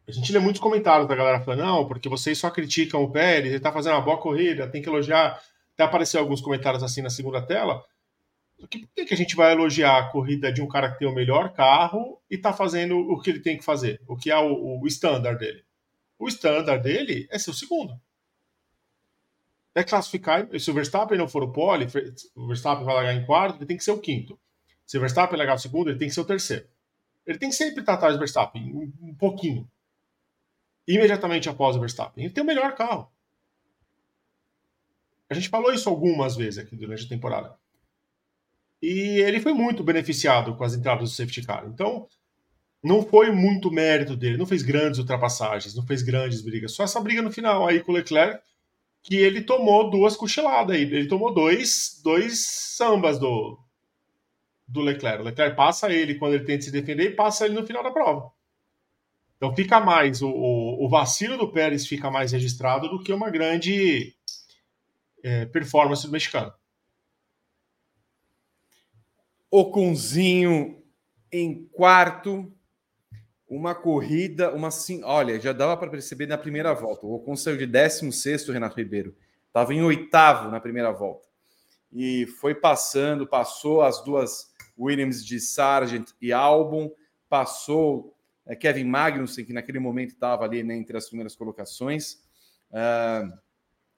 a 0.08 0.12
gente 0.12 0.32
lê 0.32 0.40
muitos 0.40 0.62
comentários 0.62 1.08
da 1.08 1.16
galera 1.16 1.42
falando, 1.42 1.66
não, 1.66 1.88
porque 1.88 2.08
vocês 2.08 2.38
só 2.38 2.50
criticam 2.50 3.04
o 3.04 3.12
Pérez, 3.12 3.52
ele 3.52 3.60
tá 3.60 3.74
fazendo 3.74 3.94
uma 3.94 4.02
boa 4.02 4.18
corrida, 4.18 4.70
tem 4.70 4.82
que 4.82 4.88
elogiar. 4.88 5.42
Até 5.74 5.84
apareceu 5.84 6.22
alguns 6.22 6.42
comentários 6.42 6.82
assim 6.82 7.02
na 7.02 7.10
segunda 7.10 7.42
tela. 7.42 7.84
Por 8.58 8.68
que, 8.70 8.88
que 9.06 9.14
a 9.14 9.18
gente 9.18 9.36
vai 9.36 9.52
elogiar 9.52 9.98
a 9.98 10.10
corrida 10.10 10.52
de 10.52 10.62
um 10.62 10.68
cara 10.68 10.92
que 10.92 11.00
tem 11.00 11.08
o 11.08 11.14
melhor 11.14 11.54
carro 11.54 12.20
e 12.30 12.38
tá 12.38 12.54
fazendo 12.54 12.98
o 12.98 13.22
que 13.22 13.30
ele 13.30 13.42
tem 13.42 13.58
que 13.58 13.66
fazer? 13.66 14.02
O 14.08 14.16
que 14.16 14.32
é 14.32 14.38
o, 14.38 14.82
o 14.82 14.88
standard 14.88 15.38
dele? 15.38 15.64
O 16.18 16.28
standard 16.28 16.82
dele 16.82 17.28
é 17.30 17.38
ser 17.38 17.52
o 17.52 17.54
segundo. 17.54 17.94
É 19.78 19.84
classificar. 19.84 20.50
Se 20.60 20.72
o 20.72 20.74
Verstappen 20.74 21.20
não 21.20 21.28
for 21.28 21.44
o 21.44 21.52
pole, 21.52 21.86
o 22.36 22.48
Verstappen 22.48 22.84
vai 22.84 22.96
largar 22.96 23.14
em 23.14 23.24
quarto, 23.24 23.60
ele 23.60 23.68
tem 23.68 23.78
que 23.78 23.84
ser 23.84 23.92
o 23.92 24.00
quinto. 24.00 24.40
Se 24.88 24.98
o 24.98 25.00
Verstappen 25.00 25.38
largar 25.38 25.54
o 25.54 25.60
segundo, 25.60 25.92
ele 25.92 26.00
tem 26.00 26.08
que 26.08 26.16
ser 26.16 26.22
o 26.22 26.26
terceiro. 26.26 26.68
Ele 27.28 27.38
tem 27.38 27.50
que 27.50 27.56
sempre 27.56 27.82
estar 27.82 27.94
atrás 27.94 28.16
do 28.16 28.20
Verstappen, 28.20 28.74
um, 28.74 29.14
pouquinho 29.14 29.70
imediatamente 30.88 31.48
após 31.48 31.76
o 31.76 31.80
Verstappen. 31.80 32.24
Ele 32.24 32.34
tem 32.34 32.44
o 32.44 32.48
melhor 32.48 32.74
carro. 32.74 33.08
A 35.30 35.36
gente 35.36 35.48
falou 35.48 35.72
isso 35.72 35.88
algumas 35.88 36.36
vezes 36.36 36.58
aqui 36.58 36.76
durante 36.76 37.06
a 37.06 37.10
temporada. 37.10 37.56
E 38.82 39.22
ele 39.22 39.40
foi 39.40 39.54
muito 39.54 39.84
beneficiado 39.84 40.56
com 40.56 40.64
as 40.64 40.74
entradas 40.74 41.12
do 41.12 41.16
safety 41.16 41.46
car. 41.46 41.68
Então, 41.68 42.08
não 42.82 43.04
foi 43.04 43.30
muito 43.30 43.70
mérito 43.70 44.18
dele, 44.18 44.38
não 44.38 44.48
fez 44.48 44.64
grandes 44.64 44.98
ultrapassagens, 44.98 45.76
não 45.76 45.86
fez 45.86 46.02
grandes 46.02 46.42
brigas. 46.42 46.72
Só 46.72 46.84
essa 46.84 47.00
briga 47.00 47.22
no 47.22 47.32
final 47.32 47.68
aí 47.68 47.80
com 47.80 47.92
o 47.92 47.96
Leclerc, 47.96 48.42
que 49.08 49.16
ele 49.16 49.42
tomou 49.42 49.90
duas 49.90 50.18
cochiladas 50.18 50.76
aí. 50.76 50.82
Ele 50.82 51.08
tomou 51.08 51.34
dois, 51.34 52.02
dois 52.04 52.46
sambas 52.46 53.18
do, 53.18 53.58
do 54.68 54.82
Leclerc. 54.82 55.22
O 55.22 55.26
Leclerc 55.26 55.56
passa 55.56 55.90
ele 55.90 56.16
quando 56.16 56.34
ele 56.34 56.44
tenta 56.44 56.64
se 56.64 56.72
defender 56.72 57.12
e 57.12 57.16
passa 57.16 57.46
ele 57.46 57.56
no 57.56 57.66
final 57.66 57.82
da 57.82 57.90
prova. 57.90 58.30
Então 59.38 59.56
fica 59.56 59.80
mais, 59.80 60.22
o, 60.22 60.30
o, 60.30 60.90
vacilo 60.90 61.38
do 61.38 61.52
Pérez 61.52 61.88
fica 61.88 62.12
mais 62.12 62.34
registrado 62.34 62.90
do 62.90 63.02
que 63.02 63.14
uma 63.14 63.30
grande 63.30 64.14
é, 65.24 65.46
performance 65.46 66.06
do 66.06 66.12
mexicano. 66.12 66.52
Oconzinho 69.50 70.84
em 71.32 71.66
quarto, 71.68 72.52
uma 73.48 73.74
corrida, 73.74 74.54
uma 74.54 74.70
sim, 74.70 75.02
olha, 75.04 75.40
já 75.40 75.54
dava 75.54 75.78
para 75.78 75.90
perceber 75.90 76.28
na 76.28 76.38
primeira 76.38 76.74
volta. 76.74 77.06
O 77.06 77.14
Ocon 77.16 77.36
saiu 77.36 77.58
de 77.58 77.66
16 77.66 78.48
Renato 78.50 78.76
Ribeiro. 78.76 79.16
Estava 79.48 79.74
em 79.74 79.82
oitavo 79.82 80.52
na 80.52 80.60
primeira 80.60 80.92
volta. 80.92 81.28
E 81.92 82.26
foi 82.26 82.54
passando, 82.54 83.26
passou 83.26 83.82
as 83.82 84.04
duas 84.04 84.52
Williams 84.78 85.26
de 85.26 85.40
Sargent 85.40 86.10
e 86.22 86.34
Albon, 86.34 86.92
passou 87.30 88.14
é, 88.46 88.56
Kevin 88.56 88.84
Magnussen, 88.84 89.46
que 89.46 89.54
naquele 89.54 89.80
momento 89.80 90.12
estava 90.12 90.44
ali 90.44 90.62
né, 90.62 90.76
entre 90.76 90.98
as 90.98 91.08
primeiras 91.08 91.36
colocações. 91.36 92.22
Uh, 92.70 93.32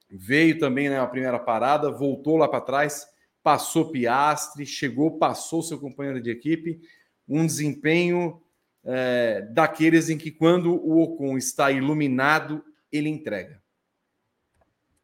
veio 0.08 0.58
também 0.58 0.88
na 0.88 1.02
né, 1.02 1.06
primeira 1.08 1.38
parada, 1.38 1.90
voltou 1.90 2.36
lá 2.36 2.48
para 2.48 2.60
trás, 2.60 3.06
passou 3.42 3.90
Piastre, 3.90 4.64
chegou, 4.64 5.18
passou 5.18 5.62
seu 5.62 5.78
companheiro 5.78 6.20
de 6.20 6.30
equipe. 6.30 6.80
Um 7.28 7.44
desempenho 7.44 8.40
é, 8.84 9.42
daqueles 9.42 10.08
em 10.08 10.18
que, 10.18 10.30
quando 10.30 10.72
o 10.72 11.02
Ocon 11.02 11.36
está 11.36 11.70
iluminado, 11.70 12.64
ele 12.90 13.08
entrega. 13.08 13.62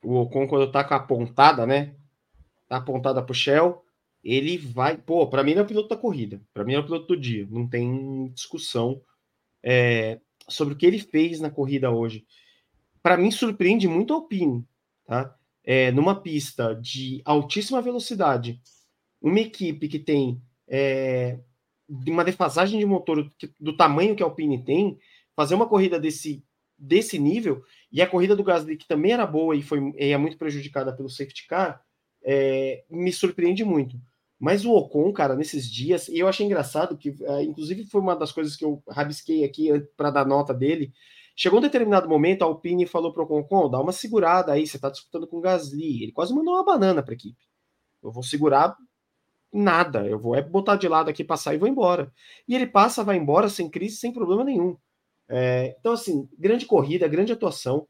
O 0.02 0.14
Ocon, 0.20 0.46
quando 0.46 0.66
está 0.66 0.84
com 0.84 0.94
a 0.94 1.00
pontada, 1.00 1.66
né? 1.66 1.94
Tá 2.68 2.78
apontada 2.78 3.22
para 3.22 3.32
o 3.32 3.34
Shell, 3.34 3.82
ele 4.22 4.58
vai. 4.58 4.96
Pô, 4.96 5.26
para 5.28 5.42
mim 5.42 5.52
ele 5.52 5.60
é 5.60 5.62
o 5.62 5.66
piloto 5.66 5.88
da 5.88 5.96
corrida. 5.96 6.40
Para 6.52 6.64
mim 6.64 6.74
é 6.74 6.78
o 6.78 6.84
piloto 6.84 7.06
do 7.06 7.16
dia. 7.16 7.46
Não 7.50 7.68
tem 7.68 8.28
discussão 8.32 9.00
é, 9.62 10.20
sobre 10.48 10.74
o 10.74 10.76
que 10.76 10.86
ele 10.86 10.98
fez 10.98 11.40
na 11.40 11.50
corrida 11.50 11.90
hoje. 11.90 12.26
Para 13.02 13.16
mim, 13.16 13.30
surpreende 13.30 13.86
muito 13.86 14.12
a 14.12 14.16
Alpine, 14.16 14.64
tá? 15.04 15.36
É, 15.62 15.90
numa 15.92 16.20
pista 16.20 16.74
de 16.74 17.20
altíssima 17.24 17.82
velocidade, 17.82 18.60
uma 19.20 19.40
equipe 19.40 19.88
que 19.88 19.98
tem 19.98 20.40
é, 20.68 21.38
uma 21.88 22.24
defasagem 22.24 22.78
de 22.78 22.86
motor 22.86 23.30
do 23.60 23.76
tamanho 23.76 24.16
que 24.16 24.22
a 24.22 24.26
Alpine 24.26 24.64
tem, 24.64 24.98
fazer 25.34 25.54
uma 25.54 25.68
corrida 25.68 26.00
desse, 26.00 26.44
desse 26.78 27.18
nível, 27.18 27.62
e 27.92 28.02
a 28.02 28.06
corrida 28.06 28.34
do 28.34 28.44
Gasly, 28.44 28.76
que 28.76 28.88
também 28.88 29.12
era 29.12 29.26
boa 29.26 29.54
e 29.54 29.62
foi 29.62 29.92
é 29.96 30.16
muito 30.16 30.36
prejudicada 30.36 30.94
pelo 30.94 31.08
safety 31.08 31.46
car, 31.46 31.82
é, 32.24 32.84
me 32.90 33.12
surpreende 33.12 33.64
muito. 33.64 33.96
Mas 34.38 34.64
o 34.64 34.72
Ocon, 34.72 35.12
cara, 35.12 35.34
nesses 35.34 35.70
dias, 35.70 36.08
e 36.08 36.18
eu 36.18 36.28
achei 36.28 36.44
engraçado 36.44 36.96
que, 36.96 37.10
uh, 37.10 37.40
inclusive, 37.40 37.86
foi 37.86 38.00
uma 38.00 38.14
das 38.14 38.32
coisas 38.32 38.54
que 38.54 38.64
eu 38.64 38.82
rabisquei 38.88 39.44
aqui 39.44 39.68
para 39.96 40.10
dar 40.10 40.26
nota 40.26 40.52
dele. 40.52 40.92
Chegou 41.34 41.58
um 41.58 41.62
determinado 41.62 42.08
momento, 42.08 42.42
a 42.42 42.46
Alpine 42.46 42.86
falou 42.86 43.12
para 43.12 43.22
o 43.22 43.38
Ocon: 43.38 43.70
dá 43.70 43.80
uma 43.80 43.92
segurada 43.92 44.52
aí, 44.52 44.66
você 44.66 44.76
está 44.76 44.90
disputando 44.90 45.26
com 45.26 45.38
o 45.38 45.40
Gasly. 45.40 46.02
Ele 46.02 46.12
quase 46.12 46.34
mandou 46.34 46.54
uma 46.54 46.64
banana 46.64 47.02
para 47.02 47.12
a 47.12 47.14
equipe. 47.14 47.38
Eu 48.02 48.12
vou 48.12 48.22
segurar 48.22 48.76
nada, 49.52 50.06
eu 50.06 50.18
vou 50.18 50.34
é 50.34 50.42
botar 50.42 50.76
de 50.76 50.88
lado 50.88 51.10
aqui, 51.10 51.24
passar 51.24 51.54
e 51.54 51.58
vou 51.58 51.68
embora. 51.68 52.12
E 52.46 52.54
ele 52.54 52.66
passa, 52.66 53.04
vai 53.04 53.16
embora 53.16 53.48
sem 53.48 53.70
crise, 53.70 53.96
sem 53.96 54.12
problema 54.12 54.44
nenhum. 54.44 54.76
É, 55.28 55.76
então, 55.78 55.92
assim, 55.92 56.28
grande 56.38 56.66
corrida, 56.66 57.08
grande 57.08 57.32
atuação. 57.32 57.86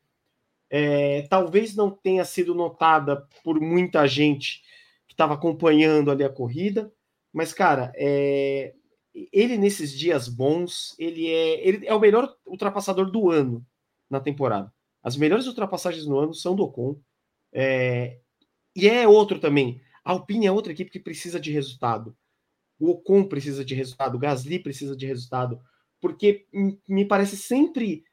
É, 0.68 1.22
talvez 1.28 1.76
não 1.76 1.90
tenha 1.90 2.24
sido 2.24 2.54
notada 2.54 3.26
por 3.44 3.60
muita 3.60 4.06
gente 4.06 4.62
estava 5.16 5.34
acompanhando 5.34 6.10
ali 6.10 6.22
a 6.22 6.28
corrida. 6.28 6.92
Mas, 7.32 7.52
cara, 7.52 7.92
é... 7.96 8.74
ele 9.32 9.56
nesses 9.56 9.92
dias 9.98 10.28
bons, 10.28 10.94
ele 10.98 11.26
é, 11.26 11.66
ele 11.66 11.86
é 11.86 11.94
o 11.94 12.00
melhor 12.00 12.34
ultrapassador 12.46 13.10
do 13.10 13.30
ano 13.30 13.66
na 14.08 14.20
temporada. 14.20 14.72
As 15.02 15.16
melhores 15.16 15.46
ultrapassagens 15.46 16.06
no 16.06 16.18
ano 16.18 16.34
são 16.34 16.54
do 16.54 16.62
Ocon. 16.64 17.00
É... 17.52 18.18
E 18.74 18.88
é 18.88 19.08
outro 19.08 19.38
também. 19.40 19.80
A 20.06 20.12
Alpine 20.12 20.46
é 20.46 20.52
outra 20.52 20.70
equipe 20.70 20.88
que 20.88 21.00
precisa 21.00 21.40
de 21.40 21.50
resultado. 21.50 22.16
O 22.78 22.92
Ocon 22.92 23.24
precisa 23.24 23.64
de 23.64 23.74
resultado, 23.74 24.14
o 24.14 24.20
Gasly 24.20 24.60
precisa 24.60 24.96
de 24.96 25.04
resultado, 25.04 25.60
porque 26.00 26.46
me 26.88 27.04
parece 27.04 27.36
sempre 27.36 28.04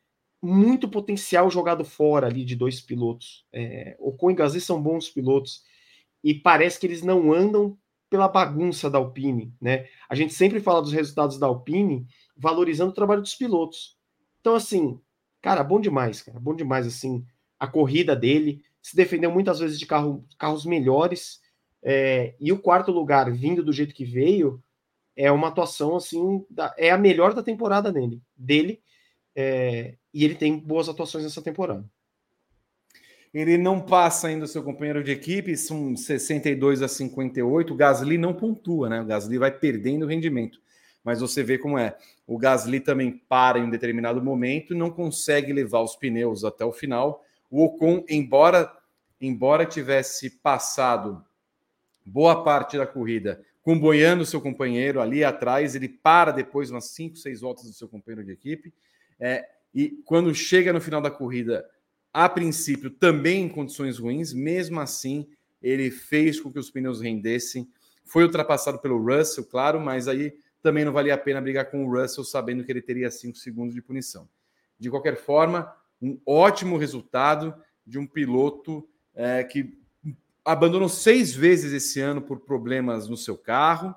muito 0.41 0.89
potencial 0.89 1.51
jogado 1.51 1.85
fora 1.85 2.25
ali 2.25 2.43
de 2.43 2.55
dois 2.55 2.81
pilotos. 2.81 3.45
É, 3.53 3.95
Ocon 3.99 4.31
e 4.31 4.33
Gasly 4.33 4.59
são 4.59 4.81
bons 4.81 5.07
pilotos 5.07 5.61
e 6.23 6.33
parece 6.33 6.79
que 6.79 6.87
eles 6.87 7.03
não 7.03 7.31
andam 7.31 7.77
pela 8.09 8.27
bagunça 8.27 8.89
da 8.89 8.97
Alpine, 8.97 9.53
né? 9.61 9.87
A 10.09 10.15
gente 10.15 10.33
sempre 10.33 10.59
fala 10.59 10.81
dos 10.81 10.93
resultados 10.93 11.37
da 11.37 11.45
Alpine 11.45 12.07
valorizando 12.35 12.89
o 12.89 12.95
trabalho 12.95 13.21
dos 13.21 13.35
pilotos. 13.35 13.99
Então, 14.41 14.55
assim, 14.55 14.99
cara, 15.43 15.63
bom 15.63 15.79
demais, 15.79 16.23
cara, 16.23 16.39
bom 16.39 16.55
demais, 16.55 16.87
assim, 16.87 17.23
a 17.59 17.67
corrida 17.67 18.15
dele, 18.15 18.63
se 18.81 18.95
defendeu 18.95 19.29
muitas 19.31 19.59
vezes 19.59 19.77
de 19.77 19.85
carro, 19.85 20.25
carros 20.39 20.65
melhores, 20.65 21.42
é, 21.83 22.33
e 22.39 22.51
o 22.51 22.59
quarto 22.59 22.91
lugar 22.91 23.31
vindo 23.31 23.63
do 23.63 23.73
jeito 23.73 23.93
que 23.93 24.05
veio, 24.05 24.63
é 25.15 25.31
uma 25.31 25.49
atuação, 25.49 25.95
assim, 25.95 26.45
da, 26.49 26.73
é 26.77 26.89
a 26.89 26.97
melhor 26.97 27.33
da 27.33 27.43
temporada 27.43 27.91
dele, 27.91 28.21
dele 28.35 28.81
é, 29.35 29.95
e 30.13 30.23
ele 30.23 30.35
tem 30.35 30.57
boas 30.57 30.87
atuações 30.87 31.23
nessa 31.23 31.41
temporada. 31.41 31.85
Ele 33.33 33.57
não 33.57 33.81
passa 33.81 34.27
ainda 34.27 34.45
o 34.45 34.47
seu 34.47 34.63
companheiro 34.63 35.03
de 35.03 35.11
equipe, 35.11 35.57
são 35.57 35.95
62 35.95 36.83
a 36.83 36.87
58. 36.87 37.73
O 37.73 37.75
Gasly 37.75 38.15
não 38.15 38.31
pontua, 38.33 38.87
né? 38.87 39.01
O 39.01 39.05
Gasly 39.05 39.39
vai 39.39 39.51
perdendo 39.51 40.05
rendimento. 40.05 40.61
Mas 41.03 41.19
você 41.19 41.41
vê 41.41 41.57
como 41.57 41.77
é. 41.77 41.97
O 42.27 42.37
Gasly 42.37 42.79
também 42.79 43.11
para 43.27 43.57
em 43.57 43.63
um 43.63 43.69
determinado 43.71 44.21
momento, 44.21 44.75
não 44.75 44.91
consegue 44.91 45.51
levar 45.51 45.81
os 45.81 45.95
pneus 45.95 46.43
até 46.43 46.63
o 46.63 46.71
final. 46.71 47.23
O 47.49 47.63
Ocon, 47.65 48.05
embora 48.07 48.71
embora 49.19 49.65
tivesse 49.65 50.29
passado 50.29 51.23
boa 52.05 52.43
parte 52.43 52.77
da 52.77 52.85
corrida 52.85 53.43
comboiando 53.63 54.25
seu 54.25 54.41
companheiro 54.41 55.01
ali 55.01 55.23
atrás, 55.23 55.73
ele 55.73 55.87
para 55.87 56.31
depois 56.31 56.69
umas 56.69 56.89
5, 56.89 57.15
6 57.15 57.41
voltas 57.41 57.65
do 57.65 57.73
seu 57.73 57.87
companheiro 57.87 58.25
de 58.25 58.33
equipe. 58.33 58.73
É, 59.17 59.47
e 59.73 59.89
quando 60.05 60.35
chega 60.35 60.73
no 60.73 60.81
final 60.81 61.01
da 61.01 61.09
corrida, 61.09 61.65
a 62.13 62.27
princípio 62.27 62.91
também 62.91 63.45
em 63.45 63.49
condições 63.49 63.97
ruins, 63.97 64.33
mesmo 64.33 64.79
assim 64.79 65.27
ele 65.61 65.89
fez 65.89 66.41
com 66.41 66.51
que 66.51 66.59
os 66.59 66.69
pneus 66.69 66.99
rendessem. 66.99 67.67
Foi 68.03 68.23
ultrapassado 68.23 68.79
pelo 68.79 69.01
Russell, 69.01 69.45
claro, 69.45 69.79
mas 69.79 70.09
aí 70.09 70.33
também 70.61 70.83
não 70.83 70.91
valia 70.91 71.13
a 71.13 71.17
pena 71.17 71.41
brigar 71.41 71.71
com 71.71 71.85
o 71.85 71.89
Russell, 71.89 72.25
sabendo 72.25 72.65
que 72.65 72.71
ele 72.71 72.81
teria 72.81 73.09
5 73.09 73.37
segundos 73.37 73.73
de 73.73 73.81
punição. 73.81 74.27
De 74.77 74.89
qualquer 74.89 75.15
forma, 75.15 75.73
um 76.01 76.19
ótimo 76.25 76.77
resultado 76.77 77.55
de 77.87 77.97
um 77.97 78.05
piloto 78.05 78.85
é, 79.15 79.41
que 79.43 79.81
abandonou 80.45 80.89
seis 80.89 81.33
vezes 81.33 81.71
esse 81.71 81.99
ano 81.99 82.21
por 82.21 82.41
problemas 82.41 83.07
no 83.07 83.17
seu 83.17 83.37
carro, 83.37 83.95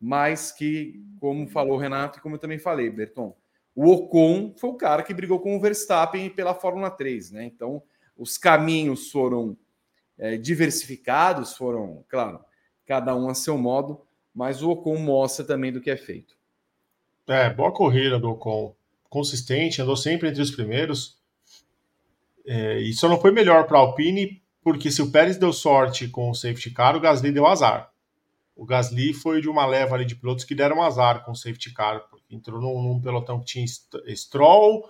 mas 0.00 0.50
que, 0.50 1.04
como 1.20 1.46
falou 1.46 1.74
o 1.74 1.78
Renato 1.78 2.18
e 2.18 2.22
como 2.22 2.34
eu 2.34 2.38
também 2.38 2.58
falei, 2.58 2.90
Berton, 2.90 3.36
o 3.74 3.90
Ocon 3.90 4.54
foi 4.58 4.70
o 4.70 4.74
cara 4.74 5.02
que 5.02 5.14
brigou 5.14 5.40
com 5.40 5.56
o 5.56 5.60
Verstappen 5.60 6.28
pela 6.30 6.54
Fórmula 6.54 6.90
3, 6.90 7.30
né? 7.30 7.44
Então, 7.44 7.82
os 8.16 8.36
caminhos 8.36 9.10
foram 9.10 9.56
é, 10.18 10.36
diversificados, 10.36 11.56
foram, 11.56 12.04
claro, 12.08 12.40
cada 12.86 13.14
um 13.14 13.28
a 13.28 13.34
seu 13.34 13.56
modo, 13.56 14.02
mas 14.34 14.62
o 14.62 14.70
Ocon 14.70 14.98
mostra 14.98 15.44
também 15.44 15.72
do 15.72 15.80
que 15.80 15.90
é 15.90 15.96
feito. 15.96 16.36
É, 17.26 17.48
boa 17.50 17.72
corrida 17.72 18.18
do 18.18 18.30
Ocon. 18.30 18.74
Consistente, 19.08 19.80
andou 19.80 19.96
sempre 19.96 20.28
entre 20.28 20.42
os 20.42 20.50
primeiros. 20.50 21.20
É, 22.44 22.80
e 22.80 22.92
só 22.92 23.08
não 23.08 23.20
foi 23.20 23.30
melhor 23.30 23.66
para 23.66 23.78
a 23.78 23.80
Alpine, 23.80 24.41
porque 24.62 24.90
se 24.90 25.02
o 25.02 25.10
Pérez 25.10 25.36
deu 25.36 25.52
sorte 25.52 26.08
com 26.08 26.30
o 26.30 26.34
safety 26.34 26.70
car, 26.70 26.96
o 26.96 27.00
Gasly 27.00 27.32
deu 27.32 27.46
azar. 27.46 27.92
O 28.54 28.64
Gasly 28.64 29.12
foi 29.12 29.40
de 29.40 29.48
uma 29.48 29.66
leva 29.66 29.94
ali 29.94 30.04
de 30.04 30.14
pilotos 30.14 30.44
que 30.44 30.54
deram 30.54 30.82
azar 30.82 31.24
com 31.24 31.32
o 31.32 31.36
safety 31.36 31.72
car, 31.72 32.06
porque 32.08 32.34
entrou 32.34 32.60
num, 32.60 32.80
num 32.80 33.00
pelotão 33.00 33.40
que 33.40 33.46
tinha 33.46 33.66
Stroll, 34.14 34.88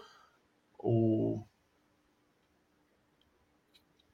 o. 0.78 1.42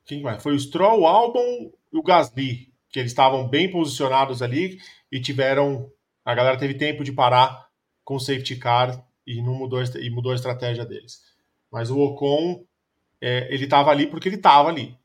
Quem 0.05 0.23
mais? 0.23 0.43
Foi 0.43 0.55
o 0.55 0.61
Stroll, 0.61 1.01
o 1.01 1.07
Albon 1.07 1.73
e 1.93 1.99
o 1.99 2.03
Gasly, 2.03 2.73
que 2.89 2.99
eles 2.99 3.11
estavam 3.11 3.49
bem 3.49 3.71
posicionados 3.71 4.43
ali 4.43 4.79
e 5.11 5.21
tiveram. 5.21 5.91
A 6.25 6.35
galera 6.35 6.59
teve 6.59 6.75
tempo 6.75 7.03
de 7.03 7.13
parar 7.13 7.69
com 8.05 8.15
o 8.15 8.21
safety 8.21 8.57
car 8.57 9.05
e 9.27 9.43
não 9.43 9.55
mudou, 9.55 9.83
e 9.83 10.11
mudou 10.11 10.33
a 10.33 10.35
estratégia 10.35 10.85
deles. 10.85 11.23
Mas 11.71 11.91
o 11.91 11.99
Ocon, 11.99 12.65
é, 13.21 13.53
ele 13.53 13.65
estava 13.65 13.91
ali 13.91 14.07
porque 14.07 14.29
ele 14.29 14.37
estava 14.37 14.69
ali. 14.69 14.97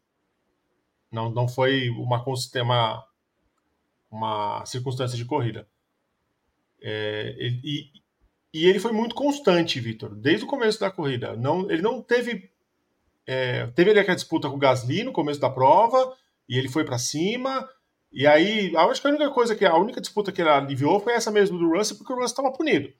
Não, 1.13 1.29
não 1.29 1.47
foi 1.47 1.89
uma, 1.89 2.23
uma, 2.61 3.05
uma 4.09 4.65
circunstância 4.65 5.15
de 5.15 5.23
corrida. 5.23 5.67
É, 6.81 7.35
e, 7.39 7.91
e 8.53 8.67
ele 8.67 8.79
foi 8.79 8.91
muito 8.91 9.15
constante, 9.15 9.79
Vitor, 9.79 10.13
desde 10.15 10.45
o 10.45 10.47
começo 10.47 10.79
da 10.79 10.91
corrida. 10.91 11.35
Não, 11.35 11.69
ele 11.71 11.81
não 11.81 12.01
teve. 12.01 12.51
É, 13.25 13.67
teve 13.67 13.91
ali 13.91 13.99
aquela 13.99 14.15
disputa 14.15 14.49
com 14.49 14.55
o 14.55 14.59
Gasly 14.59 15.03
no 15.03 15.13
começo 15.13 15.39
da 15.39 15.49
prova, 15.49 16.13
e 16.49 16.57
ele 16.57 16.67
foi 16.67 16.83
para 16.83 16.97
cima. 16.97 17.67
E 18.11 18.27
aí, 18.27 18.75
acho 18.75 19.01
que 19.01 19.07
a 19.07 19.11
única 19.11 19.31
coisa 19.31 19.55
que 19.55 19.65
a 19.65 19.75
única 19.75 20.01
disputa 20.01 20.31
que 20.31 20.41
ele 20.41 20.49
aliviou 20.49 20.99
foi 20.99 21.13
essa 21.13 21.31
mesmo 21.31 21.57
do 21.57 21.69
Russell, 21.69 21.97
porque 21.97 22.11
o 22.11 22.15
Russell 22.15 22.27
estava 22.27 22.51
punido. 22.51 22.93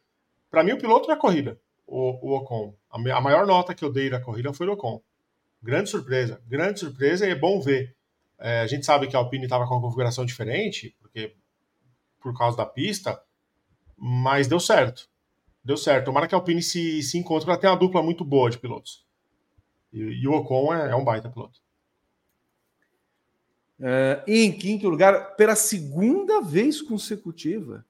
Para 0.50 0.64
mim, 0.64 0.72
o 0.72 0.78
piloto 0.78 1.08
da 1.08 1.16
corrida, 1.16 1.60
o, 1.86 2.30
o 2.30 2.38
Ocon. 2.38 2.76
A, 2.90 2.98
a, 3.18 3.22
maior 3.22 3.46
nota 3.46 3.76
que 3.76 3.84
eu 3.84 3.92
dei 3.92 4.10
na 4.10 4.20
corrida 4.20 4.54
foi 4.54 4.68
o 4.68 4.74
Ocon. 4.74 5.02
Grande 5.62 5.90
surpresa, 5.90 6.42
grande 6.48 6.80
surpresa, 6.80 7.28
e 7.28 7.32
é 7.32 7.36
bom 7.36 7.60
ver. 7.62 7.96
É, 8.46 8.60
a 8.60 8.68
gente 8.68 8.86
sabe 8.86 9.08
que 9.08 9.16
a 9.16 9.20
Alpine 9.20 9.46
estava 9.46 9.66
com 9.66 9.76
uma 9.76 9.82
configuração 9.82 10.26
diferente, 10.26 10.94
porque 11.00 11.34
por 12.22 12.38
causa 12.38 12.58
da 12.58 12.66
pista, 12.66 13.24
mas 13.98 14.50
deu 14.50 14.60
certo. 14.60 15.10
Deu 15.64 15.78
certo. 15.78 16.06
Tomara 16.06 16.28
que 16.28 16.36
a 16.36 16.38
Alpine 16.38 16.62
se, 16.62 17.02
se 17.04 17.18
encontre 17.18 17.46
para 17.46 17.56
ter 17.56 17.68
uma 17.68 17.78
dupla 17.78 18.04
muito 18.04 18.26
boa 18.26 18.50
de 18.50 18.58
pilotos. 18.58 19.06
E, 19.94 20.00
e 20.00 20.28
o 20.28 20.34
Ocon 20.34 20.74
é, 20.74 20.92
é, 20.92 20.96
um 20.96 21.06
baita 21.06 21.30
piloto. 21.30 21.62
Uh, 23.80 24.20
e 24.28 24.44
em 24.44 24.52
quinto 24.52 24.90
lugar, 24.90 25.38
pela 25.38 25.56
segunda 25.56 26.42
vez 26.42 26.82
consecutiva, 26.82 27.86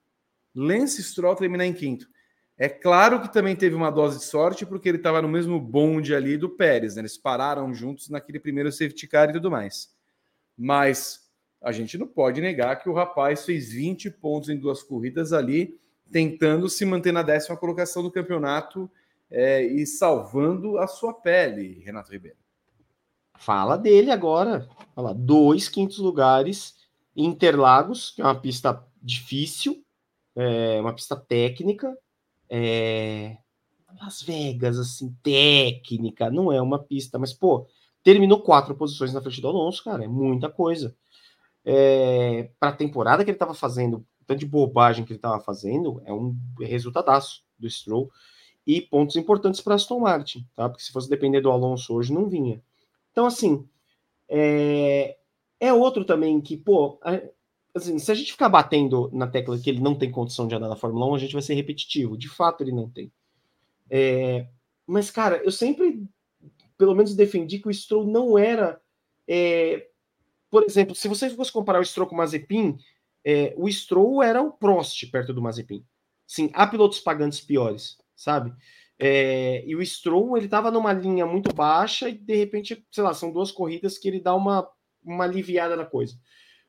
Lance 0.54 1.02
Stroll 1.02 1.36
terminar 1.36 1.66
em 1.66 1.74
quinto. 1.74 2.08
É 2.56 2.70
claro 2.70 3.24
que 3.24 3.34
também 3.34 3.56
teve 3.56 3.76
uma 3.76 3.90
dose 3.90 4.20
de 4.20 4.26
sorte, 4.26 4.68
porque 4.68 4.88
ele 4.88 4.98
estava 4.98 5.20
no 5.20 5.28
mesmo 5.28 5.60
bonde 5.60 6.14
ali 6.14 6.38
do 6.38 6.48
Pérez, 6.48 6.96
né? 6.96 7.02
Eles 7.02 7.18
pararam 7.18 7.74
juntos 7.74 8.08
naquele 8.08 8.40
primeiro 8.40 8.72
safety 8.72 9.08
car 9.08 9.32
e 9.32 9.34
tudo 9.34 9.50
mais. 9.50 9.93
Mas 10.58 11.30
a 11.62 11.72
gente 11.72 11.98
não 11.98 12.08
pode 12.08 12.42
negar 12.42 12.76
que 12.82 12.90
o 12.90 12.94
rapaz 12.94 13.46
fez 13.46 13.72
20 13.72 14.10
pontos 14.12 14.50
em 14.50 14.58
duas 14.58 14.84
corridas 14.84 15.34
ali, 15.34 15.80
tentando 16.12 16.70
se 16.70 16.86
manter 16.86 17.12
na 17.12 17.24
décima 17.24 17.58
colocação 17.58 18.04
do 18.04 18.12
campeonato 18.12 18.90
é, 19.32 19.64
e 19.64 19.86
salvando 19.86 20.78
a 20.78 20.88
sua 20.88 21.14
pele, 21.14 21.82
Renato 21.84 22.12
Ribeiro. 22.12 22.38
Fala 23.36 23.78
dele 23.78 24.12
agora. 24.12 24.68
Fala, 24.94 25.14
dois 25.14 25.68
quintos 25.68 25.98
lugares 25.98 26.76
Interlagos, 27.16 28.12
que 28.12 28.22
é 28.22 28.26
uma 28.26 28.40
pista 28.40 28.84
difícil, 29.02 29.84
é 30.36 30.82
uma 30.82 30.94
pista 30.94 31.16
técnica. 31.16 31.96
É... 32.50 33.38
Las 34.02 34.24
Vegas, 34.24 34.80
assim, 34.80 35.16
técnica, 35.22 36.32
não 36.32 36.52
é 36.52 36.60
uma 36.60 36.80
pista, 36.80 37.20
mas, 37.20 37.32
pô, 37.32 37.68
terminou 38.04 38.42
quatro 38.42 38.76
posições 38.76 39.14
na 39.14 39.22
frente 39.22 39.42
do 39.42 39.48
Alonso, 39.48 39.84
cara, 39.84 40.04
é 40.04 40.08
muita 40.08 40.50
coisa. 40.50 40.96
É, 41.66 42.50
para 42.60 42.70
a 42.70 42.76
temporada 42.76 43.24
que 43.24 43.30
ele 43.30 43.36
estava 43.36 43.54
fazendo, 43.54 44.06
tanto 44.28 44.40
de 44.40 44.46
bobagem 44.46 45.06
que 45.06 45.14
ele 45.14 45.18
estava 45.18 45.40
fazendo, 45.40 46.02
é 46.06 46.12
um 46.12 46.38
resultadaço 46.60 47.44
do 47.58 47.70
Stroll 47.70 48.12
e 48.68 48.82
pontos 48.82 49.16
importantes 49.16 49.62
para 49.62 49.76
Aston 49.76 50.00
Martin, 50.00 50.48
tá? 50.56 50.70
Porque 50.70 50.84
se 50.84 50.92
fosse 50.92 51.10
depender 51.10 51.42
do 51.42 51.52
Alonso 51.52 51.94
hoje, 51.94 52.14
não 52.14 52.28
vinha. 52.28 52.62
Então, 53.12 53.26
assim, 53.26 53.68
é, 54.28 55.18
é 55.60 55.74
outro 55.74 56.04
também 56.04 56.42
que, 56.42 56.58
pô, 56.58 57.00
assim, 57.74 57.98
se 58.00 58.12
a 58.12 58.16
gente 58.16 58.32
ficar 58.32 58.50
batendo 58.50 59.10
na 59.14 59.28
tecla 59.28 59.58
que 59.58 59.70
ele 59.70 59.82
não 59.82 59.96
tem 59.96 60.12
condição 60.12 60.48
de 60.48 60.56
andar 60.56 60.70
na 60.70 60.76
Fórmula 60.76 61.06
1, 61.08 61.16
a 61.16 61.20
gente 61.20 61.34
vai 61.34 61.42
ser 61.42 61.54
repetitivo. 61.54 62.18
De 62.18 62.28
fato, 62.30 62.62
ele 62.62 62.72
não 62.72 62.90
tem. 62.90 63.12
É, 63.90 64.48
mas, 64.86 65.10
cara, 65.12 65.38
eu 65.44 65.52
sempre 65.52 66.06
pelo 66.78 66.96
menos 66.96 67.16
defendi 67.16 67.60
que 67.60 67.68
o 67.68 67.74
Stroll 67.74 68.06
não 68.06 68.38
era. 68.38 68.82
É, 69.28 69.88
por 70.50 70.64
exemplo, 70.64 70.96
se 70.96 71.08
você 71.08 71.30
fosse 71.30 71.52
comparar 71.52 71.80
o 71.80 71.86
Stroll 71.86 72.08
com 72.08 72.16
o 72.16 72.18
Mazepin, 72.18 72.78
é, 73.26 73.54
o 73.58 73.70
Stroll 73.72 74.22
era 74.22 74.42
o 74.42 74.52
Prost 74.52 75.10
perto 75.10 75.34
do 75.34 75.42
Mazepin. 75.42 75.86
Sim, 76.28 76.50
há 76.54 76.68
pilotos 76.68 77.00
pagantes 77.00 77.42
piores, 77.42 77.98
sabe? 78.16 78.54
É, 79.00 79.64
e 79.66 79.76
o 79.76 79.86
Stroll, 79.86 80.38
ele 80.38 80.46
estava 80.46 80.72
numa 80.72 80.94
linha 80.94 81.26
muito 81.26 81.54
baixa 81.54 82.10
e 82.10 82.14
de 82.14 82.36
repente, 82.36 82.86
sei 82.92 83.04
lá, 83.04 83.14
são 83.14 83.32
duas 83.32 83.52
corridas 83.52 83.98
que 83.98 84.08
ele 84.08 84.20
dá 84.20 84.36
uma, 84.36 84.68
uma 85.04 85.24
aliviada 85.24 85.76
na 85.76 85.86
coisa. 85.86 86.16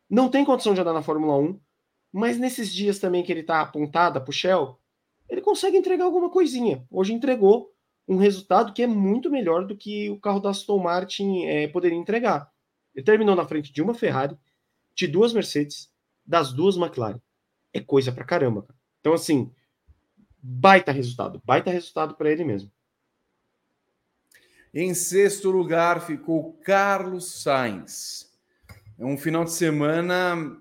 Não 0.08 0.28
tem 0.28 0.44
condição 0.44 0.74
de 0.74 0.80
andar 0.80 0.92
na 0.92 1.02
Fórmula 1.02 1.36
1, 1.36 1.60
mas 2.12 2.38
nesses 2.38 2.72
dias 2.72 2.98
também 2.98 3.22
que 3.22 3.32
ele 3.32 3.40
está 3.40 3.60
apontada 3.60 4.20
para 4.20 4.30
o 4.30 4.32
Shell, 4.32 4.78
ele 5.28 5.40
consegue 5.40 5.76
entregar 5.76 6.04
alguma 6.04 6.30
coisinha. 6.30 6.86
Hoje 6.90 7.12
entregou, 7.12 7.73
um 8.06 8.16
resultado 8.16 8.72
que 8.72 8.82
é 8.82 8.86
muito 8.86 9.30
melhor 9.30 9.66
do 9.66 9.76
que 9.76 10.10
o 10.10 10.18
carro 10.18 10.40
da 10.40 10.50
Aston 10.50 10.78
Martin 10.78 11.44
é, 11.46 11.66
poderia 11.68 11.98
entregar. 11.98 12.50
Ele 12.94 13.04
terminou 13.04 13.34
na 13.34 13.46
frente 13.46 13.72
de 13.72 13.82
uma 13.82 13.94
Ferrari, 13.94 14.36
de 14.94 15.06
duas 15.06 15.32
Mercedes, 15.32 15.90
das 16.24 16.52
duas 16.52 16.76
McLaren. 16.76 17.20
É 17.72 17.80
coisa 17.80 18.12
pra 18.12 18.24
caramba. 18.24 18.66
Então, 19.00 19.12
assim, 19.12 19.50
baita 20.40 20.92
resultado. 20.92 21.42
Baita 21.44 21.70
resultado 21.70 22.14
para 22.14 22.30
ele 22.30 22.44
mesmo. 22.44 22.70
Em 24.72 24.92
sexto 24.92 25.50
lugar 25.50 26.00
ficou 26.00 26.52
Carlos 26.64 27.42
Sainz. 27.42 28.32
É 28.98 29.04
um 29.04 29.16
final 29.16 29.44
de 29.44 29.52
semana, 29.52 30.60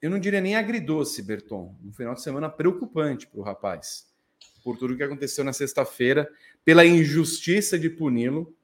eu 0.00 0.10
não 0.10 0.18
diria 0.18 0.40
nem 0.40 0.56
agridoce, 0.56 1.22
Berton. 1.22 1.76
Um 1.84 1.92
final 1.92 2.14
de 2.14 2.22
semana 2.22 2.48
preocupante 2.48 3.26
para 3.26 3.40
o 3.40 3.42
rapaz 3.42 4.12
por 4.62 4.76
tudo 4.76 4.96
que 4.96 5.02
aconteceu 5.02 5.44
na 5.44 5.52
sexta-feira. 5.52 6.30
Pela 6.64 6.84
injustiça 6.84 7.78
de 7.78 7.90
puni-lo, 7.90 8.54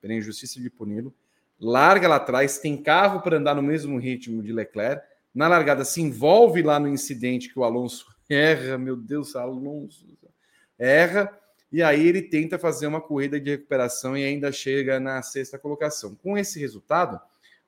pela 0.00 0.14
injustiça 0.14 0.60
de 0.60 0.70
puni-lo, 0.70 1.14
larga 1.60 2.08
lá 2.08 2.16
atrás, 2.16 2.58
tem 2.58 2.76
carro 2.76 3.20
para 3.20 3.36
andar 3.36 3.54
no 3.54 3.62
mesmo 3.62 3.98
ritmo 3.98 4.42
de 4.42 4.52
Leclerc, 4.52 5.06
na 5.34 5.48
largada 5.48 5.84
se 5.84 6.00
envolve 6.00 6.62
lá 6.62 6.78
no 6.78 6.88
incidente 6.88 7.52
que 7.52 7.58
o 7.58 7.64
Alonso 7.64 8.06
erra, 8.28 8.78
meu 8.78 8.96
Deus, 8.96 9.34
Alonso 9.34 10.06
erra, 10.78 11.32
e 11.70 11.82
aí 11.82 12.06
ele 12.06 12.22
tenta 12.22 12.58
fazer 12.58 12.86
uma 12.86 13.00
corrida 13.00 13.40
de 13.40 13.50
recuperação 13.50 14.16
e 14.16 14.24
ainda 14.24 14.52
chega 14.52 15.00
na 15.00 15.20
sexta 15.22 15.58
colocação. 15.58 16.14
Com 16.14 16.38
esse 16.38 16.60
resultado, 16.60 17.20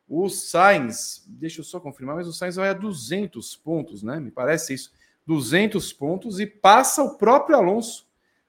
o 0.08 0.28
Sainz, 0.28 1.24
deixa 1.26 1.60
eu 1.60 1.64
só 1.64 1.80
confirmar, 1.80 2.16
mas 2.16 2.28
o 2.28 2.32
Sainz 2.32 2.54
vai 2.54 2.68
a 2.68 2.72
200 2.72 3.56
pontos, 3.56 4.04
né? 4.04 4.20
Me 4.20 4.30
parece 4.30 4.74
isso. 4.74 4.92
200 5.26 5.92
pontos 5.92 6.38
e 6.38 6.46
passa 6.46 7.02
o 7.02 7.16
próprio 7.16 7.56
Alonso 7.56 8.05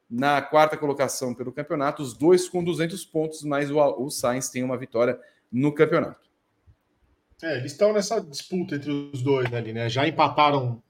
na 0.10 0.42
quarta 0.42 0.78
colocação 0.78 1.34
pelo 1.34 1.52
campeonato, 1.52 2.02
os 2.02 2.14
dois 2.14 2.48
com 2.48 2.64
200 2.64 3.04
pontos, 3.06 3.44
mas 3.44 3.70
o, 3.70 3.78
o 3.78 4.10
Sainz 4.10 4.50
tem 4.50 4.64
uma 4.64 4.78
vitória 4.78 5.20
no 5.52 5.74
campeonato. 5.74 6.28
É, 7.42 7.58
eles 7.58 7.74
estão 7.74 7.94
nessa 7.94 8.20
disputa 8.20 8.76
entre 8.76 8.92
os 8.92 9.22
dois 9.22 9.54
ali, 9.54 9.74
né? 9.74 9.90
Já 9.90 10.08
empataram 10.08 10.82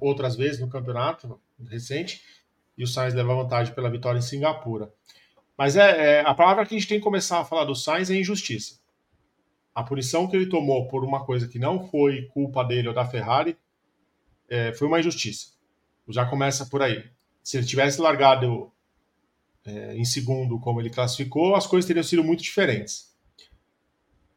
outras 0.00 0.34
vezes 0.34 0.60
no 0.60 0.68
campeonato 0.68 1.40
recente 1.68 2.22
e 2.76 2.82
o 2.82 2.86
Sainz 2.86 3.14
leva 3.14 3.34
vantagem 3.34 3.74
pela 3.74 3.90
vitória 3.90 4.18
em 4.18 4.22
Singapura. 4.22 4.92
Mas 5.56 5.76
é, 5.76 6.18
é, 6.18 6.20
a 6.20 6.34
palavra 6.34 6.66
que 6.66 6.74
a 6.74 6.78
gente 6.78 6.88
tem 6.88 6.98
que 6.98 7.04
começar 7.04 7.40
a 7.40 7.44
falar 7.44 7.64
do 7.64 7.76
Sainz 7.76 8.10
é 8.10 8.16
injustiça. 8.16 8.80
A 9.72 9.82
punição 9.82 10.26
que 10.26 10.36
ele 10.36 10.48
tomou 10.48 10.88
por 10.88 11.04
uma 11.04 11.24
coisa 11.24 11.46
que 11.46 11.58
não 11.58 11.86
foi 11.88 12.22
culpa 12.32 12.64
dele 12.64 12.88
ou 12.88 12.94
da 12.94 13.04
Ferrari 13.04 13.56
é, 14.48 14.72
foi 14.72 14.88
uma 14.88 14.98
injustiça. 14.98 15.52
Já 16.08 16.26
começa 16.26 16.66
por 16.66 16.82
aí. 16.82 17.13
Se 17.44 17.58
ele 17.58 17.66
tivesse 17.66 18.00
largado 18.00 18.72
é, 19.64 19.96
em 19.96 20.04
segundo, 20.04 20.58
como 20.58 20.80
ele 20.80 20.90
classificou, 20.90 21.54
as 21.54 21.66
coisas 21.66 21.86
teriam 21.86 22.02
sido 22.02 22.24
muito 22.24 22.42
diferentes. 22.42 23.14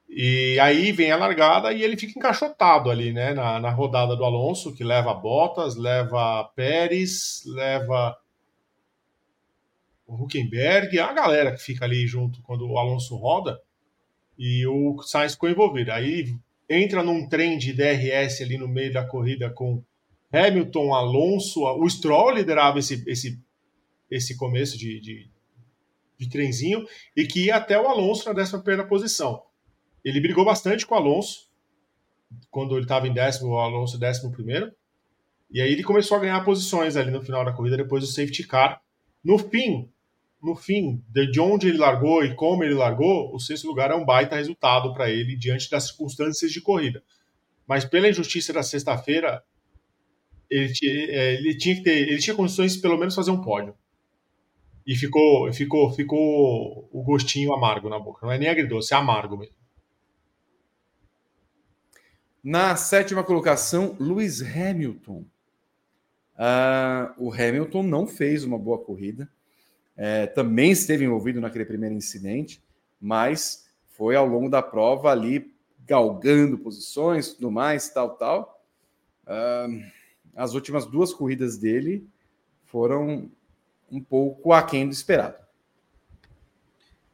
E 0.10 0.60
aí 0.60 0.92
vem 0.92 1.12
a 1.12 1.18
largada 1.18 1.74
e 1.74 1.82
ele 1.82 1.98
fica 1.98 2.18
encaixotado 2.20 2.92
ali, 2.92 3.12
né? 3.12 3.34
Na, 3.34 3.60
na 3.60 3.72
rodada 3.72 4.16
do 4.16 4.24
Alonso, 4.24 4.74
que 4.74 4.84
leva 4.84 5.14
Bottas, 5.14 5.76
leva 5.76 6.44
Pérez, 6.56 7.44
leva 7.46 8.18
o 10.06 10.16
Huckenberg, 10.16 11.00
a 11.00 11.12
galera 11.14 11.52
que 11.52 11.62
fica 11.62 11.86
ali 11.86 12.08
junto 12.08 12.42
quando 12.42 12.70
o 12.70 12.78
Alonso 12.78 13.16
roda 13.18 13.62
e 14.38 14.66
o 14.68 15.02
Sainz 15.02 15.34
ficou 15.34 15.50
envolvido. 15.50 15.92
Aí 15.92 16.36
entra 16.70 17.04
num 17.04 17.28
trem 17.28 17.58
de 17.58 17.74
DRS 17.74 18.42
ali 18.42 18.58
no 18.58 18.68
meio 18.68 18.94
da 18.94 19.06
corrida 19.06 19.50
com 19.50 19.84
Hamilton, 20.32 20.94
Alonso, 20.94 21.64
o 21.64 21.90
Stroll 21.90 22.32
liderava 22.32 22.80
esse, 22.80 23.04
esse, 23.08 23.42
esse 24.12 24.36
começo 24.36 24.78
de, 24.78 25.00
de, 25.00 25.30
de 26.18 26.30
trenzinho 26.30 26.86
e 27.16 27.26
que 27.26 27.46
ia 27.46 27.56
até 27.56 27.80
o 27.80 27.88
Alonso 27.88 28.32
na 28.32 28.42
11 28.42 28.88
posição. 28.88 29.44
Ele 30.04 30.20
brigou 30.20 30.46
bastante 30.46 30.86
com 30.86 30.96
o 30.96 30.98
Alonso 30.98 31.48
quando 32.52 32.76
ele 32.76 32.84
estava 32.84 33.08
em 33.08 33.14
décimo, 33.14 33.52
o 33.52 33.60
Alonso 33.60 33.98
décimo 33.98 34.32
primeiro. 34.32 34.72
E 35.50 35.62
aí 35.62 35.72
ele 35.72 35.84
começou 35.84 36.18
a 36.18 36.20
ganhar 36.20 36.44
posições 36.44 36.98
ali 36.98 37.10
no 37.10 37.22
final 37.22 37.46
da 37.46 37.54
corrida 37.54 37.78
depois 37.78 38.04
do 38.04 38.10
safety 38.10 38.46
car. 38.46 38.82
No 39.24 39.38
fim, 39.38 39.90
no 40.42 40.56
fim, 40.56 41.02
de 41.10 41.40
onde 41.40 41.70
ele 41.70 41.78
largou 41.78 42.24
e 42.24 42.36
como 42.36 42.64
ele 42.64 42.74
largou, 42.74 43.34
o 43.34 43.40
sexto 43.40 43.68
lugar 43.68 43.92
é 43.92 43.96
um 43.96 44.06
baita 44.06 44.36
resultado 44.36 44.94
para 44.94 45.10
ele 45.10 45.38
diante 45.38 45.70
das 45.70 45.88
circunstâncias 45.88 46.52
de 46.52 46.62
corrida. 46.62 47.02
Mas 47.66 47.86
pela 47.86 48.10
injustiça 48.10 48.54
da 48.54 48.64
sexta-feira, 48.64 49.44
ele, 50.50 50.74
é, 51.12 51.34
ele, 51.36 51.58
tinha 51.58 51.76
que 51.76 51.84
ter, 51.84 52.08
ele 52.08 52.20
tinha 52.20 52.36
condições 52.36 52.76
de 52.76 52.82
pelo 52.82 52.98
menos 52.98 53.16
fazer 53.16 53.32
um 53.32 53.42
pódio. 53.42 53.76
E 54.86 54.96
ficou, 54.96 55.52
ficou, 55.52 55.92
ficou 55.92 56.90
o 56.92 57.04
gostinho 57.04 57.54
amargo 57.54 57.90
na 57.90 58.00
boca. 58.00 58.26
Não 58.26 58.32
é 58.32 58.38
nem 58.38 58.50
agridoce, 58.50 58.94
é 58.94 58.98
amargo 58.98 59.38
mesmo. 59.38 59.56
Na 62.44 62.76
sétima 62.78 63.24
colocação, 63.24 63.98
Lewis 64.00 64.42
Hamilton. 64.42 65.26
Uh, 66.38 67.12
o 67.18 67.34
Hamilton 67.34 67.84
não 67.84 68.08
fez 68.08 68.44
uma 68.44 68.58
boa 68.58 68.78
corrida 68.78 69.30
é, 69.98 70.28
também 70.28 70.70
esteve 70.72 71.04
envolvido 71.04 71.42
naquele 71.42 71.66
primeiro 71.66 71.96
incidente, 71.96 72.64
mas 73.02 73.68
foi 73.88 74.16
ao 74.16 74.28
longo 74.28 74.48
da 74.48 74.62
prova 74.62 75.12
ali 75.12 75.52
galgando 75.88 76.60
posições, 76.60 77.34
tudo 77.34 77.50
mais, 77.50 77.90
tal, 77.90 78.16
tal. 78.16 78.64
Uh, 79.26 79.82
as 80.38 80.54
últimas 80.54 80.86
duas 80.86 81.14
corridas 81.14 81.58
dele 81.58 82.08
foram 82.66 83.30
um 83.92 84.02
pouco 84.02 84.54
aquém 84.54 84.88
do 84.88 84.94
esperado. 84.94 85.36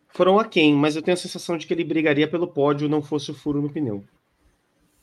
Foram 0.09 0.37
aquém, 0.37 0.75
mas 0.75 0.95
eu 0.95 1.01
tenho 1.01 1.15
a 1.15 1.17
sensação 1.17 1.57
de 1.57 1.65
que 1.65 1.73
ele 1.73 1.83
brigaria 1.83 2.27
pelo 2.27 2.47
pódio 2.47 2.87
não 2.87 3.01
fosse 3.01 3.31
o 3.31 3.33
furo 3.33 3.61
no 3.61 3.71
pneu. 3.71 4.03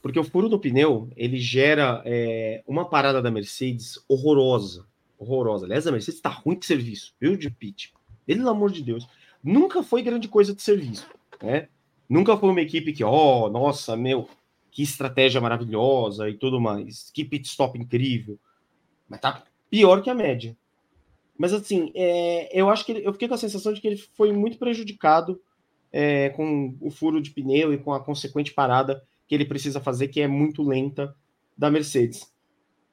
Porque 0.01 0.19
o 0.19 0.25
furo 0.25 0.49
no 0.49 0.59
pneu, 0.59 1.11
ele 1.17 1.39
gera 1.39 2.01
é, 2.05 2.63
uma 2.67 2.89
parada 2.89 3.21
da 3.21 3.31
Mercedes 3.31 3.99
horrorosa 4.09 4.89
horrorosa. 5.21 5.67
Aliás, 5.67 5.87
a 5.87 5.93
Mercedes 5.93 6.17
está 6.17 6.31
ruim 6.31 6.59
de 6.59 6.65
serviço, 6.65 7.15
viu, 7.21 7.37
de 7.37 7.51
pit. 7.51 7.93
Pelo 8.27 8.49
amor 8.49 8.73
de 8.73 8.83
Deus. 8.83 9.07
Nunca 9.45 9.83
foi 9.83 10.03
grande 10.03 10.27
coisa 10.27 10.55
de 10.55 10.63
serviço, 10.63 11.09
né? 11.43 11.69
Nunca 12.09 12.37
foi 12.37 12.49
uma 12.49 12.61
equipe 12.61 12.93
que, 12.93 13.05
ó, 13.05 13.47
oh, 13.47 13.51
nossa, 13.51 13.97
meu, 13.97 14.29
que 14.71 14.83
estratégia 14.83 15.41
maravilhosa 15.41 16.29
e 16.29 16.35
tudo 16.35 16.61
mais. 16.61 17.11
Que 17.13 17.25
pit 17.25 17.47
stop 17.49 17.79
incrível. 17.79 18.39
Mas 19.09 19.21
tá 19.21 19.43
pior 19.71 20.03
que 20.03 20.11
a 20.11 20.15
média. 20.15 20.57
Mas 21.37 21.53
assim, 21.53 21.91
é, 21.95 22.51
eu 22.59 22.69
acho 22.69 22.85
que 22.85 22.93
ele, 22.93 23.07
eu 23.07 23.13
fiquei 23.13 23.27
com 23.27 23.35
a 23.35 23.39
sensação 23.39 23.73
de 23.73 23.81
que 23.81 23.87
ele 23.87 23.97
foi 23.97 24.33
muito 24.33 24.59
prejudicado 24.59 25.41
é, 25.93 26.29
com 26.31 26.77
o 26.81 26.91
furo 26.91 27.21
de 27.21 27.31
pneu 27.31 27.73
e 27.73 27.79
com 27.79 27.93
a 27.93 28.05
consequente 28.05 28.53
parada 28.53 29.03
que 29.27 29.35
ele 29.35 29.45
precisa 29.45 29.81
fazer, 29.81 30.09
que 30.09 30.21
é 30.21 30.29
muito 30.29 30.63
lenta 30.63 31.15
da 31.57 31.71
Mercedes. 31.71 32.33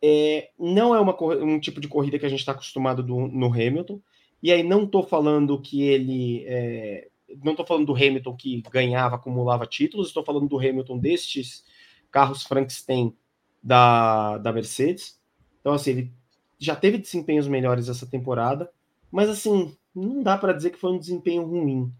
É, 0.01 0.49
não 0.57 0.95
é 0.95 0.99
uma, 0.99 1.15
um 1.43 1.59
tipo 1.59 1.81
de 1.81 1.87
corrida 1.87 2.19
que 2.19 2.25
a 2.25 2.29
gente 2.29 2.39
está 2.39 2.51
acostumado 2.51 3.01
do, 3.03 3.27
no 3.27 3.47
Hamilton. 3.47 3.99
E 4.41 4.51
aí 4.51 4.63
não 4.63 4.83
estou 4.83 5.03
falando 5.03 5.59
que 5.59 5.81
ele. 5.81 6.43
É, 6.45 7.07
não 7.43 7.51
estou 7.51 7.65
falando 7.65 7.85
do 7.85 7.95
Hamilton 7.95 8.35
que 8.35 8.61
ganhava, 8.71 9.15
acumulava 9.15 9.65
títulos, 9.65 10.07
estou 10.07 10.23
falando 10.23 10.47
do 10.47 10.57
Hamilton 10.57 10.97
destes 10.97 11.63
carros 12.11 12.43
Frankenstein 12.43 13.15
da, 13.61 14.37
da 14.37 14.53
Mercedes. 14.53 15.19
Então, 15.59 15.73
assim, 15.73 15.91
ele 15.91 16.13
já 16.57 16.75
teve 16.75 16.97
desempenhos 16.97 17.47
melhores 17.47 17.89
essa 17.89 18.05
temporada, 18.05 18.69
mas 19.11 19.29
assim, 19.29 19.75
não 19.93 20.23
dá 20.23 20.37
para 20.37 20.53
dizer 20.53 20.71
que 20.71 20.79
foi 20.79 20.91
um 20.91 20.99
desempenho 20.99 21.43
ruim. 21.43 21.91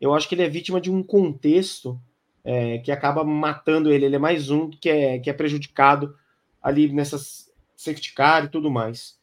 Eu 0.00 0.14
acho 0.14 0.28
que 0.28 0.34
ele 0.34 0.42
é 0.42 0.48
vítima 0.48 0.80
de 0.80 0.90
um 0.90 1.02
contexto 1.02 2.00
é, 2.44 2.78
que 2.78 2.92
acaba 2.92 3.24
matando 3.24 3.92
ele. 3.92 4.04
Ele 4.06 4.16
é 4.16 4.18
mais 4.18 4.50
um 4.50 4.70
que 4.70 4.88
é, 4.88 5.18
que 5.18 5.28
é 5.28 5.32
prejudicado 5.32 6.16
ali 6.62 6.92
nessas 6.92 7.52
safety 7.76 8.14
car 8.14 8.44
e 8.44 8.48
tudo 8.48 8.70
mais. 8.70 9.18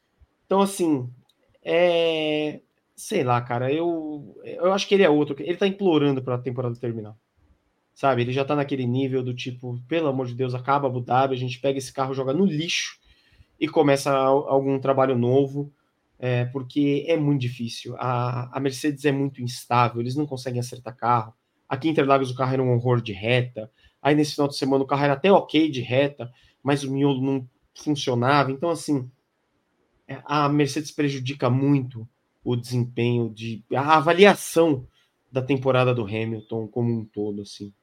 Então, 0.46 0.62
assim, 0.62 1.10
é. 1.64 2.62
Sei 2.96 3.24
lá, 3.24 3.42
cara, 3.42 3.72
eu, 3.72 4.40
eu 4.44 4.72
acho 4.72 4.88
que 4.88 4.96
ele 4.96 5.04
é 5.04 5.10
outro. 5.10 5.36
Ele 5.40 5.58
tá 5.58 5.68
implorando 5.68 6.24
para 6.24 6.36
a 6.36 6.40
temporada 6.40 6.76
terminar. 6.76 7.16
Sabe? 7.94 8.22
Ele 8.22 8.32
já 8.32 8.46
tá 8.46 8.56
naquele 8.56 8.86
nível 8.86 9.22
do 9.24 9.34
tipo, 9.34 9.82
pelo 9.88 10.08
amor 10.08 10.28
de 10.28 10.36
Deus, 10.36 10.54
acaba 10.54 10.88
Abu 10.88 11.02
Dhabi, 11.02 11.34
a 11.34 11.38
gente 11.38 11.60
pega 11.60 11.78
esse 11.78 11.94
carro, 11.94 12.14
joga 12.14 12.34
no 12.34 12.46
lixo 12.46 13.00
e 13.60 13.68
começa 13.68 14.14
algum 14.14 14.80
trabalho 14.80 15.18
novo, 15.18 15.72
é, 16.20 16.46
porque 16.46 17.06
é 17.08 17.18
muito 17.18 17.42
difícil. 17.42 17.96
A, 17.98 18.58
a 18.58 18.60
Mercedes 18.60 19.06
é 19.06 19.12
muito 19.12 19.42
instável, 19.42 20.02
eles 20.02 20.16
não 20.16 20.26
conseguem 20.26 20.60
acertar 20.60 20.96
carro. 20.96 21.34
Aqui 21.68 21.88
em 21.88 21.92
Interlagos 21.92 22.32
o 22.32 22.36
carro 22.36 22.54
era 22.54 22.64
um 22.64 22.74
horror 22.74 23.02
de 23.02 23.14
reta. 23.14 23.72
Aí 24.02 24.14
nesse 24.14 24.34
final 24.34 24.48
de 24.48 24.56
semana 24.56 24.84
o 24.84 24.88
carro 24.88 25.04
era 25.04 25.14
até 25.14 25.32
ok 25.32 25.70
de 25.70 25.82
reta, 25.82 26.32
mas 26.62 26.84
o 26.84 26.92
miolo 26.92 27.22
não 27.22 27.50
funcionava. 27.74 28.52
Então, 28.52 28.70
assim, 28.70 29.10
é, 30.08 30.22
a 30.26 30.48
Mercedes 30.48 30.92
prejudica 30.92 31.50
muito 31.50 32.08
o 32.46 32.56
desempenho 32.56 33.30
de 33.30 33.64
a 33.74 33.98
avaliação 33.98 34.88
da 35.32 35.42
temporada 35.42 35.94
do 35.94 36.04
Hamilton 36.04 36.68
como 36.68 36.94
um 36.94 37.04
todo, 37.04 37.42
assim. 37.42 37.74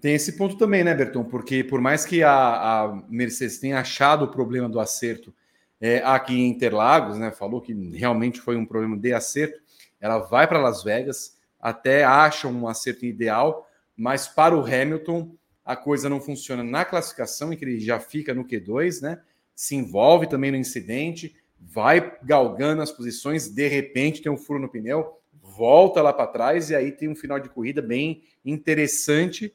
Tem 0.00 0.14
esse 0.14 0.36
ponto 0.36 0.56
também, 0.56 0.82
né, 0.82 0.94
Berton? 0.94 1.24
Porque 1.24 1.62
por 1.62 1.80
mais 1.80 2.04
que 2.04 2.22
a, 2.22 2.32
a 2.32 3.02
Mercedes 3.08 3.58
tenha 3.58 3.78
achado 3.78 4.24
o 4.24 4.30
problema 4.30 4.68
do 4.68 4.80
acerto 4.80 5.32
é, 5.80 5.98
aqui 5.98 6.34
em 6.34 6.48
Interlagos, 6.48 7.18
né, 7.18 7.30
falou 7.30 7.60
que 7.60 7.74
realmente 7.90 8.40
foi 8.40 8.56
um 8.56 8.64
problema 8.64 8.96
de 8.96 9.12
acerto, 9.12 9.60
ela 10.00 10.18
vai 10.18 10.46
para 10.46 10.58
Las 10.58 10.82
Vegas, 10.82 11.36
até 11.60 12.02
acha 12.02 12.48
um 12.48 12.66
acerto 12.66 13.04
ideal, 13.04 13.68
mas 13.94 14.26
para 14.26 14.56
o 14.56 14.64
Hamilton 14.64 15.34
a 15.64 15.76
coisa 15.76 16.08
não 16.08 16.20
funciona 16.20 16.62
na 16.62 16.84
classificação, 16.84 17.52
em 17.52 17.56
que 17.56 17.64
ele 17.64 17.80
já 17.80 17.98
fica 17.98 18.32
no 18.32 18.44
Q2, 18.44 19.02
né? 19.02 19.20
Se 19.54 19.74
envolve 19.74 20.28
também 20.28 20.50
no 20.50 20.56
incidente, 20.56 21.34
vai 21.68 22.16
galgando 22.22 22.80
as 22.80 22.90
posições, 22.90 23.48
de 23.48 23.66
repente 23.66 24.22
tem 24.22 24.30
um 24.30 24.36
furo 24.36 24.60
no 24.60 24.68
pneu, 24.68 25.20
volta 25.42 26.00
lá 26.00 26.12
para 26.12 26.26
trás 26.26 26.70
e 26.70 26.74
aí 26.74 26.92
tem 26.92 27.08
um 27.08 27.16
final 27.16 27.40
de 27.40 27.48
corrida 27.48 27.82
bem 27.82 28.22
interessante, 28.44 29.54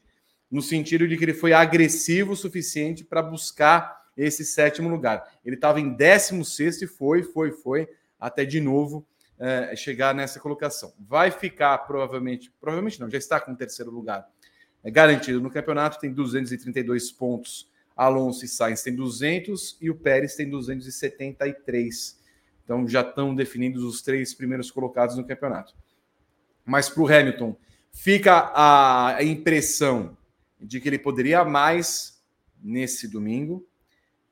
no 0.50 0.60
sentido 0.60 1.08
de 1.08 1.16
que 1.16 1.24
ele 1.24 1.34
foi 1.34 1.52
agressivo 1.52 2.32
o 2.32 2.36
suficiente 2.36 3.02
para 3.02 3.22
buscar 3.22 4.02
esse 4.16 4.44
sétimo 4.44 4.88
lugar. 4.88 5.24
Ele 5.44 5.56
estava 5.56 5.80
em 5.80 5.88
16 5.88 6.82
e 6.82 6.86
foi, 6.86 7.22
foi, 7.22 7.50
foi, 7.50 7.88
até 8.20 8.44
de 8.44 8.60
novo 8.60 9.06
é, 9.38 9.74
chegar 9.74 10.14
nessa 10.14 10.38
colocação. 10.38 10.92
Vai 11.00 11.30
ficar 11.30 11.78
provavelmente, 11.78 12.52
provavelmente 12.60 13.00
não, 13.00 13.10
já 13.10 13.18
está 13.18 13.40
com 13.40 13.52
o 13.52 13.56
terceiro 13.56 13.90
lugar 13.90 14.28
é 14.84 14.90
garantido 14.90 15.40
no 15.40 15.50
campeonato, 15.50 15.98
tem 15.98 16.12
232 16.12 17.12
pontos. 17.12 17.70
Alonso 17.96 18.44
e 18.44 18.48
Sainz 18.48 18.82
têm 18.82 18.94
200 18.94 19.76
e 19.80 19.90
o 19.90 19.94
Pérez 19.94 20.34
tem 20.34 20.48
273. 20.48 22.20
Então 22.64 22.86
já 22.88 23.02
estão 23.02 23.34
definidos 23.34 23.82
os 23.82 24.02
três 24.02 24.34
primeiros 24.34 24.70
colocados 24.70 25.16
no 25.16 25.26
campeonato. 25.26 25.74
Mas 26.64 26.88
para 26.88 27.02
o 27.02 27.06
Hamilton, 27.06 27.56
fica 27.92 28.52
a 28.54 29.22
impressão 29.22 30.16
de 30.60 30.80
que 30.80 30.88
ele 30.88 30.98
poderia 30.98 31.44
mais 31.44 32.22
nesse 32.62 33.08
domingo. 33.08 33.66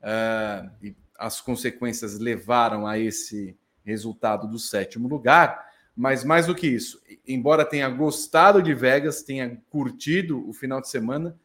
Uh, 0.00 0.70
e 0.82 0.96
as 1.18 1.40
consequências 1.40 2.18
levaram 2.18 2.86
a 2.86 2.98
esse 2.98 3.56
resultado 3.84 4.48
do 4.48 4.58
sétimo 4.58 5.08
lugar. 5.08 5.68
Mas 5.94 6.24
mais 6.24 6.46
do 6.46 6.54
que 6.54 6.66
isso, 6.66 7.02
embora 7.26 7.64
tenha 7.64 7.88
gostado 7.90 8.62
de 8.62 8.72
Vegas, 8.72 9.22
tenha 9.22 9.60
curtido 9.68 10.48
o 10.48 10.52
final 10.52 10.80
de 10.80 10.88
semana, 10.88 11.38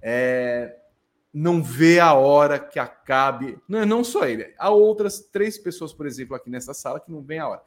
é, 0.00 0.76
não 1.32 1.62
vê 1.62 1.98
a 1.98 2.12
hora 2.12 2.58
que 2.58 2.78
acabe. 2.78 3.58
Não, 3.68 3.86
não 3.86 4.04
só 4.04 4.26
ele, 4.26 4.54
há 4.58 4.70
outras 4.70 5.20
três 5.20 5.56
pessoas, 5.56 5.92
por 5.92 6.06
exemplo, 6.06 6.36
aqui 6.36 6.50
nessa 6.50 6.74
sala 6.74 7.00
que 7.00 7.10
não 7.10 7.22
vê 7.22 7.38
a 7.38 7.48
hora. 7.48 7.62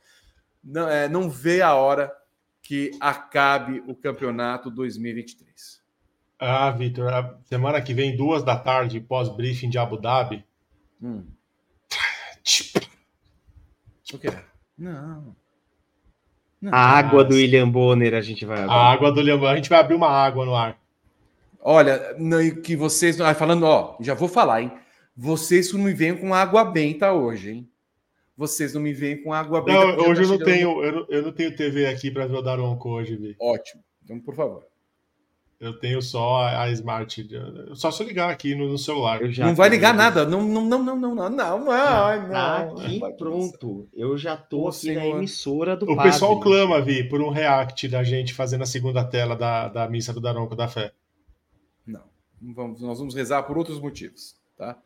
Não, 0.63 0.89
é, 0.89 1.07
não 1.07 1.29
vê 1.29 1.61
a 1.61 1.73
hora 1.73 2.13
que 2.61 2.91
acabe 2.99 3.83
o 3.87 3.95
campeonato 3.95 4.69
2023. 4.71 5.83
Ah, 6.39 6.71
Vitor, 6.71 7.09
semana 7.45 7.81
que 7.81 7.93
vem, 7.93 8.15
duas 8.15 8.43
da 8.43 8.57
tarde, 8.57 8.99
pós-briefing 8.99 9.69
de 9.69 9.77
Abu 9.77 9.97
Dhabi. 9.97 10.43
Hum. 11.01 11.25
O 14.13 14.17
que 14.17 14.27
é? 14.27 14.43
Não. 14.77 15.35
Não, 16.61 16.73
a 16.73 16.77
água 16.77 17.23
do 17.23 17.35
William 17.35 17.69
Bonner 17.69 18.13
a 18.13 18.21
gente 18.21 18.45
vai 18.45 18.59
abrir. 18.59 18.71
A 18.71 18.91
água 18.91 19.11
do 19.11 19.19
William 19.19 19.37
Bonner, 19.37 19.53
a 19.53 19.55
gente 19.57 19.69
vai 19.69 19.79
abrir 19.79 19.95
uma 19.95 20.09
água 20.09 20.45
no 20.45 20.55
ar. 20.55 20.79
Olha, 21.67 22.15
que 22.63 22.75
vocês. 22.75 23.17
Falando, 23.35 23.63
ó, 23.63 23.97
já 23.99 24.13
vou 24.13 24.27
falar, 24.27 24.61
hein? 24.61 24.71
Vocês 25.17 25.73
não 25.73 25.81
me 25.81 25.93
venham 25.93 26.17
com 26.17 26.31
água 26.31 26.63
benta 26.63 27.11
hoje, 27.11 27.51
hein? 27.51 27.69
Vocês 28.37 28.75
não 28.75 28.81
me 28.81 28.93
veem 28.93 29.23
com 29.23 29.33
água 29.33 29.63
benta. 29.63 29.79
Não, 29.79 30.09
hoje 30.09 30.21
tá 30.21 30.27
eu 30.27 30.37
não, 30.37 30.45
tenho, 30.45 30.83
eu, 30.83 30.91
não, 30.91 31.05
eu 31.09 31.21
não 31.23 31.31
tenho 31.31 31.55
TV 31.55 31.87
aqui 31.87 32.11
para 32.11 32.27
ver 32.27 32.35
o 32.35 32.41
Daronco 32.41 32.89
hoje, 32.89 33.15
Vi. 33.15 33.35
Ótimo. 33.39 33.81
Então, 34.03 34.19
por 34.19 34.35
favor. 34.35 34.63
Eu 35.59 35.79
tenho 35.79 36.01
só 36.03 36.41
a, 36.41 36.63
a 36.63 36.71
Smart. 36.71 37.27
Só 37.73 37.89
se 37.89 38.03
eu 38.03 38.07
ligar 38.07 38.29
aqui 38.29 38.53
no, 38.53 38.67
no 38.67 38.77
celular. 38.77 39.21
Não 39.39 39.55
vai 39.55 39.69
ligar 39.69 39.95
nada. 39.95 40.23
Não, 40.23 40.43
não, 40.43 40.65
não, 40.65 40.83
não, 40.83 40.95
não, 40.95 41.15
não, 41.15 41.29
não, 41.29 41.59
não. 41.59 41.65
Tá 42.29 42.59
aqui, 42.59 43.01
pronto. 43.17 43.87
Eu 43.91 44.15
já 44.17 44.37
tô 44.37 44.67
aqui 44.67 44.93
na 44.93 45.07
emissora 45.07 45.75
do 45.75 45.85
O 45.89 45.95
padre. 45.95 46.11
pessoal 46.11 46.39
clama, 46.39 46.79
Vi, 46.81 47.09
por 47.09 47.21
um 47.21 47.29
react 47.29 47.87
da 47.87 48.03
gente 48.03 48.35
fazendo 48.35 48.61
a 48.61 48.67
segunda 48.67 49.03
tela 49.03 49.35
da, 49.35 49.67
da 49.69 49.89
missa 49.89 50.13
do 50.13 50.21
Daronco 50.21 50.55
da 50.55 50.67
Fé. 50.67 50.91
Vamos, 52.53 52.81
nós 52.81 52.99
vamos 52.99 53.15
rezar 53.15 53.43
por 53.43 53.57
outros 53.57 53.79
motivos, 53.79 54.35
tá? 54.57 54.77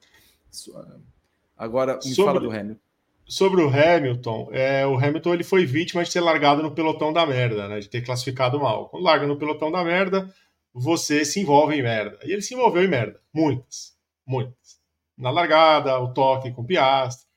Agora, 1.57 1.95
me 1.95 2.16
sobre, 2.16 2.26
fala 2.26 2.39
do 2.39 2.51
Hamilton. 2.51 2.82
Sobre 3.26 3.62
o 3.62 3.70
Hamilton, 3.70 4.49
é, 4.51 4.88
o 4.88 4.97
Hamilton 4.97 5.34
ele 5.34 5.43
foi 5.43 5.66
vítima 5.66 6.03
de 6.03 6.12
ter 6.12 6.22
largado 6.22 6.64
no 6.64 6.72
pelotão 6.72 7.12
da 7.12 7.26
merda, 7.26 7.68
né? 7.68 7.80
De 7.80 7.89
ter 7.89 8.01
classificado 8.01 8.60
mal. 8.60 8.89
Quando 8.89 9.03
larga 9.03 9.28
no 9.28 9.38
pelotão 9.38 9.72
da 9.72 9.84
merda, 9.84 10.34
você 10.74 11.26
se 11.26 11.39
envolve 11.39 11.76
em 11.76 11.84
merda. 11.84 12.18
E 12.24 12.32
ele 12.32 12.41
se 12.41 12.53
envolveu 12.53 12.84
em 12.84 12.88
merda. 12.88 13.20
Muitas. 13.34 13.95
Muitas. 14.26 14.80
Na 15.18 15.30
largada, 15.30 15.99
o 15.99 16.14
toque 16.14 16.51
com 16.51 16.62
o 16.62 16.66
Piastri. 16.66 17.28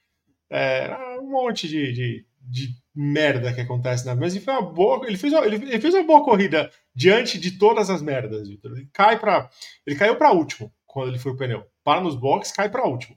É, 0.48 1.18
um 1.18 1.30
monte 1.30 1.66
de, 1.66 1.92
de, 1.92 2.26
de, 2.42 2.76
merda 2.94 3.52
que 3.52 3.60
acontece 3.60 4.04
na 4.04 4.14
mas 4.14 4.34
ele 4.34 4.44
fez 4.44 4.56
uma 4.56 4.62
boa 4.62 5.06
ele 5.06 5.16
fez 5.16 5.32
uma, 5.32 5.46
ele, 5.46 5.80
fez 5.80 5.94
uma 5.94 6.04
boa 6.04 6.24
corrida 6.24 6.70
diante 6.94 7.38
de 7.38 7.52
todas 7.58 7.88
as 7.88 8.02
merdas 8.02 8.48
Victor. 8.48 8.72
ele 8.72 8.88
cai 8.92 9.18
para 9.18 9.48
ele 9.86 9.96
caiu 9.96 10.16
para 10.16 10.32
último 10.32 10.72
quando 10.86 11.08
ele 11.08 11.18
foi 11.18 11.32
o 11.32 11.36
pneu 11.36 11.66
para 11.82 12.00
nos 12.00 12.14
boxes 12.14 12.54
cai 12.54 12.68
para 12.68 12.86
último 12.86 13.16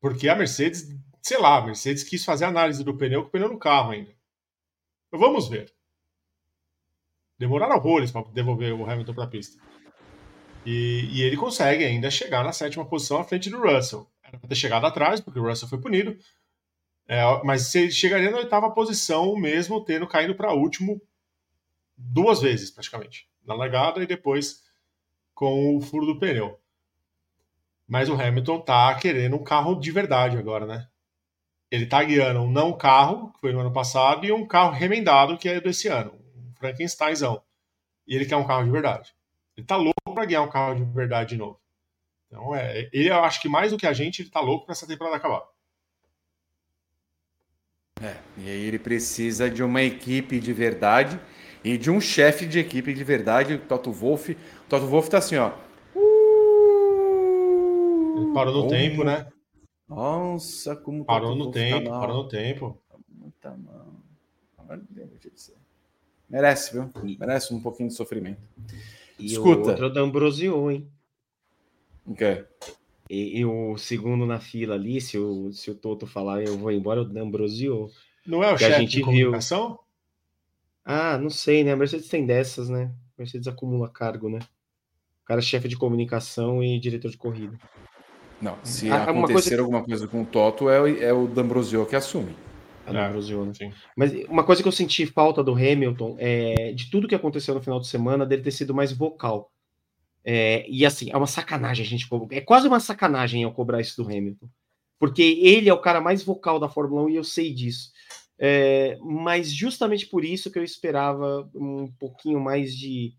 porque 0.00 0.28
a 0.28 0.36
Mercedes 0.36 0.88
sei 1.20 1.38
lá 1.38 1.58
a 1.58 1.66
Mercedes 1.66 2.04
quis 2.04 2.24
fazer 2.24 2.44
análise 2.44 2.84
do 2.84 2.96
pneu 2.96 3.22
com 3.22 3.28
o 3.28 3.30
pneu 3.32 3.48
no 3.48 3.58
carro 3.58 3.90
ainda 3.90 4.14
vamos 5.10 5.48
ver 5.48 5.72
Demoraram 7.42 7.74
horrores 7.74 8.12
para 8.12 8.22
devolver 8.30 8.72
o 8.72 8.88
Hamilton 8.88 9.14
para 9.14 9.24
a 9.24 9.26
pista. 9.26 9.60
E, 10.64 11.08
e, 11.10 11.22
ele 11.22 11.36
consegue 11.36 11.84
ainda 11.84 12.08
chegar 12.08 12.44
na 12.44 12.52
sétima 12.52 12.84
posição 12.84 13.18
à 13.18 13.24
frente 13.24 13.50
do 13.50 13.60
Russell. 13.60 14.06
Era 14.22 14.38
para 14.38 14.48
ter 14.48 14.54
chegado 14.54 14.86
atrás, 14.86 15.20
porque 15.20 15.40
o 15.40 15.42
Russell 15.42 15.68
foi 15.68 15.80
punido. 15.80 16.16
É, 17.12 17.44
mas 17.44 17.74
ele 17.74 17.90
chegaria 17.90 18.30
na 18.30 18.38
oitava 18.38 18.70
posição, 18.70 19.36
mesmo 19.36 19.84
tendo 19.84 20.06
caído 20.06 20.34
para 20.34 20.54
último 20.54 20.98
duas 21.94 22.40
vezes, 22.40 22.70
praticamente. 22.70 23.28
Na 23.44 23.52
largada 23.52 24.02
e 24.02 24.06
depois 24.06 24.62
com 25.34 25.76
o 25.76 25.80
furo 25.82 26.06
do 26.06 26.18
pneu. 26.18 26.58
Mas 27.86 28.08
o 28.08 28.14
Hamilton 28.14 28.62
tá 28.62 28.94
querendo 28.94 29.36
um 29.36 29.44
carro 29.44 29.74
de 29.74 29.90
verdade 29.90 30.38
agora, 30.38 30.64
né? 30.64 30.88
Ele 31.70 31.84
tá 31.84 32.02
guiando 32.02 32.40
um 32.40 32.50
não 32.50 32.72
carro, 32.72 33.30
que 33.34 33.40
foi 33.40 33.52
no 33.52 33.60
ano 33.60 33.74
passado, 33.74 34.24
e 34.24 34.32
um 34.32 34.46
carro 34.46 34.72
remendado, 34.72 35.36
que 35.36 35.50
é 35.50 35.60
desse 35.60 35.88
ano. 35.88 36.18
Frankensteinzão. 36.58 37.42
E 38.06 38.16
ele 38.16 38.24
quer 38.24 38.36
um 38.36 38.46
carro 38.46 38.64
de 38.64 38.70
verdade. 38.70 39.14
Ele 39.54 39.66
tá 39.66 39.76
louco 39.76 40.14
para 40.14 40.24
ganhar 40.24 40.40
um 40.40 40.50
carro 40.50 40.76
de 40.76 40.84
verdade 40.84 41.34
de 41.34 41.36
novo. 41.36 41.60
Então, 42.26 42.54
é, 42.54 42.88
ele, 42.90 43.10
eu 43.10 43.22
acho 43.22 43.38
que 43.38 43.50
mais 43.50 43.70
do 43.70 43.76
que 43.76 43.86
a 43.86 43.92
gente, 43.92 44.22
ele 44.22 44.30
tá 44.30 44.40
louco 44.40 44.64
para 44.64 44.72
essa 44.72 44.86
temporada 44.86 45.18
acabar. 45.18 45.51
É, 48.02 48.16
e 48.36 48.50
aí 48.50 48.64
ele 48.64 48.78
precisa 48.78 49.48
de 49.48 49.62
uma 49.62 49.80
equipe 49.80 50.40
de 50.40 50.52
verdade 50.52 51.20
e 51.62 51.78
de 51.78 51.90
um 51.90 52.00
chefe 52.00 52.46
de 52.46 52.58
equipe 52.58 52.92
de 52.92 53.04
verdade, 53.04 53.54
o 53.54 53.58
Toto 53.60 53.92
Wolff. 53.92 54.32
O 54.32 54.68
Toto 54.68 54.86
Wolff 54.86 55.08
tá 55.08 55.18
assim, 55.18 55.36
ó. 55.36 55.52
Ele 58.16 58.32
parou 58.34 58.52
no 58.52 58.60
como... 58.62 58.70
tempo, 58.70 59.04
né? 59.04 59.28
Nossa, 59.88 60.74
como 60.74 61.04
parou 61.04 61.36
no 61.36 61.46
tá 61.46 61.52
tempo, 61.52 61.90
tá 61.90 61.98
parou 62.00 62.22
no 62.24 62.28
tempo. 62.28 62.82
Tá 63.40 63.56
mal. 63.56 63.92
Merece, 66.28 66.72
viu? 66.72 66.90
Merece 67.20 67.54
um 67.54 67.60
pouquinho 67.60 67.88
de 67.88 67.94
sofrimento. 67.94 68.40
E 69.18 69.26
Escuta. 69.26 69.60
o 69.60 69.68
outro 69.68 69.92
da 69.92 70.00
Ambrosio, 70.00 70.70
hein? 70.70 70.90
O 72.06 72.14
quê? 72.14 72.44
E, 73.12 73.40
e, 73.40 73.44
o 73.44 73.76
segundo 73.76 74.24
na 74.24 74.40
fila 74.40 74.74
ali, 74.74 74.98
se 74.98 75.18
o, 75.18 75.52
se 75.52 75.70
o 75.70 75.74
Toto 75.74 76.06
falar 76.06 76.42
eu 76.42 76.56
vou 76.56 76.72
embora, 76.72 77.02
o 77.02 77.18
Ambrosio. 77.18 77.90
Não 78.26 78.42
é 78.42 78.50
o 78.50 78.56
chefe 78.56 78.86
de 78.86 79.02
comunicação? 79.02 79.68
Viu. 79.68 79.78
Ah, 80.82 81.18
não 81.18 81.28
sei, 81.28 81.62
né? 81.62 81.72
A 81.72 81.76
Mercedes 81.76 82.08
tem 82.08 82.24
dessas, 82.24 82.70
né? 82.70 82.90
A 83.18 83.20
Mercedes 83.20 83.46
acumula 83.46 83.86
cargo, 83.90 84.30
né? 84.30 84.38
O 85.22 85.26
cara 85.26 85.40
é 85.40 85.42
chefe 85.42 85.68
de 85.68 85.76
comunicação 85.76 86.64
e 86.64 86.80
diretor 86.80 87.10
de 87.10 87.18
corrida. 87.18 87.58
Não, 88.40 88.56
se 88.64 88.90
ah, 88.90 89.02
acontecer 89.02 89.50
coisa... 89.50 89.60
alguma 89.60 89.84
coisa 89.84 90.08
com 90.08 90.22
o 90.22 90.26
Toto, 90.26 90.70
é, 90.70 91.04
é 91.04 91.12
o 91.12 91.26
D'Ambrosio 91.28 91.84
que 91.84 91.94
assume. 91.94 92.34
É, 92.86 92.92
Mas 93.94 94.12
uma 94.26 94.42
coisa 94.42 94.62
que 94.62 94.68
eu 94.68 94.72
senti 94.72 95.04
falta 95.04 95.44
do 95.44 95.52
Hamilton 95.52 96.16
é 96.18 96.72
de 96.72 96.90
tudo 96.90 97.06
que 97.06 97.14
aconteceu 97.14 97.54
no 97.54 97.60
final 97.60 97.78
de 97.78 97.88
semana, 97.88 98.24
dele 98.24 98.40
ter 98.40 98.52
sido 98.52 98.74
mais 98.74 98.90
vocal. 98.90 99.51
É, 100.24 100.64
e 100.68 100.86
assim, 100.86 101.10
é 101.10 101.16
uma 101.16 101.26
sacanagem 101.26 101.84
a 101.84 101.88
gente. 101.88 102.08
É 102.30 102.40
quase 102.40 102.68
uma 102.68 102.80
sacanagem 102.80 103.42
eu 103.42 103.52
cobrar 103.52 103.80
isso 103.80 104.02
do 104.02 104.08
Hamilton. 104.08 104.48
Porque 104.98 105.22
ele 105.22 105.68
é 105.68 105.74
o 105.74 105.80
cara 105.80 106.00
mais 106.00 106.22
vocal 106.22 106.60
da 106.60 106.68
Fórmula 106.68 107.02
1 107.02 107.10
e 107.10 107.16
eu 107.16 107.24
sei 107.24 107.52
disso. 107.52 107.90
É, 108.38 108.98
mas 109.00 109.52
justamente 109.52 110.06
por 110.06 110.24
isso 110.24 110.50
que 110.50 110.58
eu 110.58 110.64
esperava 110.64 111.50
um 111.54 111.90
pouquinho 111.98 112.40
mais 112.40 112.76
de. 112.76 113.14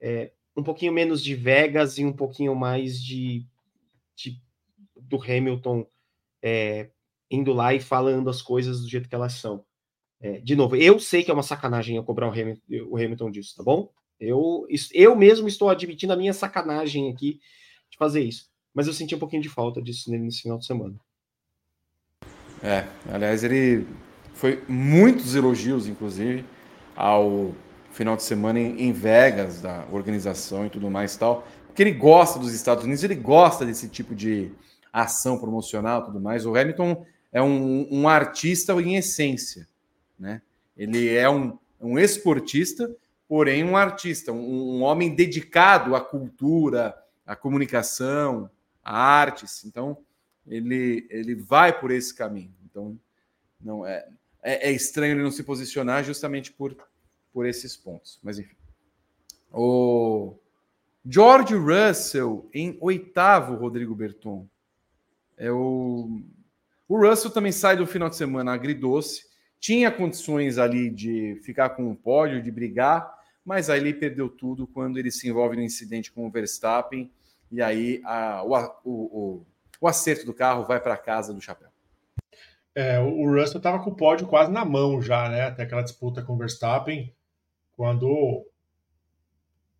É, 0.00 0.32
um 0.56 0.62
pouquinho 0.62 0.92
menos 0.92 1.22
de 1.22 1.34
Vegas 1.34 1.98
e 1.98 2.04
um 2.04 2.12
pouquinho 2.12 2.54
mais 2.54 3.02
de, 3.02 3.46
de 4.16 4.40
do 4.96 5.20
Hamilton 5.22 5.86
é, 6.42 6.90
indo 7.30 7.52
lá 7.52 7.74
e 7.74 7.80
falando 7.80 8.30
as 8.30 8.40
coisas 8.40 8.80
do 8.80 8.88
jeito 8.88 9.08
que 9.08 9.14
elas 9.14 9.34
são. 9.34 9.64
É, 10.20 10.40
de 10.40 10.56
novo, 10.56 10.76
eu 10.76 10.98
sei 10.98 11.22
que 11.22 11.30
é 11.30 11.34
uma 11.34 11.42
sacanagem 11.42 11.96
eu 11.96 12.04
cobrar 12.04 12.28
o 12.28 12.32
Hamilton, 12.32 12.62
o 12.88 12.96
Hamilton 12.96 13.30
disso, 13.30 13.54
tá 13.56 13.62
bom? 13.62 13.92
Eu, 14.20 14.66
eu 14.92 15.14
mesmo 15.14 15.46
estou 15.46 15.68
admitindo 15.68 16.12
a 16.12 16.16
minha 16.16 16.32
sacanagem 16.32 17.10
aqui 17.10 17.40
de 17.90 17.98
fazer 17.98 18.22
isso. 18.22 18.48
Mas 18.74 18.86
eu 18.86 18.92
senti 18.92 19.14
um 19.14 19.18
pouquinho 19.18 19.42
de 19.42 19.48
falta 19.48 19.80
disso 19.80 20.10
nesse 20.10 20.42
final 20.42 20.58
de 20.58 20.66
semana. 20.66 20.94
É, 22.62 22.86
aliás, 23.12 23.44
ele 23.44 23.86
foi 24.34 24.62
muitos 24.68 25.34
elogios, 25.34 25.86
inclusive, 25.86 26.44
ao 26.94 27.54
final 27.90 28.16
de 28.16 28.22
semana 28.22 28.60
em 28.60 28.92
Vegas, 28.92 29.62
da 29.62 29.86
organização 29.90 30.66
e 30.66 30.70
tudo 30.70 30.90
mais 30.90 31.14
e 31.14 31.18
tal. 31.18 31.46
Porque 31.66 31.82
ele 31.82 31.92
gosta 31.92 32.38
dos 32.38 32.52
Estados 32.52 32.84
Unidos, 32.84 33.04
ele 33.04 33.14
gosta 33.14 33.64
desse 33.64 33.88
tipo 33.88 34.14
de 34.14 34.50
ação 34.92 35.38
promocional 35.38 36.02
e 36.02 36.04
tudo 36.06 36.20
mais. 36.20 36.46
O 36.46 36.56
Hamilton 36.56 37.04
é 37.32 37.42
um, 37.42 37.86
um 37.90 38.08
artista 38.08 38.72
em 38.74 38.96
essência, 38.96 39.68
né? 40.18 40.40
Ele 40.76 41.14
é 41.14 41.28
um, 41.28 41.58
um 41.80 41.98
esportista, 41.98 42.94
porém 43.28 43.64
um 43.64 43.76
artista, 43.76 44.32
um, 44.32 44.78
um 44.78 44.82
homem 44.82 45.14
dedicado 45.14 45.94
à 45.94 46.00
cultura, 46.00 46.96
à 47.26 47.34
comunicação, 47.34 48.50
à 48.82 48.96
artes. 48.96 49.64
Então, 49.64 49.98
ele, 50.46 51.06
ele 51.10 51.34
vai 51.34 51.78
por 51.78 51.90
esse 51.90 52.14
caminho. 52.14 52.54
Então, 52.64 52.98
não 53.60 53.86
é, 53.86 54.06
é, 54.42 54.70
é 54.70 54.72
estranho 54.72 55.14
ele 55.14 55.22
não 55.22 55.30
se 55.30 55.42
posicionar 55.42 56.04
justamente 56.04 56.52
por, 56.52 56.76
por 57.32 57.46
esses 57.46 57.76
pontos. 57.76 58.18
Mas 58.22 58.38
enfim. 58.38 58.54
O 59.52 60.36
George 61.04 61.54
Russell 61.54 62.48
em 62.52 62.76
oitavo, 62.80 63.54
Rodrigo 63.54 63.94
Berton. 63.94 64.46
É 65.36 65.50
o, 65.50 66.22
o 66.88 66.96
Russell 66.96 67.30
também 67.30 67.52
sai 67.52 67.76
do 67.76 67.86
final 67.86 68.08
de 68.08 68.16
semana 68.16 68.52
agridoce. 68.52 69.26
Tinha 69.58 69.90
condições 69.90 70.58
ali 70.58 70.90
de 70.90 71.40
ficar 71.42 71.70
com 71.70 71.88
um 71.88 71.94
pódio, 71.94 72.42
de 72.42 72.50
brigar, 72.50 73.15
mas 73.46 73.70
aí 73.70 73.78
ele 73.78 73.94
perdeu 73.94 74.28
tudo 74.28 74.66
quando 74.66 74.98
ele 74.98 75.10
se 75.10 75.28
envolve 75.28 75.54
no 75.54 75.62
incidente 75.62 76.10
com 76.10 76.26
o 76.26 76.30
Verstappen. 76.30 77.08
E 77.50 77.62
aí 77.62 78.02
a, 78.04 78.42
o, 78.42 78.80
o, 78.84 79.46
o, 79.80 79.86
acerto 79.86 80.26
do 80.26 80.34
carro 80.34 80.64
vai 80.64 80.80
para 80.80 80.96
casa 80.96 81.32
do 81.32 81.40
chapéu. 81.40 81.68
É, 82.74 82.98
o 82.98 83.24
Russell 83.32 83.58
estava 83.58 83.78
com 83.78 83.90
o 83.90 83.94
pódio 83.94 84.26
quase 84.26 84.50
na 84.50 84.64
mão 84.64 85.00
já, 85.00 85.28
né? 85.28 85.42
Até 85.42 85.62
aquela 85.62 85.82
disputa 85.82 86.22
com 86.22 86.34
o 86.34 86.36
Verstappen, 86.36 87.14
quando 87.76 88.44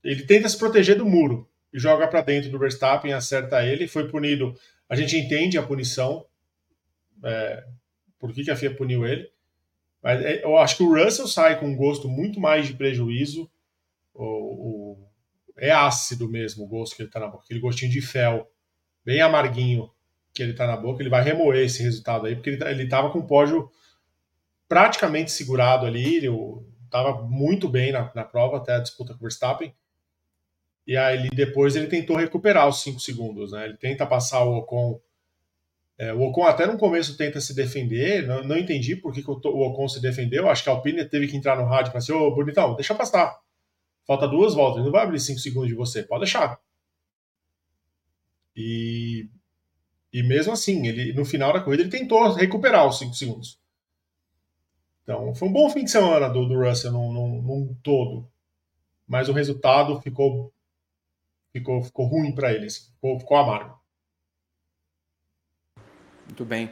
ele 0.05 0.23
tenta 0.23 0.49
se 0.49 0.57
proteger 0.57 0.97
do 0.97 1.05
muro 1.05 1.51
e 1.73 1.79
joga 1.81 2.07
para 2.07 2.21
dentro 2.21 2.49
do 2.51 2.59
Verstappen, 2.61 3.13
acerta 3.13 3.67
ele, 3.67 3.89
foi 3.89 4.09
punido. 4.09 4.55
A 4.89 4.95
gente 4.95 5.17
entende 5.17 5.59
a 5.59 5.63
punição, 5.67 6.25
é, 7.25 7.67
por 8.17 8.33
que, 8.33 8.45
que 8.45 8.51
a 8.51 8.57
FIA 8.57 8.75
puniu 8.75 9.05
ele, 9.05 9.29
mas 10.01 10.25
é, 10.25 10.45
eu 10.45 10.57
acho 10.57 10.77
que 10.77 10.85
o 10.85 10.95
Russell 10.95 11.27
sai 11.27 11.59
com 11.59 11.67
um 11.67 11.75
gosto 11.75 12.09
muito 12.09 12.39
mais 12.39 12.69
de 12.69 12.75
prejuízo. 12.75 13.51
O, 14.19 14.99
o, 14.99 15.09
é 15.57 15.71
ácido 15.71 16.29
mesmo 16.29 16.65
o 16.65 16.69
gosto 16.69 16.97
que 16.97 17.03
ele 17.03 17.09
está 17.09 17.21
na 17.21 17.29
boca, 17.29 17.45
aquele 17.45 17.61
gostinho 17.61 17.91
de 17.91 18.01
fel, 18.01 18.51
bem 19.05 19.21
amarguinho 19.21 19.91
que 20.35 20.43
ele 20.43 20.53
está 20.53 20.67
na 20.67 20.77
boca. 20.77 21.03
Ele 21.03 21.11
vai 21.11 21.23
remoer 21.23 21.65
esse 21.65 21.83
resultado 21.83 22.27
aí, 22.27 22.35
porque 22.35 22.51
ele 22.51 22.85
estava 22.85 23.11
com 23.11 23.21
o 23.21 23.27
pódio 23.27 23.71
praticamente 24.69 25.31
segurado 25.31 25.87
ali, 25.87 26.17
ele 26.17 26.29
estava 26.85 27.23
muito 27.23 27.69
bem 27.69 27.93
na, 27.93 28.11
na 28.15 28.25
prova 28.25 28.57
até 28.57 28.75
a 28.75 28.81
disputa 28.81 29.13
com 29.13 29.19
o 29.19 29.23
Verstappen 29.23 29.75
e 30.87 30.97
aí 30.97 31.29
depois 31.31 31.75
ele 31.75 31.89
tentou 31.89 32.17
recuperar 32.17 32.69
os 32.69 32.81
5 32.83 33.01
segundos, 33.01 33.51
né? 33.51 33.65
Ele 33.65 33.77
tenta 33.77 34.07
passar 34.07 34.45
o 34.45 34.59
Ocon. 34.59 35.01
É, 35.99 36.13
o 36.13 36.21
Ocon 36.21 36.45
até 36.45 36.67
no 36.67 36.79
começo 36.79 37.17
tenta 37.17 37.41
se 37.41 37.55
defender, 37.55 38.27
não, 38.27 38.45
não 38.45 38.57
entendi 38.57 38.95
por 38.95 39.13
que, 39.13 39.23
que, 39.23 39.31
o 39.31 39.35
Ocon 39.35 39.89
se 39.89 40.01
defendeu. 40.01 40.49
Acho 40.49 40.63
que 40.63 40.71
a 40.71 40.73
Alpine 40.73 41.05
teve 41.05 41.27
que 41.27 41.37
entrar 41.37 41.57
no 41.57 41.65
rádio 41.65 41.91
falar 41.91 41.99
assim: 41.99 42.13
Ô, 42.13 42.33
bonitão, 42.33 42.77
deixa 42.77 42.95
passar. 42.95 43.37
Falta 44.07 44.29
duas 44.29 44.55
voltas, 44.55 44.77
ele 44.77 44.85
não 44.85 44.93
vai 44.93 45.03
abrir 45.03 45.19
5 45.19 45.41
segundos 45.41 45.69
de 45.69 45.75
você, 45.75 46.03
pode 46.03 46.21
deixar. 46.21 46.61
E, 48.55 49.29
e 50.13 50.23
mesmo 50.23 50.53
assim, 50.53 50.87
ele 50.87 51.13
no 51.13 51.25
final 51.25 51.53
da 51.53 51.61
corrida 51.61 51.83
ele 51.83 51.91
tentou 51.91 52.33
recuperar 52.33 52.87
os 52.87 52.99
5 52.99 53.15
segundos. 53.15 53.59
Então, 55.03 55.35
foi 55.35 55.49
um 55.49 55.53
bom 55.53 55.69
fim 55.71 55.85
de 55.85 55.91
semana 55.91 56.29
do, 56.29 56.47
do 56.47 56.59
Russell 56.59 56.93
num, 56.93 57.13
num, 57.13 57.43
num 57.43 57.75
todo. 57.83 58.29
Mas 59.07 59.29
o 59.29 59.33
resultado 59.33 60.01
ficou 60.01 60.53
ficou, 61.53 61.83
ficou 61.83 62.07
ruim 62.07 62.33
para 62.33 62.53
eles, 62.53 62.93
ficou, 62.95 63.19
ficou 63.19 63.37
amargo. 63.37 63.79
Muito 66.27 66.45
bem. 66.45 66.71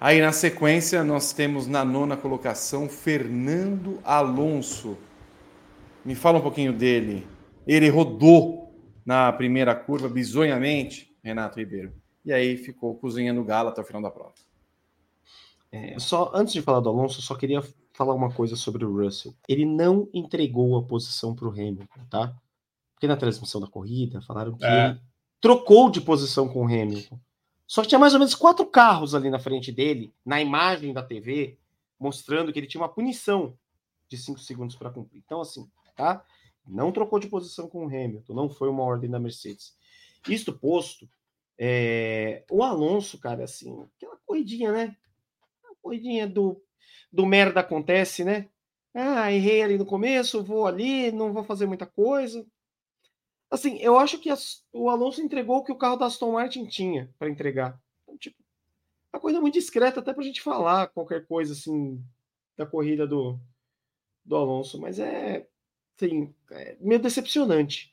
Aí 0.00 0.20
na 0.20 0.32
sequência 0.32 1.02
nós 1.04 1.32
temos 1.32 1.66
na 1.66 1.84
nona 1.84 2.16
colocação 2.16 2.88
Fernando 2.88 4.00
Alonso. 4.04 4.98
Me 6.04 6.14
fala 6.14 6.38
um 6.38 6.42
pouquinho 6.42 6.72
dele. 6.72 7.26
Ele 7.66 7.88
rodou 7.88 8.74
na 9.04 9.32
primeira 9.32 9.74
curva 9.74 10.08
bizonhamente, 10.08 11.14
Renato 11.22 11.58
Ribeiro. 11.58 11.92
E 12.24 12.32
aí 12.32 12.56
ficou 12.56 12.96
cozinhando 12.96 13.44
galo 13.44 13.68
até 13.68 13.80
o 13.80 13.84
final 13.84 14.02
da 14.02 14.10
prova. 14.10 14.34
É, 15.70 15.98
só 15.98 16.30
antes 16.34 16.52
de 16.52 16.62
falar 16.62 16.80
do 16.80 16.88
Alonso, 16.88 17.22
só 17.22 17.34
queria 17.34 17.62
falar 17.94 18.14
uma 18.14 18.32
coisa 18.32 18.56
sobre 18.56 18.84
o 18.84 19.02
Russell. 19.02 19.34
Ele 19.48 19.64
não 19.64 20.08
entregou 20.12 20.76
a 20.76 20.82
posição 20.82 21.34
para 21.34 21.48
o 21.48 21.50
Hamilton, 21.50 22.04
tá? 22.10 22.34
Porque 22.94 23.06
na 23.06 23.16
transmissão 23.16 23.60
da 23.60 23.66
corrida 23.66 24.20
falaram 24.20 24.56
que 24.56 24.64
é. 24.64 24.88
ele 24.88 25.00
trocou 25.40 25.90
de 25.90 26.00
posição 26.00 26.48
com 26.48 26.62
o 26.62 26.66
Hamilton. 26.66 27.18
Só 27.66 27.82
que 27.82 27.88
tinha 27.88 27.98
mais 27.98 28.12
ou 28.12 28.18
menos 28.18 28.34
quatro 28.34 28.66
carros 28.66 29.14
ali 29.14 29.30
na 29.30 29.38
frente 29.38 29.72
dele, 29.72 30.12
na 30.24 30.40
imagem 30.40 30.92
da 30.92 31.02
TV, 31.02 31.58
mostrando 31.98 32.52
que 32.52 32.58
ele 32.58 32.66
tinha 32.66 32.80
uma 32.80 32.88
punição 32.88 33.56
de 34.08 34.16
cinco 34.18 34.40
segundos 34.40 34.76
para 34.76 34.90
cumprir. 34.90 35.22
Então, 35.24 35.40
assim, 35.40 35.66
tá? 36.02 36.24
Não 36.66 36.90
trocou 36.90 37.20
de 37.20 37.28
posição 37.28 37.68
com 37.68 37.84
o 37.84 37.88
Hamilton, 37.88 38.34
não 38.34 38.50
foi 38.50 38.68
uma 38.68 38.82
ordem 38.82 39.08
da 39.08 39.20
Mercedes. 39.20 39.76
Isto 40.28 40.52
posto, 40.52 41.08
é... 41.56 42.44
o 42.50 42.62
Alonso, 42.64 43.18
cara, 43.18 43.44
assim, 43.44 43.86
aquela 43.96 44.16
corridinha, 44.26 44.72
né? 44.72 44.96
A 45.64 45.74
corridinha 45.80 46.26
do, 46.26 46.60
do 47.12 47.24
merda 47.24 47.60
acontece, 47.60 48.24
né? 48.24 48.48
Ah, 48.92 49.32
errei 49.32 49.62
ali 49.62 49.78
no 49.78 49.86
começo, 49.86 50.42
vou 50.42 50.66
ali, 50.66 51.12
não 51.12 51.32
vou 51.32 51.44
fazer 51.44 51.66
muita 51.66 51.86
coisa. 51.86 52.44
Assim, 53.50 53.78
eu 53.78 53.98
acho 53.98 54.18
que 54.18 54.28
as, 54.28 54.64
o 54.72 54.90
Alonso 54.90 55.20
entregou 55.20 55.58
o 55.58 55.64
que 55.64 55.72
o 55.72 55.78
carro 55.78 55.96
da 55.96 56.06
Aston 56.06 56.32
Martin 56.32 56.66
tinha 56.66 57.12
para 57.18 57.30
entregar. 57.30 57.80
Então, 58.02 58.18
tipo, 58.18 58.36
uma 59.12 59.20
coisa 59.20 59.40
muito 59.40 59.54
discreta 59.54 60.00
até 60.00 60.12
para 60.12 60.22
a 60.22 60.26
gente 60.26 60.42
falar 60.42 60.88
qualquer 60.88 61.26
coisa 61.26 61.52
assim 61.52 62.02
da 62.56 62.66
corrida 62.66 63.06
do, 63.06 63.38
do 64.24 64.36
Alonso, 64.36 64.80
mas 64.80 64.98
é, 64.98 65.46
assim, 66.04 66.34
é 66.50 66.76
meio 66.80 67.00
decepcionante. 67.00 67.92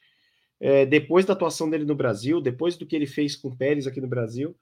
É, 0.60 0.86
depois 0.86 1.26
da 1.26 1.34
atuação 1.34 1.70
dele 1.70 1.86
no 1.86 1.96
Brasil, 1.96 2.42
depois 2.42 2.76
do 2.76 2.86
que 2.86 2.96
ele 2.96 3.08
fez 3.08 3.36
com 3.36 3.48
o 3.48 3.56
Pérez 3.56 3.88
aqui 3.88 4.02
no 4.02 4.08
Brasil, 4.08 4.56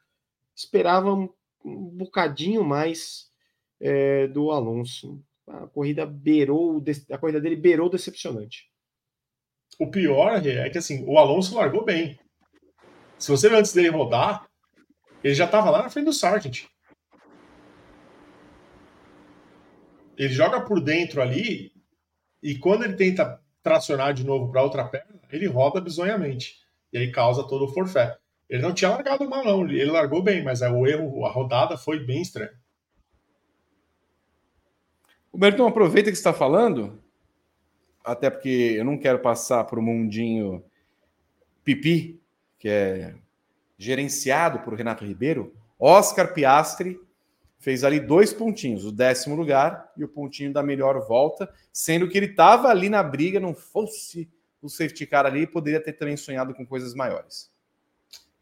esperava 0.56 1.14
um, 1.14 1.30
um 1.66 1.90
bocadinho 1.90 2.64
mais 2.64 3.32
é, 3.80 4.28
do 4.28 4.52
Alonso. 4.52 5.24
A 5.48 5.68
corrida 5.68 6.06
beirou, 6.06 6.84
a 7.12 7.18
corrida 7.18 7.42
dele 7.42 7.56
beirou 7.56 7.90
decepcionante. 7.90 8.70
O 9.80 9.90
pior 9.90 10.46
é 10.46 10.70
que 10.70 10.78
assim, 10.78 11.04
o 11.06 11.18
Alonso 11.18 11.56
largou 11.56 11.84
bem. 11.84 12.20
Se 13.18 13.32
você 13.32 13.50
ver 13.50 13.58
antes 13.58 13.74
dele 13.74 13.90
rodar, 13.90 14.48
ele 15.24 15.34
já 15.34 15.46
estava 15.46 15.70
lá 15.70 15.84
na 15.84 15.90
frente 15.90 16.06
do 16.06 16.14
Sargent. 16.14 16.66
Ele 20.18 20.30
joga 20.30 20.62
por 20.62 20.82
dentro 20.82 21.22
ali 21.22 21.72
e 22.42 22.56
quando 22.58 22.84
ele 22.84 22.94
tenta 22.94 23.42
tracionar 23.64 24.14
de 24.14 24.24
novo 24.24 24.52
para 24.52 24.64
outra 24.64 24.86
perna, 24.86 25.20
ele 25.32 25.48
roda 25.48 25.82
bizonhamente. 25.82 26.60
E 26.92 26.98
aí 26.98 27.12
causa 27.12 27.48
todo 27.48 27.66
o 27.66 27.74
forfé. 27.74 28.18
Ele 28.50 28.62
não 28.62 28.74
tinha 28.74 28.92
largado 28.92 29.30
mal, 29.30 29.44
não. 29.44 29.68
Ele 29.68 29.86
largou 29.86 30.24
bem, 30.24 30.44
mas 30.44 30.62
o 30.62 30.88
erro, 30.88 31.26
a 31.26 31.30
rodada 31.30 31.78
foi 31.78 32.00
bem 32.00 32.22
estranha. 32.22 32.54
O 35.32 35.38
Bertão, 35.38 35.68
aproveita 35.68 36.10
que 36.10 36.18
está 36.18 36.32
falando 36.32 37.02
até 38.04 38.30
porque 38.30 38.76
eu 38.78 38.86
não 38.86 38.98
quero 38.98 39.20
passar 39.20 39.66
para 39.66 39.78
o 39.78 39.84
mundinho 39.84 40.64
pipi, 41.64 42.22
que 42.58 42.70
é 42.70 43.16
gerenciado 43.78 44.60
por 44.60 44.74
Renato 44.74 45.04
Ribeiro, 45.04 45.54
Oscar 45.78 46.34
Piastri 46.34 47.00
fez 47.60 47.84
ali 47.84 48.00
dois 48.00 48.34
pontinhos, 48.34 48.86
o 48.86 48.92
décimo 48.92 49.36
lugar 49.36 49.92
e 49.98 50.04
o 50.04 50.08
pontinho 50.08 50.54
da 50.54 50.62
melhor 50.64 51.00
volta, 51.08 51.52
sendo 51.72 52.08
que 52.08 52.18
ele 52.18 52.28
estava 52.28 52.70
ali 52.70 52.90
na 52.90 53.02
briga, 53.04 53.40
não 53.40 53.54
fosse 53.54 54.30
o 54.62 54.70
safety 54.70 55.06
car 55.06 55.26
ali, 55.26 55.46
poderia 55.48 55.82
ter 55.82 55.94
também 55.94 56.18
sonhado 56.18 56.54
com 56.54 56.66
coisas 56.66 56.94
maiores. 56.94 57.52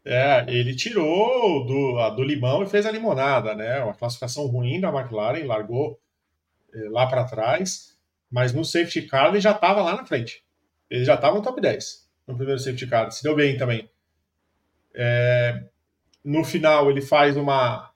É, 0.04 0.44
ele 0.48 0.74
tirou 0.76 1.66
do, 1.66 2.10
do 2.10 2.22
limão 2.22 2.62
e 2.62 2.68
fez 2.68 2.86
a 2.86 2.92
limonada, 2.92 3.54
né? 3.54 3.82
Uma 3.82 3.94
classificação 3.94 4.46
ruim 4.46 4.80
da 4.80 4.88
McLaren, 4.88 5.44
largou 5.44 5.98
eh, 6.72 6.88
lá 6.88 7.06
para 7.06 7.24
trás 7.24 7.96
mas 8.30 8.52
no 8.52 8.64
safety 8.64 9.02
car 9.02 9.28
ele 9.28 9.40
já 9.40 9.52
estava 9.52 9.82
lá 9.82 9.96
na 9.96 10.04
frente. 10.04 10.44
Ele 10.90 11.04
já 11.04 11.14
estava 11.14 11.36
no 11.36 11.42
top 11.42 11.60
10 11.60 12.06
no 12.26 12.36
primeiro 12.36 12.60
safety 12.60 12.86
car. 12.86 13.10
Se 13.10 13.22
deu 13.22 13.34
bem 13.34 13.56
também. 13.56 13.88
É, 14.94 15.64
no 16.24 16.44
final 16.44 16.90
ele 16.90 17.00
faz 17.00 17.36
uma, 17.36 17.90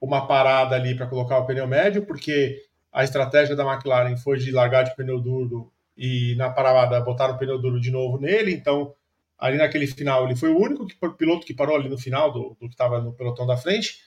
uma 0.00 0.26
parada 0.26 0.76
ali 0.76 0.94
para 0.94 1.06
colocar 1.06 1.38
o 1.38 1.46
pneu 1.46 1.66
médio, 1.66 2.06
porque 2.06 2.62
a 2.92 3.04
estratégia 3.04 3.56
da 3.56 3.64
McLaren 3.64 4.16
foi 4.16 4.38
de 4.38 4.50
largar 4.50 4.84
de 4.84 4.94
pneu 4.94 5.20
duro 5.20 5.72
e 5.96 6.34
na 6.36 6.48
parada 6.50 7.00
botar 7.00 7.30
o 7.30 7.38
pneu 7.38 7.58
duro 7.60 7.80
de 7.80 7.90
novo 7.90 8.18
nele. 8.18 8.52
Então, 8.52 8.94
ali 9.38 9.56
naquele 9.56 9.86
final, 9.86 10.24
ele 10.24 10.36
foi 10.36 10.50
o 10.50 10.58
único 10.58 10.86
que, 10.86 10.96
piloto 11.16 11.46
que 11.46 11.54
parou 11.54 11.76
ali 11.76 11.88
no 11.88 11.98
final 11.98 12.32
do, 12.32 12.56
do 12.60 12.68
que 12.68 12.74
estava 12.74 13.00
no 13.00 13.12
pelotão 13.12 13.46
da 13.46 13.56
frente. 13.56 13.98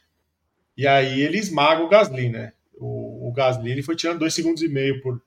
E 0.76 0.88
aí 0.88 1.22
ele 1.22 1.38
esmaga 1.38 1.84
o 1.84 1.90
Gasly, 1.90 2.30
né? 2.30 2.54
O, 2.78 3.30
o 3.30 3.34
Gasly 3.34 3.72
ele 3.72 3.84
foi 3.84 3.96
tirando 3.96 4.20
dois 4.20 4.34
segundos 4.34 4.64
e 4.64 4.70
meio 4.70 5.02
por, 5.02 5.22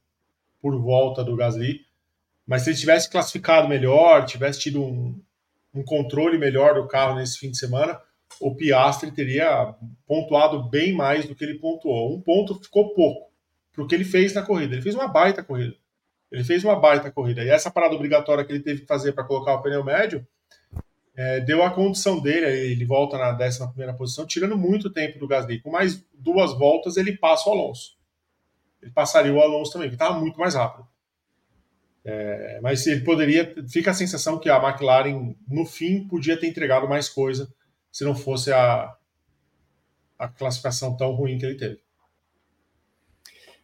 por 0.61 0.77
volta 0.81 1.23
do 1.23 1.37
Gasly. 1.37 1.81
Mas 2.47 2.63
se 2.63 2.71
ele 2.71 2.79
tivesse 2.79 3.11
classificado 3.11 3.69
melhor, 3.69 4.25
tivesse 4.27 4.61
tido 4.61 4.83
um, 4.83 5.19
um 5.73 5.83
controle 5.83 6.39
melhor 6.39 6.75
do 6.75 6.87
carro 6.87 7.17
nesse 7.17 7.39
fim 7.39 7.51
de 7.51 7.59
semana, 7.59 8.01
o 8.41 8.55
Piastri 8.55 9.11
teria 9.11 9.75
pontuado 10.07 10.69
bem 10.69 10.93
mais 10.93 11.27
do 11.27 11.35
que 11.35 11.45
ele 11.45 11.59
pontuou. 11.59 12.15
Um 12.15 12.21
ponto 12.21 12.55
ficou 12.63 12.95
pouco 12.95 13.31
para 13.73 13.85
o 13.85 13.87
que 13.87 13.95
ele 13.95 14.05
fez 14.05 14.35
na 14.35 14.43
corrida. 14.43 14.75
Ele 14.75 14.83
fez 14.83 14.95
uma 14.95 15.09
baita 15.09 15.43
corrida. 15.43 15.77
Ele 16.31 16.45
fez 16.45 16.65
uma 16.65 16.77
baita 16.77 17.11
corrida. 17.11 17.43
E 17.43 17.49
essa 17.49 17.71
parada 17.71 17.95
obrigatória 17.95 18.45
que 18.45 18.53
ele 18.53 18.63
teve 18.63 18.83
que 18.83 18.87
fazer 18.87 19.13
para 19.13 19.25
colocar 19.25 19.55
o 19.55 19.63
pneu 19.63 19.85
médio 19.85 20.27
é, 21.17 21.41
deu 21.41 21.63
a 21.63 21.71
condição 21.71 22.21
dele, 22.21 22.47
ele 22.47 22.85
volta 22.85 23.17
na 23.17 23.33
11 23.33 23.61
posição, 23.97 24.27
tirando 24.27 24.57
muito 24.57 24.91
tempo 24.91 25.19
do 25.19 25.29
Gasly. 25.29 25.61
Com 25.61 25.71
mais 25.71 26.05
duas 26.13 26.53
voltas, 26.59 26.97
ele 26.97 27.17
passa 27.17 27.49
o 27.49 27.53
Alonso. 27.53 27.97
Ele 28.83 28.91
passaria 28.91 29.33
o 29.33 29.41
Alonso 29.41 29.73
também, 29.73 29.89
que 29.89 29.95
estava 29.95 30.19
muito 30.19 30.39
mais 30.39 30.55
rápido. 30.55 30.87
É, 32.05 32.59
mas 32.61 32.87
ele 32.87 33.01
poderia. 33.01 33.55
Fica 33.69 33.93
a 33.93 33.95
sensação 33.95 34.39
que 34.39 34.51
a 34.51 34.57
McLaren, 34.57 35.35
no 35.49 35.65
fim, 35.65 36.07
podia 36.07 36.39
ter 36.39 36.49
entregado 36.49 36.89
mais 36.89 37.09
coisa 37.09 37.49
se 37.95 38.03
não 38.03 38.13
fosse 38.13 38.53
a, 38.53 38.93
a 40.19 40.27
classificação 40.27 40.97
tão 40.97 41.13
ruim 41.13 41.39
que 41.39 41.47
ele 41.47 41.55
teve. 41.55 41.81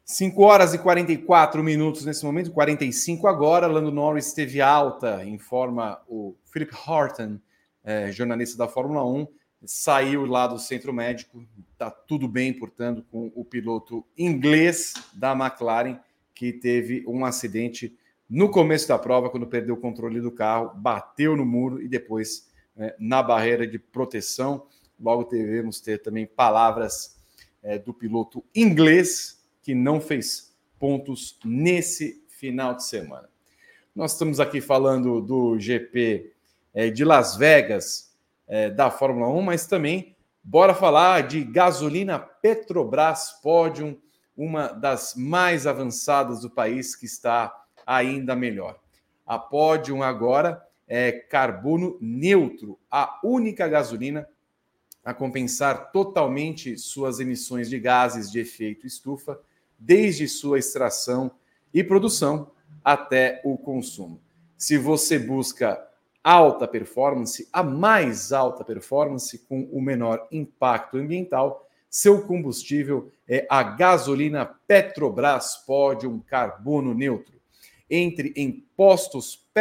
5 0.04 0.40
horas 0.40 0.72
e 0.72 0.78
44 0.78 1.60
minutos 1.64 2.04
nesse 2.04 2.24
momento, 2.24 2.52
45 2.52 3.26
agora. 3.26 3.66
Lando 3.66 3.90
Norris 3.90 4.28
esteve 4.28 4.60
alta, 4.60 5.24
informa 5.24 6.00
o 6.06 6.36
Philip 6.44 6.72
Horton, 6.72 7.40
é, 7.82 8.12
jornalista 8.12 8.56
da 8.56 8.68
Fórmula 8.68 9.04
1. 9.04 9.26
Saiu 9.64 10.24
lá 10.26 10.46
do 10.46 10.60
centro 10.60 10.92
médico, 10.92 11.44
está 11.72 11.90
tudo 11.90 12.28
bem, 12.28 12.52
portanto, 12.52 13.04
com 13.10 13.32
o 13.34 13.44
piloto 13.44 14.06
inglês 14.16 14.94
da 15.12 15.32
McLaren, 15.32 15.98
que 16.36 16.52
teve 16.52 17.04
um 17.04 17.24
acidente 17.24 17.98
no 18.28 18.48
começo 18.48 18.86
da 18.86 18.96
prova, 18.96 19.28
quando 19.28 19.48
perdeu 19.48 19.74
o 19.74 19.80
controle 19.80 20.20
do 20.20 20.30
carro, 20.30 20.72
bateu 20.76 21.36
no 21.36 21.44
muro 21.44 21.82
e 21.82 21.88
depois 21.88 22.48
é, 22.80 22.96
na 22.98 23.22
barreira 23.22 23.66
de 23.66 23.78
proteção. 23.78 24.66
Logo 24.98 25.24
devemos 25.24 25.80
ter 25.80 26.02
também 26.02 26.26
palavras 26.26 27.16
é, 27.62 27.78
do 27.78 27.92
piloto 27.92 28.42
inglês 28.54 29.44
que 29.62 29.74
não 29.74 30.00
fez 30.00 30.56
pontos 30.78 31.38
nesse 31.44 32.24
final 32.28 32.74
de 32.74 32.84
semana. 32.84 33.28
Nós 33.94 34.12
estamos 34.12 34.40
aqui 34.40 34.60
falando 34.60 35.20
do 35.20 35.58
GP 35.58 36.32
é, 36.72 36.90
de 36.90 37.04
Las 37.04 37.36
Vegas 37.36 38.16
é, 38.48 38.70
da 38.70 38.90
Fórmula 38.90 39.28
1, 39.28 39.42
mas 39.42 39.66
também 39.66 40.16
bora 40.42 40.74
falar 40.74 41.26
de 41.26 41.44
gasolina 41.44 42.18
Petrobras 42.18 43.32
Podium, 43.42 43.98
uma 44.36 44.68
das 44.68 45.14
mais 45.14 45.66
avançadas 45.66 46.40
do 46.40 46.48
país 46.48 46.96
que 46.96 47.04
está 47.04 47.54
ainda 47.86 48.34
melhor. 48.34 48.78
A 49.26 49.38
Podium 49.38 50.02
agora 50.02 50.66
é 50.92 51.12
carbono 51.12 51.96
neutro, 52.00 52.76
a 52.90 53.20
única 53.22 53.68
gasolina 53.68 54.28
a 55.04 55.14
compensar 55.14 55.92
totalmente 55.92 56.76
suas 56.76 57.20
emissões 57.20 57.70
de 57.70 57.78
gases 57.78 58.28
de 58.28 58.40
efeito 58.40 58.88
estufa, 58.88 59.40
desde 59.78 60.26
sua 60.26 60.58
extração 60.58 61.30
e 61.72 61.84
produção 61.84 62.50
até 62.84 63.40
o 63.44 63.56
consumo. 63.56 64.20
Se 64.58 64.76
você 64.76 65.16
busca 65.16 65.80
alta 66.24 66.66
performance, 66.66 67.48
a 67.52 67.62
mais 67.62 68.32
alta 68.32 68.64
performance 68.64 69.38
com 69.38 69.62
o 69.72 69.80
menor 69.80 70.26
impacto 70.32 70.98
ambiental, 70.98 71.70
seu 71.88 72.26
combustível 72.26 73.12
é 73.28 73.46
a 73.48 73.62
gasolina 73.62 74.44
Petrobras 74.44 75.56
Podium 75.64 76.18
Carbono 76.18 76.92
Neutro 76.92 77.40
entre 77.90 78.32
em 78.36 78.64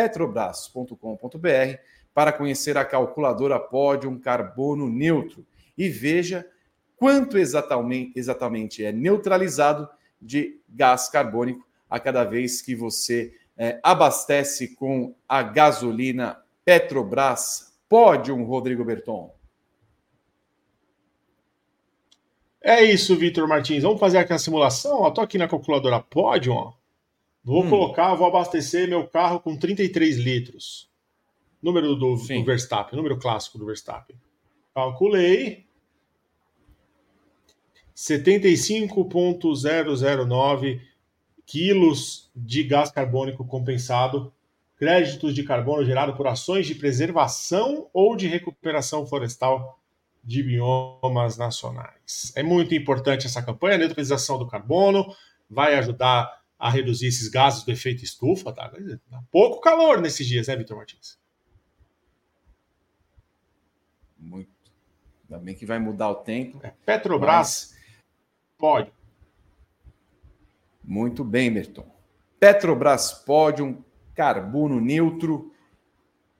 postospetrobras.com.br 0.08 1.80
para 2.14 2.32
conhecer 2.32 2.78
a 2.78 2.86
calculadora 2.86 3.60
Podium 3.60 4.18
Carbono 4.20 4.90
Neutro 4.90 5.46
e 5.78 5.90
veja 5.90 6.48
quanto 6.96 7.38
exatamente, 7.38 8.18
exatamente 8.18 8.84
é 8.84 8.92
neutralizado 8.92 9.88
de 10.22 10.60
gás 10.68 11.10
carbônico 11.10 11.66
a 11.90 12.00
cada 12.00 12.24
vez 12.24 12.62
que 12.62 12.76
você 12.76 13.34
é, 13.58 13.80
abastece 13.84 14.76
com 14.76 15.16
a 15.28 15.42
gasolina 15.42 16.42
Petrobras 16.64 17.74
Podium, 17.88 18.44
Rodrigo 18.44 18.86
Berton. 18.86 19.34
É 22.62 22.84
isso, 22.84 23.16
Vitor 23.16 23.48
Martins. 23.48 23.84
Vamos 23.84 24.00
fazer 24.00 24.18
aqui 24.18 24.34
a 24.34 24.38
simulação? 24.38 25.08
Estou 25.08 25.24
aqui 25.24 25.38
na 25.38 25.48
calculadora 25.48 26.00
Podium. 26.02 26.56
Ó. 26.56 26.79
Vou 27.44 27.64
hum. 27.64 27.70
colocar, 27.70 28.14
vou 28.16 28.28
abastecer 28.28 28.88
meu 28.88 29.08
carro 29.08 29.40
com 29.40 29.58
33 29.58 30.18
litros. 30.18 30.88
Número 31.62 31.96
do, 31.96 32.16
do 32.16 32.46
Verstappen, 32.46 32.96
número 32.96 33.18
clássico 33.18 33.58
do 33.58 33.66
Verstappen. 33.66 34.16
Calculei. 34.74 35.68
75,009 37.94 40.82
quilos 41.46 42.32
de 42.36 42.64
gás 42.64 42.92
carbônico 42.92 43.44
compensado, 43.44 44.32
créditos 44.78 45.34
de 45.34 45.44
carbono 45.44 45.84
gerado 45.84 46.16
por 46.16 46.28
ações 46.28 46.68
de 46.68 46.76
preservação 46.76 47.90
ou 47.92 48.16
de 48.16 48.28
recuperação 48.28 49.06
florestal 49.06 49.80
de 50.24 50.42
biomas 50.44 51.38
nacionais. 51.38 52.32
É 52.36 52.44
muito 52.44 52.76
importante 52.76 53.26
essa 53.26 53.42
campanha, 53.42 53.76
a 53.76 53.80
neutralização 53.80 54.38
do 54.38 54.48
carbono, 54.48 55.14
vai 55.50 55.76
ajudar 55.76 56.39
a 56.60 56.70
reduzir 56.70 57.08
esses 57.08 57.30
gases 57.30 57.64
do 57.64 57.72
efeito 57.72 58.04
estufa, 58.04 58.52
tá? 58.52 58.70
tá? 58.70 59.24
Pouco 59.32 59.62
calor 59.62 60.02
nesses 60.02 60.28
dias, 60.28 60.48
né, 60.48 60.58
Vitor 60.58 60.76
Martins? 60.76 61.18
Muito. 64.20 64.50
Ainda 65.24 65.42
bem 65.42 65.56
que 65.56 65.66
vai 65.66 65.80
mudar 65.80 66.10
o 66.10 66.16
tempo. 66.16 66.60
É, 66.62 66.74
Petrobras 66.86 67.72
mas... 67.72 67.80
pode. 68.58 68.92
Muito 70.84 71.24
bem, 71.24 71.54
Berton. 71.54 71.90
Petrobras 72.38 73.14
pode 73.14 73.64
um 73.64 73.82
carbono 74.14 74.82
neutro. 74.82 75.54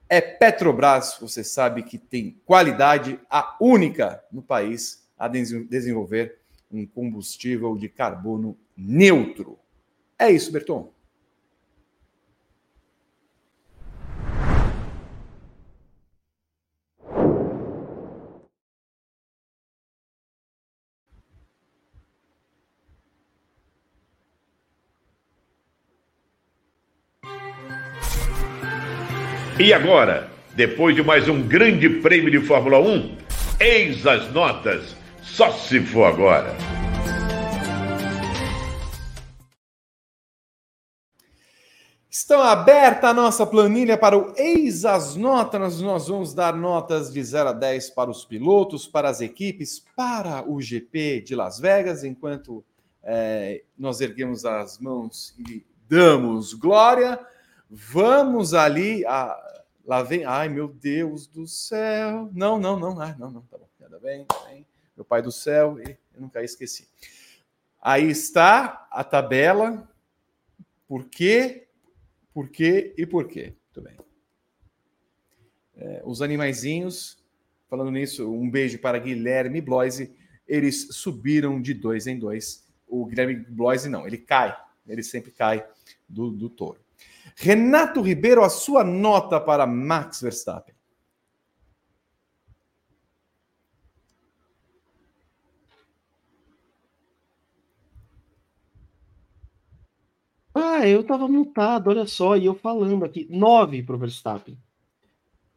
É 0.08 0.20
Petrobras, 0.20 1.16
você 1.18 1.42
sabe 1.42 1.82
que 1.82 1.96
tem 1.96 2.32
qualidade, 2.44 3.18
a 3.30 3.56
única 3.60 4.22
no 4.30 4.42
país 4.42 5.08
a 5.16 5.28
desenvolver 5.28 6.40
um 6.70 6.84
combustível 6.84 7.76
de 7.76 7.88
carbono 7.88 8.58
neutro. 8.76 9.58
É 10.20 10.30
isso, 10.30 10.52
Berton. 10.52 10.92
E 29.58 29.72
agora, 29.72 30.30
depois 30.54 30.94
de 30.94 31.02
mais 31.02 31.28
um 31.30 31.40
grande 31.48 31.88
prêmio 31.88 32.30
de 32.30 32.40
Fórmula 32.46 32.78
1, 32.78 33.16
eis 33.58 34.06
as 34.06 34.30
notas, 34.32 34.94
só 35.22 35.50
se 35.50 35.80
for 35.80 36.04
agora. 36.04 36.79
Estão 42.12 42.42
aberta 42.42 43.10
a 43.10 43.14
nossa 43.14 43.46
planilha 43.46 43.96
para 43.96 44.18
o 44.18 44.34
Eis 44.36 44.84
as 44.84 45.14
Notas. 45.14 45.80
Nós 45.80 46.08
vamos 46.08 46.34
dar 46.34 46.56
notas 46.56 47.12
de 47.12 47.22
0 47.22 47.50
a 47.50 47.52
10 47.52 47.90
para 47.90 48.10
os 48.10 48.24
pilotos, 48.24 48.84
para 48.88 49.08
as 49.08 49.20
equipes, 49.20 49.78
para 49.94 50.42
o 50.50 50.60
GP 50.60 51.20
de 51.20 51.36
Las 51.36 51.60
Vegas, 51.60 52.02
enquanto 52.02 52.64
é, 53.00 53.62
nós 53.78 54.00
erguemos 54.00 54.44
as 54.44 54.80
mãos 54.80 55.36
e 55.38 55.64
damos 55.88 56.52
glória. 56.52 57.16
Vamos 57.70 58.54
ali. 58.54 59.06
A, 59.06 59.62
lá 59.86 60.02
vem. 60.02 60.24
Ai, 60.24 60.48
meu 60.48 60.66
Deus 60.66 61.28
do 61.28 61.46
céu. 61.46 62.28
Não, 62.32 62.58
não, 62.58 62.76
não. 62.76 63.00
Ai, 63.00 63.14
não, 63.20 63.30
não. 63.30 63.42
Tá 63.42 63.56
bom. 63.56 63.68
Ainda 63.80 64.00
bem, 64.00 64.26
bem. 64.48 64.66
Meu 64.96 65.04
pai 65.04 65.22
do 65.22 65.30
céu. 65.30 65.78
Eu 65.78 66.20
nunca 66.20 66.42
esqueci. 66.42 66.88
Aí 67.80 68.10
está 68.10 68.88
a 68.90 69.04
tabela. 69.04 69.88
Por 70.88 71.04
quê? 71.04 71.68
Por 72.40 72.48
quê 72.48 72.94
e 72.96 73.04
por 73.04 73.28
quê? 73.28 73.54
Muito 73.66 73.82
bem. 73.86 73.98
É, 75.76 76.00
os 76.06 76.22
animaizinhos, 76.22 77.22
falando 77.68 77.90
nisso, 77.90 78.32
um 78.32 78.50
beijo 78.50 78.78
para 78.78 78.98
Guilherme 78.98 79.60
Bloise. 79.60 80.16
Eles 80.48 80.88
subiram 80.92 81.60
de 81.60 81.74
dois 81.74 82.06
em 82.06 82.18
dois. 82.18 82.66
O 82.88 83.04
Guilherme 83.04 83.36
Bloise 83.36 83.90
não, 83.90 84.06
ele 84.06 84.16
cai. 84.16 84.56
Ele 84.88 85.02
sempre 85.02 85.30
cai 85.32 85.68
do, 86.08 86.30
do 86.30 86.48
touro. 86.48 86.80
Renato 87.36 88.00
Ribeiro, 88.00 88.42
a 88.42 88.48
sua 88.48 88.82
nota 88.82 89.38
para 89.38 89.66
Max 89.66 90.22
Verstappen. 90.22 90.74
Ah, 100.80 100.88
eu 100.88 101.04
tava 101.04 101.28
mutado, 101.28 101.88
olha 101.88 102.06
só, 102.06 102.36
e 102.36 102.46
eu 102.46 102.54
falando 102.54 103.04
aqui. 103.04 103.26
Nove 103.28 103.82
pro 103.82 103.98
Verstappen. 103.98 104.56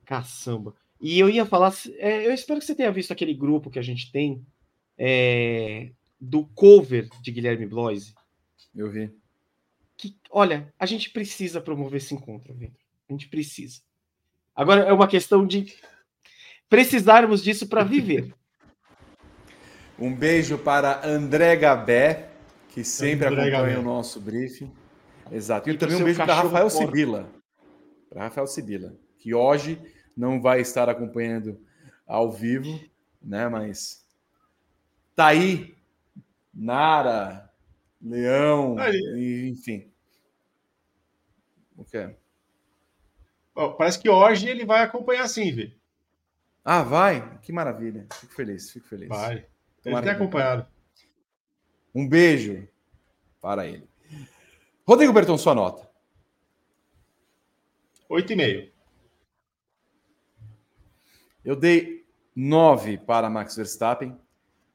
Caçamba. 0.05 0.75
E 0.99 1.17
eu 1.17 1.29
ia 1.29 1.45
falar. 1.45 1.73
É, 1.97 2.27
eu 2.27 2.33
espero 2.33 2.59
que 2.59 2.65
você 2.65 2.75
tenha 2.75 2.91
visto 2.91 3.11
aquele 3.11 3.33
grupo 3.33 3.69
que 3.69 3.79
a 3.79 3.81
gente 3.81 4.11
tem 4.11 4.45
é, 4.97 5.91
do 6.19 6.45
cover 6.47 7.07
de 7.21 7.31
Guilherme 7.31 7.65
Bloise. 7.65 8.13
Eu 8.75 8.91
vi. 8.91 9.11
Que, 9.95 10.13
olha, 10.29 10.73
a 10.77 10.85
gente 10.85 11.09
precisa 11.09 11.61
promover 11.61 11.97
esse 11.97 12.13
encontro, 12.13 12.53
Vitor. 12.53 12.81
A 13.09 13.13
gente 13.13 13.29
precisa. 13.29 13.79
Agora 14.53 14.81
é 14.81 14.91
uma 14.91 15.07
questão 15.07 15.47
de 15.47 15.73
precisarmos 16.67 17.41
disso 17.41 17.67
para 17.67 17.83
viver. 17.83 18.33
Um 19.99 20.11
beijo 20.11 20.57
para 20.57 21.07
André 21.07 21.55
Gabé, 21.55 22.29
que 22.69 22.83
sempre 22.83 23.27
André 23.27 23.43
acompanha 23.43 23.75
Gabé. 23.75 23.77
o 23.77 23.83
nosso 23.83 24.19
briefing. 24.19 24.71
Exato. 25.31 25.69
E, 25.69 25.73
E 25.73 25.77
também 25.77 25.95
um 25.97 26.03
beijo 26.03 26.17
para 26.23 26.33
Rafael. 26.35 26.69
Sibila. 26.69 27.29
Para 28.09 28.23
Rafael 28.23 28.47
Sibila, 28.47 28.93
que 29.17 29.33
hoje 29.33 29.81
não 30.15 30.41
vai 30.41 30.61
estar 30.61 30.87
acompanhando 30.89 31.59
ao 32.05 32.31
vivo, 32.31 32.79
né? 33.21 33.47
Mas 33.49 34.05
tá 35.15 35.27
aí, 35.27 35.75
Nara, 36.53 37.49
Leão, 38.01 38.77
Aí. 38.77 38.95
e- 39.15 39.49
enfim. 39.49 39.89
O 41.75 41.83
quê? 41.83 42.15
Ó, 43.55 43.69
Parece 43.73 43.99
que 43.99 44.09
hoje 44.09 44.47
ele 44.47 44.65
vai 44.65 44.81
acompanhar 44.83 45.27
sim, 45.27 45.51
Vê. 45.51 45.73
Ah, 46.65 46.81
vai? 46.83 47.37
Que 47.39 47.51
maravilha. 47.51 48.07
Fico 48.13 48.33
feliz, 48.33 48.71
fico 48.71 48.87
feliz. 48.87 49.09
Vai. 49.09 49.33
Ele 49.37 49.45
Tomara 49.83 50.05
tem 50.05 50.15
que- 50.15 50.21
acompanhado. 50.21 50.67
Um 51.93 52.07
beijo 52.07 52.67
para 53.41 53.67
ele. 53.67 53.87
Rodrigo 54.85 55.13
Berton, 55.13 55.37
sua 55.37 55.55
nota. 55.55 55.89
8,5. 58.09 58.69
Eu 61.43 61.55
dei 61.55 62.05
9 62.35 62.99
para 62.99 63.29
Max 63.29 63.55
Verstappen. 63.55 64.19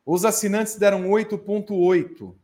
Os 0.04 0.24
assinantes 0.24 0.76
deram 0.76 1.08
8,8. 1.08 2.36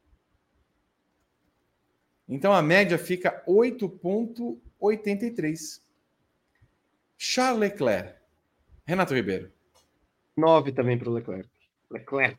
Então 2.28 2.52
a 2.52 2.62
média 2.62 2.98
fica 2.98 3.42
8,83. 3.46 5.80
Charles 7.16 7.60
Leclerc. 7.60 8.18
Renato 8.86 9.14
Ribeiro. 9.14 9.50
9 10.36 10.72
também 10.72 10.98
para 10.98 11.08
o 11.08 11.12
Leclerc. 11.12 11.48
Leclerc. 11.90 12.38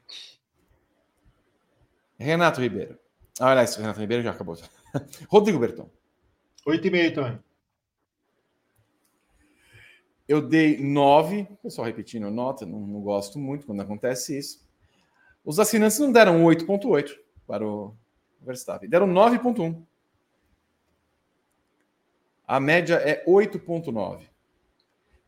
Renato 2.18 2.62
Ribeiro. 2.62 2.98
Ah, 3.40 3.50
olha 3.50 3.64
isso, 3.64 3.80
Renato 3.80 4.00
Ribeiro 4.00 4.24
já 4.24 4.32
acabou. 4.32 4.56
Rodrigo 5.30 5.60
Berton. 5.60 5.90
8,5 6.68 7.14
também. 7.14 7.40
Eu 10.28 10.42
dei 10.42 10.80
9, 10.80 11.48
pessoal 11.62 11.86
repetindo 11.86 12.32
nota, 12.32 12.66
não, 12.66 12.80
não 12.80 13.02
gosto 13.02 13.38
muito 13.38 13.68
quando 13.68 13.82
acontece 13.82 14.38
isso. 14.38 14.66
Os 15.44 15.60
assinantes 15.60 16.00
não 16.00 16.12
deram 16.12 16.44
8,8 16.44 17.16
para 17.46 17.66
o 17.66 17.96
Verstappen, 18.42 18.90
deram 18.90 19.08
9,1. 19.08 19.86
A 22.48 22.60
média 22.60 22.96
é 22.96 23.24
8,9. 23.26 24.28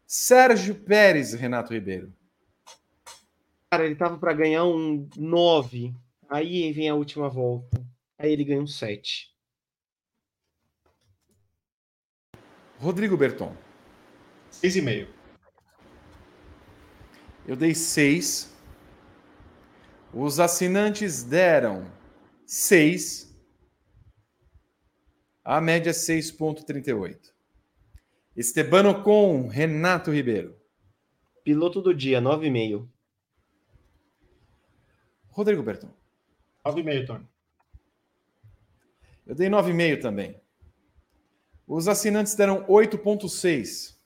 Sérgio 0.06 0.74
Pérez, 0.74 1.34
Renato 1.34 1.74
Ribeiro. 1.74 2.12
Cara, 3.70 3.86
ele 3.86 3.96
tava 3.96 4.18
para 4.18 4.34
ganhar 4.34 4.66
um 4.66 5.08
9. 5.16 5.94
Aí 6.30 6.72
vem 6.72 6.90
a 6.90 6.96
última 6.96 7.30
volta. 7.30 7.86
Aí 8.18 8.32
ele 8.32 8.44
ganha 8.44 8.62
um 8.62 8.68
7. 8.68 9.37
Rodrigo 12.80 13.18
Berton. 13.18 13.56
6,5. 14.52 15.08
Eu 17.48 17.56
dei 17.56 17.74
6. 17.74 18.56
Os 20.14 20.40
assinantes 20.40 21.24
deram 21.24 21.90
6. 22.46 23.36
A 25.44 25.60
média 25.60 25.90
é 25.90 25.94
6,38. 25.94 27.34
Estebano 28.36 29.04
com 29.04 29.48
Renato 29.48 30.12
Ribeiro. 30.12 30.56
Piloto 31.44 31.82
do 31.82 31.94
dia, 31.94 32.22
9,5. 32.22 32.88
Rodrigo 35.30 35.64
Berton. 35.64 35.90
9,5, 36.66 37.08
Tony. 37.08 37.28
Eu 39.26 39.34
dei 39.34 39.50
9,5 39.50 40.02
também. 40.02 40.40
Os 41.68 41.90
assinantes 41.90 42.34
deram 42.34 42.64
8,6. 42.66 43.98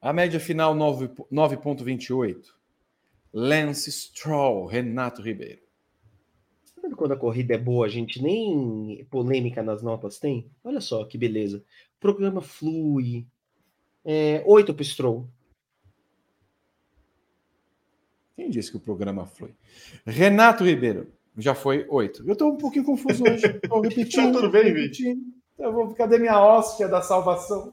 A 0.00 0.12
média 0.12 0.38
final 0.38 0.72
9 0.72 1.08
9,28. 1.30 2.44
Lance 3.32 3.90
Stroll, 3.90 4.66
Renato 4.66 5.20
Ribeiro. 5.20 5.60
Sabe 6.80 6.94
quando 6.94 7.12
a 7.12 7.16
corrida 7.16 7.54
é 7.54 7.58
boa, 7.58 7.86
a 7.86 7.88
gente 7.88 8.22
nem 8.22 9.04
polêmica 9.10 9.62
nas 9.62 9.82
notas 9.82 10.18
tem? 10.18 10.50
Olha 10.62 10.80
só 10.80 11.04
que 11.04 11.18
beleza. 11.18 11.58
O 11.58 12.00
programa 12.00 12.40
flui. 12.40 13.26
É, 14.04 14.42
8 14.46 14.72
pro 14.72 14.84
Stroll. 14.84 15.28
Quem 18.36 18.48
disse 18.48 18.70
que 18.70 18.76
o 18.76 18.80
programa 18.80 19.26
flui? 19.26 19.54
Renato 20.06 20.64
Ribeiro. 20.64 21.12
Já 21.38 21.54
foi 21.54 21.86
8. 21.88 22.24
Eu 22.26 22.32
estou 22.32 22.52
um 22.52 22.56
pouquinho 22.58 22.84
confuso 22.84 23.22
hoje. 23.24 23.46
Estou 23.46 23.80
repetindo. 23.82 24.32
Tá 24.32 24.40
tudo 24.40 24.50
bem, 24.50 24.64
Vitor? 24.64 24.80
repetindo. 24.82 25.22
Eu 25.58 25.72
vou, 25.72 25.94
cadê 25.94 26.18
minha 26.18 26.40
hóstia 26.42 26.88
da 26.88 27.02
salvação? 27.02 27.72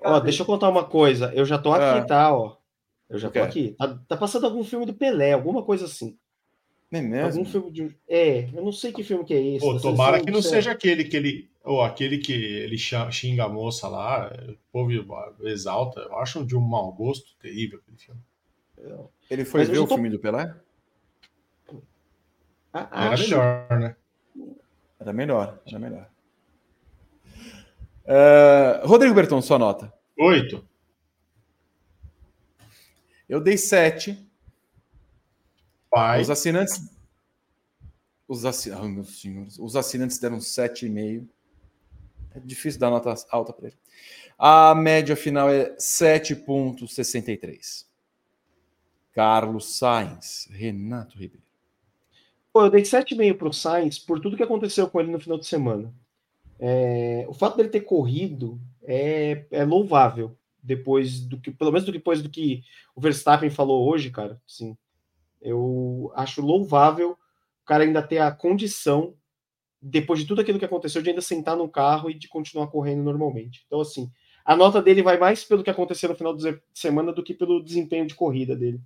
Ó, 0.00 0.12
Cadê? 0.14 0.24
deixa 0.24 0.42
eu 0.42 0.46
contar 0.46 0.68
uma 0.68 0.84
coisa. 0.84 1.32
Eu 1.34 1.44
já 1.44 1.58
tô 1.58 1.72
aqui, 1.72 1.98
Ah. 2.00 2.04
tá? 2.04 2.34
Ó. 2.36 2.56
Eu 3.08 3.18
já 3.18 3.30
tô 3.30 3.40
aqui. 3.40 3.74
Tá, 3.78 3.98
tá 4.08 4.16
passando 4.16 4.46
algum 4.46 4.62
filme 4.64 4.86
do 4.86 4.94
Pelé, 4.94 5.32
alguma 5.32 5.62
coisa 5.62 5.84
assim. 5.86 6.16
É 6.92 7.00
mesmo? 7.00 7.40
Algum 7.40 7.44
filme 7.50 7.70
de. 7.70 7.96
É, 8.08 8.48
eu 8.52 8.64
não 8.64 8.72
sei 8.72 8.92
que 8.92 9.02
filme 9.04 9.24
que 9.24 9.32
é 9.34 9.40
esse. 9.56 9.64
Pô, 9.64 9.78
tomara 9.78 10.20
que 10.22 10.30
não 10.30 10.42
seja 10.42 10.72
aquele 10.72 11.04
que 11.04 11.16
ele. 11.16 11.50
Ou 11.62 11.82
aquele 11.82 12.18
que 12.18 12.32
ele 12.32 12.76
xinga 12.78 13.44
a 13.44 13.48
moça 13.48 13.86
lá, 13.86 14.32
o 14.48 14.54
povo 14.72 14.90
exalta. 15.46 16.00
Eu 16.00 16.16
acho 16.16 16.44
de 16.44 16.56
um 16.56 16.60
mau 16.60 16.90
gosto 16.92 17.36
terrível 17.38 17.78
aquele 17.80 17.96
filme. 17.98 18.20
Ele 19.30 19.44
foi 19.44 19.60
Mas 19.60 19.68
ver 19.68 19.78
o 19.78 19.86
tô- 19.86 19.94
filme 19.94 20.08
do 20.10 20.18
Pelé? 20.18 20.52
Ah, 22.72 22.88
Era 23.06 23.14
acho. 23.14 23.22
melhor, 23.24 23.66
né? 23.78 23.96
Era 24.98 25.12
melhor, 25.12 25.60
era 25.66 25.78
melhor. 25.78 26.10
É, 28.04 28.80
Rodrigo 28.84 29.14
Berton, 29.14 29.40
sua 29.40 29.56
nota. 29.58 29.92
Oito. 30.18 30.66
Eu 33.28 33.40
dei 33.40 33.56
7. 33.56 34.28
Pai. 35.90 36.20
Os 36.20 36.28
assinantes. 36.30 36.90
Os, 38.26 38.44
assi... 38.44 38.72
Ai, 38.72 38.88
meus 38.88 39.20
senhores. 39.20 39.56
Os 39.58 39.76
assinantes 39.76 40.18
deram 40.18 40.38
7,5. 40.38 41.28
É 42.34 42.40
difícil 42.40 42.80
dar 42.80 42.90
nota 42.90 43.14
alta 43.30 43.52
para 43.52 43.68
ele. 43.68 43.76
A 44.38 44.74
média 44.74 45.14
final 45.16 45.48
é 45.50 45.74
7,63. 45.76 47.86
Carlos 49.12 49.76
Sainz, 49.78 50.48
Renato 50.50 51.18
Ribeiro. 51.18 51.44
Pô, 52.52 52.64
eu 52.64 52.70
dei 52.70 52.82
7,5 52.82 53.36
pro 53.36 53.52
Sainz 53.52 53.98
por 53.98 54.18
tudo 54.20 54.36
que 54.36 54.42
aconteceu 54.42 54.88
com 54.88 55.00
ele 55.00 55.12
no 55.12 55.20
final 55.20 55.38
de 55.38 55.46
semana. 55.46 55.94
É, 56.58 57.24
o 57.28 57.32
fato 57.32 57.56
dele 57.56 57.68
ter 57.68 57.82
corrido 57.82 58.60
é, 58.82 59.46
é 59.50 59.64
louvável. 59.64 60.36
Depois 60.62 61.20
do 61.20 61.40
que, 61.40 61.50
pelo 61.50 61.72
menos 61.72 61.90
depois 61.90 62.20
do 62.20 62.28
que 62.28 62.62
o 62.94 63.00
Verstappen 63.00 63.48
falou 63.48 63.88
hoje, 63.88 64.10
cara. 64.10 64.40
Sim, 64.46 64.76
eu 65.40 66.12
acho 66.14 66.42
louvável 66.42 67.12
o 67.12 67.64
cara 67.64 67.84
ainda 67.84 68.02
ter 68.02 68.18
a 68.18 68.30
condição, 68.30 69.14
depois 69.80 70.20
de 70.20 70.26
tudo 70.26 70.40
aquilo 70.42 70.58
que 70.58 70.64
aconteceu, 70.64 71.00
de 71.00 71.08
ainda 71.08 71.22
sentar 71.22 71.56
no 71.56 71.68
carro 71.68 72.10
e 72.10 72.14
de 72.14 72.28
continuar 72.28 72.66
correndo 72.66 73.02
normalmente. 73.02 73.64
Então, 73.66 73.80
assim, 73.80 74.10
a 74.44 74.54
nota 74.54 74.82
dele 74.82 75.02
vai 75.02 75.16
mais 75.16 75.44
pelo 75.44 75.62
que 75.62 75.70
aconteceu 75.70 76.10
no 76.10 76.16
final 76.16 76.36
de 76.36 76.60
semana 76.74 77.12
do 77.12 77.22
que 77.22 77.32
pelo 77.32 77.62
desempenho 77.62 78.06
de 78.06 78.14
corrida 78.14 78.54
dele. 78.54 78.80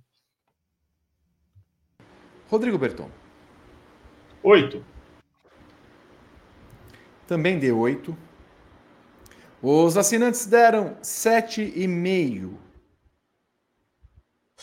Rodrigo 2.47 2.77
Berton. 2.77 3.24
Oito. 4.45 4.85
Também 7.27 7.57
deu 7.57 7.79
8. 7.79 8.15
Os 9.59 9.97
assinantes 9.97 10.45
deram 10.45 10.95
7,5. 11.01 12.53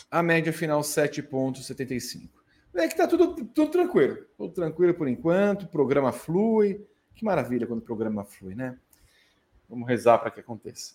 A 0.09 0.23
média 0.23 0.53
final 0.53 0.79
7,75. 0.79 2.29
É 2.75 2.87
que 2.87 2.95
tá 2.95 3.05
tudo, 3.05 3.35
tudo 3.47 3.71
tranquilo. 3.71 4.25
Tudo 4.37 4.53
tranquilo 4.53 4.93
por 4.93 5.09
enquanto. 5.09 5.63
O 5.63 5.67
programa 5.67 6.13
flui. 6.13 6.87
Que 7.13 7.25
maravilha 7.25 7.67
quando 7.67 7.79
o 7.79 7.85
programa 7.85 8.23
flui, 8.23 8.55
né? 8.55 8.77
Vamos 9.67 9.85
rezar 9.85 10.17
para 10.17 10.31
que 10.31 10.39
aconteça. 10.39 10.93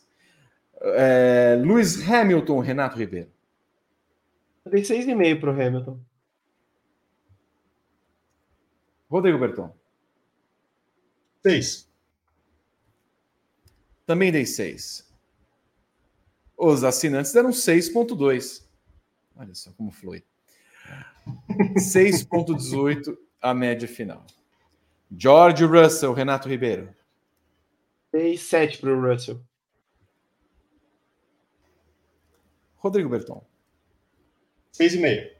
É, 0.81 1.61
Lewis 1.61 2.09
Hamilton, 2.09 2.61
Renato 2.61 2.97
Ribeiro. 2.97 3.31
Eu 4.65 4.71
dei 4.71 4.81
6,5 4.81 5.41
pro 5.41 5.51
Hamilton. 5.51 6.01
Rodrigo 9.09 9.39
Berton. 9.39 9.75
Seis. 11.43 11.89
Também 14.05 14.31
dei 14.33 14.45
6. 14.45 15.09
Os 16.57 16.83
assinantes 16.85 17.33
deram 17.33 17.51
6,2. 17.51 18.65
Olha 19.37 19.55
só 19.55 19.73
como 19.73 19.91
flui. 19.91 20.25
6,18 21.77 23.17
a 23.41 23.55
média 23.55 23.87
final. 23.87 24.27
George 25.11 25.65
Russell, 25.65 26.13
Renato 26.13 26.49
Ribeiro. 26.49 26.95
Dei 28.13 28.37
7 28.37 28.79
pro 28.79 29.01
Russell. 29.01 29.41
Rodrigo 32.77 33.09
Berton. 33.09 33.45
6,5. 34.73 35.31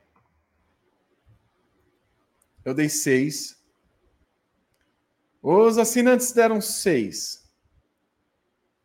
Eu 2.65 2.75
dei 2.75 2.89
6. 2.89 3.58
Os 5.43 5.79
assinantes 5.79 6.33
deram 6.33 6.61
6. 6.61 7.49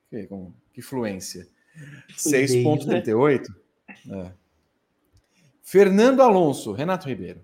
Que, 0.09 0.27
com, 0.27 0.53
que 0.73 0.81
fluência. 0.81 1.47
6,38. 2.15 3.45
É. 4.11 4.31
Fernando 5.61 6.21
Alonso, 6.21 6.71
Renato 6.71 7.07
Ribeiro. 7.07 7.41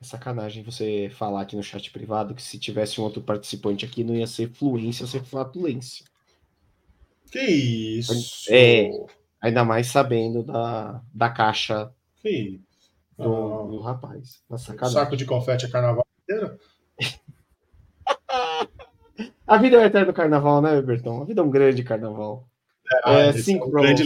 É 0.00 0.04
sacanagem 0.04 0.62
você 0.62 1.10
falar 1.14 1.42
aqui 1.42 1.54
no 1.54 1.62
chat 1.62 1.90
privado 1.90 2.34
que 2.34 2.42
se 2.42 2.58
tivesse 2.58 3.00
um 3.00 3.04
outro 3.04 3.20
participante 3.20 3.84
aqui 3.84 4.02
não 4.02 4.14
ia 4.14 4.26
ser 4.26 4.50
fluência, 4.50 5.02
ia 5.02 5.08
ser 5.08 5.22
flatulência. 5.22 6.06
Que 7.30 7.38
isso? 7.40 8.46
É, 8.50 8.88
ainda 9.40 9.62
mais 9.62 9.88
sabendo 9.88 10.42
da, 10.42 11.02
da 11.12 11.28
caixa 11.28 11.92
Que 12.22 12.30
isso? 12.30 12.64
do, 13.18 13.24
Ah, 13.24 13.66
do 13.66 13.80
rapaz. 13.80 14.42
Sacanagem. 14.56 14.98
saco 14.98 15.16
de 15.16 15.26
confete 15.26 15.66
é 15.66 15.68
carnaval 15.70 16.06
inteiro? 16.22 16.58
A 19.50 19.56
vida 19.58 19.76
é 19.76 19.80
o 19.80 19.84
eterno 19.84 20.12
carnaval, 20.12 20.62
né, 20.62 20.80
Bertão? 20.80 21.22
A 21.22 21.24
vida 21.24 21.40
é 21.40 21.44
um 21.44 21.50
grande 21.50 21.82
carnaval. 21.82 22.48
É, 23.04 23.30
esse 23.30 23.42
cinco 23.42 23.66
um 23.66 23.70
pra 23.72 23.82
grande. 23.82 24.04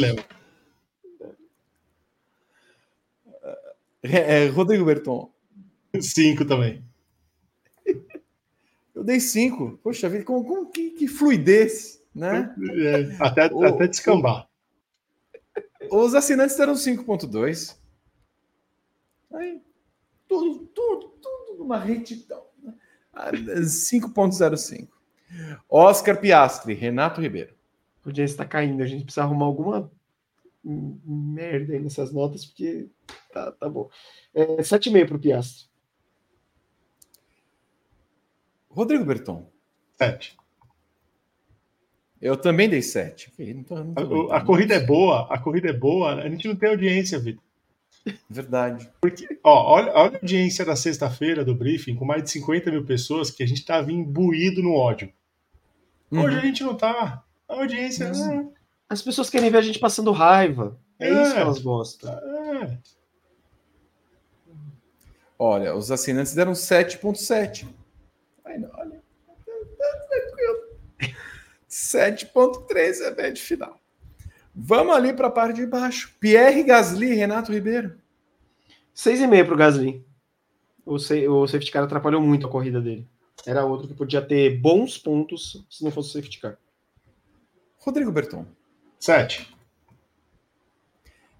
É, 4.02 4.44
é, 4.44 4.48
Rodrigo 4.48 4.84
Berton. 4.84 5.32
5 6.00 6.44
também. 6.44 6.84
Eu 8.94 9.04
dei 9.04 9.20
5. 9.20 9.78
Poxa 9.82 10.08
vida, 10.08 10.24
com, 10.24 10.42
com 10.44 10.66
que, 10.66 10.90
que 10.90 11.06
fluidez, 11.08 12.00
né? 12.14 12.54
É, 12.78 13.16
até, 13.24 13.46
O- 13.52 13.64
até 13.64 13.86
descambar. 13.86 14.48
Os 15.90 16.14
assinantes 16.14 16.56
deram 16.56 16.74
5.2. 16.74 17.76
Aí, 19.34 19.60
tudo, 20.28 20.66
tudo, 20.66 21.08
tudo 21.20 21.58
numa 21.58 21.78
retidão. 21.78 22.44
né? 22.62 22.74
Ah, 23.12 23.30
5.05. 23.32 24.88
Oscar 25.68 26.20
Piastri, 26.20 26.74
Renato 26.74 27.20
Ribeiro. 27.20 27.54
O 28.04 28.12
dia 28.12 28.24
está 28.24 28.44
caindo, 28.44 28.82
a 28.82 28.86
gente 28.86 29.04
precisa 29.04 29.22
arrumar 29.22 29.46
alguma 29.46 29.90
merda 30.64 31.72
aí 31.74 31.80
nessas 31.80 32.12
notas, 32.12 32.44
porque 32.46 32.88
tá, 33.32 33.52
tá 33.52 33.68
bom. 33.68 33.88
É, 34.34 34.56
7,5 34.62 35.06
pro 35.08 35.18
Piastri. 35.18 35.66
Rodrigo 38.68 39.04
Berton. 39.04 39.46
7. 39.98 40.36
Eu 42.20 42.36
também 42.36 42.68
dei 42.68 42.82
7. 42.82 43.32
Não 43.54 43.62
tô- 43.62 43.84
não 43.84 43.94
tô 43.94 44.30
A, 44.32 44.38
a 44.38 44.44
corrida 44.44 44.74
é 44.74 44.80
boa, 44.84 45.26
a 45.32 45.38
corrida 45.38 45.68
é 45.68 45.72
boa, 45.72 46.14
a 46.14 46.28
gente 46.28 46.48
não 46.48 46.56
tem 46.56 46.70
audiência, 46.70 47.18
Vitor. 47.18 47.42
Verdade. 48.28 48.90
Ó, 49.42 49.74
olha, 49.74 49.92
olha 49.92 50.16
a 50.16 50.20
audiência 50.20 50.64
da 50.64 50.76
sexta-feira 50.76 51.44
do 51.44 51.54
briefing, 51.54 51.94
com 51.94 52.04
mais 52.04 52.22
de 52.22 52.30
50 52.30 52.70
mil 52.70 52.84
pessoas, 52.84 53.30
que 53.30 53.42
a 53.42 53.46
gente 53.46 53.64
tava 53.64 53.92
imbuído 53.92 54.62
no 54.62 54.74
ódio. 54.74 55.12
Hoje 56.10 56.22
Uhum. 56.34 56.36
a 56.38 56.40
gente 56.40 56.62
não 56.62 56.74
tá. 56.76 57.24
A 57.48 57.54
audiência. 57.54 58.12
Uhum. 58.12 58.52
As 58.88 59.02
pessoas 59.02 59.28
querem 59.30 59.50
ver 59.50 59.58
a 59.58 59.62
gente 59.62 59.78
passando 59.78 60.12
raiva. 60.12 60.78
É, 60.98 61.08
É. 61.08 61.22
isso 61.22 61.34
que 61.34 61.40
elas 61.40 61.58
gostam. 61.60 62.12
É. 62.12 62.78
Olha, 65.38 65.74
os 65.74 65.90
assinantes 65.90 66.34
deram 66.34 66.52
7.7. 66.52 67.66
Ai, 68.44 68.58
não, 68.58 68.70
olha. 68.74 69.02
Tá 69.78 70.06
tranquilo. 70.08 71.14
7.3 71.68 73.00
é 73.00 73.08
a 73.08 73.14
média 73.14 73.42
final. 73.42 73.78
Vamos 74.54 74.94
ali 74.94 75.12
para 75.12 75.26
a 75.26 75.30
parte 75.30 75.56
de 75.56 75.66
baixo. 75.66 76.14
Pierre 76.20 76.62
Gasly, 76.62 77.14
Renato 77.14 77.52
Ribeiro. 77.52 77.98
6,5 78.94 79.44
pro 79.46 79.56
Gasly. 79.56 80.04
O, 80.86 80.94
o 80.94 81.46
safety 81.48 81.72
car 81.72 81.82
atrapalhou 81.82 82.20
muito 82.20 82.46
a 82.46 82.50
corrida 82.50 82.80
dele. 82.80 83.08
Era 83.46 83.64
outro 83.64 83.88
que 83.88 83.94
podia 83.94 84.22
ter 84.22 84.58
bons 84.58 84.96
pontos 84.96 85.64
se 85.68 85.84
não 85.84 85.90
fosse 85.90 86.10
o 86.10 86.12
safety 86.12 86.40
car. 86.40 86.58
Rodrigo 87.78 88.10
Berton. 88.10 88.46
7. 88.98 89.54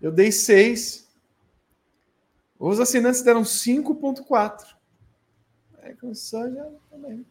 Eu 0.00 0.12
dei 0.12 0.30
6. 0.30 1.08
Os 2.58 2.78
assinantes 2.78 3.22
deram 3.22 3.42
5.4. 3.42 4.74
É, 5.78 5.94
começou 5.94 6.52
já 6.52 6.68
também. 6.90 7.24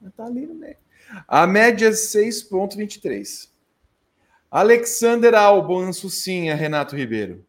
Já 0.00 0.10
tá 0.10 0.26
ali 0.26 0.46
no 0.46 0.54
meio. 0.54 0.76
A 1.26 1.46
média 1.46 1.88
é 1.88 1.90
6.23. 1.90 3.50
Alexander 4.50 5.34
Albon, 5.34 5.92
Sucinha, 5.92 6.54
Renato 6.54 6.94
Ribeiro. 6.94 7.44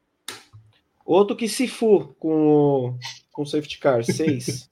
Outro 1.05 1.35
que 1.35 1.47
se 1.47 1.67
for 1.67 2.15
com 2.15 2.47
o, 2.47 2.99
com 3.31 3.41
o 3.43 3.45
safety 3.45 3.79
car, 3.79 4.03
6. 4.03 4.69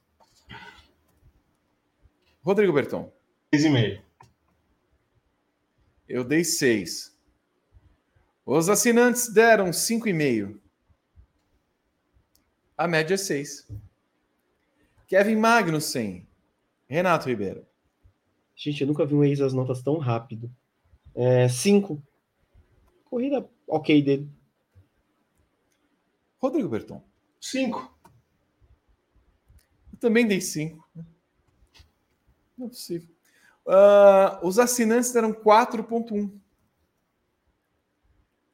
Rodrigo 2.42 2.74
Berton. 2.74 3.12
6,5. 3.54 4.02
Eu 6.08 6.24
dei 6.24 6.44
6. 6.44 7.18
Os 8.46 8.70
assinantes 8.70 9.32
deram 9.32 9.70
5,5. 9.70 10.60
A 12.78 12.88
média 12.88 13.14
é 13.14 13.18
6. 13.18 13.68
Kevin 15.08 15.36
Magnussen, 15.36 16.28
Renato 16.88 17.28
Ribeiro. 17.28 17.66
Gente, 18.56 18.82
eu 18.82 18.88
nunca 18.88 19.06
vi 19.06 19.16
um 19.16 19.24
ex 19.24 19.42
as 19.42 19.54
notas 19.54 19.82
tão 19.82 19.98
rápido. 19.98 20.52
5. 21.50 22.02
Corrida 23.06 23.48
ok 23.68 24.02
dele. 24.02 24.32
Rodrigo 26.40 26.70
Berton. 26.70 27.04
5. 27.42 28.00
Eu 29.94 30.00
também 30.00 30.28
dei 30.28 30.40
5. 30.40 30.88
Não 32.60 32.66
é 32.66 32.70
possível. 32.70 33.08
Ah, 33.66 34.40
os 34.44 34.60
assinantes 34.60 35.14
deram 35.14 35.32
4,1. 35.32 36.30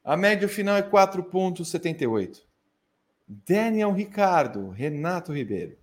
A 0.04 0.16
média 0.16 0.48
final 0.48 0.78
é 0.78 0.84
4,78. 0.84 2.44
Daniel 3.28 3.92
Ricardo, 3.92 4.70
Renato 4.70 5.34
Ribeiro. 5.34 5.76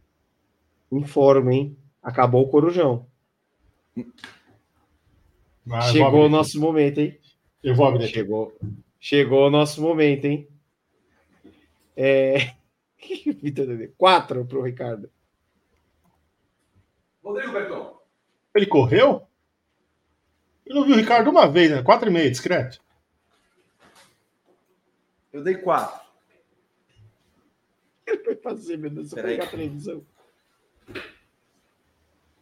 Informo, 0.92 1.50
hein? 1.50 1.76
Acabou 2.00 2.44
o 2.44 2.48
corujão. 2.48 3.04
Ah, 3.96 4.02
eu 5.64 5.70
vou 5.70 5.82
Chegou 5.82 6.26
o 6.26 6.28
nosso 6.28 6.60
momento, 6.60 6.98
hein? 7.00 7.18
Eu 7.64 7.74
vou 7.74 7.86
abrir. 7.86 8.06
Chegou. 8.08 8.56
Chegou 9.00 9.48
o 9.48 9.50
nosso 9.50 9.82
momento, 9.82 10.26
hein? 10.26 10.46
É... 11.96 12.54
Quatro 13.98 14.44
pro 14.44 14.62
Ricardo. 14.62 15.10
Rodrigo 17.24 17.52
Berton. 17.52 18.01
Ele 18.54 18.66
correu? 18.66 19.26
Eu 20.66 20.76
não 20.76 20.84
vi 20.84 20.92
o 20.92 20.96
Ricardo 20.96 21.30
uma 21.30 21.48
vez, 21.48 21.70
né? 21.70 21.82
4,5, 21.82 22.30
discreto. 22.30 22.80
Eu 25.32 25.42
dei 25.42 25.56
4. 25.56 26.00
Ele 28.06 28.18
foi 28.24 28.36
fazer, 28.36 28.76
meu 28.76 28.90
Deus, 28.90 29.10
foi 29.10 29.16
Peraí. 29.22 29.34
ligar 29.34 29.46
a 29.46 29.50
televisão. 29.50 30.04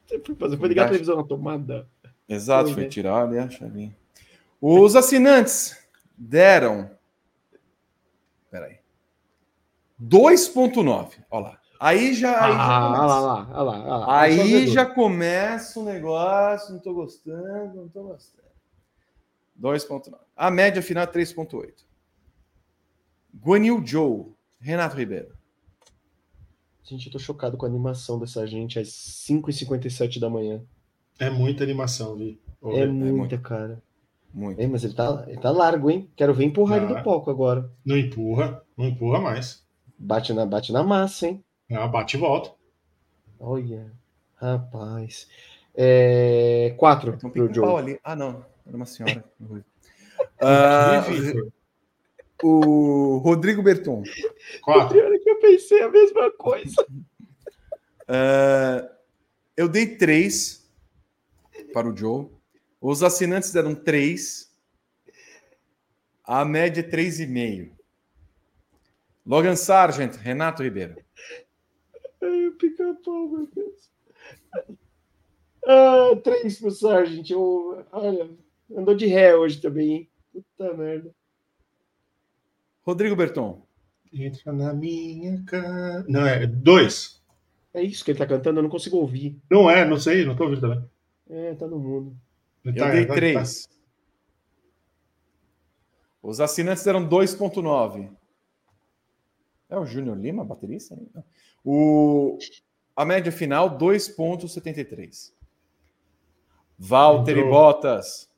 Você 0.06 0.18
foi 0.18 0.34
fazer, 0.34 0.56
foi 0.56 0.68
ligar 0.68 0.84
a 0.84 0.88
televisão 0.88 1.16
na 1.16 1.24
tomada. 1.24 1.88
Exato, 2.28 2.66
Foi, 2.66 2.74
foi 2.74 2.82
né? 2.84 2.88
tirar 2.88 3.22
ali 3.24 3.38
a 3.38 3.48
chavinha. 3.48 3.96
Os 4.60 4.94
assinantes 4.96 5.76
deram. 6.16 6.90
Peraí. 8.50 8.78
2,9. 10.00 11.24
Olha 11.30 11.42
lá. 11.44 11.59
Aí 11.80 12.12
já. 12.12 12.44
Aí 12.44 12.52
já 12.52 12.76
Ah, 12.76 12.82
começa. 12.86 13.06
lá, 13.06 13.20
lá, 13.20 13.32
lá, 13.34 13.48
olha 13.62 13.96
lá. 13.96 14.20
Aí 14.20 14.66
já 14.68 14.84
começa 14.84 15.80
o 15.80 15.84
negócio. 15.84 16.74
Não 16.74 16.80
tô 16.80 16.92
gostando, 16.92 17.74
não 17.74 17.88
tô 17.88 18.02
gostando. 18.02 18.44
2,9. 19.58 20.14
A 20.36 20.50
média 20.50 20.82
final 20.82 21.04
é 21.04 21.06
3,8. 21.06 21.72
Guanil 23.34 23.82
Joe, 23.84 24.26
Renato 24.60 24.96
Ribeiro. 24.96 25.34
Gente, 26.84 27.06
eu 27.06 27.12
tô 27.12 27.18
chocado 27.18 27.56
com 27.56 27.64
a 27.64 27.68
animação 27.68 28.18
dessa 28.18 28.46
gente 28.46 28.78
às 28.78 28.88
5h57 28.88 30.18
da 30.18 30.28
manhã. 30.28 30.60
É 31.18 31.30
muita 31.30 31.62
animação, 31.62 32.16
Vi. 32.16 32.40
Ô, 32.60 32.72
É 32.76 32.86
Vi. 32.86 32.92
muita, 32.92 33.16
muito. 33.16 33.40
cara. 33.40 33.82
Muito. 34.34 34.60
É, 34.60 34.66
mas 34.66 34.84
ele 34.84 34.94
tá, 34.94 35.24
ele 35.28 35.38
tá 35.40 35.50
largo, 35.50 35.90
hein? 35.90 36.10
Quero 36.16 36.34
ver 36.34 36.44
empurrar 36.44 36.82
ele 36.82 36.92
Ah. 36.92 36.98
do 36.98 37.04
palco 37.04 37.30
agora. 37.30 37.70
Não 37.84 37.96
empurra, 37.96 38.62
não 38.76 38.86
empurra 38.86 39.20
mais. 39.20 39.64
Bate 39.98 40.32
na, 40.32 40.44
bate 40.46 40.72
na 40.72 40.82
massa, 40.82 41.26
hein? 41.28 41.44
Ah, 41.72 41.86
bate 41.86 42.16
e 42.16 42.20
volta. 42.20 42.52
Olha, 43.38 43.90
rapaz. 44.36 45.28
É, 45.74 46.74
quatro 46.76 47.16
Tem 47.16 47.28
um 47.28 47.32
pro 47.32 47.54
Joe. 47.54 47.76
ali. 47.78 48.00
Ah, 48.02 48.16
não. 48.16 48.44
Era 48.66 48.76
uma 48.76 48.86
senhora. 48.86 49.24
Ah, 50.42 51.00
Vi, 51.00 51.18
Vitor. 51.20 51.50
o 52.42 53.18
Rodrigo 53.18 53.62
Berton. 53.62 54.02
4. 54.62 54.88
Pior 54.94 55.12
é 55.14 55.18
que 55.18 55.30
eu 55.30 55.38
pensei 55.38 55.82
a 55.82 55.88
mesma 55.90 56.30
coisa. 56.32 56.86
Ah, 58.12 58.90
eu 59.56 59.68
dei 59.68 59.94
3 59.96 60.68
para 61.72 61.88
o 61.88 61.96
Joe. 61.96 62.26
Os 62.80 63.04
assinantes 63.04 63.52
deram 63.52 63.72
3. 63.72 64.50
A 66.24 66.44
média 66.44 66.80
é 66.80 66.84
3,5. 66.84 67.70
Logan 69.24 69.54
Sargent, 69.54 70.16
Renato 70.16 70.62
Ribeiro. 70.64 70.96
Ai, 72.22 72.46
o 72.48 72.52
pica-pau, 72.56 73.28
meu 73.28 73.46
Deus. 73.54 73.90
Ah, 75.66 76.10
três 76.22 76.58
pro 76.58 76.70
Sargent. 76.70 77.28
Eu, 77.30 77.84
olha, 77.92 78.30
andou 78.76 78.94
de 78.94 79.06
ré 79.06 79.34
hoje 79.36 79.60
também, 79.60 79.90
hein? 79.92 80.10
Puta 80.32 80.74
merda. 80.74 81.14
Rodrigo 82.82 83.16
Berton. 83.16 83.62
Entra 84.12 84.52
na 84.52 84.72
minha 84.74 85.42
cara. 85.44 86.04
Não, 86.08 86.26
é 86.26 86.46
dois. 86.46 87.22
É 87.72 87.82
isso 87.82 88.04
que 88.04 88.10
ele 88.10 88.18
tá 88.18 88.26
cantando, 88.26 88.58
eu 88.58 88.62
não 88.64 88.70
consigo 88.70 88.96
ouvir. 88.96 89.38
Não 89.50 89.70
é, 89.70 89.84
não 89.84 89.96
sei, 89.98 90.24
não 90.24 90.34
tô 90.34 90.44
ouvindo 90.44 90.60
também. 90.60 90.84
É, 91.28 91.54
tá 91.54 91.68
no 91.68 91.78
mundo. 91.78 92.16
Eu 92.64 92.74
Tá- 92.74 92.90
dei 92.90 93.06
tá- 93.06 93.14
três. 93.14 93.68
Os 96.22 96.40
assinantes 96.40 96.84
deram 96.84 97.06
2,9. 97.08 98.10
É 99.70 99.78
o 99.78 99.86
Júnior 99.86 100.18
Lima, 100.18 100.44
baterista? 100.44 100.98
O, 101.64 102.36
a 102.96 103.04
média 103.04 103.30
final, 103.30 103.78
2,73. 103.78 105.32
Walter 106.76 107.38
e. 107.38 107.44
Bottas. 107.48 108.28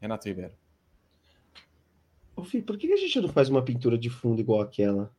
Renato 0.00 0.28
Ribeiro. 0.28 0.52
Ô, 2.36 2.44
Fih, 2.44 2.60
por 2.60 2.76
que 2.76 2.92
a 2.92 2.96
gente 2.96 3.20
não 3.20 3.28
faz 3.28 3.48
uma 3.48 3.62
pintura 3.62 3.96
de 3.96 4.10
fundo 4.10 4.40
igual 4.40 4.60
aquela? 4.60 5.10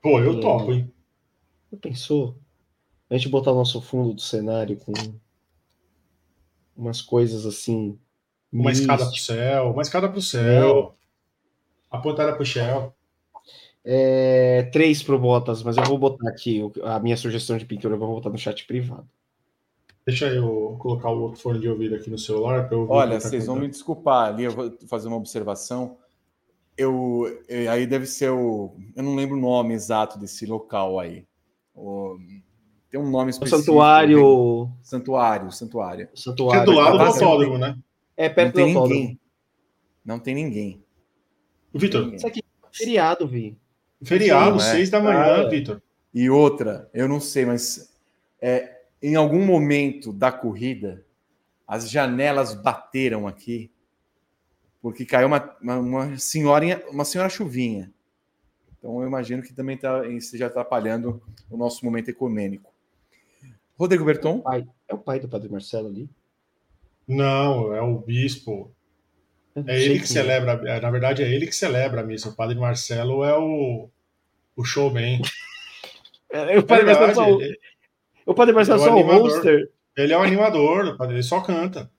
Pô, 0.00 0.20
eu 0.20 0.40
topo, 0.40 0.72
hein? 0.72 0.92
Já 1.70 1.78
pensou? 1.78 2.36
A 3.08 3.16
gente 3.16 3.28
botar 3.28 3.52
o 3.52 3.56
nosso 3.56 3.80
fundo 3.80 4.12
do 4.12 4.20
cenário 4.20 4.76
com 4.76 4.92
umas 6.76 7.00
coisas 7.00 7.46
assim. 7.46 7.98
Uma 8.52 8.72
escada 8.72 9.06
pro 9.06 9.16
céu, 9.16 9.70
uma 9.70 9.82
escada 9.82 10.08
pro 10.08 10.20
céu. 10.20 10.96
Apontada 11.90 12.34
pro 12.34 12.44
céu. 12.44 12.94
É, 13.84 14.64
três 14.72 15.02
pro 15.02 15.18
Bottas, 15.18 15.62
mas 15.62 15.76
eu 15.76 15.84
vou 15.84 15.98
botar 15.98 16.28
aqui 16.28 16.62
a 16.84 17.00
minha 17.00 17.16
sugestão 17.16 17.56
de 17.58 17.64
pintura, 17.64 17.94
eu 17.94 17.98
vou 17.98 18.14
botar 18.14 18.30
no 18.30 18.38
chat 18.38 18.64
privado. 18.66 19.08
Deixa 20.06 20.26
eu 20.28 20.76
colocar 20.80 21.10
o 21.10 21.20
outro 21.22 21.40
fone 21.40 21.58
de 21.60 21.68
ouvido 21.68 21.94
aqui 21.94 22.10
no 22.10 22.18
celular 22.18 22.66
para 22.68 22.76
eu 22.76 22.88
Olha, 22.88 23.18
tá 23.20 23.28
vocês 23.28 23.46
vão 23.46 23.56
me 23.56 23.68
desculpar 23.68 24.28
ali, 24.32 24.44
eu 24.44 24.50
vou 24.52 24.72
fazer 24.88 25.08
uma 25.08 25.16
observação. 25.16 25.96
Eu, 26.76 27.24
eu- 27.48 27.70
aí 27.70 27.86
deve 27.86 28.06
ser 28.06 28.30
o. 28.30 28.74
Eu 28.96 29.02
não 29.02 29.14
lembro 29.14 29.36
o 29.36 29.40
nome 29.40 29.74
exato 29.74 30.18
desse 30.18 30.46
local 30.46 30.98
aí. 30.98 31.24
O- 31.74 32.18
tem 32.90 32.98
um 33.00 33.10
nome 33.10 33.28
O 33.28 33.30
específico. 33.30 33.62
santuário. 33.64 34.70
Santuário, 34.82 35.52
santuário. 35.52 36.08
Que 36.08 36.20
Santuário. 36.20 36.62
é 36.62 36.64
do 36.64 36.72
lado 36.72 36.92
do 36.92 36.98
Tá 36.98 37.06
autódromo, 37.06 37.58
né? 37.58 37.78
É 38.16 38.28
Não 38.28 38.34
perto 38.34 38.52
do 38.52 38.54
tem 38.56 38.64
autódromo. 38.74 39.00
ninguém. 39.00 39.20
Não 40.04 40.18
tem 40.18 40.34
ninguém. 40.34 40.84
Vitor. 41.74 42.12
Isso 42.14 42.26
aqui 42.26 42.40
é 42.40 42.66
feriado, 42.72 43.26
Vi. 43.28 43.56
Feriado, 44.04 44.56
Não, 44.56 44.64
é. 44.64 44.70
seis 44.72 44.90
da 44.90 45.00
manhã, 45.00 45.18
Ah, 45.20 45.42
é. 45.42 45.48
Vitor. 45.48 45.82
E 46.14 46.28
outra, 46.28 46.90
eu 46.92 47.08
não 47.08 47.20
sei, 47.20 47.46
mas 47.46 47.92
é, 48.40 48.82
em 49.02 49.14
algum 49.14 49.44
momento 49.44 50.12
da 50.12 50.30
corrida, 50.30 51.04
as 51.66 51.90
janelas 51.90 52.54
bateram 52.54 53.26
aqui, 53.26 53.70
porque 54.80 55.06
caiu 55.06 55.28
uma, 55.28 55.56
uma, 55.62 55.78
uma 55.78 56.18
senhorinha, 56.18 56.82
uma 56.90 57.04
senhora 57.04 57.30
chuvinha. 57.30 57.90
Então 58.78 59.00
eu 59.00 59.06
imagino 59.06 59.42
que 59.42 59.54
também 59.54 59.76
tá, 59.76 60.06
esteja 60.08 60.46
atrapalhando 60.46 61.22
o 61.48 61.56
nosso 61.56 61.84
momento 61.84 62.08
ecumênico. 62.08 62.72
Rodrigo 63.78 64.04
Berton, 64.04 64.40
Pai, 64.40 64.66
é 64.86 64.94
o 64.94 64.98
pai 64.98 65.18
do 65.18 65.28
Padre 65.28 65.48
Marcelo 65.48 65.88
ali? 65.88 66.10
Não, 67.06 67.74
é 67.74 67.80
o 67.80 67.98
bispo. 67.98 68.70
É 69.66 69.82
ele 69.82 69.98
que 69.98 70.04
é. 70.04 70.06
celebra. 70.06 70.52
é, 70.66 70.80
Na 70.80 70.90
verdade, 70.90 71.22
é 71.22 71.30
ele 71.32 71.46
que 71.46 71.54
celebra 71.54 72.00
a 72.00 72.04
missa. 72.04 72.28
O 72.30 72.34
padre 72.34 72.56
Marcelo 72.58 73.22
é 73.24 73.36
o, 73.38 73.88
o 74.56 74.64
showman. 74.64 75.20
É, 76.30 76.58
o 76.58 76.62
Padre 76.62 76.86
Verdade, 76.86 77.06
Marcelo 77.14 77.38
só, 77.38 77.44
ele- 77.44 77.58
o 78.24 78.34
Padre 78.34 78.54
Marcelo 78.54 78.80
ele 78.82 78.88
é 78.88 78.92
o 78.92 78.98
animador. 78.98 79.30
hoster. 79.30 79.70
Ele 79.94 80.12
é 80.14 80.16
o 80.18 80.22
animador, 80.22 80.84
o 80.86 80.96
padre, 80.96 81.16
ele 81.16 81.22
só 81.22 81.40
canta. 81.42 81.90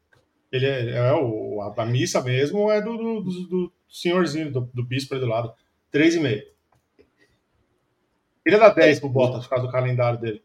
Ele 0.52 0.66
é, 0.66 0.90
é 0.98 1.14
o, 1.14 1.62
a, 1.62 1.84
a 1.84 1.86
missa 1.86 2.20
mesmo 2.24 2.72
é 2.72 2.82
do, 2.82 2.98
do, 2.98 3.22
do- 3.22 3.48
do 3.48 3.74
senhorzinho, 3.88 4.52
do, 4.52 4.62
do 4.74 4.84
bispo 4.84 5.14
ali 5.14 5.22
do 5.22 5.30
lado. 5.30 5.54
Três 5.92 6.16
e 6.16 6.20
meio. 6.20 6.42
Ele 8.44 8.58
dá 8.58 8.70
10 8.70 9.00
pro 9.00 9.10
Bottas 9.10 9.44
por 9.44 9.50
causa 9.52 9.66
do 9.68 9.72
calendário 9.72 10.20
dele. 10.20 10.44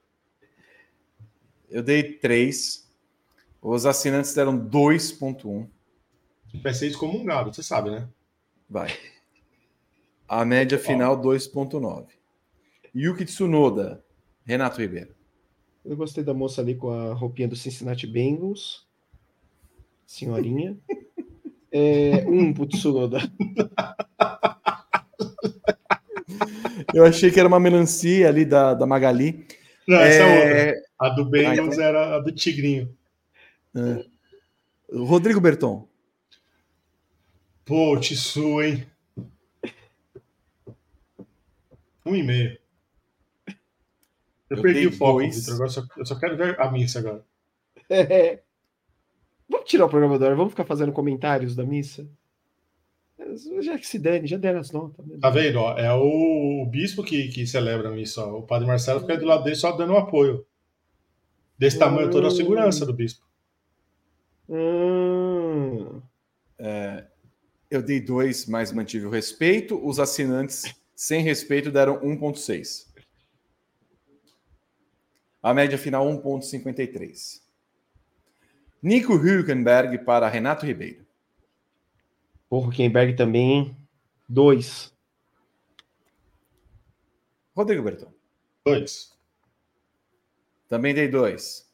eu 1.70 1.82
dei 1.82 2.02
3. 2.02 2.86
Os 3.62 3.86
assinantes 3.86 4.34
deram 4.34 4.56
2.1. 4.58 5.66
Vai 6.62 6.74
ser 6.74 6.88
excomungado, 6.88 7.52
você 7.52 7.62
sabe, 7.62 7.90
né? 7.90 8.08
Vai. 8.68 8.90
A 10.26 10.44
média 10.44 10.78
final 10.78 11.20
2.9. 11.20 12.06
Yuki 12.94 13.24
Tsunoda, 13.24 14.04
Renato 14.44 14.80
Ribeiro. 14.80 15.14
Eu 15.84 15.96
gostei 15.96 16.24
da 16.24 16.34
moça 16.34 16.60
ali 16.60 16.74
com 16.74 16.90
a 16.90 17.14
roupinha 17.14 17.48
do 17.48 17.56
Cincinnati 17.56 18.06
Bengals. 18.06 18.86
Senhorinha. 20.06 20.76
É, 21.70 22.24
um 22.26 22.50
pro 22.54 22.64
Tsunoda. 22.66 23.18
Eu 26.94 27.04
achei 27.04 27.30
que 27.30 27.38
era 27.38 27.46
uma 27.46 27.60
melancia 27.60 28.26
ali 28.26 28.46
da, 28.46 28.72
da 28.72 28.86
Magali. 28.86 29.46
Não, 29.86 29.98
essa 29.98 30.22
é 30.22 30.34
outra. 30.34 30.50
É, 30.50 30.74
A 30.98 31.08
do 31.10 31.26
Bengals 31.26 31.58
Ah, 31.58 31.62
então. 31.74 31.84
era 31.84 32.16
a 32.16 32.20
do 32.20 32.32
Tigrinho. 32.32 32.96
Rodrigo 34.90 35.42
Berton. 35.42 35.86
Pô, 37.68 38.00
Tissu, 38.00 38.62
hein? 38.62 38.86
Um 42.06 42.16
e 42.16 42.22
meio. 42.22 42.58
Eu, 44.48 44.56
Eu 44.56 44.62
perdi 44.62 44.86
o 44.86 44.92
foco. 44.92 45.18
Vitor. 45.18 45.52
Agora 45.52 45.68
eu 45.68 45.70
só, 45.70 45.82
eu 45.98 46.06
só 46.06 46.18
quero 46.18 46.34
ver 46.38 46.58
a 46.58 46.72
missa 46.72 47.00
agora. 47.00 47.22
É. 47.90 48.40
Vamos 49.50 49.68
tirar 49.68 49.84
o 49.84 49.88
programa 49.88 50.18
do 50.18 50.26
ar, 50.26 50.34
vamos 50.36 50.52
ficar 50.52 50.66
fazendo 50.66 50.92
comentários 50.92 51.56
da 51.56 51.64
missa? 51.64 52.06
Já 53.62 53.78
que 53.78 53.86
se 53.86 53.98
dane, 53.98 54.26
já 54.26 54.36
deram 54.36 54.60
as 54.60 54.70
notas. 54.70 55.06
né? 55.06 55.16
Tá 55.22 55.30
vendo? 55.30 55.58
Ó, 55.58 55.72
é 55.78 55.90
o, 55.90 56.66
bispo 56.70 57.02
que, 57.02 57.28
que 57.28 57.46
celebra 57.46 57.88
a 57.88 57.92
missa. 57.92 58.22
Ó. 58.26 58.40
O 58.40 58.42
padre 58.42 58.66
Marcelo 58.66 59.00
fica 59.00 59.16
do 59.16 59.24
lado 59.24 59.44
dele 59.44 59.56
só 59.56 59.72
dando 59.72 59.94
um 59.94 59.96
apoio. 59.96 60.44
Desse 61.58 61.78
tamanho, 61.78 62.10
toda 62.10 62.28
a 62.28 62.30
segurança 62.30 62.84
do 62.84 62.92
bispo. 62.92 63.26
Hum, 64.50 66.02
Eu 67.70 67.82
dei 67.82 68.00
dois, 68.00 68.46
mas 68.46 68.72
mantive 68.72 69.06
o 69.06 69.10
respeito. 69.10 69.78
Os 69.84 69.98
assinantes 69.98 70.74
sem 70.94 71.22
respeito 71.22 71.70
deram 71.70 72.00
1.6. 72.00 72.86
A 75.42 75.54
média 75.54 75.78
final 75.78 76.06
1.53. 76.06 77.40
Nico 78.82 79.14
Hülkenberg 79.14 79.98
para 80.04 80.28
Renato 80.28 80.64
Ribeiro. 80.64 81.06
o 82.48 82.70
Kenberg 82.70 83.14
também, 83.16 83.50
hein? 83.50 83.76
Dois. 84.28 84.92
Rodrigo 87.54 87.82
Berton. 87.82 88.12
Dois. 88.64 89.12
Também 90.68 90.94
dei 90.94 91.08
dois. 91.08 91.66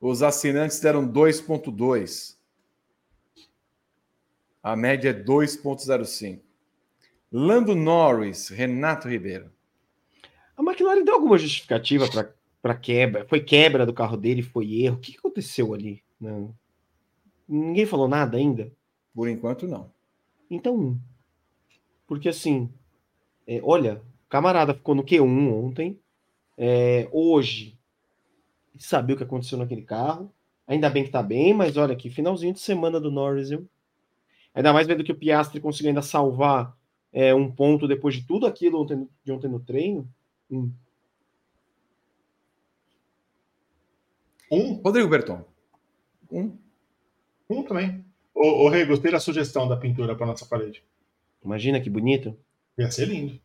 Os 0.00 0.22
assinantes 0.22 0.80
deram 0.80 1.06
2.2. 1.06 2.37
A 4.68 4.76
média 4.76 5.08
é 5.08 5.14
2.05. 5.14 6.42
Lando 7.32 7.74
Norris, 7.74 8.50
Renato 8.50 9.08
Ribeiro. 9.08 9.50
A 10.54 10.62
McLaren 10.62 11.02
deu 11.02 11.14
alguma 11.14 11.38
justificativa 11.38 12.06
para 12.60 12.74
quebra? 12.74 13.26
Foi 13.26 13.40
quebra 13.40 13.86
do 13.86 13.94
carro 13.94 14.18
dele? 14.18 14.42
Foi 14.42 14.82
erro? 14.82 14.96
O 14.96 15.00
que 15.00 15.16
aconteceu 15.16 15.72
ali? 15.72 16.04
Não. 16.20 16.54
Ninguém 17.48 17.86
falou 17.86 18.06
nada 18.06 18.36
ainda? 18.36 18.70
Por 19.14 19.26
enquanto, 19.26 19.66
não. 19.66 19.90
Então, 20.50 21.00
porque 22.06 22.28
assim, 22.28 22.70
é, 23.46 23.62
olha, 23.64 24.02
o 24.26 24.28
camarada 24.28 24.74
ficou 24.74 24.94
no 24.94 25.02
Q1 25.02 25.50
ontem, 25.50 25.98
é, 26.58 27.08
hoje, 27.10 27.78
sabe 28.78 29.14
o 29.14 29.16
que 29.16 29.24
aconteceu 29.24 29.56
naquele 29.56 29.82
carro, 29.82 30.30
ainda 30.66 30.90
bem 30.90 31.04
que 31.04 31.10
tá 31.10 31.22
bem, 31.22 31.54
mas 31.54 31.78
olha 31.78 31.96
que 31.96 32.10
finalzinho 32.10 32.52
de 32.52 32.60
semana 32.60 33.00
do 33.00 33.10
Norris, 33.10 33.48
viu? 33.48 33.66
Ainda 34.54 34.72
mais 34.72 34.86
vendo 34.86 35.04
que 35.04 35.12
o 35.12 35.16
Piastri 35.16 35.60
conseguiu 35.60 35.90
ainda 35.90 36.02
salvar 36.02 36.76
é, 37.12 37.34
um 37.34 37.50
ponto 37.50 37.86
depois 37.86 38.14
de 38.14 38.26
tudo 38.26 38.46
aquilo 38.46 38.80
ontem, 38.82 39.08
de 39.24 39.32
ontem 39.32 39.48
no 39.48 39.60
treino. 39.60 40.08
Hum. 40.50 40.72
Um? 44.50 44.74
Rodrigo 44.82 45.08
Berton. 45.08 45.44
Um. 46.30 46.56
Um 47.48 47.62
também. 47.62 48.04
Ô, 48.34 48.64
ô 48.64 48.68
Rei, 48.68 48.84
gostei 48.84 49.10
da 49.10 49.20
sugestão 49.20 49.68
da 49.68 49.76
pintura 49.76 50.14
para 50.14 50.26
nossa 50.26 50.46
parede. 50.46 50.82
Imagina 51.44 51.80
que 51.80 51.90
bonito. 51.90 52.36
Ia 52.78 52.90
ser 52.90 53.06
lindo. 53.06 53.40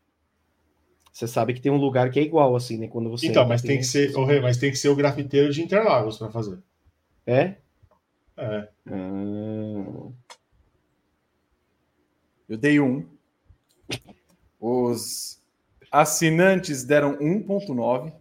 Você 1.11 1.27
sabe 1.27 1.53
que 1.53 1.61
tem 1.61 1.71
um 1.71 1.77
lugar 1.77 2.09
que 2.09 2.19
é 2.19 2.23
igual, 2.23 2.55
assim, 2.55 2.77
né? 2.77 2.87
Quando 2.87 3.09
você. 3.09 3.27
Então, 3.27 3.47
mas 3.47 3.61
tem 3.61 3.77
que 3.77 3.83
ser, 3.83 4.15
ô 4.15 4.25
Rei, 4.25 4.39
mas 4.39 4.57
tem 4.57 4.71
que 4.71 4.77
ser 4.77 4.89
o 4.89 4.95
grafiteiro 4.95 5.53
de 5.53 5.61
Interlagos 5.61 6.17
para 6.17 6.31
fazer. 6.31 6.57
É? 7.25 7.55
É. 8.35 8.67
Ah, 8.87 10.11
Eu 12.47 12.57
dei 12.57 12.79
um. 12.79 13.05
Os 14.59 15.41
Assinantes 15.91 16.83
deram 16.83 17.17
1,9. 17.17 18.13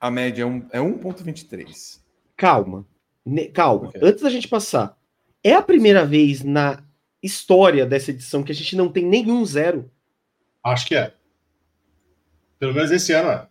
A 0.00 0.10
média 0.10 0.42
é, 0.42 0.46
um, 0.46 0.66
é 0.70 0.78
1,23. 0.78 2.00
Calma. 2.36 2.86
Ne- 3.24 3.46
calma. 3.48 3.88
Ok. 3.88 4.00
Antes 4.02 4.22
da 4.22 4.30
gente 4.30 4.48
passar, 4.48 4.98
é 5.42 5.54
a 5.54 5.62
primeira 5.62 6.04
vez 6.04 6.42
na 6.42 6.82
história 7.22 7.86
dessa 7.86 8.10
edição 8.10 8.42
que 8.42 8.52
a 8.52 8.54
gente 8.54 8.76
não 8.76 8.92
tem 8.92 9.04
nenhum 9.04 9.44
zero 9.46 9.90
Acho 10.64 10.86
que 10.86 10.94
é. 10.94 11.14
Pelo 12.58 12.72
menos 12.72 12.90
esse 12.90 13.12
ano 13.12 13.28
é. 13.28 13.46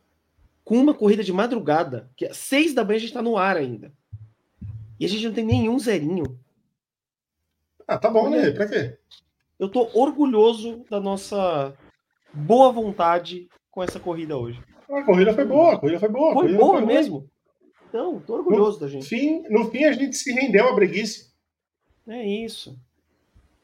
com 0.64 0.77
uma 0.80 0.95
corrida 0.95 1.23
de 1.23 1.31
madrugada, 1.31 2.10
que 2.15 2.26
às 2.26 2.38
seis 2.38 2.73
da 2.73 2.84
manhã 2.84 2.98
a 2.98 2.99
gente 2.99 3.14
tá 3.14 3.22
no 3.22 3.38
ar 3.38 3.56
ainda. 3.56 3.94
E 4.99 5.06
a 5.06 5.10
gente 5.10 5.26
não 5.27 5.34
tem 5.34 5.45
nenhum 5.45 5.77
zerinho. 5.77 6.40
Ah, 7.88 7.97
tá 7.97 8.10
bom, 8.10 8.30
né? 8.30 8.51
Pra 8.51 8.68
quê? 8.68 8.97
Eu 9.60 9.69
tô 9.69 9.89
orgulhoso 9.93 10.84
da 10.89 10.99
nossa 10.99 11.73
boa 12.34 12.72
vontade 12.72 13.47
com 13.72 13.84
essa 13.84 13.99
corrida 13.99 14.38
hoje. 14.38 14.61
A 14.89 15.03
corrida 15.03 15.34
foi 15.34 15.45
boa, 15.45 15.73
a 15.73 15.80
corrida 15.80 15.99
foi 15.99 16.10
boa. 16.10 16.34
Foi 16.34 16.53
boa 16.53 16.77
foi 16.77 16.85
mesmo? 16.85 17.30
Então, 17.89 18.19
tô 18.22 18.34
orgulhoso 18.35 18.80
da 18.80 18.85
No 18.85 18.91
gente. 18.91 19.05
fim, 19.07 19.43
no 19.49 19.69
fim, 19.69 19.84
a 19.84 19.93
gente 19.93 20.15
se 20.15 20.31
rendeu 20.34 20.68
à 20.68 20.73
breguice. 20.73 21.31
É 22.07 22.26
isso. 22.27 22.77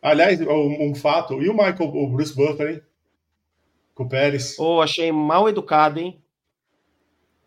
Aliás, 0.01 0.39
um, 0.41 0.89
um 0.89 0.95
fato, 0.95 1.41
e 1.41 1.49
o 1.49 1.53
Michael, 1.53 1.89
o 1.89 2.07
Bruce 2.07 2.35
Buffer, 2.35 2.75
hein? 2.75 2.81
Com 3.93 4.03
o 4.03 4.09
Pérez. 4.09 4.57
Ô, 4.57 4.81
achei 4.81 5.11
mal 5.11 5.49
educado, 5.49 5.99
hein? 5.99 6.21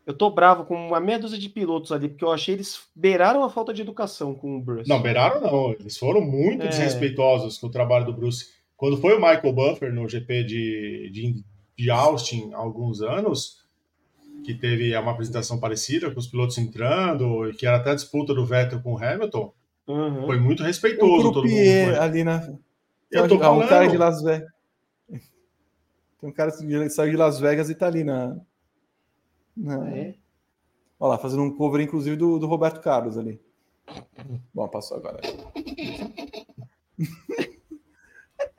Eu 0.05 0.15
tô 0.15 0.31
bravo 0.31 0.65
com 0.65 0.75
uma 0.75 0.99
meia 1.01 1.19
dúzia 1.19 1.39
de 1.39 1.49
pilotos 1.49 1.93
ali, 1.93 2.09
porque 2.09 2.25
eu 2.25 2.33
achei 2.33 2.55
eles 2.55 2.81
beiraram 2.95 3.45
a 3.45 3.51
falta 3.51 3.73
de 3.73 3.83
educação 3.83 4.35
com 4.35 4.57
o 4.57 4.61
Bruce. 4.61 4.89
Não, 4.89 5.01
beiraram 5.01 5.41
não. 5.41 5.71
Eles 5.73 5.97
foram 5.97 6.21
muito 6.21 6.65
É. 6.65 6.69
desrespeitosos 6.69 7.57
com 7.59 7.69
o 7.69 7.71
trabalho 7.71 8.07
do 8.07 8.13
Bruce. 8.13 8.47
Quando 8.77 8.97
foi 8.97 9.15
o 9.15 9.21
Michael 9.21 9.53
Buffer 9.53 9.93
no 9.93 10.09
GP 10.09 10.43
de, 10.43 11.11
de, 11.13 11.45
de 11.79 11.91
Austin 11.91 12.51
há 12.53 12.57
alguns 12.59 13.01
anos, 13.01 13.63
que 14.45 14.55
teve 14.55 14.97
uma 14.97 15.13
apresentação 15.13 15.61
parecida, 15.61 16.11
com 16.11 16.19
os 16.19 16.27
pilotos 16.27 16.59
entrando, 16.59 17.49
e 17.49 17.55
que 17.55 17.65
era 17.65 17.77
até 17.77 17.93
a 17.93 17.95
disputa 17.95 18.35
do 18.35 18.45
Vettel 18.45 18.83
com 18.83 18.95
o 18.95 18.99
Hamilton, 18.99 19.53
Uhum. 19.87 20.27
foi 20.27 20.39
muito 20.39 20.63
O 20.63 20.67
respeitoso 20.67 21.33
todo 21.33 21.49
mundo. 21.49 22.01
ali 22.01 22.23
na. 22.25 22.41
Eu 23.11 23.29
tô 23.29 23.35
Ah, 23.43 23.51
um 23.53 23.67
cara 23.67 23.87
de 23.89 23.97
falando. 23.97 23.99
Las 23.99 24.23
Vegas. 24.23 24.49
Tem 26.21 26.31
um 26.31 26.33
cara 26.33 26.51
que 26.53 26.89
saiu 26.91 27.11
de 27.11 27.17
Las 27.17 27.39
Vegas 27.41 27.69
e 27.71 27.75
tá 27.75 27.87
ali 27.89 28.05
na. 28.05 28.37
Na... 29.57 29.89
É. 29.91 30.15
Olha 30.99 31.11
lá, 31.11 31.19
fazendo 31.19 31.43
um 31.43 31.57
cover, 31.57 31.81
inclusive, 31.81 32.17
do, 32.17 32.39
do 32.39 32.47
Roberto 32.47 32.81
Carlos 32.81 33.19
ali. 33.19 33.41
Bom, 34.55 34.69
passou 34.69 34.99
agora. 34.99 35.21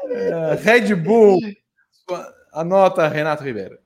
É, 0.02 0.56
Red 0.56 0.96
Bull. 0.96 1.40
Anota, 2.52 3.08
Renato 3.08 3.44
Ribeiro. 3.44 3.80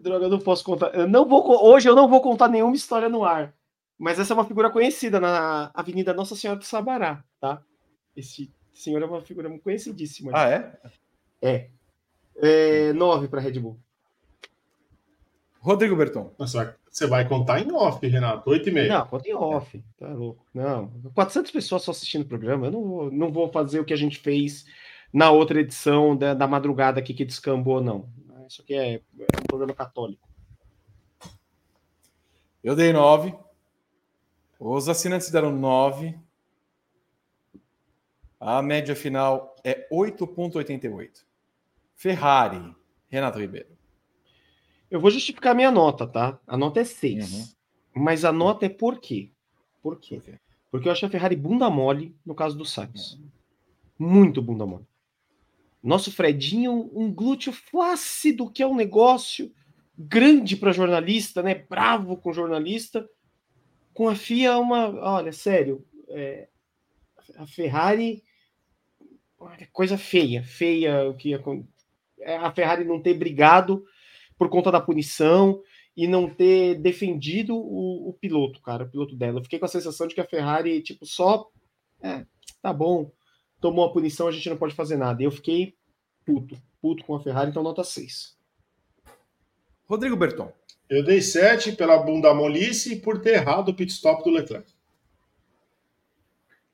Droga, 0.00 0.24
eu 0.24 0.30
não 0.30 0.38
posso 0.38 0.64
contar. 0.64 0.94
Eu 0.94 1.06
não 1.06 1.28
vou, 1.28 1.64
hoje 1.66 1.88
eu 1.88 1.94
não 1.94 2.08
vou 2.08 2.22
contar 2.22 2.48
nenhuma 2.48 2.74
história 2.74 3.08
no 3.08 3.24
ar. 3.24 3.54
Mas 3.98 4.18
essa 4.18 4.32
é 4.32 4.34
uma 4.34 4.46
figura 4.46 4.70
conhecida 4.70 5.20
na 5.20 5.70
Avenida 5.74 6.14
Nossa 6.14 6.34
Senhora 6.34 6.58
do 6.58 6.64
Sabará, 6.64 7.22
tá? 7.38 7.62
Esse 8.16 8.50
senhor 8.72 9.02
é 9.02 9.04
uma 9.04 9.20
figura 9.20 9.50
conhecidíssima. 9.58 10.32
Ah, 10.34 10.48
é? 11.42 11.68
É, 12.36 12.92
nove 12.94 13.28
para 13.28 13.42
Red 13.42 13.60
Bull. 13.60 13.78
Rodrigo 15.60 15.94
Berton. 15.94 16.34
Nossa, 16.38 16.74
você 16.90 17.06
vai 17.06 17.28
contar 17.28 17.60
em 17.60 17.70
off, 17.70 18.04
Renato, 18.06 18.48
8 18.48 18.68
e 18.68 18.72
meia. 18.72 18.98
Não, 18.98 19.06
conta 19.06 19.28
em 19.28 19.34
off. 19.34 19.84
Tá 19.98 20.08
louco. 20.08 20.44
Não, 20.54 20.88
400 21.14 21.50
pessoas 21.52 21.82
só 21.82 21.90
assistindo 21.90 22.22
o 22.22 22.28
programa. 22.28 22.66
Eu 22.66 22.70
não 22.70 22.82
vou, 22.82 23.10
não 23.10 23.30
vou 23.30 23.52
fazer 23.52 23.78
o 23.78 23.84
que 23.84 23.92
a 23.92 23.96
gente 23.96 24.18
fez 24.18 24.64
na 25.12 25.30
outra 25.30 25.60
edição 25.60 26.16
da, 26.16 26.32
da 26.32 26.48
madrugada 26.48 26.98
aqui 26.98 27.12
que 27.12 27.24
descambou, 27.24 27.80
não. 27.80 28.08
Isso 28.48 28.62
aqui 28.62 28.74
é, 28.74 28.94
é 28.94 29.00
um 29.38 29.46
programa 29.46 29.74
católico. 29.74 30.26
Eu 32.64 32.74
dei 32.74 32.92
9. 32.92 33.34
Os 34.58 34.88
assinantes 34.88 35.30
deram 35.30 35.52
9. 35.52 36.18
A 38.40 38.62
média 38.62 38.96
final 38.96 39.54
é 39.62 39.86
8,88. 39.92 41.22
Ferrari, 41.94 42.74
Renato 43.08 43.38
Ribeiro. 43.38 43.79
Eu 44.90 45.00
vou 45.00 45.10
justificar 45.10 45.54
minha 45.54 45.70
nota, 45.70 46.06
tá? 46.06 46.38
A 46.46 46.56
nota 46.56 46.80
é 46.80 46.84
6. 46.84 47.56
Mas 47.94 48.24
a 48.24 48.32
nota 48.32 48.66
é 48.66 48.68
por 48.68 48.98
quê? 49.00 49.30
Por 49.82 49.98
quê? 49.98 50.16
Por 50.16 50.24
quê? 50.24 50.38
Porque 50.70 50.88
eu 50.88 50.92
achei 50.92 51.06
a 51.08 51.10
Ferrari 51.10 51.34
bunda 51.36 51.68
mole 51.68 52.14
no 52.24 52.34
caso 52.34 52.56
do 52.56 52.64
Sainz. 52.64 53.18
Muito 53.98 54.40
bunda 54.40 54.64
mole. 54.66 54.86
Nosso 55.82 56.12
Fredinho, 56.12 56.90
um 56.92 57.12
glúteo 57.12 57.52
flácido, 57.52 58.50
que 58.50 58.62
é 58.62 58.66
um 58.66 58.74
negócio 58.76 59.52
grande 59.96 60.56
para 60.56 60.72
jornalista, 60.72 61.42
né? 61.42 61.54
Bravo 61.54 62.16
com 62.16 62.32
jornalista. 62.32 63.08
Com 63.94 64.08
a 64.08 64.14
FIA, 64.14 64.58
uma. 64.58 64.88
Olha, 65.14 65.32
sério. 65.32 65.84
é, 66.08 66.48
a 67.36 67.46
Ferrari. 67.46 68.22
olha, 69.38 69.68
Coisa 69.72 69.96
feia. 69.98 70.42
Feia 70.44 71.08
o 71.08 71.14
que 71.14 71.34
acon- 71.34 71.64
é 72.20 72.36
a 72.36 72.52
Ferrari 72.52 72.84
não 72.84 73.00
ter 73.00 73.14
brigado 73.14 73.84
por 74.40 74.48
conta 74.48 74.72
da 74.72 74.80
punição 74.80 75.62
e 75.94 76.08
não 76.08 76.26
ter 76.26 76.80
defendido 76.80 77.54
o, 77.54 78.08
o 78.08 78.14
piloto, 78.14 78.62
cara, 78.62 78.84
o 78.84 78.88
piloto 78.88 79.14
dela. 79.14 79.38
Eu 79.38 79.42
fiquei 79.42 79.58
com 79.58 79.66
a 79.66 79.68
sensação 79.68 80.06
de 80.06 80.14
que 80.14 80.20
a 80.22 80.26
Ferrari, 80.26 80.80
tipo, 80.80 81.04
só. 81.04 81.50
É, 82.02 82.24
tá 82.62 82.72
bom, 82.72 83.12
tomou 83.60 83.84
a 83.84 83.92
punição, 83.92 84.26
a 84.26 84.32
gente 84.32 84.48
não 84.48 84.56
pode 84.56 84.74
fazer 84.74 84.96
nada. 84.96 85.20
E 85.20 85.26
eu 85.26 85.30
fiquei 85.30 85.76
puto, 86.24 86.56
puto 86.80 87.04
com 87.04 87.14
a 87.14 87.20
Ferrari, 87.20 87.50
então 87.50 87.62
nota 87.62 87.84
6. 87.84 88.34
Rodrigo 89.84 90.16
Berton. 90.16 90.50
Eu 90.88 91.04
dei 91.04 91.20
7 91.20 91.72
pela 91.72 91.98
bunda 91.98 92.32
molice 92.32 92.94
e 92.94 92.96
por 92.98 93.20
ter 93.20 93.34
errado 93.34 93.68
o 93.68 93.74
pit 93.74 93.92
stop 93.92 94.24
do 94.24 94.30
Leclerc. 94.30 94.72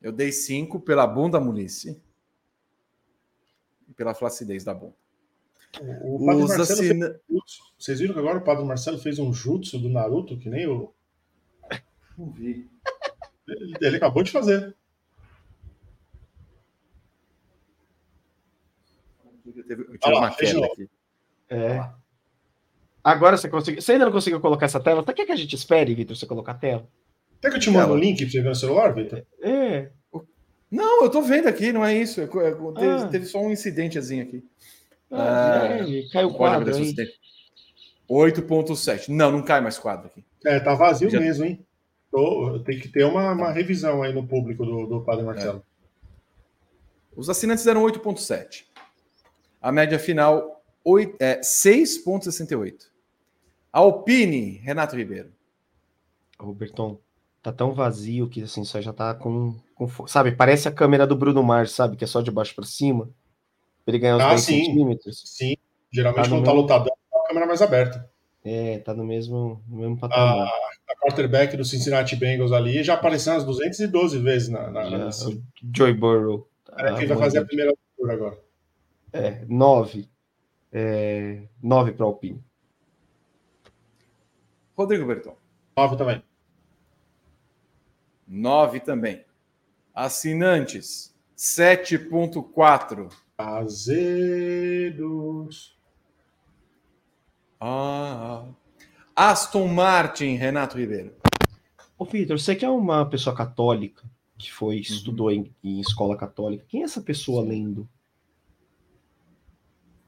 Eu 0.00 0.12
dei 0.12 0.30
5 0.30 0.78
pela 0.82 1.04
bunda 1.04 1.40
mulice. 1.40 2.00
E 3.88 3.92
pela 3.92 4.14
flacidez 4.14 4.62
da 4.62 4.72
bunda. 4.72 5.05
O 5.80 6.24
Padre 6.24 6.42
Os 6.44 6.48
Marcelo 6.56 6.78
fez 6.78 6.90
um 6.92 7.00
jutsu. 7.28 7.62
Vocês 7.78 8.00
viram 8.00 8.14
que 8.14 8.20
agora 8.20 8.38
o 8.38 8.44
Padre 8.44 8.64
Marcelo 8.64 8.98
fez 8.98 9.18
um 9.18 9.32
jutsu 9.32 9.78
do 9.78 9.88
Naruto, 9.88 10.38
que 10.38 10.48
nem 10.48 10.66
o. 10.66 10.92
Não 12.16 12.30
vi. 12.30 12.68
Ele, 13.48 13.74
ele 13.80 13.96
acabou 13.96 14.22
de 14.22 14.30
fazer. 14.30 14.74
Eu 19.68 19.78
eu 19.78 20.10
lá, 20.12 20.18
uma 20.18 20.30
novo. 20.54 20.72
aqui. 20.72 20.88
É. 21.48 21.88
Agora 23.02 23.36
você 23.36 23.48
conseguiu. 23.48 23.80
Você 23.80 23.92
ainda 23.92 24.06
não 24.06 24.12
conseguiu 24.12 24.40
colocar 24.40 24.66
essa 24.66 24.80
tela? 24.80 25.02
Tá 25.02 25.12
que 25.12 25.22
a 25.22 25.36
gente 25.36 25.54
espere, 25.54 25.94
Vitor, 25.94 26.16
você 26.16 26.26
colocar 26.26 26.52
a 26.52 26.58
tela? 26.58 26.88
Quer 27.40 27.50
que 27.50 27.56
eu 27.56 27.60
te 27.60 27.70
mando 27.70 27.92
o 27.92 27.96
link 27.96 28.18
pra 28.18 28.30
você 28.30 28.40
ver 28.42 28.48
no 28.48 28.54
celular, 28.54 28.94
Vitor? 28.94 29.24
É. 29.42 29.90
Não, 30.70 31.04
eu 31.04 31.10
tô 31.10 31.22
vendo 31.22 31.46
aqui, 31.48 31.72
não 31.72 31.84
é 31.84 31.94
isso. 31.94 32.20
É 32.20 32.24
é 32.24 32.28
teve, 32.28 32.86
Ah. 32.88 33.08
teve 33.08 33.26
só 33.26 33.38
um 33.38 33.52
incidentezinho 33.52 34.24
aqui. 34.24 34.44
Ah, 35.10 35.68
é, 35.80 36.02
caiu 36.12 36.28
o 36.28 36.34
quadro 36.34 36.62
abrir 36.62 36.74
aí. 36.74 36.80
esse 36.82 37.00
acidente. 37.00 37.20
8.7. 38.08 39.08
Não, 39.08 39.30
não 39.32 39.42
cai 39.42 39.60
mais 39.60 39.78
quadro 39.78 40.06
aqui. 40.06 40.24
É, 40.44 40.60
tá 40.60 40.74
vazio 40.74 41.10
Já- 41.10 41.20
mesmo, 41.20 41.44
hein? 41.44 41.64
Tô, 42.10 42.60
tem 42.60 42.78
que 42.78 42.88
ter 42.88 43.04
uma, 43.04 43.32
uma 43.32 43.52
revisão 43.52 44.02
aí 44.02 44.12
no 44.12 44.26
público 44.26 44.64
do, 44.64 44.86
do 44.86 45.00
Padre 45.02 45.24
Marcelo. 45.24 45.62
Os 47.16 47.28
assinantes 47.28 47.64
deram 47.64 47.82
8.7. 47.82 48.64
A 49.60 49.72
média 49.72 49.98
final 49.98 50.62
é 51.18 51.40
6.68. 51.40 52.86
Alpine, 53.72 54.58
Renato 54.58 54.94
Ribeiro. 54.96 55.32
Roberton, 56.38 56.98
tá 57.42 57.52
tão 57.52 57.72
vazio 57.72 58.28
que 58.28 58.42
assim, 58.42 58.64
só 58.64 58.80
já 58.80 58.92
tá 58.92 59.14
com, 59.14 59.56
com 59.74 60.06
Sabe, 60.06 60.32
parece 60.32 60.68
a 60.68 60.72
câmera 60.72 61.06
do 61.06 61.16
Bruno 61.16 61.42
Mars, 61.42 61.72
sabe? 61.72 61.96
Que 61.96 62.04
é 62.04 62.06
só 62.06 62.20
de 62.20 62.30
baixo 62.30 62.54
para 62.54 62.64
cima. 62.64 63.10
Ele 63.86 63.98
ganhar 63.98 64.16
uns 64.16 64.22
Ah, 64.22 64.28
10 64.30 64.40
sim. 64.42 64.64
centímetros. 64.64 65.22
Sim, 65.24 65.56
geralmente 65.90 66.24
Tá 66.24 66.30
no 66.30 66.36
quando 66.36 66.44
tá 66.44 66.52
meu- 66.52 66.60
lotadão, 66.62 66.96
tá 67.10 67.18
a 67.24 67.28
câmera 67.28 67.46
mais 67.46 67.62
aberta. 67.62 68.10
É, 68.44 68.78
tá 68.78 68.94
no 68.94 69.04
mesmo, 69.04 69.62
no 69.68 69.76
mesmo 69.78 69.98
patamar. 69.98 70.46
A 70.88 70.96
quarterback 71.00 71.56
do 71.56 71.64
Cincinnati 71.64 72.14
Bengals 72.16 72.52
ali 72.52 72.82
já 72.82 72.94
apareceu 72.94 73.32
umas 73.32 73.44
212 73.44 74.18
vezes 74.18 74.48
na. 74.48 74.70
na, 74.70 74.84
Já, 74.84 74.98
na 74.98 75.10
Joy 75.74 75.92
Burrow. 75.94 76.48
Ah, 76.72 76.94
quem 76.94 77.06
vai 77.08 77.16
fazer 77.18 77.38
a 77.38 77.44
primeira 77.44 77.72
leitura 77.72 78.12
agora? 78.14 78.38
É, 79.12 79.44
9. 79.48 80.08
É, 80.72 81.42
9 81.62 81.92
para 81.92 82.06
Alpine. 82.06 82.40
Rodrigo 84.76 85.06
Berton. 85.06 85.36
9 85.76 85.96
também. 85.96 86.22
9 88.28 88.80
também. 88.80 89.24
Assinantes, 89.94 91.14
7.4. 91.36 93.08
Azedos. 94.46 95.76
Ah, 97.60 98.44
Aston 99.14 99.66
Martin, 99.68 100.34
Renato 100.36 100.76
Ribeiro. 100.78 101.12
Ô, 101.98 102.04
Vitor, 102.04 102.38
você 102.38 102.54
que 102.54 102.64
é 102.64 102.70
uma 102.70 103.08
pessoa 103.08 103.34
católica 103.34 104.02
que 104.38 104.52
foi, 104.52 104.76
estudou 104.76 105.30
em, 105.30 105.50
em 105.64 105.80
escola 105.80 106.14
católica, 106.16 106.64
quem 106.68 106.82
é 106.82 106.84
essa 106.84 107.00
pessoa 107.00 107.42
lendo? 107.42 107.88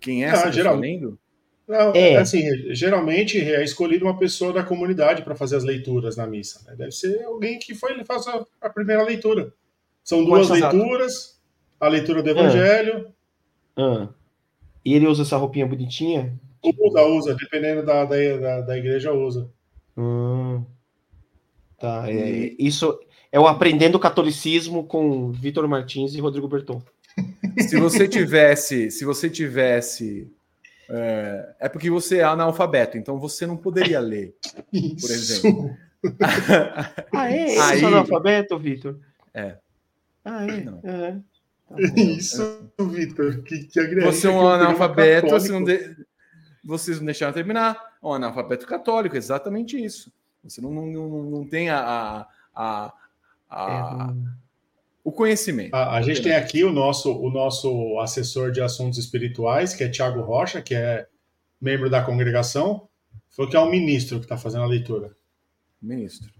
Quem 0.00 0.24
é 0.24 0.28
Ah, 0.30 0.32
essa 0.34 0.52
geral- 0.52 0.74
pessoa 0.78 0.80
lendo? 0.92 1.18
Não, 1.66 1.92
É. 1.94 2.16
assim, 2.16 2.42
geralmente 2.74 3.38
é 3.38 3.62
escolhido 3.62 4.05
uma 4.06 4.18
pessoa 4.18 4.52
da 4.55 4.62
comunidade 4.62 5.22
para 5.22 5.34
fazer 5.34 5.56
as 5.56 5.64
leituras 5.64 6.16
na 6.16 6.26
missa. 6.26 6.62
né? 6.66 6.74
Deve 6.76 6.92
ser 6.92 7.22
alguém 7.24 7.59
que 7.59 7.74
foi 7.74 8.02
faz 8.05 8.26
a, 8.26 8.44
a 8.60 8.70
primeira 8.70 9.02
leitura. 9.02 9.52
São 10.02 10.24
duas 10.24 10.48
leituras, 10.48 11.38
a 11.78 11.88
leitura 11.88 12.22
do 12.22 12.30
Evangelho, 12.30 13.12
Ah. 13.78 14.09
E 14.84 14.94
ele 14.94 15.06
usa 15.06 15.22
essa 15.22 15.36
roupinha 15.36 15.66
bonitinha? 15.66 16.38
usa, 16.62 17.02
usa, 17.02 17.34
dependendo 17.34 17.84
da, 17.84 18.05
da, 18.05 18.16
da, 18.38 18.60
da 18.62 18.78
igreja, 18.78 19.12
usa. 19.12 19.48
Hum. 19.96 20.64
Tá, 21.78 22.10
é, 22.10 22.55
isso 22.59 22.98
é 23.30 23.38
o 23.38 23.46
Aprendendo 23.46 23.98
Catolicismo 23.98 24.84
com 24.84 25.30
Vitor 25.30 25.66
Martins 25.68 26.14
e 26.14 26.20
Rodrigo 26.20 26.48
Berton. 26.48 26.82
Se 27.60 27.78
você 27.78 28.09
tivesse, 28.09 28.90
se 28.90 29.05
você 29.05 29.30
tivesse, 29.30 30.30
é, 30.90 31.55
é 31.60 31.68
porque 31.68 31.90
você 31.90 32.18
é 32.18 32.24
analfabeto, 32.24 32.96
então 32.96 33.18
você 33.18 33.46
não 33.46 33.56
poderia 33.56 34.00
ler. 34.00 34.34
Por 34.72 35.10
exemplo. 35.10 35.76
Ah, 37.12 37.30
é? 37.30 37.48
Esse 37.48 37.60
Aí- 37.60 37.82
é 37.82 37.86
analfabeto, 37.86 38.59
Vitor? 38.59 38.98
É. 39.34 39.56
Ah, 40.24 40.46
é? 40.46 40.60
Não. 40.62 40.80
É. 41.76 41.82
Isso, 42.00 42.70
Vitor, 42.78 43.42
que, 43.42 43.64
que 43.64 43.94
Você 44.00 44.26
é 44.26 44.30
um 44.30 44.36
o 44.42 44.48
analfabeto, 44.48 45.26
católico- 45.28 45.40
você 45.46 45.52
não 45.52 45.64
de- 45.64 46.06
vocês 46.64 46.98
não 46.98 47.06
deixaram 47.06 47.32
terminar. 47.32 47.78
Um 48.02 48.12
analfabeto 48.12 48.66
católico, 48.66 49.16
exatamente 49.16 49.82
isso. 49.82 50.12
Você 50.44 50.60
não, 50.60 50.72
não, 50.72 50.86
não, 50.86 51.22
não 51.30 51.44
tem 51.48 51.68
a, 51.70 51.78
a, 51.80 52.26
a- 52.54 52.94
a- 53.50 54.14
o 55.02 55.10
conhecimento. 55.12 55.74
A, 55.74 55.96
a 55.96 56.02
gente 56.02 56.22
tem 56.22 56.34
aqui 56.34 56.62
o 56.64 56.72
nosso, 56.72 57.12
o 57.12 57.30
nosso 57.30 57.98
assessor 58.00 58.50
de 58.50 58.60
assuntos 58.60 58.98
espirituais, 58.98 59.74
que 59.74 59.82
é 59.82 59.88
Tiago 59.88 60.20
Rocha, 60.20 60.60
que 60.62 60.74
é 60.74 61.06
membro 61.60 61.88
da 61.90 62.02
congregação, 62.02 62.88
falou 63.30 63.50
que 63.50 63.56
é 63.56 63.60
um 63.60 63.70
ministro 63.70 64.18
que 64.18 64.24
está 64.26 64.36
fazendo 64.36 64.62
a 64.64 64.66
leitura. 64.66 65.16
Ministro. 65.80 66.30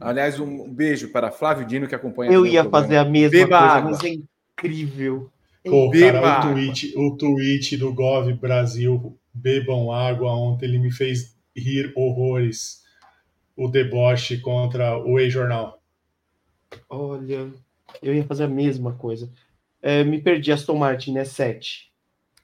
Aliás, 0.00 0.40
um 0.40 0.72
beijo 0.72 1.10
para 1.10 1.30
Flávio 1.30 1.66
Dino 1.66 1.86
que 1.86 1.94
acompanha. 1.94 2.32
Eu 2.32 2.46
ia 2.46 2.62
programa. 2.62 2.70
fazer 2.86 2.96
a 2.96 3.04
mesma 3.04 3.30
Beba 3.30 3.58
coisa, 3.58 3.74
água. 3.74 3.90
mas 3.90 4.04
é 4.04 4.08
incrível. 4.08 5.30
Pô, 5.64 5.90
Beba 5.90 6.20
cara, 6.20 6.48
o 6.48 6.52
tweet, 6.52 6.94
o 6.96 7.16
tweet 7.16 7.76
do 7.76 7.92
Gov 7.92 8.32
Brasil, 8.34 9.18
bebam 9.34 9.92
água, 9.92 10.32
ontem 10.32 10.66
ele 10.66 10.78
me 10.78 10.90
fez 10.90 11.36
rir 11.54 11.92
horrores. 11.96 12.84
O 13.56 13.68
deboche 13.68 14.38
contra 14.38 14.98
o 14.98 15.18
E-Jornal. 15.18 15.82
Olha, 16.90 17.50
eu 18.02 18.14
ia 18.14 18.24
fazer 18.24 18.44
a 18.44 18.48
mesma 18.48 18.92
coisa. 18.92 19.30
É, 19.80 20.04
me 20.04 20.20
perdi, 20.20 20.52
Aston 20.52 20.76
Martin, 20.76 21.12
né? 21.12 21.24
7. 21.24 21.90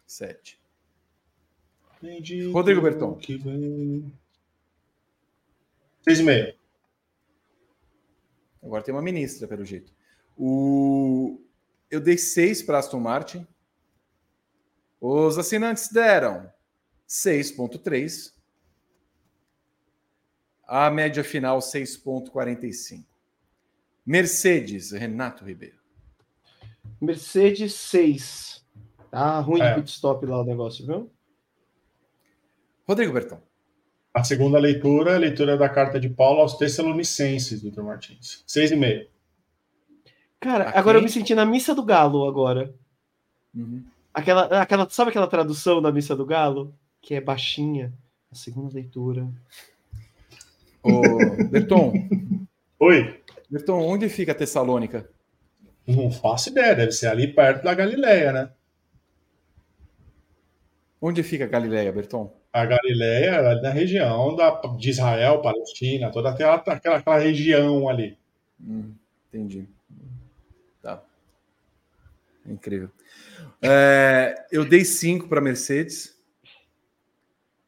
7. 0.06 0.58
Rodrigo 2.50 2.80
Berton. 2.80 3.18
6,5. 6.06 6.54
Agora 8.62 8.82
tem 8.82 8.94
uma 8.94 9.02
ministra, 9.02 9.48
pelo 9.48 9.64
jeito. 9.64 9.92
O... 10.36 11.40
Eu 11.90 12.00
dei 12.00 12.16
seis 12.16 12.62
para 12.62 12.78
Aston 12.78 13.00
Martin. 13.00 13.46
Os 15.00 15.36
assinantes 15.36 15.88
deram 15.88 16.50
6,3. 17.08 18.32
A 20.66 20.90
média 20.90 21.22
final, 21.24 21.58
6,45. 21.58 23.04
Mercedes, 24.06 24.92
Renato 24.92 25.44
Ribeiro. 25.44 25.78
Mercedes 27.00 27.74
6. 27.74 28.64
Tá 29.10 29.40
ruim 29.40 29.60
É. 29.60 29.70
de 29.74 29.80
pit 29.80 29.90
stop 29.90 30.24
lá 30.24 30.40
o 30.40 30.44
negócio, 30.44 30.86
viu? 30.86 31.12
Rodrigo 32.88 33.12
Bertão. 33.12 33.42
A 34.14 34.22
segunda 34.22 34.58
leitura 34.58 35.12
é 35.12 35.14
a 35.14 35.18
leitura 35.18 35.56
da 35.56 35.68
carta 35.68 35.98
de 35.98 36.08
Paulo 36.08 36.40
aos 36.40 36.56
Tessalonicenses, 36.58 37.62
Vitor 37.62 37.82
Martins. 37.84 38.42
Seis 38.46 38.70
e 38.70 38.76
meio. 38.76 39.06
Cara, 40.38 40.68
Aqui- 40.68 40.78
agora 40.78 40.98
eu 40.98 41.02
me 41.02 41.08
senti 41.08 41.34
na 41.34 41.46
missa 41.46 41.74
do 41.74 41.82
Galo 41.82 42.26
agora. 42.28 42.74
Uhum. 43.54 43.82
Aquela, 44.12 44.42
aquela, 44.60 44.88
sabe 44.90 45.10
aquela 45.10 45.26
tradução 45.26 45.80
da 45.80 45.90
missa 45.90 46.14
do 46.14 46.26
Galo? 46.26 46.74
Que 47.00 47.14
é 47.14 47.20
baixinha. 47.20 47.92
A 48.30 48.34
segunda 48.34 48.74
leitura. 48.74 49.26
Ô, 50.82 51.00
Berton, 51.50 51.92
Oi? 52.80 53.20
Berton, 53.48 53.80
onde 53.82 54.08
fica 54.08 54.34
Tessalônica? 54.34 55.08
Não 55.86 56.10
faço 56.10 56.50
ideia, 56.50 56.74
deve 56.74 56.92
ser 56.92 57.06
ali 57.06 57.28
perto 57.28 57.62
da 57.64 57.74
Galileia, 57.74 58.32
né? 58.32 58.50
Onde 61.04 61.24
fica 61.24 61.48
Galileia, 61.48 61.90
Berton? 61.90 62.32
A 62.52 62.64
Galileia 62.64 63.30
é 63.30 63.48
ali 63.48 63.60
na 63.60 63.70
região 63.70 64.36
da, 64.36 64.50
de 64.78 64.90
Israel, 64.90 65.42
Palestina, 65.42 66.12
toda 66.12 66.30
aquela, 66.30 66.54
aquela, 66.54 66.98
aquela 66.98 67.18
região 67.18 67.88
ali. 67.88 68.16
Hum, 68.60 68.94
entendi. 69.26 69.68
Tá. 70.80 71.02
Incrível. 72.46 72.88
É, 73.60 74.46
eu 74.52 74.64
dei 74.64 74.84
5 74.84 75.26
para 75.26 75.40
Mercedes. 75.40 76.16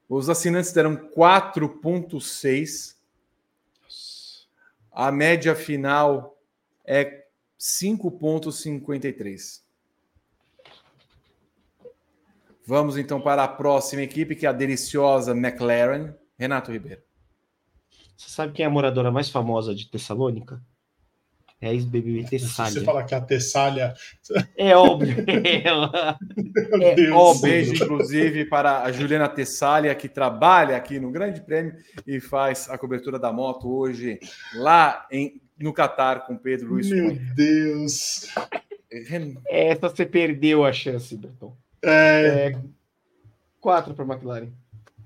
Os 0.09 0.31
assinantes 0.31 0.73
deram 0.73 0.95
4,6. 0.95 2.95
A 4.93 5.11
média 5.11 5.57
final 5.57 6.39
é 6.85 7.25
5,53. 7.59 9.64
Vamos 12.67 12.97
então 12.97 13.21
para 13.21 13.45
a 13.45 13.49
próxima 13.49 14.03
equipe, 14.03 14.35
que 14.35 14.47
é 14.47 14.49
a 14.49 14.53
deliciosa 14.53 15.33
McLaren. 15.33 16.15
Renato 16.39 16.73
Ribeiro. 16.73 17.01
Você 18.17 18.29
sabe 18.31 18.53
quem 18.53 18.65
é 18.65 18.67
a 18.67 18.71
moradora 18.71 19.11
mais 19.11 19.29
famosa 19.31 19.75
de 19.75 19.89
Tessalônica? 19.91 20.61
É 21.61 21.69
a 21.69 21.73
ex-BBB 21.73 22.25
Se 22.25 22.31
Tessália. 22.31 22.73
você 22.73 22.85
falar 22.85 23.05
que 23.05 23.15
a 23.15 23.21
Tessália. 23.21 23.95
É 24.57 24.77
óbvio. 24.77 25.25
Ela... 25.65 26.19
Meu 26.37 26.83
É 26.83 26.95
Deus. 26.95 27.13
óbvio. 27.15 27.43
Beijo, 27.43 27.85
inclusive, 27.85 28.45
para 28.47 28.83
a 28.83 28.93
Juliana 28.93 29.29
Tessália, 29.29 29.95
que 29.95 30.09
trabalha 30.09 30.77
aqui 30.77 30.99
no 31.01 31.11
Grande 31.11 31.41
Prêmio 31.41 31.75
e 32.07 32.21
faz 32.21 32.69
a 32.69 32.77
cobertura 32.77 33.19
da 33.19 33.33
moto 33.33 33.69
hoje 33.75 34.19
lá 34.57 35.07
em, 35.11 35.41
no 35.59 35.73
Catar 35.73 36.27
com 36.27 36.37
Pedro 36.37 36.69
Luiz 36.71 36.89
Meu 36.91 37.07
Cunha. 37.09 37.33
Deus. 37.35 38.27
Essa 39.49 39.89
você 39.89 40.05
perdeu 40.07 40.65
a 40.65 40.73
chance, 40.73 41.17
Berton. 41.17 41.57
É, 41.85 42.59
Quatro 43.61 43.95
para 43.95 44.05
McLaren. 44.05 44.51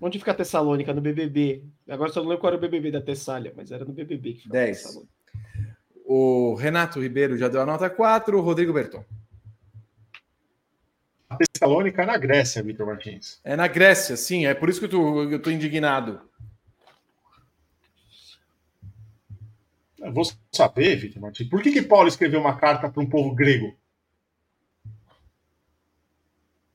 Onde 0.01 0.19
fica 0.19 0.31
a 0.31 0.35
Tessalônica? 0.35 0.93
No 0.93 1.01
BBB. 1.01 1.65
Agora 1.89 2.13
só 2.13 2.21
não 2.21 2.29
lembro 2.29 2.41
qual 2.41 2.53
era 2.53 2.59
o 2.59 2.61
BBB 2.61 2.91
da 2.91 3.01
Tessália, 3.01 3.53
mas 3.57 3.71
era 3.71 3.85
no 3.85 3.93
BBB 3.93 4.35
que 4.35 4.43
ficava 4.43 4.61
a 4.61 4.65
Dez. 4.65 4.83
Tessalônica. 4.83 5.13
O 6.05 6.55
Renato 6.55 7.01
Ribeiro 7.01 7.37
já 7.37 7.49
deu 7.49 7.61
a 7.61 7.67
nota 7.67 7.91
4, 7.91 8.39
o 8.39 8.41
Rodrigo 8.41 8.73
Berton. 8.73 9.05
a 11.29 11.37
Tessalônica 11.37 12.03
é 12.03 12.07
na 12.07 12.17
Grécia, 12.17 12.63
Vitor 12.63 12.87
Martins. 12.87 13.41
É 13.45 13.55
na 13.55 13.69
Grécia, 13.69 14.17
sim, 14.17 14.47
é 14.47 14.55
por 14.55 14.69
isso 14.69 14.81
que 14.81 14.87
eu 14.87 14.91
tô, 14.91 15.23
eu 15.25 15.43
tô 15.43 15.51
indignado. 15.51 16.21
Eu 19.99 20.13
vou 20.13 20.25
saber, 20.51 20.97
Vitor 20.97 21.21
Martins, 21.21 21.49
por 21.49 21.63
que, 21.63 21.71
que 21.71 21.83
Paulo 21.83 22.09
escreveu 22.09 22.41
uma 22.41 22.57
carta 22.57 22.89
para 22.89 23.03
um 23.03 23.09
povo 23.09 23.35
grego? 23.35 23.77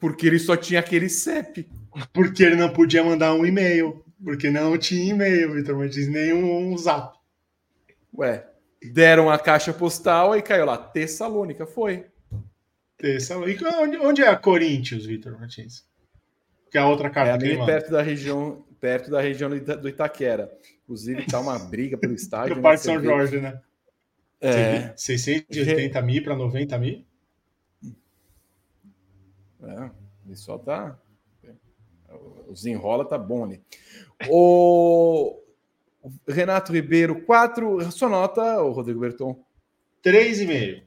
Porque 0.03 0.27
ele 0.27 0.37
só 0.37 0.57
tinha 0.57 0.81
aquele 0.81 1.07
CEP. 1.07 1.65
Porque 2.11 2.43
ele 2.43 2.57
não 2.57 2.69
podia 2.73 3.01
mandar 3.01 3.33
um 3.33 3.45
e-mail. 3.45 4.03
Porque 4.21 4.49
não 4.49 4.77
tinha 4.77 5.13
e-mail, 5.13 5.53
Vitor 5.53 5.77
Martins, 5.77 6.09
nenhum 6.09 6.77
zap. 6.77 7.17
Ué, 8.17 8.45
deram 8.91 9.29
a 9.29 9.39
caixa 9.39 9.71
postal 9.71 10.35
e 10.35 10.41
caiu 10.41 10.65
lá, 10.65 10.77
Tessalônica, 10.77 11.65
foi. 11.65 12.05
Tessalônica. 12.97 13.65
Onde, 13.79 13.97
onde 13.97 14.21
é 14.21 14.27
a 14.27 14.35
Corinthians, 14.35 15.05
Vitor 15.05 15.39
Martins? 15.39 15.85
Que 16.69 16.77
é 16.77 16.81
a 16.81 16.87
outra 16.87 17.07
É 17.07 17.11
carta 17.11 17.35
ele 17.45 17.51
ali 17.51 17.57
manda. 17.59 17.71
perto 17.71 17.89
da 17.91 18.01
região, 18.01 18.65
perto 18.81 19.09
da 19.09 19.21
região 19.21 19.49
do 19.49 19.55
Ita- 19.55 19.77
do 19.77 19.87
Itaquera. 19.87 20.51
Inclusive, 20.83 21.25
tá 21.27 21.39
uma 21.39 21.57
briga 21.57 21.97
pelo 21.97 22.11
estádio. 22.15 22.55
Do 22.55 22.57
né? 22.57 22.61
Parque 22.61 22.79
Você 22.81 22.91
São 22.91 22.99
vê- 22.99 23.07
Jorge, 23.07 23.39
né? 23.39 23.57
É, 24.41 24.93
680 24.97 26.01
mil 26.01 26.21
para 26.23 26.35
90 26.35 26.77
mil. 26.77 27.05
É, 29.63 29.91
ele 30.25 30.35
só 30.35 30.57
tá. 30.57 30.99
O 32.47 32.53
desenrola 32.53 33.07
tá 33.07 33.17
bom 33.17 33.45
ali. 33.45 33.63
O 34.29 35.41
Renato 36.27 36.71
Ribeiro, 36.71 37.23
4. 37.23 37.91
Sua 37.91 38.09
nota, 38.09 38.61
o 38.61 38.71
Rodrigo 38.71 38.99
Berton. 38.99 39.43
3,5. 40.03 40.83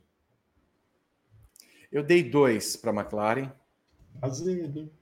Eu 1.90 2.02
dei 2.02 2.22
2 2.22 2.76
para 2.76 2.90
a 2.90 2.94
McLaren. 2.94 3.52
Azedo. 4.20 4.92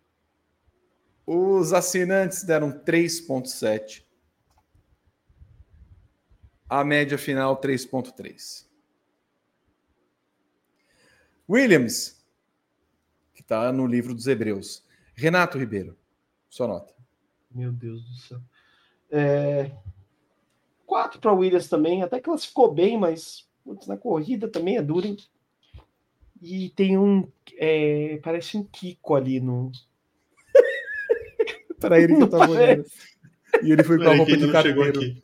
Os 1.27 1.73
assinantes 1.73 2.45
deram 2.45 2.71
3,7. 2.71 4.05
A 6.69 6.85
média 6.85 7.19
final, 7.19 7.61
3,3. 7.61 8.67
Williams, 11.49 12.14
está 13.45 13.71
no 13.71 13.87
livro 13.87 14.15
dos 14.15 14.27
Hebreus. 14.27 14.83
Renato 15.15 15.59
Ribeiro, 15.59 15.97
sua 16.49 16.67
nota. 16.67 16.95
Meu 17.55 17.71
Deus 17.71 18.03
do 18.03 18.15
céu. 18.17 18.41
É... 19.11 19.71
Quatro 20.85 21.21
para 21.21 21.33
o 21.33 21.39
Williams 21.39 21.69
também, 21.69 22.03
até 22.03 22.21
classificou 22.21 22.73
bem, 22.73 22.99
mas 22.99 23.49
putz, 23.65 23.87
na 23.87 23.97
corrida 23.97 24.49
também 24.49 24.77
é 24.77 24.83
duro. 24.83 25.07
Hein? 25.07 25.17
E 26.43 26.71
tem 26.71 26.99
um. 26.99 27.31
É... 27.57 28.19
Parece 28.23 28.57
um 28.57 28.65
Kiko 28.65 29.15
ali 29.15 29.41
no. 29.41 29.71
para 31.79 32.01
ele 32.01 32.17
que 32.17 32.23
eu 32.23 32.31
tava 32.31 32.51
olhando. 32.51 32.85
E 33.63 33.71
ele 33.71 33.85
foi 33.85 33.99
com 33.99 34.09
a 34.09 34.17
roupa 34.17 34.37
de 34.37 34.51
carteiro. 34.51 35.23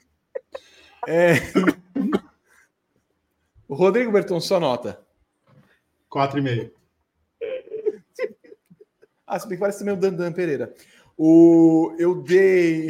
É... 1.08 1.34
Rodrigo 3.68 4.12
Berton, 4.12 4.40
sua 4.40 4.60
nota. 4.60 5.00
4,5. 6.10 6.70
Ah, 9.30 9.38
se 9.38 9.46
bem 9.46 9.56
que 9.56 9.60
parece 9.60 9.78
também 9.78 9.94
o 9.94 9.96
Dandan 9.96 10.32
Pereira. 10.32 10.74
O, 11.16 11.94
eu 12.00 12.20
dei. 12.20 12.88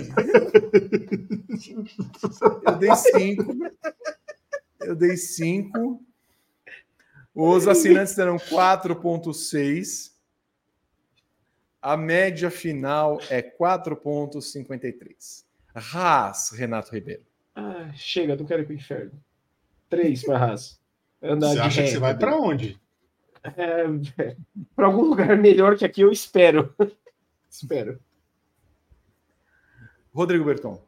eu 2.66 2.78
dei 2.78 2.96
5. 2.96 3.56
Eu 4.80 4.96
dei 4.96 5.18
5. 5.18 6.02
Os 7.34 7.68
assinantes 7.68 8.16
deram 8.16 8.38
4,6. 8.38 10.12
A 11.82 11.94
média 11.94 12.50
final 12.50 13.20
é 13.28 13.42
4,53. 13.42 15.44
Haas, 15.74 16.52
Renato 16.52 16.94
Ribeiro. 16.94 17.22
Ah, 17.54 17.92
chega, 17.92 18.34
não 18.34 18.46
quero 18.46 18.62
ir 18.62 18.64
para 18.64 18.72
o 18.72 18.76
inferno. 18.76 19.12
3 19.90 20.24
para 20.24 20.38
Haas. 20.38 20.80
Andar 21.22 21.48
você 21.48 21.58
acha 21.58 21.82
que 21.82 21.90
você 21.90 21.98
vai 21.98 22.16
para 22.16 22.34
onde? 22.34 22.80
É, 23.42 23.84
para 24.76 24.86
algum 24.86 25.02
lugar 25.02 25.36
melhor 25.36 25.76
que 25.76 25.84
aqui, 25.84 26.02
eu 26.02 26.10
espero. 26.10 26.74
espero. 27.50 27.98
Rodrigo 30.12 30.44
Berton. 30.44 30.82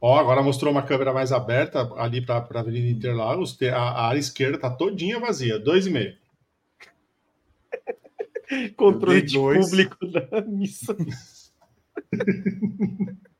Ó, 0.00 0.18
agora 0.18 0.42
mostrou 0.42 0.72
uma 0.72 0.82
câmera 0.82 1.12
mais 1.12 1.30
aberta 1.30 1.92
ali 1.96 2.24
para 2.24 2.38
a 2.38 2.58
Avenida 2.60 2.88
Interlagos. 2.88 3.56
A, 3.62 3.76
a 3.76 4.06
área 4.08 4.18
esquerda 4.18 4.58
tá 4.58 4.70
todinha 4.70 5.20
vazia, 5.20 5.58
dois 5.58 5.86
e 5.86 5.90
meio. 5.90 6.16
Controle 8.76 9.22
de 9.22 9.38
público 9.38 10.06
da 10.06 10.40
missa. 10.42 10.96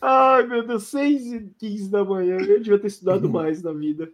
Ai, 0.00 0.46
meu 0.48 0.66
Deus, 0.66 0.84
6 0.84 1.32
e 1.32 1.40
15 1.58 1.90
da 1.90 2.04
manhã. 2.04 2.36
Eu 2.38 2.60
devia 2.60 2.78
ter 2.78 2.88
estudado 2.88 3.30
mais 3.30 3.62
na 3.62 3.72
vida. 3.72 4.10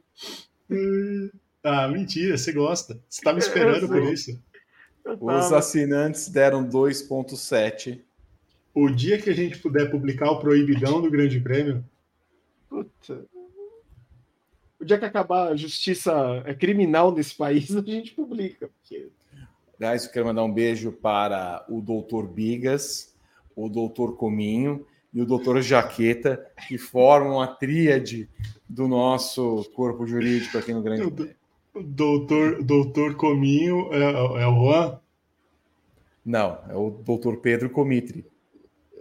Ah, 1.69 1.86
mentira, 1.86 2.39
você 2.39 2.51
gosta. 2.51 2.99
Você 3.09 3.20
tá 3.20 3.32
me 3.32 3.40
esperando 3.40 3.86
por 3.86 4.03
isso. 4.05 4.40
Os 5.20 5.53
assinantes 5.53 6.28
deram 6.28 6.66
2,7. 6.66 8.01
O 8.74 8.89
dia 8.89 9.20
que 9.20 9.28
a 9.28 9.35
gente 9.35 9.59
puder 9.59 9.90
publicar 9.90 10.31
o 10.31 10.39
proibidão 10.39 11.03
do 11.03 11.11
Grande 11.11 11.40
Prêmio. 11.40 11.85
Puta. 12.69 13.27
O 14.81 14.85
dia 14.85 14.99
que 14.99 15.05
acabar 15.05 15.49
a 15.49 15.57
justiça 15.57 16.43
é 16.47 16.55
criminal 16.55 17.12
nesse 17.12 17.35
país, 17.35 17.74
a 17.77 17.82
gente 17.82 18.12
publica. 18.12 18.69
Porque... 18.69 19.09
Aliás, 19.78 20.05
eu 20.05 20.11
quero 20.11 20.27
mandar 20.27 20.45
um 20.45 20.53
beijo 20.53 20.93
para 20.93 21.65
o 21.69 21.81
doutor 21.81 22.27
Bigas, 22.27 23.15
o 23.55 23.69
doutor 23.69 24.16
Cominho 24.16 24.86
e 25.12 25.20
o 25.20 25.27
doutor 25.27 25.61
Jaqueta, 25.62 26.45
que 26.66 26.78
formam 26.78 27.40
a 27.40 27.47
tríade 27.47 28.28
do 28.69 28.86
nosso 28.86 29.65
corpo 29.74 30.07
jurídico 30.07 30.59
aqui 30.59 30.73
no 30.73 30.82
Grande 30.82 31.11
Prêmio. 31.11 31.38
Doutor, 31.83 32.63
doutor 32.63 33.15
Cominho 33.15 33.93
é, 33.93 34.43
é 34.43 34.47
o 34.47 34.55
Juan? 34.55 35.01
Não, 36.25 36.59
é 36.69 36.75
o 36.75 36.91
doutor 36.91 37.39
Pedro 37.39 37.71
Comitri. 37.71 38.25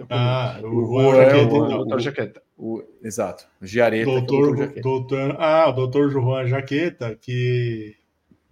Ah, 0.09 0.59
o, 0.63 0.67
o 0.67 0.85
Juan 0.85 1.15
Jaqueta. 1.15 1.35
É 1.35 1.43
o, 1.43 1.65
então. 1.65 1.67
doutor 1.67 1.99
Jaqueta. 1.99 2.43
O, 2.57 2.83
exato, 3.03 3.47
o 3.61 3.65
Giareta. 3.65 4.05
Doutor, 4.09 4.55
doutor, 4.55 4.81
doutor, 4.81 5.35
ah, 5.39 5.69
o 5.69 5.73
doutor 5.73 6.11
Juan 6.11 6.47
Jaqueta, 6.47 7.15
que, 7.15 7.95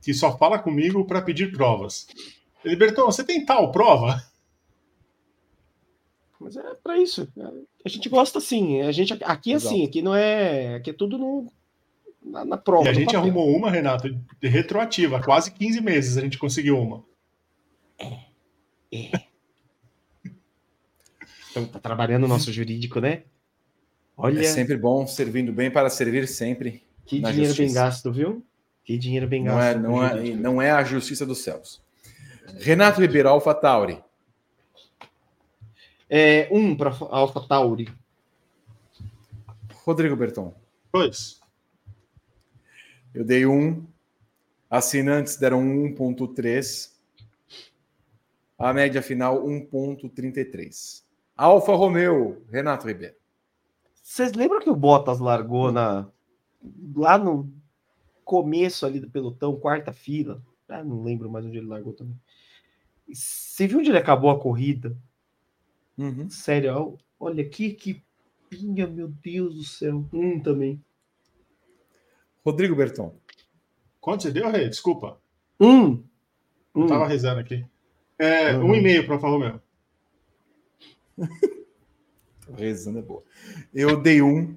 que 0.02 0.14
só 0.14 0.38
fala 0.38 0.60
comigo 0.60 1.06
para 1.06 1.22
pedir 1.22 1.52
provas. 1.52 2.08
Liberton, 2.64 3.06
você 3.06 3.24
tem 3.24 3.46
tal 3.46 3.72
prova? 3.72 4.22
Mas 6.40 6.58
é 6.58 6.76
para 6.84 6.98
isso. 6.98 7.28
A 7.84 7.90
gente 7.90 8.10
gosta 8.10 8.40
assim. 8.40 8.82
A 8.82 8.92
gente 8.92 9.14
aqui 9.24 9.54
é 9.54 9.56
assim, 9.56 9.86
aqui 9.86 10.02
não 10.02 10.14
é, 10.14 10.76
aqui 10.76 10.90
é 10.90 10.94
tudo 10.94 11.18
no, 11.18 11.52
na, 12.26 12.44
na 12.44 12.58
prova. 12.58 12.86
E 12.86 12.90
a 12.90 12.94
gente 12.94 13.06
papel. 13.06 13.22
arrumou 13.22 13.56
uma, 13.56 13.70
Renato, 13.70 14.10
de 14.10 14.48
retroativa. 14.48 15.22
Quase 15.22 15.52
15 15.52 15.82
meses 15.82 16.18
a 16.18 16.22
gente 16.22 16.38
conseguiu 16.38 16.80
uma. 16.80 17.04
É. 18.00 18.20
É. 18.92 19.12
então 21.52 21.66
tá 21.66 21.80
trabalhando 21.80 22.24
o 22.24 22.28
nosso 22.28 22.52
jurídico, 22.52 23.00
né? 23.00 23.24
Olha. 24.18 24.42
É 24.42 24.44
sempre 24.44 24.78
bom 24.78 25.06
servindo 25.06 25.52
bem 25.54 25.70
para 25.70 25.90
servir 25.90 26.28
sempre. 26.28 26.84
Que 27.06 27.20
dinheiro 27.20 27.46
justiça. 27.46 27.64
bem 27.64 27.74
gasto, 27.74 28.12
viu? 28.12 28.44
Que 28.84 28.98
dinheiro 28.98 29.28
bem 29.28 29.44
não 29.44 29.56
gasto. 29.56 29.78
É, 29.78 29.80
não, 29.80 30.06
é, 30.06 30.24
não 30.32 30.62
é 30.62 30.72
a 30.72 30.84
justiça 30.84 31.26
dos 31.26 31.40
céus. 31.40 31.84
Renato 32.60 33.02
Ribeiro, 33.02 33.30
Alfa 33.30 33.54
Tauri. 33.54 34.04
É, 36.10 36.48
um 36.52 36.76
para 36.76 36.96
Alfa 37.10 37.42
Tauri. 37.42 37.90
Rodrigo 39.84 40.16
Berton. 40.16 40.54
Dois. 40.94 41.42
Eu 43.16 43.24
dei 43.24 43.46
um. 43.46 43.88
Assinantes 44.70 45.38
deram 45.38 45.64
1,3. 45.64 46.92
A 48.60 48.74
média 48.74 49.02
final, 49.02 49.42
1,33. 49.48 51.02
Alfa 51.38 51.74
Romeo, 51.74 52.44
Renato 52.52 52.86
Ribeiro. 52.86 53.16
Vocês 54.04 54.34
lembram 54.34 54.60
que 54.60 54.70
o 54.70 54.76
Bottas 54.76 55.20
largou 55.20 55.72
na 55.72 56.10
lá 56.94 57.18
no 57.18 57.50
começo 58.26 58.86
ali 58.86 59.00
do 59.00 59.10
pelotão, 59.10 59.56
quarta 59.56 59.94
fila? 59.94 60.44
Ah, 60.68 60.84
não 60.84 61.02
lembro 61.02 61.32
mais 61.32 61.46
onde 61.46 61.58
ele 61.58 61.68
largou 61.68 61.94
também. 61.94 62.20
Você 63.08 63.66
viu 63.66 63.80
onde 63.80 63.92
ele 63.92 63.98
acabou 63.98 64.30
a 64.30 64.40
corrida? 64.40 64.98
Uhum. 65.98 66.30
Sério, 66.30 66.98
olha 67.18 67.48
que 67.48 67.68
equipinha, 67.68 68.88
meu 68.88 69.08
Deus 69.08 69.56
do 69.56 69.64
céu. 69.64 70.04
Um 70.12 70.38
também. 70.40 70.84
Rodrigo 72.46 72.76
Berton. 72.76 73.16
Quanto 74.00 74.22
você 74.22 74.32
deu, 74.32 74.52
Rei? 74.52 74.70
Desculpa. 74.70 75.20
Um. 75.60 76.04
um. 76.76 76.86
Tava 76.86 77.08
rezando 77.08 77.40
aqui. 77.40 77.66
É, 78.20 78.56
uhum. 78.56 78.70
Um 78.70 78.76
e 78.76 78.82
meio 78.82 79.04
para 79.04 79.16
Alfa 79.16 79.28
Romeo. 79.28 79.60
rezando 82.56 83.00
é 83.00 83.02
boa. 83.02 83.24
Eu 83.74 84.00
dei 84.00 84.22
um. 84.22 84.56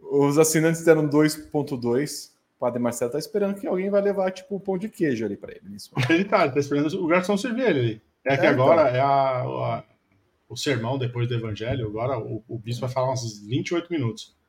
Os 0.00 0.38
assinantes 0.38 0.82
deram 0.82 1.08
2.2. 1.08 2.30
O 2.56 2.58
Padre 2.58 2.80
Marcelo 2.80 3.12
tá 3.12 3.18
esperando 3.18 3.60
que 3.60 3.66
alguém 3.66 3.90
vai 3.90 4.00
levar, 4.00 4.30
tipo, 4.30 4.56
o 4.56 4.60
pão 4.60 4.78
de 4.78 4.88
queijo 4.88 5.26
ali 5.26 5.36
para 5.36 5.52
ele. 5.52 5.68
Nisso. 5.68 5.90
Ele 6.08 6.24
tá, 6.24 6.44
ele 6.44 6.52
tá 6.52 6.58
esperando 6.58 6.86
o 7.02 7.06
garçom 7.06 7.36
servir 7.36 7.68
ele 7.68 7.80
ali. 7.80 8.02
É 8.24 8.36
que 8.36 8.46
é, 8.46 8.48
agora 8.48 8.88
então. 8.88 8.94
é 8.96 9.00
a, 9.00 9.42
a, 9.42 9.84
o 10.48 10.56
sermão 10.56 10.98
depois 10.98 11.28
do 11.28 11.34
evangelho. 11.34 11.86
Agora 11.86 12.18
o, 12.18 12.42
o 12.48 12.58
bispo 12.58 12.82
vai 12.82 12.90
falar 12.90 13.12
uns 13.12 13.38
28 13.40 13.90
minutos. 13.90 14.39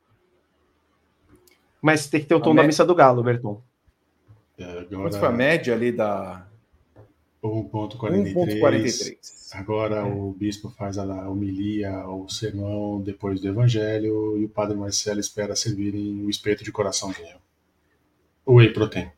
Mas 1.81 2.07
tem 2.07 2.21
que 2.21 2.27
ter 2.27 2.35
o 2.35 2.39
tom 2.39 2.53
da 2.53 2.63
missa 2.63 2.85
do 2.85 2.93
Galo, 2.93 3.23
Berton. 3.23 3.61
É, 4.57 4.83
Quanto 4.83 5.17
foi 5.17 5.27
a 5.27 5.31
média 5.31 5.73
ali 5.73 5.91
da. 5.91 6.45
1.43. 7.43 9.17
Agora 9.53 9.95
é. 9.95 10.03
o 10.03 10.31
bispo 10.31 10.69
faz 10.69 10.97
a 10.99 11.27
homilia, 11.27 12.07
o 12.07 12.29
sermão 12.29 13.01
depois 13.01 13.41
do 13.41 13.47
evangelho 13.47 14.37
e 14.37 14.45
o 14.45 14.49
padre 14.49 14.77
Marcelo 14.77 15.19
espera 15.19 15.55
servirem 15.55 16.23
o 16.23 16.29
espeto 16.29 16.63
de 16.63 16.71
coração 16.71 17.11
dele. 17.11 17.35
O 18.45 18.55
whey 18.55 18.71
protein. 18.71 19.09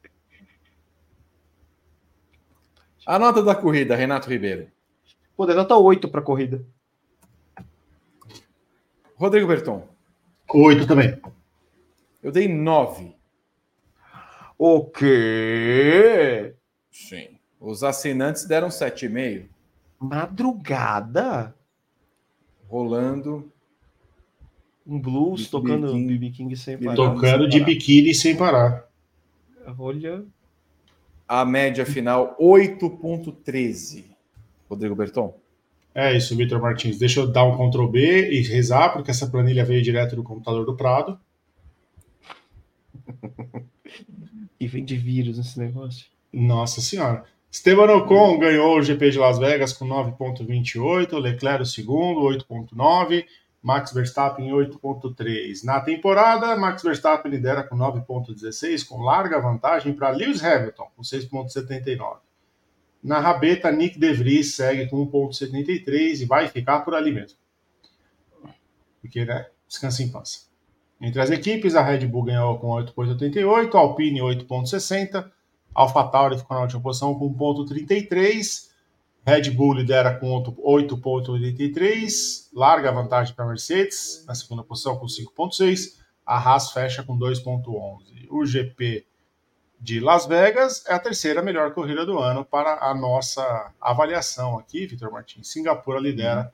A 3.06 3.20
nota 3.20 3.44
da 3.44 3.54
corrida, 3.54 3.96
Renato 3.96 4.30
Ribeiro. 4.30 4.68
Pô, 5.36 5.46
dá 5.46 5.54
nota 5.54 5.76
8 5.76 6.08
para 6.08 6.22
a 6.22 6.24
corrida. 6.24 6.66
Rodrigo 9.16 9.48
Berton. 9.48 9.88
8 10.50 10.88
também. 10.88 11.20
Eu 12.24 12.32
dei 12.32 12.48
9. 12.48 13.14
O 14.58 14.86
quê? 14.86 16.56
Sim. 16.90 17.38
Os 17.60 17.84
assinantes 17.84 18.46
deram 18.46 18.70
7,5. 18.70 19.46
Madrugada? 20.00 21.54
Rolando. 22.70 23.52
Um 24.86 25.00
blues, 25.00 25.50
tocando 25.50 25.94
BB 25.94 26.32
King 26.32 26.56
sem 26.56 26.78
parar. 26.78 26.96
Tocando 26.96 27.48
de 27.48 27.60
biquíni 27.60 28.14
sem 28.14 28.36
parar. 28.36 28.86
Olha. 29.78 30.26
A 31.28 31.46
média 31.46 31.86
final, 31.86 32.36
8,13. 32.40 34.04
Rodrigo 34.70 34.96
Berton. 34.96 35.38
É 35.96 36.16
isso, 36.16 36.36
Vitor 36.36 36.62
Martins. 36.62 36.98
Deixa 36.98 37.22
eu 37.22 37.32
dar 37.32 37.46
um 37.46 37.70
Ctrl 37.70 37.88
B 37.88 38.32
e 38.32 38.42
rezar, 38.42 38.92
porque 38.92 39.12
essa 39.12 39.28
planilha 39.28 39.64
veio 39.64 39.82
direto 39.82 40.16
do 40.16 40.24
computador 40.24 40.66
do 40.66 40.76
Prado. 40.76 41.20
e 44.60 44.68
vem 44.68 44.84
de 44.84 44.98
vírus 44.98 45.38
esse 45.38 45.60
negócio. 45.60 46.08
Nossa 46.32 46.82
senhora. 46.82 47.24
Esteban 47.52 47.94
Ocon 47.96 48.40
ganhou 48.40 48.80
o 48.80 48.82
GP 48.82 49.12
de 49.12 49.20
Las 49.20 49.38
Vegas 49.38 49.74
com 49.74 49.86
9.28, 49.86 51.20
Leclerc 51.20 51.62
o 51.62 51.66
segundo, 51.66 52.22
8.9, 52.22 53.26
Max 53.62 53.94
Verstappen 53.94 54.50
8.3. 54.50 55.64
Na 55.64 55.80
temporada, 55.80 56.56
Max 56.56 56.82
Verstappen 56.82 57.32
lidera 57.32 57.64
com 57.64 57.78
9.16, 57.78 58.88
com 58.88 59.04
larga 59.04 59.40
vantagem 59.40 59.94
para 59.94 60.10
Lewis 60.10 60.44
Hamilton, 60.44 60.88
com 60.96 61.04
6.79. 61.04 62.18
Na 63.04 63.20
rabeta, 63.20 63.72
Nick 63.72 64.00
De 64.00 64.14
Vries 64.14 64.56
segue 64.56 64.90
com 64.90 65.06
1.73 65.06 66.22
e 66.22 66.26
vai 66.26 66.48
ficar 66.48 66.80
por 66.80 66.96
ali 66.96 67.12
mesmo. 67.12 67.38
Porque, 69.00 69.26
né, 69.26 69.48
descansa 69.68 70.02
em 70.02 70.10
paz. 70.10 70.50
Entre 71.04 71.20
as 71.20 71.30
equipes, 71.30 71.76
a 71.76 71.84
Red 71.84 72.08
Bull 72.08 72.24
ganhou 72.24 72.58
com 72.58 72.70
8.88, 72.70 73.76
Alpine 73.76 74.22
8.60, 74.22 75.30
AlphaTauri 75.76 76.38
ficou 76.38 76.56
na 76.56 76.64
última 76.64 76.82
posição 76.82 77.14
com 77.14 77.30
1.33, 77.30 78.70
Red 79.28 79.52
Bull 79.52 79.74
lidera 79.74 80.18
com 80.18 80.42
8.83, 80.42 82.48
larga 82.54 82.88
a 82.88 82.94
vantagem 82.94 83.36
para 83.36 83.44
a 83.44 83.50
Mercedes, 83.50 84.24
na 84.26 84.34
segunda 84.34 84.64
posição 84.64 84.96
com 84.96 85.06
5.6, 85.06 85.98
a 86.26 86.38
Haas 86.38 86.72
fecha 86.72 87.04
com 87.04 87.20
2.11. 87.20 88.30
O 88.30 88.46
GP 88.46 89.06
de 89.82 90.00
Las 90.00 90.26
Vegas 90.26 90.86
é 90.88 90.94
a 90.94 91.00
terceira 91.00 91.42
melhor 91.42 91.74
corrida 91.74 92.06
do 92.06 92.18
ano 92.18 92.46
para 92.46 92.82
a 92.82 92.96
nossa 92.96 93.74
avaliação 93.82 94.58
aqui, 94.58 94.88
Vitor 94.88 95.12
Martins. 95.12 95.50
Singapura 95.50 96.00
lidera 96.00 96.50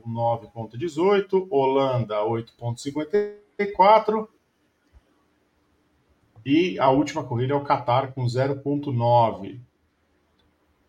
com 0.00 0.10
9.18, 0.10 1.46
Holanda 1.50 2.24
8.54, 2.24 4.28
e 6.44 6.78
a 6.78 6.90
última 6.90 7.24
corrida 7.24 7.54
é 7.54 7.56
o 7.56 7.64
Qatar 7.64 8.12
com 8.12 8.24
0,9. 8.24 9.60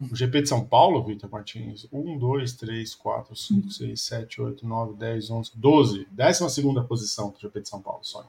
O 0.01 0.13
GP 0.13 0.41
de 0.41 0.49
São 0.49 0.65
Paulo, 0.65 1.01
Vitor 1.05 1.29
Martins, 1.29 1.87
1, 1.91 2.17
2, 2.17 2.53
3, 2.53 2.95
4, 2.95 3.33
5, 3.33 3.71
6, 3.71 4.01
7, 4.01 4.41
8, 4.41 4.67
9, 4.67 4.93
10, 4.95 5.29
11, 5.29 5.51
12. 5.55 6.05
Décima 6.11 6.49
segunda 6.49 6.83
posição 6.83 7.29
do 7.29 7.39
GP 7.39 7.61
de 7.61 7.69
São 7.69 7.81
Paulo, 7.81 8.03
só. 8.03 8.27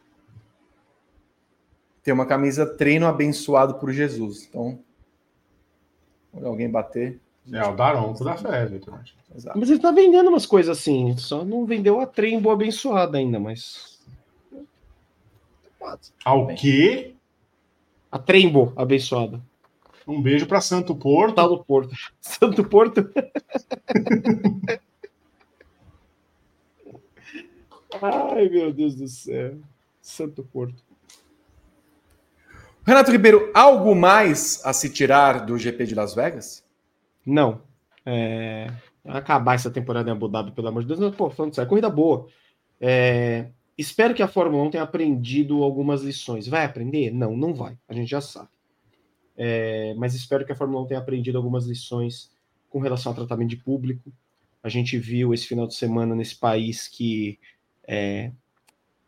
Tem 2.05 2.15
uma 2.15 2.25
camisa 2.25 2.65
treino 2.65 3.07
abençoado 3.07 3.81
por 3.81 3.91
Jesus. 3.91 4.47
Então, 4.47 4.79
alguém 6.45 6.71
bater. 6.71 7.21
É 7.53 7.63
o 7.65 7.77
Daronco 7.77 8.25
da 8.25 8.37
fé, 8.37 8.67
Vitor 8.67 8.95
Martins. 8.95 9.17
Exato. 9.35 9.59
Mas 9.59 9.71
ele 9.71 9.79
tá 9.79 9.91
vendendo 9.93 10.29
umas 10.29 10.47
coisas 10.47 10.77
assim. 10.77 11.17
Só 11.17 11.45
não 11.45 11.65
vendeu 11.65 12.01
a 12.01 12.07
trem 12.07 12.43
abençoada 12.51 13.19
ainda, 13.19 13.39
mas. 13.39 14.01
Ao 16.25 16.49
quê? 16.49 17.15
A 18.11 18.19
Trembo 18.19 18.73
abençoada. 18.75 19.41
Um 20.07 20.21
beijo 20.23 20.47
para 20.47 20.61
Santo 20.61 20.95
Porto. 20.95 21.35
Tá 21.35 21.47
no 21.47 21.63
Porto. 21.65 21.95
Santo 22.21 22.65
Porto. 22.65 23.09
Ai, 28.03 28.49
meu 28.49 28.73
Deus 28.73 28.95
do 28.95 29.07
céu. 29.09 29.59
Santo 30.01 30.43
Porto. 30.43 30.83
Renato 32.85 33.11
Ribeiro, 33.11 33.51
algo 33.53 33.95
mais 33.97 34.61
a 34.65 34.73
se 34.73 34.89
tirar 34.89 35.45
do 35.45 35.59
GP 35.59 35.87
de 35.87 35.95
Las 35.95 36.15
Vegas? 36.15 36.65
Não. 37.27 37.63
É... 38.05 38.69
Acabar 39.05 39.55
essa 39.55 39.71
temporada 39.71 40.09
em 40.09 40.13
Abu 40.13 40.29
Dhabi, 40.29 40.53
pelo 40.53 40.69
amor 40.69 40.85
de 40.85 40.95
Deus. 40.95 41.15
Pô, 41.15 41.29
falando 41.31 41.55
sério, 41.55 41.69
corrida 41.69 41.91
boa. 41.91 42.29
É... 42.81 43.51
Espero 43.77 44.15
que 44.15 44.23
a 44.23 44.29
Fórmula 44.29 44.63
1 44.65 44.71
tenha 44.71 44.83
aprendido 44.83 45.63
algumas 45.63 46.03
lições. 46.03 46.47
Vai 46.49 46.65
aprender? 46.65 47.11
Não, 47.11 47.37
não 47.37 47.53
vai. 47.53 47.77
A 47.89 47.93
gente 47.93 48.09
já 48.09 48.21
sabe. 48.21 48.49
É, 49.37 49.95
mas 49.99 50.15
espero 50.15 50.47
que 50.47 50.53
a 50.53 50.57
Fórmula 50.57 50.83
1 50.85 50.87
tenha 50.87 51.01
aprendido 51.01 51.37
algumas 51.37 51.67
lições 51.67 52.31
com 52.71 52.79
relação 52.79 53.13
ao 53.13 53.17
tratamento 53.17 53.51
de 53.51 53.57
público. 53.57 54.11
A 54.63 54.69
gente 54.71 54.99
viu 54.99 55.35
esse 55.35 55.47
final 55.47 55.67
de 55.67 55.75
semana 55.75 56.15
nesse 56.15 56.37
país 56.37 56.89
que 56.89 57.39
é, 57.87 58.33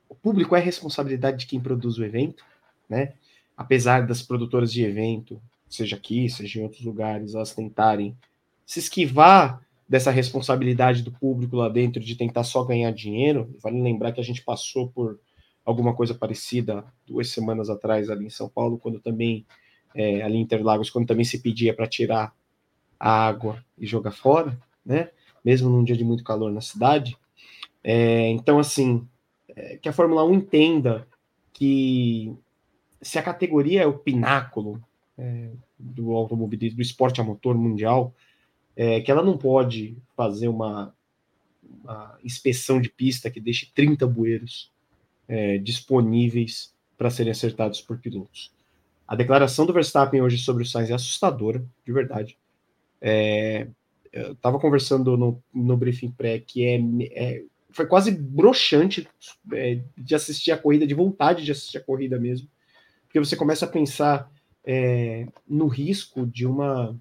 o 0.08 0.14
público 0.14 0.54
é 0.54 0.60
responsabilidade 0.60 1.38
de 1.38 1.46
quem 1.46 1.60
produz 1.60 1.98
o 1.98 2.04
evento, 2.04 2.44
né? 2.88 3.14
Apesar 3.56 4.06
das 4.06 4.22
produtoras 4.22 4.72
de 4.72 4.84
evento, 4.84 5.40
seja 5.68 5.96
aqui, 5.96 6.28
seja 6.28 6.60
em 6.60 6.62
outros 6.62 6.84
lugares, 6.84 7.34
elas 7.34 7.54
tentarem 7.54 8.16
se 8.64 8.78
esquivar 8.78 9.62
dessa 9.88 10.10
responsabilidade 10.10 11.02
do 11.02 11.10
público 11.10 11.56
lá 11.56 11.68
dentro 11.68 12.02
de 12.02 12.14
tentar 12.14 12.44
só 12.44 12.62
ganhar 12.62 12.90
dinheiro. 12.92 13.54
Vale 13.62 13.80
lembrar 13.80 14.12
que 14.12 14.20
a 14.20 14.24
gente 14.24 14.42
passou 14.42 14.88
por 14.88 15.18
alguma 15.64 15.94
coisa 15.94 16.14
parecida 16.14 16.84
duas 17.06 17.30
semanas 17.30 17.70
atrás 17.70 18.10
ali 18.10 18.26
em 18.26 18.30
São 18.30 18.48
Paulo, 18.48 18.78
quando 18.78 19.00
também, 19.00 19.46
é, 19.94 20.22
ali 20.22 20.36
em 20.36 20.42
Interlagos, 20.42 20.90
quando 20.90 21.06
também 21.06 21.24
se 21.24 21.40
pedia 21.40 21.74
para 21.74 21.86
tirar 21.86 22.34
a 23.00 23.26
água 23.26 23.64
e 23.78 23.86
jogar 23.86 24.10
fora, 24.10 24.58
né? 24.84 25.10
Mesmo 25.44 25.70
num 25.70 25.84
dia 25.84 25.96
de 25.96 26.04
muito 26.04 26.24
calor 26.24 26.52
na 26.52 26.60
cidade. 26.60 27.16
É, 27.82 28.28
então, 28.28 28.58
assim, 28.58 29.06
é, 29.48 29.76
que 29.76 29.88
a 29.88 29.92
Fórmula 29.92 30.24
1 30.24 30.34
entenda 30.34 31.06
que 31.52 32.34
se 33.00 33.18
a 33.18 33.22
categoria 33.22 33.82
é 33.82 33.86
o 33.86 33.98
pináculo 33.98 34.82
é, 35.18 35.50
do 35.78 36.12
automobilismo, 36.12 36.76
do 36.76 36.82
esporte 36.82 37.20
a 37.20 37.24
motor 37.24 37.56
mundial, 37.56 38.14
é, 38.76 39.00
que 39.00 39.10
ela 39.10 39.22
não 39.22 39.36
pode 39.36 39.96
fazer 40.16 40.48
uma, 40.48 40.94
uma, 41.82 42.18
inspeção 42.22 42.80
de 42.80 42.88
pista 42.88 43.30
que 43.30 43.40
deixe 43.40 43.70
30 43.74 44.06
bueiros 44.06 44.72
é, 45.26 45.58
disponíveis 45.58 46.72
para 46.96 47.10
serem 47.10 47.32
acertados 47.32 47.80
por 47.80 47.98
pilotos. 47.98 48.52
A 49.06 49.16
declaração 49.16 49.66
do 49.66 49.72
Verstappen 49.72 50.20
hoje 50.20 50.38
sobre 50.38 50.62
o 50.62 50.66
Sainz 50.66 50.90
é 50.90 50.94
assustadora, 50.94 51.64
de 51.84 51.92
verdade. 51.92 52.38
É, 53.00 53.66
eu 54.12 54.32
estava 54.32 54.58
conversando 54.58 55.16
no, 55.16 55.42
no 55.52 55.76
briefing 55.76 56.10
pré 56.10 56.38
que 56.38 56.64
é, 56.64 56.80
é 57.12 57.44
foi 57.70 57.86
quase 57.86 58.10
broxante 58.10 59.06
é, 59.52 59.80
de 59.96 60.14
assistir 60.14 60.50
a 60.50 60.58
corrida, 60.58 60.86
de 60.86 60.94
vontade 60.94 61.44
de 61.44 61.52
assistir 61.52 61.78
a 61.78 61.84
corrida 61.84 62.18
mesmo, 62.18 62.48
porque 63.04 63.20
você 63.20 63.36
começa 63.36 63.66
a 63.66 63.68
pensar 63.68 64.30
é, 64.68 65.26
no 65.48 65.66
risco 65.66 66.26
de 66.26 66.46
uma 66.46 66.94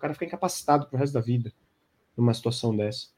cara 0.00 0.14
fica 0.14 0.24
incapacitado 0.24 0.86
pro 0.86 0.98
resto 0.98 1.12
da 1.12 1.20
vida 1.20 1.52
numa 2.16 2.34
situação 2.34 2.76
dessa. 2.76 3.08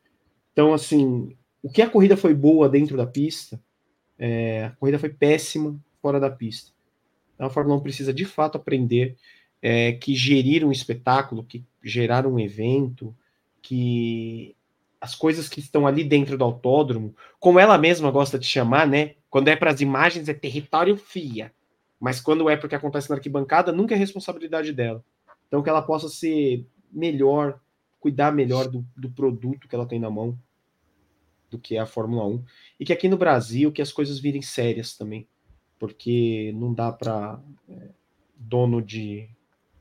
Então, 0.52 0.74
assim, 0.74 1.34
o 1.62 1.70
que 1.70 1.80
a 1.80 1.88
corrida 1.88 2.16
foi 2.16 2.34
boa 2.34 2.68
dentro 2.68 2.96
da 2.96 3.06
pista, 3.06 3.62
é, 4.18 4.66
a 4.66 4.70
corrida 4.72 4.98
foi 4.98 5.08
péssima 5.08 5.80
fora 6.02 6.20
da 6.20 6.30
pista. 6.30 6.72
Então, 7.34 7.46
a 7.46 7.50
Fórmula 7.50 7.78
1 7.78 7.80
precisa 7.80 8.12
de 8.12 8.24
fato 8.24 8.56
aprender 8.56 9.16
é, 9.62 9.92
que 9.92 10.14
gerir 10.14 10.64
um 10.64 10.72
espetáculo, 10.72 11.44
que 11.44 11.64
gerar 11.82 12.26
um 12.26 12.38
evento, 12.38 13.14
que 13.62 14.54
as 15.00 15.14
coisas 15.14 15.48
que 15.48 15.60
estão 15.60 15.86
ali 15.86 16.04
dentro 16.04 16.36
do 16.36 16.44
autódromo, 16.44 17.14
como 17.40 17.58
ela 17.58 17.78
mesma 17.78 18.10
gosta 18.10 18.38
de 18.38 18.46
chamar, 18.46 18.86
né? 18.86 19.14
Quando 19.30 19.48
é 19.48 19.56
para 19.56 19.70
as 19.70 19.80
imagens 19.80 20.28
é 20.28 20.34
território 20.34 20.96
FIA, 20.96 21.52
mas 22.02 22.20
quando 22.20 22.50
é 22.50 22.56
porque 22.56 22.74
acontece 22.74 23.08
na 23.08 23.14
arquibancada, 23.14 23.70
nunca 23.70 23.94
é 23.94 23.96
responsabilidade 23.96 24.72
dela. 24.72 25.04
Então 25.46 25.62
que 25.62 25.70
ela 25.70 25.80
possa 25.80 26.08
ser 26.08 26.66
melhor, 26.90 27.60
cuidar 28.00 28.32
melhor 28.32 28.66
do, 28.68 28.84
do 28.96 29.08
produto 29.08 29.68
que 29.68 29.74
ela 29.76 29.86
tem 29.86 30.00
na 30.00 30.10
mão 30.10 30.36
do 31.48 31.60
que 31.60 31.76
é 31.76 31.78
a 31.78 31.86
Fórmula 31.86 32.26
1. 32.26 32.44
E 32.80 32.84
que 32.84 32.92
aqui 32.92 33.08
no 33.08 33.16
Brasil 33.16 33.70
que 33.70 33.80
as 33.80 33.92
coisas 33.92 34.18
virem 34.18 34.42
sérias 34.42 34.96
também. 34.96 35.28
Porque 35.78 36.52
não 36.56 36.74
dá 36.74 36.90
para 36.90 37.40
é, 37.68 37.90
dono 38.34 38.82
de 38.82 39.28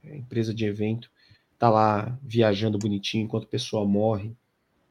é, 0.04 0.16
empresa 0.16 0.54
de 0.54 0.64
evento 0.64 1.10
tá 1.58 1.72
lá 1.72 2.20
viajando 2.22 2.78
bonitinho 2.78 3.24
enquanto 3.24 3.46
a 3.46 3.48
pessoa 3.48 3.84
morre 3.84 4.32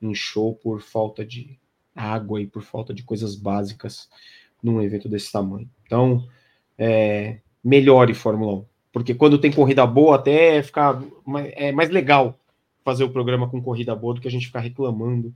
em 0.02 0.12
show 0.16 0.56
por 0.56 0.82
falta 0.82 1.24
de 1.24 1.56
água 1.94 2.40
e 2.40 2.46
por 2.48 2.62
falta 2.62 2.92
de 2.92 3.04
coisas 3.04 3.36
básicas 3.36 4.10
num 4.60 4.82
evento 4.82 5.08
desse 5.08 5.30
tamanho. 5.30 5.70
Então, 5.86 6.28
é, 6.80 7.38
melhore 7.62 8.14
Fórmula 8.14 8.54
1 8.54 8.70
porque 8.92 9.14
quando 9.14 9.38
tem 9.38 9.52
corrida 9.52 9.86
boa, 9.86 10.16
até 10.16 10.62
fica 10.62 11.00
mais, 11.24 11.52
é 11.54 11.72
mais 11.72 11.90
legal 11.90 12.38
fazer 12.84 13.04
o 13.04 13.10
programa 13.10 13.48
com 13.48 13.62
corrida 13.62 13.94
boa 13.94 14.14
do 14.14 14.20
que 14.20 14.28
a 14.28 14.30
gente 14.30 14.46
ficar 14.46 14.60
reclamando 14.60 15.34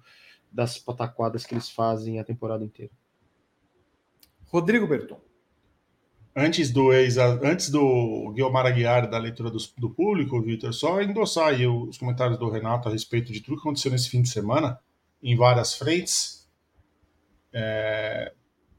das 0.50 0.78
pataquadas 0.78 1.44
que 1.44 1.54
eles 1.54 1.68
fazem 1.68 2.18
a 2.18 2.24
temporada 2.24 2.64
inteira. 2.64 2.92
Rodrigo 4.46 4.86
Berton. 4.86 5.20
Antes 6.36 6.72
do 6.72 6.92
ex, 6.92 7.16
antes 7.16 7.70
do 7.70 8.32
Guilmar 8.34 8.66
Aguiar 8.66 9.08
da 9.08 9.18
leitura 9.18 9.50
do, 9.50 9.58
do 9.78 9.90
público, 9.90 10.40
Vitor, 10.42 10.72
só 10.72 11.00
endossar 11.00 11.48
aí 11.48 11.64
os 11.64 11.96
comentários 11.96 12.38
do 12.38 12.50
Renato 12.50 12.88
a 12.88 12.92
respeito 12.92 13.32
de 13.32 13.40
tudo 13.40 13.56
que 13.56 13.60
aconteceu 13.60 13.92
nesse 13.92 14.10
fim 14.10 14.20
de 14.20 14.28
semana, 14.28 14.80
em 15.22 15.36
várias 15.36 15.74
frentes. 15.74 16.48
É, 17.52 18.32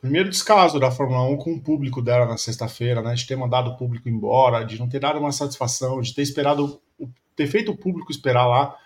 primeiro 0.06 0.30
descaso 0.30 0.80
da 0.80 0.92
Fórmula 0.92 1.24
1 1.30 1.38
com 1.38 1.54
o 1.54 1.60
público 1.60 2.00
dela 2.00 2.28
na 2.28 2.38
sexta-feira, 2.38 3.02
né? 3.02 3.16
De 3.16 3.26
ter 3.26 3.36
mandado 3.36 3.72
o 3.72 3.76
público 3.76 4.08
embora, 4.08 4.64
de 4.64 4.78
não 4.78 4.88
ter 4.88 5.00
dado 5.00 5.18
uma 5.18 5.32
satisfação, 5.32 6.00
de 6.00 6.14
ter 6.14 6.22
esperado, 6.22 6.80
ter 7.36 7.48
feito 7.48 7.72
o 7.72 7.76
público 7.76 8.12
esperar 8.12 8.46
lá 8.46 8.78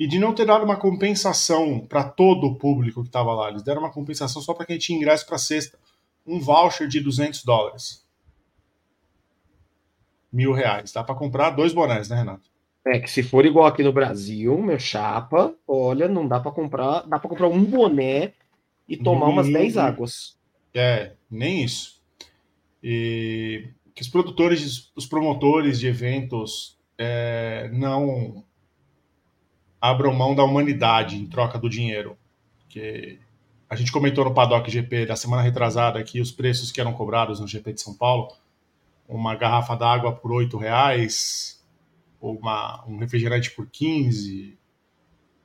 e 0.00 0.08
de 0.08 0.18
não 0.18 0.34
ter 0.34 0.44
dado 0.44 0.64
uma 0.64 0.76
compensação 0.76 1.78
para 1.78 2.02
todo 2.02 2.48
o 2.48 2.56
público 2.56 3.02
que 3.02 3.08
estava 3.08 3.32
lá. 3.32 3.50
Eles 3.50 3.62
deram 3.62 3.82
uma 3.82 3.92
compensação 3.92 4.42
só 4.42 4.52
para 4.52 4.66
quem 4.66 4.76
tinha 4.76 4.98
ingresso 4.98 5.24
para 5.24 5.38
sexta, 5.38 5.78
um 6.26 6.40
voucher 6.40 6.88
de 6.88 6.98
200 6.98 7.44
dólares. 7.44 8.04
mil 10.32 10.52
reais. 10.52 10.92
Dá 10.92 11.04
para 11.04 11.14
comprar 11.14 11.50
dois 11.50 11.72
bonés, 11.72 12.08
né, 12.08 12.16
Renato? 12.16 12.50
É 12.84 12.98
que 12.98 13.08
se 13.08 13.22
for 13.22 13.46
igual 13.46 13.66
aqui 13.66 13.84
no 13.84 13.92
Brasil, 13.92 14.58
meu 14.58 14.80
chapa, 14.80 15.54
olha, 15.68 16.08
não 16.08 16.26
dá 16.26 16.40
para 16.40 16.50
comprar, 16.50 17.02
dá 17.02 17.20
para 17.20 17.30
comprar 17.30 17.46
um 17.46 17.62
boné 17.62 18.32
e 18.88 18.96
tomar 18.96 19.28
umas 19.28 19.46
10 19.46 19.76
águas. 19.76 20.36
É, 20.74 21.12
nem 21.30 21.64
isso. 21.64 22.02
E 22.82 23.68
que 23.94 24.02
os 24.02 24.08
produtores, 24.08 24.90
os 24.96 25.06
promotores 25.06 25.78
de 25.78 25.86
eventos 25.86 26.76
é, 26.98 27.70
não 27.72 28.44
abram 29.80 30.12
mão 30.12 30.34
da 30.34 30.42
humanidade 30.42 31.16
em 31.16 31.26
troca 31.26 31.58
do 31.58 31.70
dinheiro. 31.70 32.18
Que 32.68 33.20
a 33.68 33.76
gente 33.76 33.92
comentou 33.92 34.24
no 34.24 34.34
Paddock 34.34 34.70
GP 34.70 35.06
da 35.06 35.14
semana 35.14 35.42
retrasada 35.42 35.98
aqui 35.98 36.20
os 36.20 36.32
preços 36.32 36.72
que 36.72 36.80
eram 36.80 36.92
cobrados 36.92 37.38
no 37.38 37.46
GP 37.46 37.74
de 37.74 37.80
São 37.80 37.94
Paulo. 37.94 38.32
Uma 39.06 39.36
garrafa 39.36 39.76
d'água 39.76 40.12
por 40.12 40.42
R$ 40.42 40.48
reais, 40.58 41.62
uma, 42.20 42.84
um 42.86 42.96
refrigerante 42.98 43.50
por 43.50 43.66
15. 43.66 44.58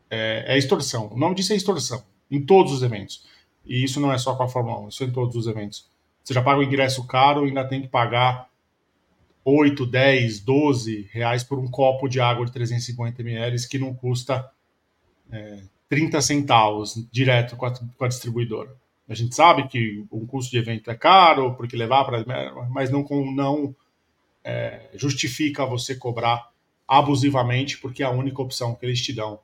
É, 0.09 0.55
é 0.55 0.57
extorsão. 0.57 1.11
O 1.13 1.17
nome 1.17 1.35
disso 1.35 1.53
é 1.53 1.55
extorsão. 1.55 2.03
Em 2.31 2.43
todos 2.43 2.71
os 2.71 2.81
eventos. 2.81 3.25
E 3.69 3.83
isso 3.83 4.01
não 4.01 4.11
é 4.11 4.17
só 4.17 4.35
com 4.35 4.41
a 4.41 4.49
Fórmula 4.49 4.79
1, 4.79 4.89
isso 4.89 5.03
é 5.03 5.05
em 5.05 5.11
todos 5.11 5.35
os 5.35 5.45
eventos. 5.45 5.87
Você 6.23 6.33
já 6.33 6.41
paga 6.41 6.59
o 6.59 6.63
ingresso 6.63 7.05
caro 7.05 7.45
e 7.45 7.49
ainda 7.49 7.67
tem 7.67 7.83
que 7.83 7.87
pagar 7.87 8.49
8, 9.45 9.85
10, 9.85 10.39
12 10.39 11.07
reais 11.11 11.43
por 11.43 11.59
um 11.59 11.67
copo 11.69 12.07
de 12.07 12.19
água 12.19 12.45
de 12.47 12.51
350 12.51 13.21
ml 13.21 13.67
que 13.67 13.77
não 13.77 13.93
custa 13.93 14.49
é, 15.31 15.59
30 15.87 16.19
centavos 16.19 17.07
direto 17.11 17.55
com 17.55 17.67
a, 17.67 17.71
com 17.71 18.05
a 18.05 18.07
distribuidora. 18.07 18.75
A 19.07 19.13
gente 19.13 19.35
sabe 19.35 19.67
que 19.67 20.03
um 20.11 20.25
custo 20.25 20.51
de 20.51 20.57
evento 20.57 20.89
é 20.89 20.95
caro, 20.95 21.53
porque 21.55 21.75
levar 21.75 22.05
para. 22.05 22.23
Mas 22.69 22.91
não, 22.91 23.03
não 23.33 23.75
é, 24.43 24.89
justifica 24.95 25.65
você 25.65 25.95
cobrar 25.95 26.49
abusivamente, 26.87 27.77
porque 27.77 28.01
é 28.01 28.05
a 28.05 28.11
única 28.11 28.41
opção 28.41 28.75
que 28.75 28.85
eles 28.85 29.01
te 29.01 29.13
dão. 29.13 29.39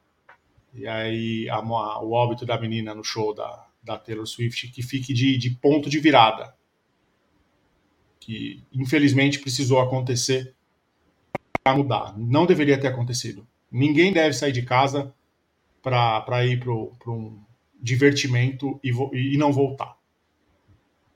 E 0.74 0.88
aí 0.88 1.50
a, 1.50 1.60
o 1.62 2.12
óbito 2.12 2.46
da 2.46 2.60
menina 2.60 2.94
no 2.94 3.04
show 3.04 3.34
da, 3.34 3.65
da 3.86 3.98
Taylor 3.98 4.26
Swift 4.26 4.70
que 4.70 4.82
fique 4.82 5.14
de, 5.14 5.38
de 5.38 5.52
ponto 5.52 5.90
de 5.90 6.00
virada. 6.00 6.56
Que 8.20 8.64
infelizmente 8.74 9.40
precisou 9.40 9.80
acontecer 9.80 10.54
para 11.64 11.78
mudar. 11.78 12.18
Não 12.18 12.46
deveria 12.46 12.80
ter 12.80 12.88
acontecido. 12.88 13.48
Ninguém 13.72 14.12
deve 14.12 14.34
sair 14.34 14.52
de 14.52 14.64
casa 14.64 15.14
para 15.82 16.46
ir 16.46 16.60
para 16.60 17.12
um 17.12 17.40
divertimento 17.80 18.80
e, 18.84 18.90
e 18.90 19.38
não 19.38 19.54
voltar. 19.54 19.96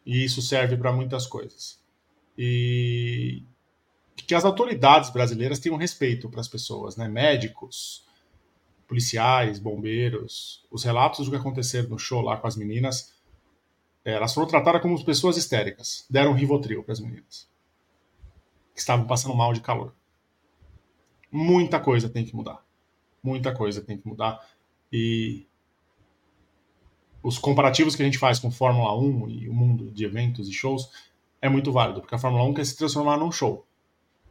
E 0.06 0.24
isso 0.24 0.42
serve 0.42 0.78
para 0.78 0.94
muitas 0.94 1.26
coisas. 1.26 1.80
E 2.38 3.44
que 4.16 4.36
as 4.36 4.46
autoridades 4.46 5.10
brasileiras 5.10 5.58
tenham 5.58 5.76
respeito 5.76 6.30
para 6.30 6.40
as 6.40 6.48
pessoas, 6.48 6.96
né? 6.96 7.08
Médicos, 7.08 8.06
policiais, 8.90 9.60
bombeiros, 9.60 10.66
os 10.72 10.84
relatos 10.84 11.26
do 11.26 11.32
que 11.32 11.38
aconteceu 11.38 11.88
no 11.88 12.00
show 12.00 12.22
lá 12.22 12.36
com 12.38 12.48
as 12.48 12.56
meninas, 12.58 13.14
é, 14.04 14.14
elas 14.14 14.34
foram 14.34 14.48
tratadas 14.48 14.82
como 14.82 15.06
pessoas 15.06 15.38
histéricas. 15.38 16.08
Deram 16.10 16.34
Rivotril 16.34 16.84
para 16.84 16.94
as 16.94 17.00
meninas. 17.00 17.48
Que 18.74 18.80
estavam 18.80 19.06
passando 19.06 19.36
mal 19.36 19.54
de 19.54 19.62
calor. 19.62 19.94
Muita 21.32 21.80
coisa 21.80 22.10
tem 22.10 22.26
que 22.26 22.36
mudar. 22.36 22.66
Muita 23.22 23.54
coisa 23.54 23.80
tem 23.80 23.96
que 23.96 24.08
mudar. 24.08 24.44
E 24.92 25.46
os 27.22 27.38
comparativos 27.38 27.96
que 27.96 28.02
a 28.02 28.06
gente 28.06 28.18
faz 28.18 28.40
com 28.40 28.50
Fórmula 28.50 28.98
1 28.98 29.30
e 29.30 29.48
o 29.48 29.54
mundo 29.54 29.92
de 29.92 30.04
eventos 30.04 30.50
e 30.50 30.52
shows 30.52 30.90
é 31.40 31.48
muito 31.48 31.72
válido, 31.72 32.02
porque 32.02 32.16
a 32.16 32.18
Fórmula 32.20 32.44
1 32.46 32.56
quer 32.56 32.66
se 32.66 32.76
transformar 32.76 33.18
num 33.18 33.32
show. 33.32 33.68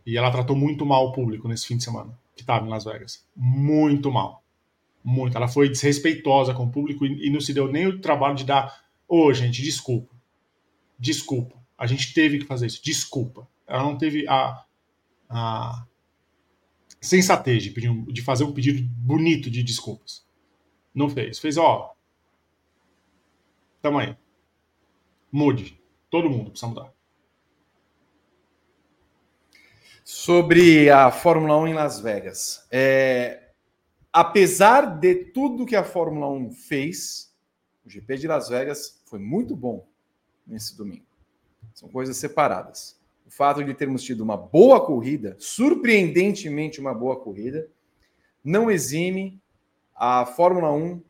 E 0.05 0.19
ela 0.19 0.33
tratou 0.33 0.57
muito 0.57 0.85
mal 0.85 1.07
o 1.07 1.13
público 1.13 1.47
nesse 1.47 1.67
fim 1.67 1.77
de 1.77 1.85
semana, 1.85 2.19
que 2.35 2.43
estava 2.43 2.67
em 2.67 2.69
Las 2.69 2.85
Vegas. 2.85 3.25
Muito 3.37 4.11
mal 4.11 4.43
muito. 5.03 5.37
Ela 5.37 5.49
foi 5.49 5.69
desrespeitosa 5.69 6.55
com 6.55 6.65
o 6.65 6.71
público 6.71 7.07
e, 7.07 7.27
e 7.27 7.31
não 7.31 7.41
se 7.41 7.53
deu 7.53 7.71
nem 7.71 7.87
o 7.87 8.01
trabalho 8.01 8.35
de 8.35 8.45
dar. 8.45 8.85
Ô, 9.07 9.27
oh, 9.27 9.33
gente, 9.33 9.63
desculpa. 9.63 10.15
Desculpa. 10.99 11.57
A 11.77 11.87
gente 11.87 12.13
teve 12.13 12.39
que 12.39 12.45
fazer 12.45 12.67
isso. 12.67 12.83
Desculpa. 12.83 13.49
Ela 13.67 13.83
não 13.83 13.97
teve 13.97 14.27
a, 14.29 14.65
a 15.29 15.87
sensatez 17.01 17.63
de, 17.63 17.71
pedir, 17.71 17.93
de 18.07 18.23
fazer 18.23 18.45
um 18.45 18.53
pedido 18.53 18.83
bonito 18.97 19.51
de 19.51 19.63
desculpas. 19.63 20.27
Não 20.95 21.09
fez. 21.09 21.39
Fez, 21.39 21.57
ó. 21.57 21.95
Tamo 23.81 23.99
aí. 23.99 24.17
Mude. 25.31 25.81
Todo 26.11 26.31
mundo 26.31 26.51
precisa 26.51 26.69
mudar. 26.69 26.93
Sobre 30.03 30.89
a 30.89 31.11
Fórmula 31.11 31.57
1 31.59 31.69
em 31.69 31.75
Las 31.75 32.01
Vegas. 32.01 32.67
É, 32.71 33.48
apesar 34.19 34.99
de 34.99 35.15
tudo 35.15 35.65
que 35.65 35.77
a 35.77 35.85
Fórmula 35.85 36.29
1 36.29 36.51
fez, 36.51 37.33
o 37.87 37.89
GP 37.89 38.17
de 38.17 38.27
Las 38.27 38.49
Vegas 38.49 39.01
foi 39.07 39.21
muito 39.21 39.55
bom 39.55 39.87
nesse 40.45 40.77
domingo. 40.77 41.07
São 41.73 41.89
coisas 41.89 42.17
separadas. 42.17 42.99
O 43.25 43.31
fato 43.31 43.63
de 43.63 43.73
termos 43.75 44.03
tido 44.03 44.23
uma 44.23 44.37
boa 44.37 44.85
corrida, 44.85 45.37
surpreendentemente 45.39 46.81
uma 46.81 46.93
boa 46.93 47.15
corrida, 47.21 47.71
não 48.43 48.69
exime 48.69 49.41
a 49.95 50.27
Fórmula 50.27 50.73
1 50.73 51.01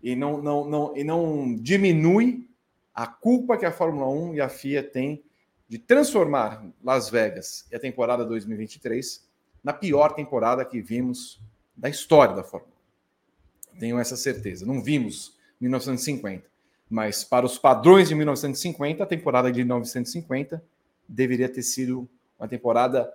e 0.00 0.14
não, 0.14 0.40
não, 0.40 0.64
não, 0.64 0.96
e 0.96 1.02
não 1.02 1.56
diminui 1.56 2.48
a 2.94 3.08
culpa 3.08 3.56
que 3.56 3.66
a 3.66 3.72
Fórmula 3.72 4.08
1 4.08 4.34
e 4.36 4.40
a 4.40 4.48
FIA 4.48 4.84
têm 4.84 5.24
de 5.68 5.80
transformar 5.80 6.64
Las 6.80 7.10
Vegas 7.10 7.66
e 7.72 7.74
a 7.74 7.80
temporada 7.80 8.24
2023 8.24 9.28
na 9.64 9.72
pior 9.72 10.12
temporada 10.12 10.64
que 10.64 10.80
vimos 10.80 11.42
da 11.76 11.88
história 11.88 12.34
da 12.34 12.44
Fórmula 12.44 12.72
1. 13.74 13.78
Tenho 13.78 13.98
essa 13.98 14.16
certeza. 14.16 14.66
Não 14.66 14.82
vimos 14.82 15.36
1950, 15.60 16.48
mas 16.88 17.24
para 17.24 17.46
os 17.46 17.58
padrões 17.58 18.08
de 18.08 18.14
1950, 18.14 19.02
a 19.02 19.06
temporada 19.06 19.50
de 19.50 19.60
1950 19.60 20.62
deveria 21.08 21.48
ter 21.48 21.62
sido 21.62 22.08
uma 22.38 22.48
temporada 22.48 23.12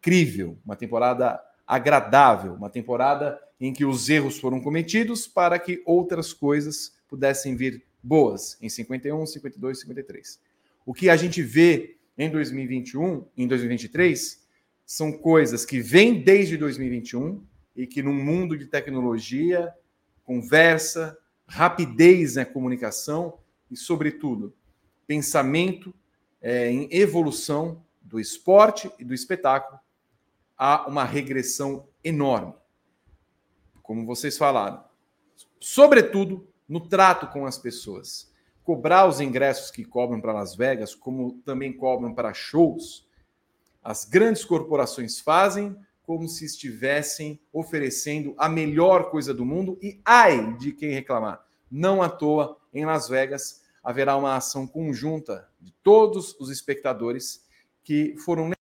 crível, 0.00 0.58
uma 0.64 0.76
temporada 0.76 1.40
agradável, 1.66 2.54
uma 2.54 2.68
temporada 2.68 3.40
em 3.60 3.72
que 3.72 3.84
os 3.84 4.08
erros 4.08 4.38
foram 4.38 4.60
cometidos 4.60 5.26
para 5.26 5.58
que 5.58 5.82
outras 5.86 6.32
coisas 6.32 6.92
pudessem 7.08 7.54
vir 7.54 7.84
boas 8.02 8.58
em 8.60 8.68
51, 8.68 9.24
52, 9.24 9.80
53. 9.80 10.40
O 10.84 10.92
que 10.92 11.08
a 11.08 11.16
gente 11.16 11.42
vê 11.42 11.96
em 12.18 12.28
2021, 12.28 13.24
em 13.36 13.46
2023, 13.46 14.42
são 14.84 15.12
coisas 15.12 15.64
que 15.64 15.80
vêm 15.80 16.22
desde 16.22 16.56
2021 16.56 17.42
e 17.74 17.86
que 17.86 18.02
num 18.02 18.14
mundo 18.14 18.56
de 18.56 18.66
tecnologia, 18.66 19.72
conversa, 20.24 21.18
rapidez 21.46 22.36
na 22.36 22.44
comunicação 22.44 23.38
e, 23.70 23.76
sobretudo, 23.76 24.54
pensamento 25.06 25.94
é, 26.40 26.70
em 26.70 26.88
evolução 26.90 27.84
do 28.00 28.20
esporte 28.20 28.90
e 28.98 29.04
do 29.04 29.14
espetáculo, 29.14 29.78
há 30.56 30.88
uma 30.88 31.04
regressão 31.04 31.88
enorme. 32.04 32.54
Como 33.82 34.06
vocês 34.06 34.36
falaram, 34.38 34.84
sobretudo 35.58 36.48
no 36.72 36.80
trato 36.80 37.26
com 37.26 37.44
as 37.44 37.58
pessoas. 37.58 38.32
Cobrar 38.64 39.06
os 39.06 39.20
ingressos 39.20 39.70
que 39.70 39.84
cobram 39.84 40.20
para 40.20 40.32
Las 40.32 40.54
Vegas, 40.54 40.94
como 40.94 41.34
também 41.44 41.70
cobram 41.70 42.14
para 42.14 42.32
shows, 42.32 43.06
as 43.82 44.06
grandes 44.06 44.42
corporações 44.42 45.18
fazem 45.20 45.76
como 46.06 46.28
se 46.28 46.44
estivessem 46.44 47.40
oferecendo 47.52 48.34
a 48.36 48.48
melhor 48.48 49.10
coisa 49.10 49.32
do 49.32 49.44
mundo 49.44 49.78
e 49.82 50.00
ai 50.04 50.56
de 50.56 50.72
quem 50.72 50.90
reclamar. 50.90 51.44
Não 51.70 52.02
à 52.02 52.08
toa, 52.08 52.56
em 52.72 52.84
Las 52.84 53.08
Vegas, 53.08 53.62
haverá 53.82 54.16
uma 54.16 54.36
ação 54.36 54.66
conjunta 54.66 55.48
de 55.60 55.72
todos 55.82 56.38
os 56.38 56.50
espectadores 56.50 57.44
que 57.82 58.16
foram 58.18 58.52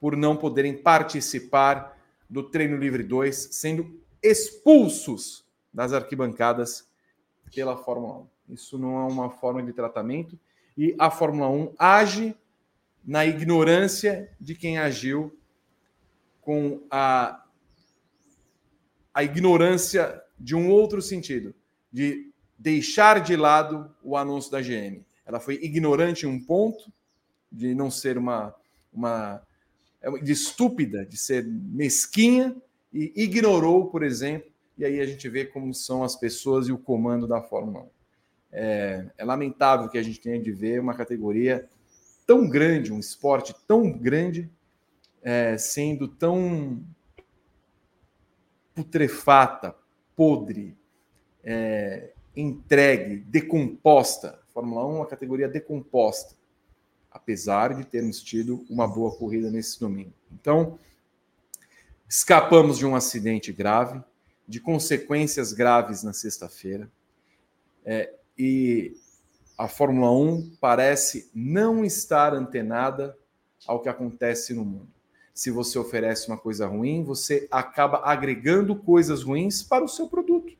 por 0.00 0.16
não 0.16 0.36
poderem 0.36 0.76
participar 0.76 1.96
do 2.28 2.42
Treino 2.42 2.76
Livre 2.76 3.02
2, 3.02 3.48
sendo 3.52 4.00
expulsos 4.22 5.44
das 5.72 5.92
arquibancadas 5.92 6.88
pela 7.54 7.76
Fórmula 7.76 8.18
1. 8.48 8.54
Isso 8.54 8.78
não 8.78 8.98
é 8.98 9.04
uma 9.04 9.30
forma 9.30 9.62
de 9.62 9.72
tratamento 9.72 10.38
e 10.76 10.94
a 10.98 11.10
Fórmula 11.10 11.48
1 11.48 11.74
age 11.78 12.36
na 13.04 13.24
ignorância 13.24 14.30
de 14.40 14.54
quem 14.54 14.78
agiu 14.78 15.35
com 16.46 16.80
a, 16.88 17.44
a 19.12 19.24
ignorância 19.24 20.22
de 20.38 20.54
um 20.54 20.70
outro 20.70 21.02
sentido, 21.02 21.52
de 21.92 22.32
deixar 22.56 23.20
de 23.20 23.34
lado 23.34 23.92
o 24.00 24.16
anúncio 24.16 24.52
da 24.52 24.60
GM. 24.60 25.04
Ela 25.26 25.40
foi 25.40 25.54
ignorante 25.54 26.24
em 26.24 26.28
um 26.28 26.40
ponto, 26.40 26.92
de 27.50 27.74
não 27.74 27.90
ser 27.90 28.16
uma, 28.16 28.54
uma 28.92 29.42
de 30.22 30.30
estúpida, 30.30 31.04
de 31.04 31.16
ser 31.16 31.44
mesquinha, 31.44 32.54
e 32.92 33.12
ignorou, 33.16 33.88
por 33.88 34.04
exemplo, 34.04 34.48
e 34.78 34.84
aí 34.84 35.00
a 35.00 35.06
gente 35.06 35.28
vê 35.28 35.44
como 35.44 35.74
são 35.74 36.04
as 36.04 36.14
pessoas 36.14 36.68
e 36.68 36.72
o 36.72 36.78
comando 36.78 37.26
da 37.26 37.42
Fórmula 37.42 37.80
1. 37.80 37.88
É, 38.52 39.10
é 39.18 39.24
lamentável 39.24 39.88
que 39.88 39.98
a 39.98 40.02
gente 40.02 40.20
tenha 40.20 40.40
de 40.40 40.52
ver 40.52 40.80
uma 40.80 40.94
categoria 40.94 41.68
tão 42.24 42.48
grande, 42.48 42.92
um 42.92 43.00
esporte 43.00 43.52
tão 43.66 43.90
grande, 43.90 44.48
é, 45.26 45.58
sendo 45.58 46.06
tão 46.06 46.80
putrefata, 48.72 49.74
podre, 50.14 50.78
é, 51.42 52.12
entregue, 52.36 53.16
decomposta. 53.16 54.38
Fórmula 54.54 54.86
1 54.86 54.90
é 54.90 54.94
uma 54.98 55.06
categoria 55.06 55.48
decomposta, 55.48 56.36
apesar 57.10 57.74
de 57.74 57.84
termos 57.84 58.22
tido 58.22 58.64
uma 58.70 58.86
boa 58.86 59.16
corrida 59.16 59.50
nesse 59.50 59.80
domingo. 59.80 60.12
Então, 60.30 60.78
escapamos 62.08 62.78
de 62.78 62.86
um 62.86 62.94
acidente 62.94 63.52
grave, 63.52 64.00
de 64.46 64.60
consequências 64.60 65.52
graves 65.52 66.04
na 66.04 66.12
sexta-feira, 66.12 66.88
é, 67.84 68.14
e 68.38 68.96
a 69.58 69.66
Fórmula 69.66 70.12
1 70.12 70.56
parece 70.60 71.28
não 71.34 71.84
estar 71.84 72.32
antenada 72.32 73.18
ao 73.66 73.82
que 73.82 73.88
acontece 73.88 74.54
no 74.54 74.64
mundo. 74.64 74.95
Se 75.36 75.50
você 75.50 75.78
oferece 75.78 76.28
uma 76.28 76.38
coisa 76.38 76.66
ruim, 76.66 77.04
você 77.04 77.46
acaba 77.50 77.98
agregando 77.98 78.74
coisas 78.74 79.22
ruins 79.22 79.62
para 79.62 79.84
o 79.84 79.88
seu 79.88 80.08
produto. 80.08 80.56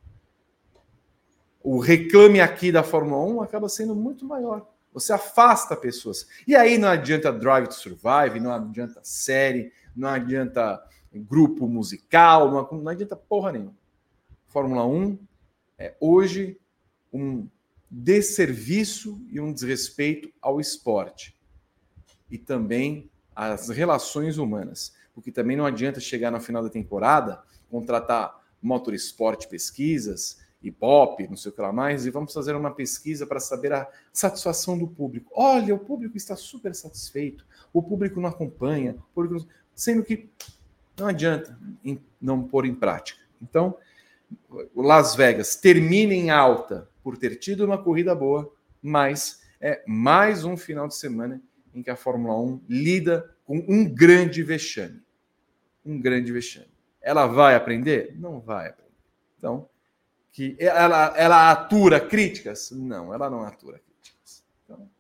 O 1.63 1.79
reclame 1.79 2.43
aqui 2.43 2.71
da 2.71 2.83
Fórmula 2.83 3.25
1 3.25 3.41
acaba 3.41 3.71
sendo 3.71 3.95
muito 3.97 4.27
maior. 4.27 4.69
Você 4.93 5.15
afasta 5.15 5.75
pessoas. 5.75 6.29
E 6.47 6.55
aí 6.55 6.77
não 6.77 6.89
adianta 6.89 7.33
Drive 7.33 7.69
to 7.69 7.75
Survive, 7.75 8.39
não 8.39 8.53
adianta 8.53 9.01
série, 9.03 9.73
não 9.97 10.11
adianta 10.11 10.87
grupo 11.11 11.67
musical, 11.67 12.69
não, 12.71 12.87
adianta 12.87 13.17
porra 13.17 13.53
nenhuma. 13.53 13.75
Fórmula 14.47 14.87
1 14.87 15.19
é 15.79 15.97
hoje 15.99 16.61
um 17.11 17.49
desserviço 17.91 19.25
e 19.31 19.41
um 19.41 19.55
desrespeito 19.55 20.31
ao 20.43 20.61
esporte 20.61 21.35
e 22.31 22.37
também 22.37 23.11
às 23.37 23.69
relações 23.69 24.39
humanas, 24.39 24.95
porque 25.15 25.31
também 25.31 25.57
não 25.57 25.67
adianta 25.67 26.01
chegar 26.01 26.31
no 26.31 26.41
final 26.41 26.63
da 26.63 26.71
temporada, 26.71 27.43
contratar 27.71 28.43
Motorsport 28.63 29.47
Pesquisas, 29.47 30.39
Ibope, 30.63 31.29
não 31.29 31.37
sei 31.37 31.53
o 31.53 31.55
que 31.55 31.61
lá 31.61 31.71
mais, 31.73 32.07
e 32.07 32.11
vamos 32.11 32.33
fazer 32.33 32.57
uma 32.57 32.73
pesquisa 32.73 33.27
para 33.27 33.39
saber 33.39 33.75
a 33.75 33.87
satisfação 34.13 34.79
do 34.79 34.89
público. 34.89 35.31
Olha, 35.37 35.75
o 35.75 35.79
público 35.79 36.17
está 36.17 36.35
super 36.35 36.75
satisfeito, 36.75 37.47
o 37.73 37.83
público 37.83 38.21
não 38.21 38.31
acompanha, 38.31 38.97
público... 39.15 39.47
sendo 39.75 40.03
que 40.03 40.31
não 40.99 41.09
adianta 41.09 41.57
não 42.21 42.43
pôr 42.43 42.65
em 42.65 42.75
prática. 42.75 43.21
Então, 43.41 43.77
Las 44.75 45.15
Vegas 45.15 45.57
termina 45.57 46.15
em 46.15 46.31
alta 46.31 46.89
por 47.03 47.19
ter 47.19 47.37
tido 47.37 47.65
uma 47.65 47.77
corrida 47.77 48.15
boa, 48.15 48.51
mas 48.83 49.43
é 49.61 49.85
mais 49.87 50.43
um 50.43 50.57
final 50.57 50.89
de 50.89 50.97
semana 50.97 51.41
em 51.77 51.83
que 51.83 51.91
a 51.91 51.97
Fórmula 51.97 52.41
1 52.41 52.65
lida 52.69 53.37
com 53.45 53.59
um 53.69 53.85
grande 53.85 54.43
vexame. 54.43 55.03
Um 55.85 56.01
grande 56.01 56.33
vexame. 56.33 56.71
Ela 57.03 57.27
vai 57.27 57.55
aprender? 57.55 58.17
Não 58.19 58.41
vai 58.41 58.71
aprender. 58.71 58.91
Então, 59.37 59.69
que 60.33 60.57
ela, 60.59 61.15
ela 61.17 61.51
atura 61.51 62.01
críticas? 62.01 62.71
Não, 62.71 63.13
ela 63.13 63.29
não 63.29 63.43
atura 63.43 63.79
críticas. 63.79 64.43
Então, 64.65 64.91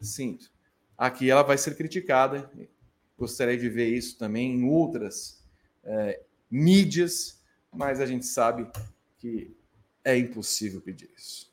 sinto. 0.00 0.50
Aqui 0.98 1.30
ela 1.30 1.42
vai 1.42 1.56
ser 1.56 1.76
criticada. 1.76 2.50
Gostaria 3.16 3.56
de 3.56 3.68
ver 3.68 3.88
isso 3.88 4.18
também 4.18 4.52
em 4.52 4.64
outras 4.68 5.42
é, 5.84 6.22
mídias, 6.50 7.40
mas 7.72 8.00
a 8.00 8.06
gente 8.06 8.26
sabe 8.26 8.70
que 9.18 9.56
é 10.04 10.16
impossível 10.18 10.80
pedir 10.80 11.08
isso. 11.16 11.49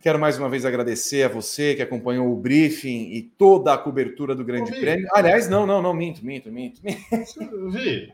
Quero 0.00 0.18
mais 0.18 0.38
uma 0.38 0.48
vez 0.48 0.64
agradecer 0.64 1.24
a 1.24 1.28
você 1.28 1.74
que 1.74 1.82
acompanhou 1.82 2.32
o 2.32 2.36
briefing 2.36 3.12
e 3.12 3.22
toda 3.22 3.74
a 3.74 3.78
cobertura 3.78 4.34
do 4.34 4.42
Grande 4.42 4.72
Ô, 4.72 4.80
Prêmio. 4.80 5.06
Aliás, 5.12 5.46
não, 5.46 5.66
não, 5.66 5.82
não, 5.82 5.92
minto, 5.92 6.24
minto, 6.24 6.50
minto. 6.50 6.80
minto. 6.82 7.00
Vi, 7.70 8.10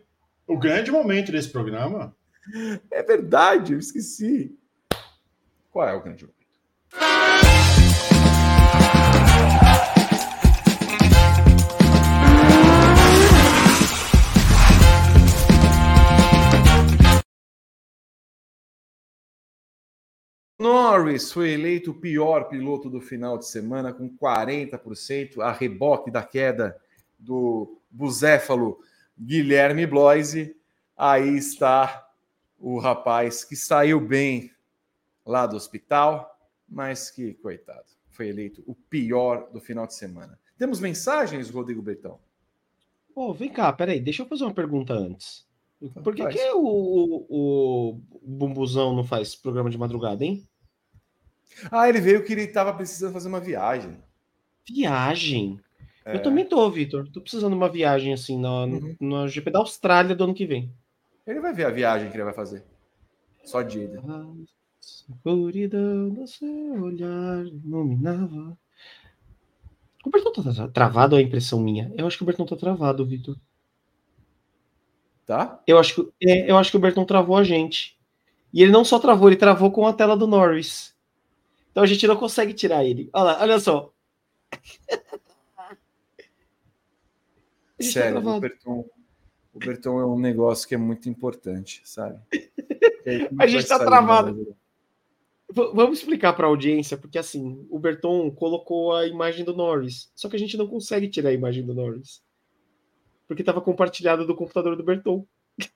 o 0.49 0.59
grande 0.59 0.91
momento 0.91 1.31
desse 1.31 1.49
programa. 1.49 2.15
É 2.91 3.05
verdade, 3.05 3.73
eu 3.73 3.79
esqueci. 3.79 4.59
Qual 5.71 5.89
é 5.89 5.95
o 5.95 6.03
grande 6.03 6.25
momento? 6.25 6.36
Norris 20.59 21.31
foi 21.31 21.51
eleito 21.51 21.91
o 21.91 22.01
pior 22.01 22.49
piloto 22.49 22.89
do 22.89 23.01
final 23.01 23.37
de 23.37 23.47
semana, 23.47 23.93
com 23.93 24.09
40%, 24.09 25.41
a 25.41 25.53
reboque 25.53 26.11
da 26.11 26.23
queda 26.23 26.77
do 27.19 27.79
Buzéfalo 27.91 28.79
Guilherme 29.19 29.87
Bloise. 29.87 30.57
Aí 30.97 31.37
está 31.37 32.09
o 32.59 32.79
rapaz 32.79 33.45
que 33.45 33.55
saiu 33.55 34.01
bem 34.01 34.51
lá 35.25 35.47
do 35.47 35.57
hospital, 35.57 36.39
mas 36.67 37.11
que, 37.11 37.35
coitado, 37.35 37.87
foi 38.09 38.29
eleito 38.29 38.63
o 38.67 38.75
pior 38.75 39.51
do 39.53 39.61
final 39.61 39.87
de 39.87 39.95
semana. 39.95 40.39
Temos 40.57 40.81
mensagens, 40.81 41.51
Rodrigo 41.51 41.83
Bertão? 41.83 42.19
Oh, 43.15 43.33
vem 43.35 43.51
cá, 43.51 43.73
peraí, 43.73 44.01
deixa 44.01 44.23
eu 44.23 44.27
fazer 44.27 44.45
uma 44.45 44.55
pergunta 44.55 44.95
antes. 44.95 45.46
Por 46.03 46.15
que, 46.15 46.27
que 46.27 46.51
o, 46.53 47.27
o, 47.29 47.89
o 47.91 48.03
Bumbuzão 48.23 48.95
não 48.95 49.05
faz 49.05 49.35
programa 49.35 49.69
de 49.69 49.77
madrugada, 49.77 50.25
hein? 50.25 50.47
Ah, 51.71 51.89
ele 51.89 52.01
veio 52.01 52.25
que 52.25 52.33
ele 52.33 52.43
estava 52.43 52.73
precisando 52.73 53.13
fazer 53.13 53.29
uma 53.29 53.41
viagem. 53.41 53.97
Viagem? 54.69 55.61
É. 56.05 56.17
Eu 56.17 56.23
também 56.23 56.45
tô, 56.45 56.71
Vitor. 56.71 57.09
Tô 57.11 57.21
precisando 57.21 57.53
de 57.53 57.57
uma 57.57 57.69
viagem 57.69 58.13
assim 58.13 58.39
no, 58.39 58.65
uhum. 58.65 58.97
no 59.01 59.29
GP 59.29 59.51
da 59.51 59.59
Austrália 59.59 60.15
do 60.15 60.25
ano 60.25 60.35
que 60.35 60.47
vem. 60.47 60.73
Ele 61.27 61.41
vai 61.41 61.53
ver 61.53 61.67
a 61.67 61.71
viagem 61.71 62.11
que 62.11 62.17
ele 62.17 62.25
vai 62.25 62.33
fazer. 62.33 62.65
Só 63.45 63.63
de 63.63 63.81
ida. 63.81 64.01
A 64.01 64.25
escuridão 64.81 66.11
do 66.11 66.27
seu 66.27 66.83
olhar 66.83 67.45
iluminava. 67.47 68.57
O 70.05 70.11
Bertão 70.11 70.33
tá 70.33 70.69
travado 70.69 71.17
ou 71.17 71.21
é 71.21 71.25
impressão 71.25 71.61
minha? 71.61 71.93
Eu 71.97 72.07
acho 72.07 72.17
que 72.17 72.23
o 72.23 72.27
Bertão 72.27 72.47
tá 72.47 72.55
travado, 72.55 73.05
Vitor. 73.05 73.37
Tá? 75.27 75.61
Eu 75.67 75.77
acho, 75.77 75.95
que, 75.95 76.13
é, 76.23 76.49
eu 76.49 76.57
acho 76.57 76.71
que 76.71 76.77
o 76.77 76.81
Bertão 76.81 77.05
travou 77.05 77.37
a 77.37 77.43
gente. 77.43 77.99
E 78.55 78.63
ele 78.63 78.71
não 78.71 78.85
só 78.85 79.01
travou, 79.01 79.29
ele 79.29 79.37
travou 79.37 79.73
com 79.73 79.85
a 79.85 79.93
tela 79.93 80.17
do 80.17 80.27
Norris. 80.27 80.95
Então 81.73 81.83
a 81.83 81.87
gente 81.87 82.07
não 82.07 82.17
consegue 82.17 82.55
tirar 82.55 82.85
ele. 82.85 83.11
Olha 83.13 83.25
lá, 83.25 83.43
olha 83.43 83.59
só. 83.59 83.93
Tá 84.51 84.59
Sério, 87.81 88.23
tá 88.23 88.37
o, 88.37 88.41
Berton, 88.41 88.89
o 89.53 89.59
Berton 89.59 90.01
é 90.01 90.07
um 90.07 90.19
negócio 90.19 90.67
que 90.67 90.75
é 90.75 90.79
muito 90.79 91.11
importante, 91.11 91.83
sabe? 91.85 92.19
a 93.39 93.47
gente 93.47 93.67
tá 93.67 93.79
travado. 93.79 94.57
Vamos 95.51 95.99
explicar 95.99 96.33
para 96.33 96.47
a 96.47 96.49
audiência, 96.49 96.97
porque 96.97 97.19
assim, 97.19 97.67
o 97.69 97.79
Berton 97.79 98.31
colocou 98.31 98.95
a 98.95 99.07
imagem 99.07 99.45
do 99.45 99.55
Norris, 99.55 100.11
só 100.15 100.29
que 100.29 100.37
a 100.37 100.39
gente 100.39 100.57
não 100.57 100.67
consegue 100.67 101.09
tirar 101.09 101.29
a 101.29 101.35
imagem 101.35 101.65
do 101.65 101.75
Norris 101.75 102.25
porque 103.27 103.43
estava 103.43 103.61
compartilhado 103.61 104.27
do 104.27 104.35
computador 104.35 104.77
do 104.77 104.83
Berton. 104.85 105.27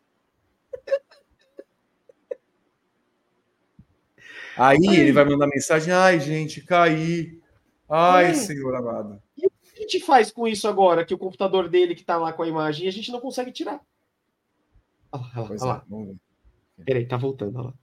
Aí 4.57 4.89
Ai. 4.89 4.97
ele 4.97 5.13
vai 5.13 5.25
mandar 5.25 5.47
mensagem: 5.47 5.93
ai, 5.93 6.19
gente, 6.21 6.61
caí. 6.63 7.41
Ai, 7.89 8.27
é. 8.31 8.35
Senhor 8.35 8.75
amado. 8.75 9.21
E 9.37 9.47
o 9.47 9.51
que 9.51 9.79
a 9.79 9.81
gente 9.81 10.01
faz 10.01 10.31
com 10.31 10.47
isso 10.47 10.69
agora? 10.69 11.05
Que 11.05 11.15
o 11.15 11.19
computador 11.19 11.69
dele 11.69 11.95
que 11.95 12.03
está 12.03 12.17
lá 12.17 12.33
com 12.33 12.43
a 12.43 12.49
imagem, 12.49 12.87
a 12.87 12.93
gente 12.93 13.11
não 13.11 13.21
consegue 13.21 13.51
tirar. 13.51 13.81
Olha 15.13 15.25
lá, 15.35 15.43
olha 15.43 15.65
lá. 15.65 15.85
Olha 15.91 16.07
lá. 16.07 16.15
É, 16.79 16.85
Peraí, 16.85 17.07
tá 17.07 17.17
voltando, 17.17 17.59
olha 17.59 17.67
lá. 17.69 17.75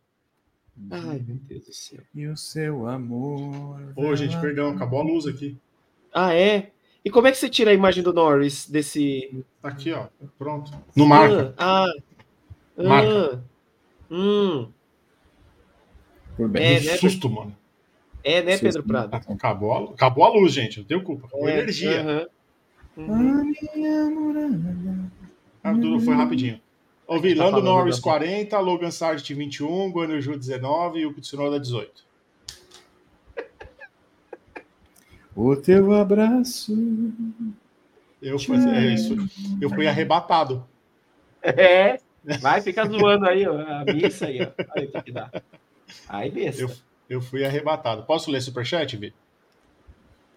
Ai, 0.91 1.19
meu 1.27 1.37
Deus 1.37 1.65
do 1.65 1.73
céu. 1.73 2.03
E 2.13 2.27
o 2.27 2.37
seu 2.37 2.87
amor. 2.87 3.93
Ô, 3.95 4.15
gente, 4.15 4.39
perdão, 4.39 4.69
acabou 4.69 5.01
a 5.01 5.03
luz 5.03 5.25
aqui. 5.25 5.57
Ah, 6.13 6.33
é? 6.33 6.71
E 7.07 7.09
como 7.09 7.25
é 7.25 7.31
que 7.31 7.37
você 7.37 7.47
tira 7.47 7.71
a 7.71 7.73
imagem 7.73 8.03
do 8.03 8.11
Norris 8.11 8.69
desse. 8.69 9.41
Aqui, 9.63 9.93
ó. 9.93 10.07
Pronto. 10.37 10.73
No 10.93 11.05
marca. 11.05 11.53
Ah, 11.57 11.89
ah, 12.77 12.83
marca. 12.83 13.45
Ah, 14.11 14.13
hum. 14.13 14.69
Foi 16.35 16.49
bem. 16.49 16.75
É, 16.75 16.81
né, 16.81 16.97
susto, 16.97 17.29
mano. 17.29 17.55
É, 18.21 18.41
né, 18.41 18.57
Pedro 18.57 18.83
Prado? 18.83 19.15
Acabou 19.15 19.73
a, 19.73 19.83
acabou 19.93 20.25
a 20.25 20.29
luz, 20.33 20.51
gente. 20.51 20.79
Não 20.79 20.85
tenho 20.85 21.01
culpa. 21.01 21.27
Acabou 21.27 21.47
é, 21.47 21.53
a 21.53 21.57
energia. 21.59 22.29
Uh 22.97 22.99
-huh. 22.99 23.09
uhum. 23.09 23.53
Ah, 25.63 25.73
foi 26.03 26.13
rapidinho. 26.13 26.59
Ouvi 27.07 27.35
tá 27.35 27.45
Lando 27.45 27.61
Norris 27.61 27.99
40, 27.99 28.59
Logan 28.59 28.91
Sargent 28.91 29.29
21, 29.29 29.91
Guanaju 29.91 30.33
Ju 30.33 30.37
19 30.37 30.99
e 30.99 31.05
o 31.05 31.13
Tsunoda 31.13 31.57
18. 31.57 32.05
O 35.37 35.55
teu 35.55 35.93
abraço. 35.93 36.75
Eu 38.19 38.39
fui, 38.39 38.57
é 38.57 38.93
isso. 38.95 39.15
Eu 39.61 39.69
fui 39.69 39.87
arrebatado. 39.87 40.65
É, 41.43 41.99
vai 42.41 42.59
ficar 42.59 42.87
zoando 42.89 43.27
aí, 43.29 43.47
ó, 43.47 43.55
a 43.55 43.85
missa 43.85 44.25
aí, 44.25 44.41
ó. 44.41 44.49
Aí 44.75 44.87
que 44.87 45.11
dá. 45.11 45.29
Aí 46.09 46.31
besta. 46.31 46.63
Eu, 46.63 46.71
eu 47.07 47.21
fui 47.21 47.45
arrebatado. 47.45 48.01
Posso 48.01 48.31
ler 48.31 48.41
superchat, 48.41 48.97
Vi? 48.97 49.13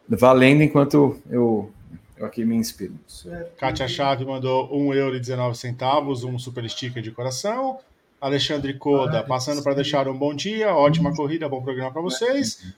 Valendo 0.07 0.63
enquanto 0.63 1.19
eu, 1.31 1.73
Eu 2.19 2.27
aqui 2.27 2.45
me 2.45 2.57
inspiro. 2.57 2.93
Kátia 3.57 3.89
Chave 3.89 4.27
mandou 4.27 4.69
1 4.71 4.93
euro 4.93 5.17
e 5.17 5.21
19 5.21 5.57
centavos, 5.57 6.25
um 6.25 6.39
super 6.39 6.69
sticker 6.69 7.03
de 7.03 7.11
coração. 7.11 7.79
Alexandre 8.21 8.75
Coda, 8.75 9.23
passando 9.23 9.63
para 9.63 9.73
deixar 9.73 10.07
um 10.09 10.19
bom 10.19 10.35
dia, 10.35 10.75
ótima 10.75 11.17
corrida, 11.17 11.49
bom 11.49 11.63
programa 11.63 11.91
para 11.91 12.03
vocês. 12.03 12.75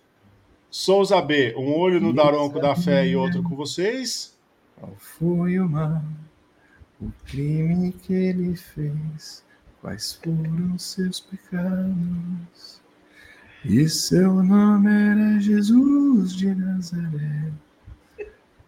Souza 0.75 1.21
B, 1.21 1.55
um 1.55 1.71
olho 1.75 2.01
no 2.01 2.15
Daronco 2.15 2.59
da 2.59 2.75
Fé 2.75 3.07
e 3.07 3.15
outro 3.15 3.43
com 3.43 3.55
vocês. 3.55 4.35
Qual 4.75 4.97
foi 4.97 5.59
o 5.59 5.69
mal, 5.69 6.03
o 6.99 7.13
crime 7.27 7.93
que 7.93 8.15
ele 8.15 8.57
fez? 8.57 9.45
Quais 9.83 10.15
foram 10.15 10.79
seus 10.79 11.21
pecados? 11.21 12.81
E 13.63 13.87
seu 13.87 14.43
nome 14.43 14.91
era 14.91 15.39
Jesus 15.41 16.35
de 16.35 16.55
Nazaré. 16.55 17.53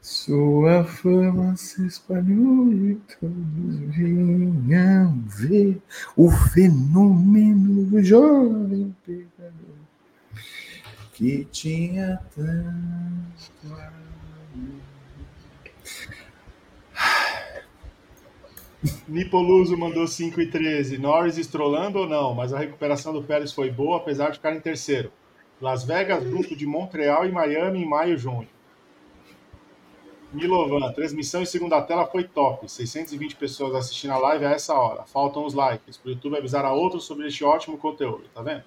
Sua 0.02 0.85
fama 0.85 1.56
se 1.56 1.86
espalhou 1.86 2.70
e 2.70 3.01
todos 3.18 3.78
vinham 3.97 5.24
ver 5.26 5.81
o 6.14 6.31
fenômeno 6.31 7.86
do 7.86 8.05
jovem 8.05 8.94
pecador 9.06 9.73
que 11.14 11.44
tinha 11.46 12.20
tanto. 12.34 13.54
Nipoluso 19.08 19.78
mandou 19.78 20.06
5 20.06 20.40
e 20.40 20.50
13. 20.50 20.98
Norris 20.98 21.38
estrolando 21.38 22.00
ou 22.00 22.08
não, 22.08 22.34
mas 22.34 22.52
a 22.52 22.58
recuperação 22.58 23.12
do 23.12 23.22
Pérez 23.22 23.52
foi 23.52 23.70
boa, 23.70 23.96
apesar 23.96 24.30
de 24.30 24.36
ficar 24.36 24.54
em 24.54 24.60
terceiro. 24.60 25.10
Las 25.60 25.84
Vegas, 25.84 26.24
junto 26.24 26.54
de 26.54 26.66
Montreal 26.66 27.24
e 27.24 27.32
Miami 27.32 27.82
em 27.82 27.88
maio 27.88 28.14
e 28.14 28.18
junho. 28.18 28.48
Milovan, 30.32 30.92
transmissão 30.92 31.42
em 31.42 31.46
segunda 31.46 31.80
tela 31.80 32.06
foi 32.06 32.24
top. 32.24 32.68
620 32.68 33.36
pessoas 33.36 33.74
assistindo 33.76 34.10
a 34.10 34.18
live 34.18 34.44
a 34.44 34.50
essa 34.50 34.74
hora. 34.74 35.04
Faltam 35.04 35.46
os 35.46 35.54
likes. 35.54 36.00
O 36.04 36.10
YouTube 36.10 36.36
avisar 36.36 36.64
a 36.64 36.72
outros 36.72 37.04
sobre 37.04 37.28
este 37.28 37.44
ótimo 37.44 37.78
conteúdo, 37.78 38.24
tá 38.34 38.42
vendo? 38.42 38.64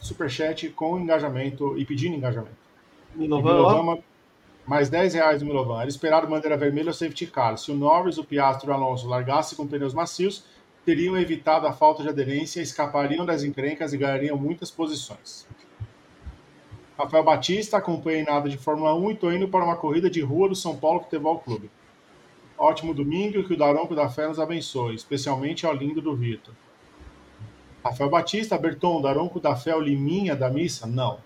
Superchat 0.00 0.68
com 0.70 0.98
engajamento 0.98 1.78
e 1.78 1.84
pedindo 1.84 2.16
engajamento. 2.16 2.56
Milovan, 3.14 3.54
Milovan 3.54 4.02
mais 4.66 4.88
10 4.88 5.14
reais 5.14 5.40
do 5.40 5.46
Milovan. 5.46 5.80
Era 5.80 5.88
esperado 5.88 6.26
bandeira 6.26 6.56
vermelha 6.56 6.88
ou 6.88 6.94
safety 6.94 7.26
car. 7.26 7.56
Se 7.58 7.70
o 7.70 7.74
Norris, 7.74 8.18
o 8.18 8.24
Piastro 8.24 8.70
e 8.70 8.72
o 8.72 8.74
Alonso 8.74 9.08
largassem 9.08 9.56
com 9.56 9.66
pneus 9.66 9.94
macios, 9.94 10.44
teriam 10.84 11.16
evitado 11.16 11.66
a 11.66 11.72
falta 11.72 12.02
de 12.02 12.08
aderência, 12.08 12.60
escapariam 12.60 13.24
das 13.24 13.42
encrencas 13.42 13.92
e 13.92 13.98
ganhariam 13.98 14.36
muitas 14.36 14.70
posições. 14.70 15.46
Rafael 16.96 17.24
Batista, 17.24 17.76
acompanhei 17.76 18.22
nada 18.22 18.48
de 18.48 18.56
Fórmula 18.56 18.94
1 18.94 19.10
e 19.10 19.14
estou 19.14 19.32
indo 19.32 19.48
para 19.48 19.64
uma 19.64 19.76
corrida 19.76 20.08
de 20.08 20.20
rua 20.20 20.48
do 20.48 20.54
São 20.54 20.76
Paulo 20.76 21.00
Futebol 21.00 21.38
Clube. 21.40 21.70
Ótimo 22.56 22.94
domingo 22.94 23.38
e 23.38 23.44
que 23.44 23.54
o 23.54 23.56
Daronco 23.56 23.96
da 23.96 24.08
Fé 24.08 24.28
nos 24.28 24.38
abençoe, 24.38 24.94
especialmente 24.94 25.66
ao 25.66 25.74
lindo 25.74 26.00
do 26.00 26.14
Vitor. 26.14 26.54
Rafael 27.84 28.08
Batista, 28.08 28.56
Berton, 28.56 29.02
Daronco 29.02 29.38
da 29.38 29.54
Fé, 29.54 29.76
o 29.76 29.80
Liminha 29.80 30.34
da 30.34 30.48
missa? 30.48 30.86
Não. 30.86 31.18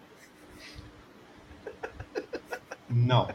Não. 2.90 3.28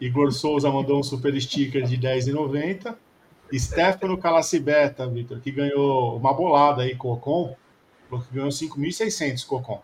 Igor 0.00 0.30
Souza 0.30 0.70
mandou 0.70 1.00
um 1.00 1.02
super 1.02 1.38
sticker 1.40 1.82
de 1.84 1.96
R$10,90. 1.96 2.94
Stefano 3.54 4.18
Calacibeta, 4.18 5.06
Vitor, 5.06 5.40
que 5.40 5.50
ganhou 5.50 6.16
uma 6.16 6.32
bolada 6.32 6.82
aí, 6.82 6.94
Cocom, 6.94 7.56
que 8.10 8.34
ganhou 8.34 8.50
5.600 8.50 9.46
Cocom. 9.46 9.80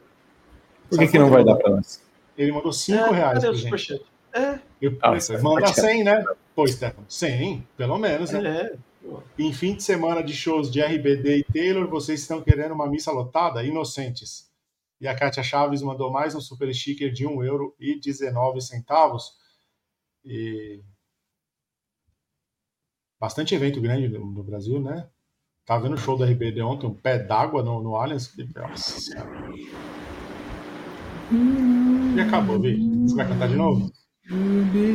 Por 0.88 0.98
que, 0.98 1.08
que 1.08 1.18
não 1.18 1.30
vai 1.30 1.44
dar 1.44 1.56
para 1.56 1.70
nós? 1.70 2.02
Ele 2.36 2.52
mandou 2.52 2.72
5 2.72 3.12
reais 3.12 3.38
pra 3.40 3.52
gente. 3.52 3.62
Superchat? 3.62 4.04
É, 4.34 4.58
Eu, 4.80 4.96
Ah, 5.02 5.12
manda 5.42 5.66
pode 5.66 5.74
100, 5.74 6.04
né? 6.04 6.24
Pô, 6.54 6.66
Stefano, 6.66 7.06
100, 7.08 7.66
pelo 7.76 7.98
menos, 7.98 8.30
né? 8.30 8.70
é. 8.72 8.91
Em 9.38 9.52
fim 9.52 9.74
de 9.74 9.82
semana 9.82 10.22
de 10.22 10.34
shows 10.34 10.70
de 10.70 10.80
RBD 10.80 11.38
e 11.38 11.44
Taylor, 11.44 11.88
vocês 11.88 12.20
estão 12.20 12.42
querendo 12.42 12.72
uma 12.72 12.88
missa 12.88 13.10
lotada? 13.10 13.64
Inocentes. 13.64 14.50
E 15.00 15.08
a 15.08 15.14
Kátia 15.16 15.42
Chaves 15.42 15.82
mandou 15.82 16.12
mais 16.12 16.34
um 16.34 16.40
super 16.40 16.72
sticker 16.72 17.12
de 17.12 17.26
1 17.26 17.42
euro 17.42 17.74
e 17.78 17.98
19 17.98 18.60
centavos. 18.60 19.32
E... 20.24 20.80
Bastante 23.18 23.54
evento 23.54 23.80
grande 23.80 24.08
no, 24.08 24.42
Brasil, 24.42 24.80
né? 24.80 25.08
Tava 25.64 25.84
vendo 25.84 25.94
o 25.94 25.98
show 25.98 26.16
do 26.16 26.24
RBD 26.24 26.60
ontem, 26.62 26.86
um 26.86 26.94
pé 26.94 27.18
d'água 27.18 27.62
no, 27.62 27.82
no 27.82 27.96
Allianz. 27.96 28.32
Nossa 28.54 29.00
Senhora. 29.00 29.50
E 32.14 32.20
acabou, 32.20 32.60
Vi. 32.60 32.76
Você 33.02 33.14
vai 33.14 33.26
cantar 33.26 33.48
de 33.48 33.56
novo? 33.56 33.90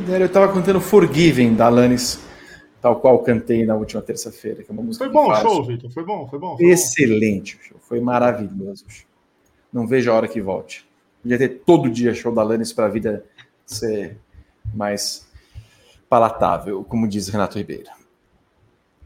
Eu 0.08 0.32
tava 0.32 0.54
cantando 0.54 0.80
Forgiven 0.80 1.54
da 1.54 1.68
Alanis, 1.68 2.26
tal 2.82 3.00
qual 3.00 3.20
cantei 3.20 3.66
na 3.66 3.76
última 3.76 4.02
terça-feira, 4.02 4.64
que 4.64 4.72
é 4.72 4.74
uma 4.74 4.84
música 4.84 5.06
Foi 5.06 5.14
bom 5.14 5.32
o 5.32 5.36
show, 5.36 5.64
Vitor? 5.64 5.92
Foi 5.92 6.04
bom? 6.04 6.28
Foi 6.28 6.40
bom? 6.40 6.58
Foi? 6.58 6.66
Excelente 6.66 7.58
o 7.58 7.60
show, 7.64 7.78
foi 7.80 8.00
maravilhoso. 8.00 8.86
show. 8.88 9.08
Não 9.72 9.88
vejo 9.88 10.12
a 10.12 10.16
hora 10.16 10.28
que 10.28 10.42
volte. 10.42 10.88
Podia 11.22 11.38
ter 11.38 11.62
todo 11.66 11.90
dia 11.90 12.14
show 12.14 12.34
da 12.34 12.42
Alanis 12.42 12.72
para 12.72 12.86
a 12.86 12.90
vida 12.90 13.26
ser 13.66 14.18
mais 14.74 15.28
palatável, 16.10 16.84
como 16.84 17.08
diz 17.08 17.28
Renato 17.28 17.58
Ribeiro. 17.58 17.90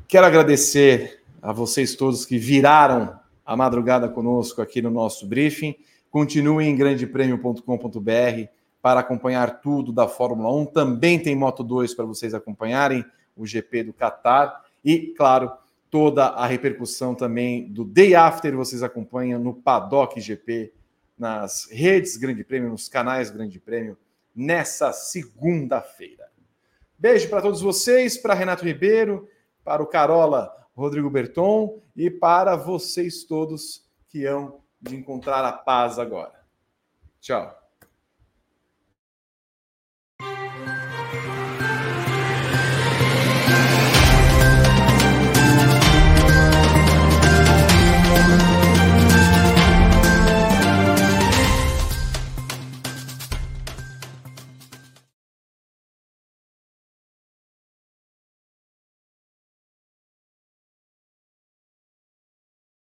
Quero 0.07 0.25
agradecer 0.25 1.21
a 1.41 1.51
vocês 1.51 1.95
todos 1.95 2.25
que 2.25 2.37
viraram 2.37 3.19
a 3.45 3.55
madrugada 3.55 4.07
conosco 4.07 4.61
aqui 4.61 4.81
no 4.81 4.91
nosso 4.91 5.25
briefing. 5.25 5.75
Continuem 6.09 6.69
em 6.69 6.75
grandepremio.com.br 6.75 8.49
para 8.81 8.99
acompanhar 8.99 9.61
tudo 9.61 9.91
da 9.91 10.07
Fórmula 10.07 10.53
1. 10.53 10.65
Também 10.67 11.17
tem 11.17 11.35
Moto 11.35 11.63
2 11.63 11.93
para 11.93 12.05
vocês 12.05 12.33
acompanharem, 12.33 13.03
o 13.35 13.45
GP 13.45 13.83
do 13.83 13.93
Qatar. 13.93 14.63
E, 14.83 15.13
claro, 15.15 15.51
toda 15.89 16.27
a 16.27 16.45
repercussão 16.45 17.13
também 17.13 17.71
do 17.71 17.83
Day 17.83 18.15
After 18.15 18.55
vocês 18.55 18.81
acompanham 18.81 19.39
no 19.39 19.53
Paddock 19.53 20.19
GP, 20.19 20.73
nas 21.17 21.67
redes 21.69 22.17
Grande 22.17 22.43
Prêmio, 22.43 22.69
nos 22.69 22.87
canais 22.87 23.29
Grande 23.29 23.59
Prêmio, 23.59 23.97
nessa 24.35 24.91
segunda-feira. 24.93 26.29
Beijo 26.97 27.29
para 27.29 27.41
todos 27.41 27.61
vocês, 27.61 28.17
para 28.17 28.33
Renato 28.33 28.63
Ribeiro, 28.63 29.27
para 29.63 29.83
o 29.83 29.87
Carola 29.87 30.51
Rodrigo 30.75 31.09
Berton 31.09 31.81
e 31.95 32.09
para 32.09 32.55
vocês 32.55 33.23
todos 33.23 33.85
que 34.07 34.25
hão 34.25 34.61
de 34.81 34.95
encontrar 34.95 35.45
a 35.45 35.51
paz 35.51 35.99
agora. 35.99 36.41
Tchau. 37.19 37.60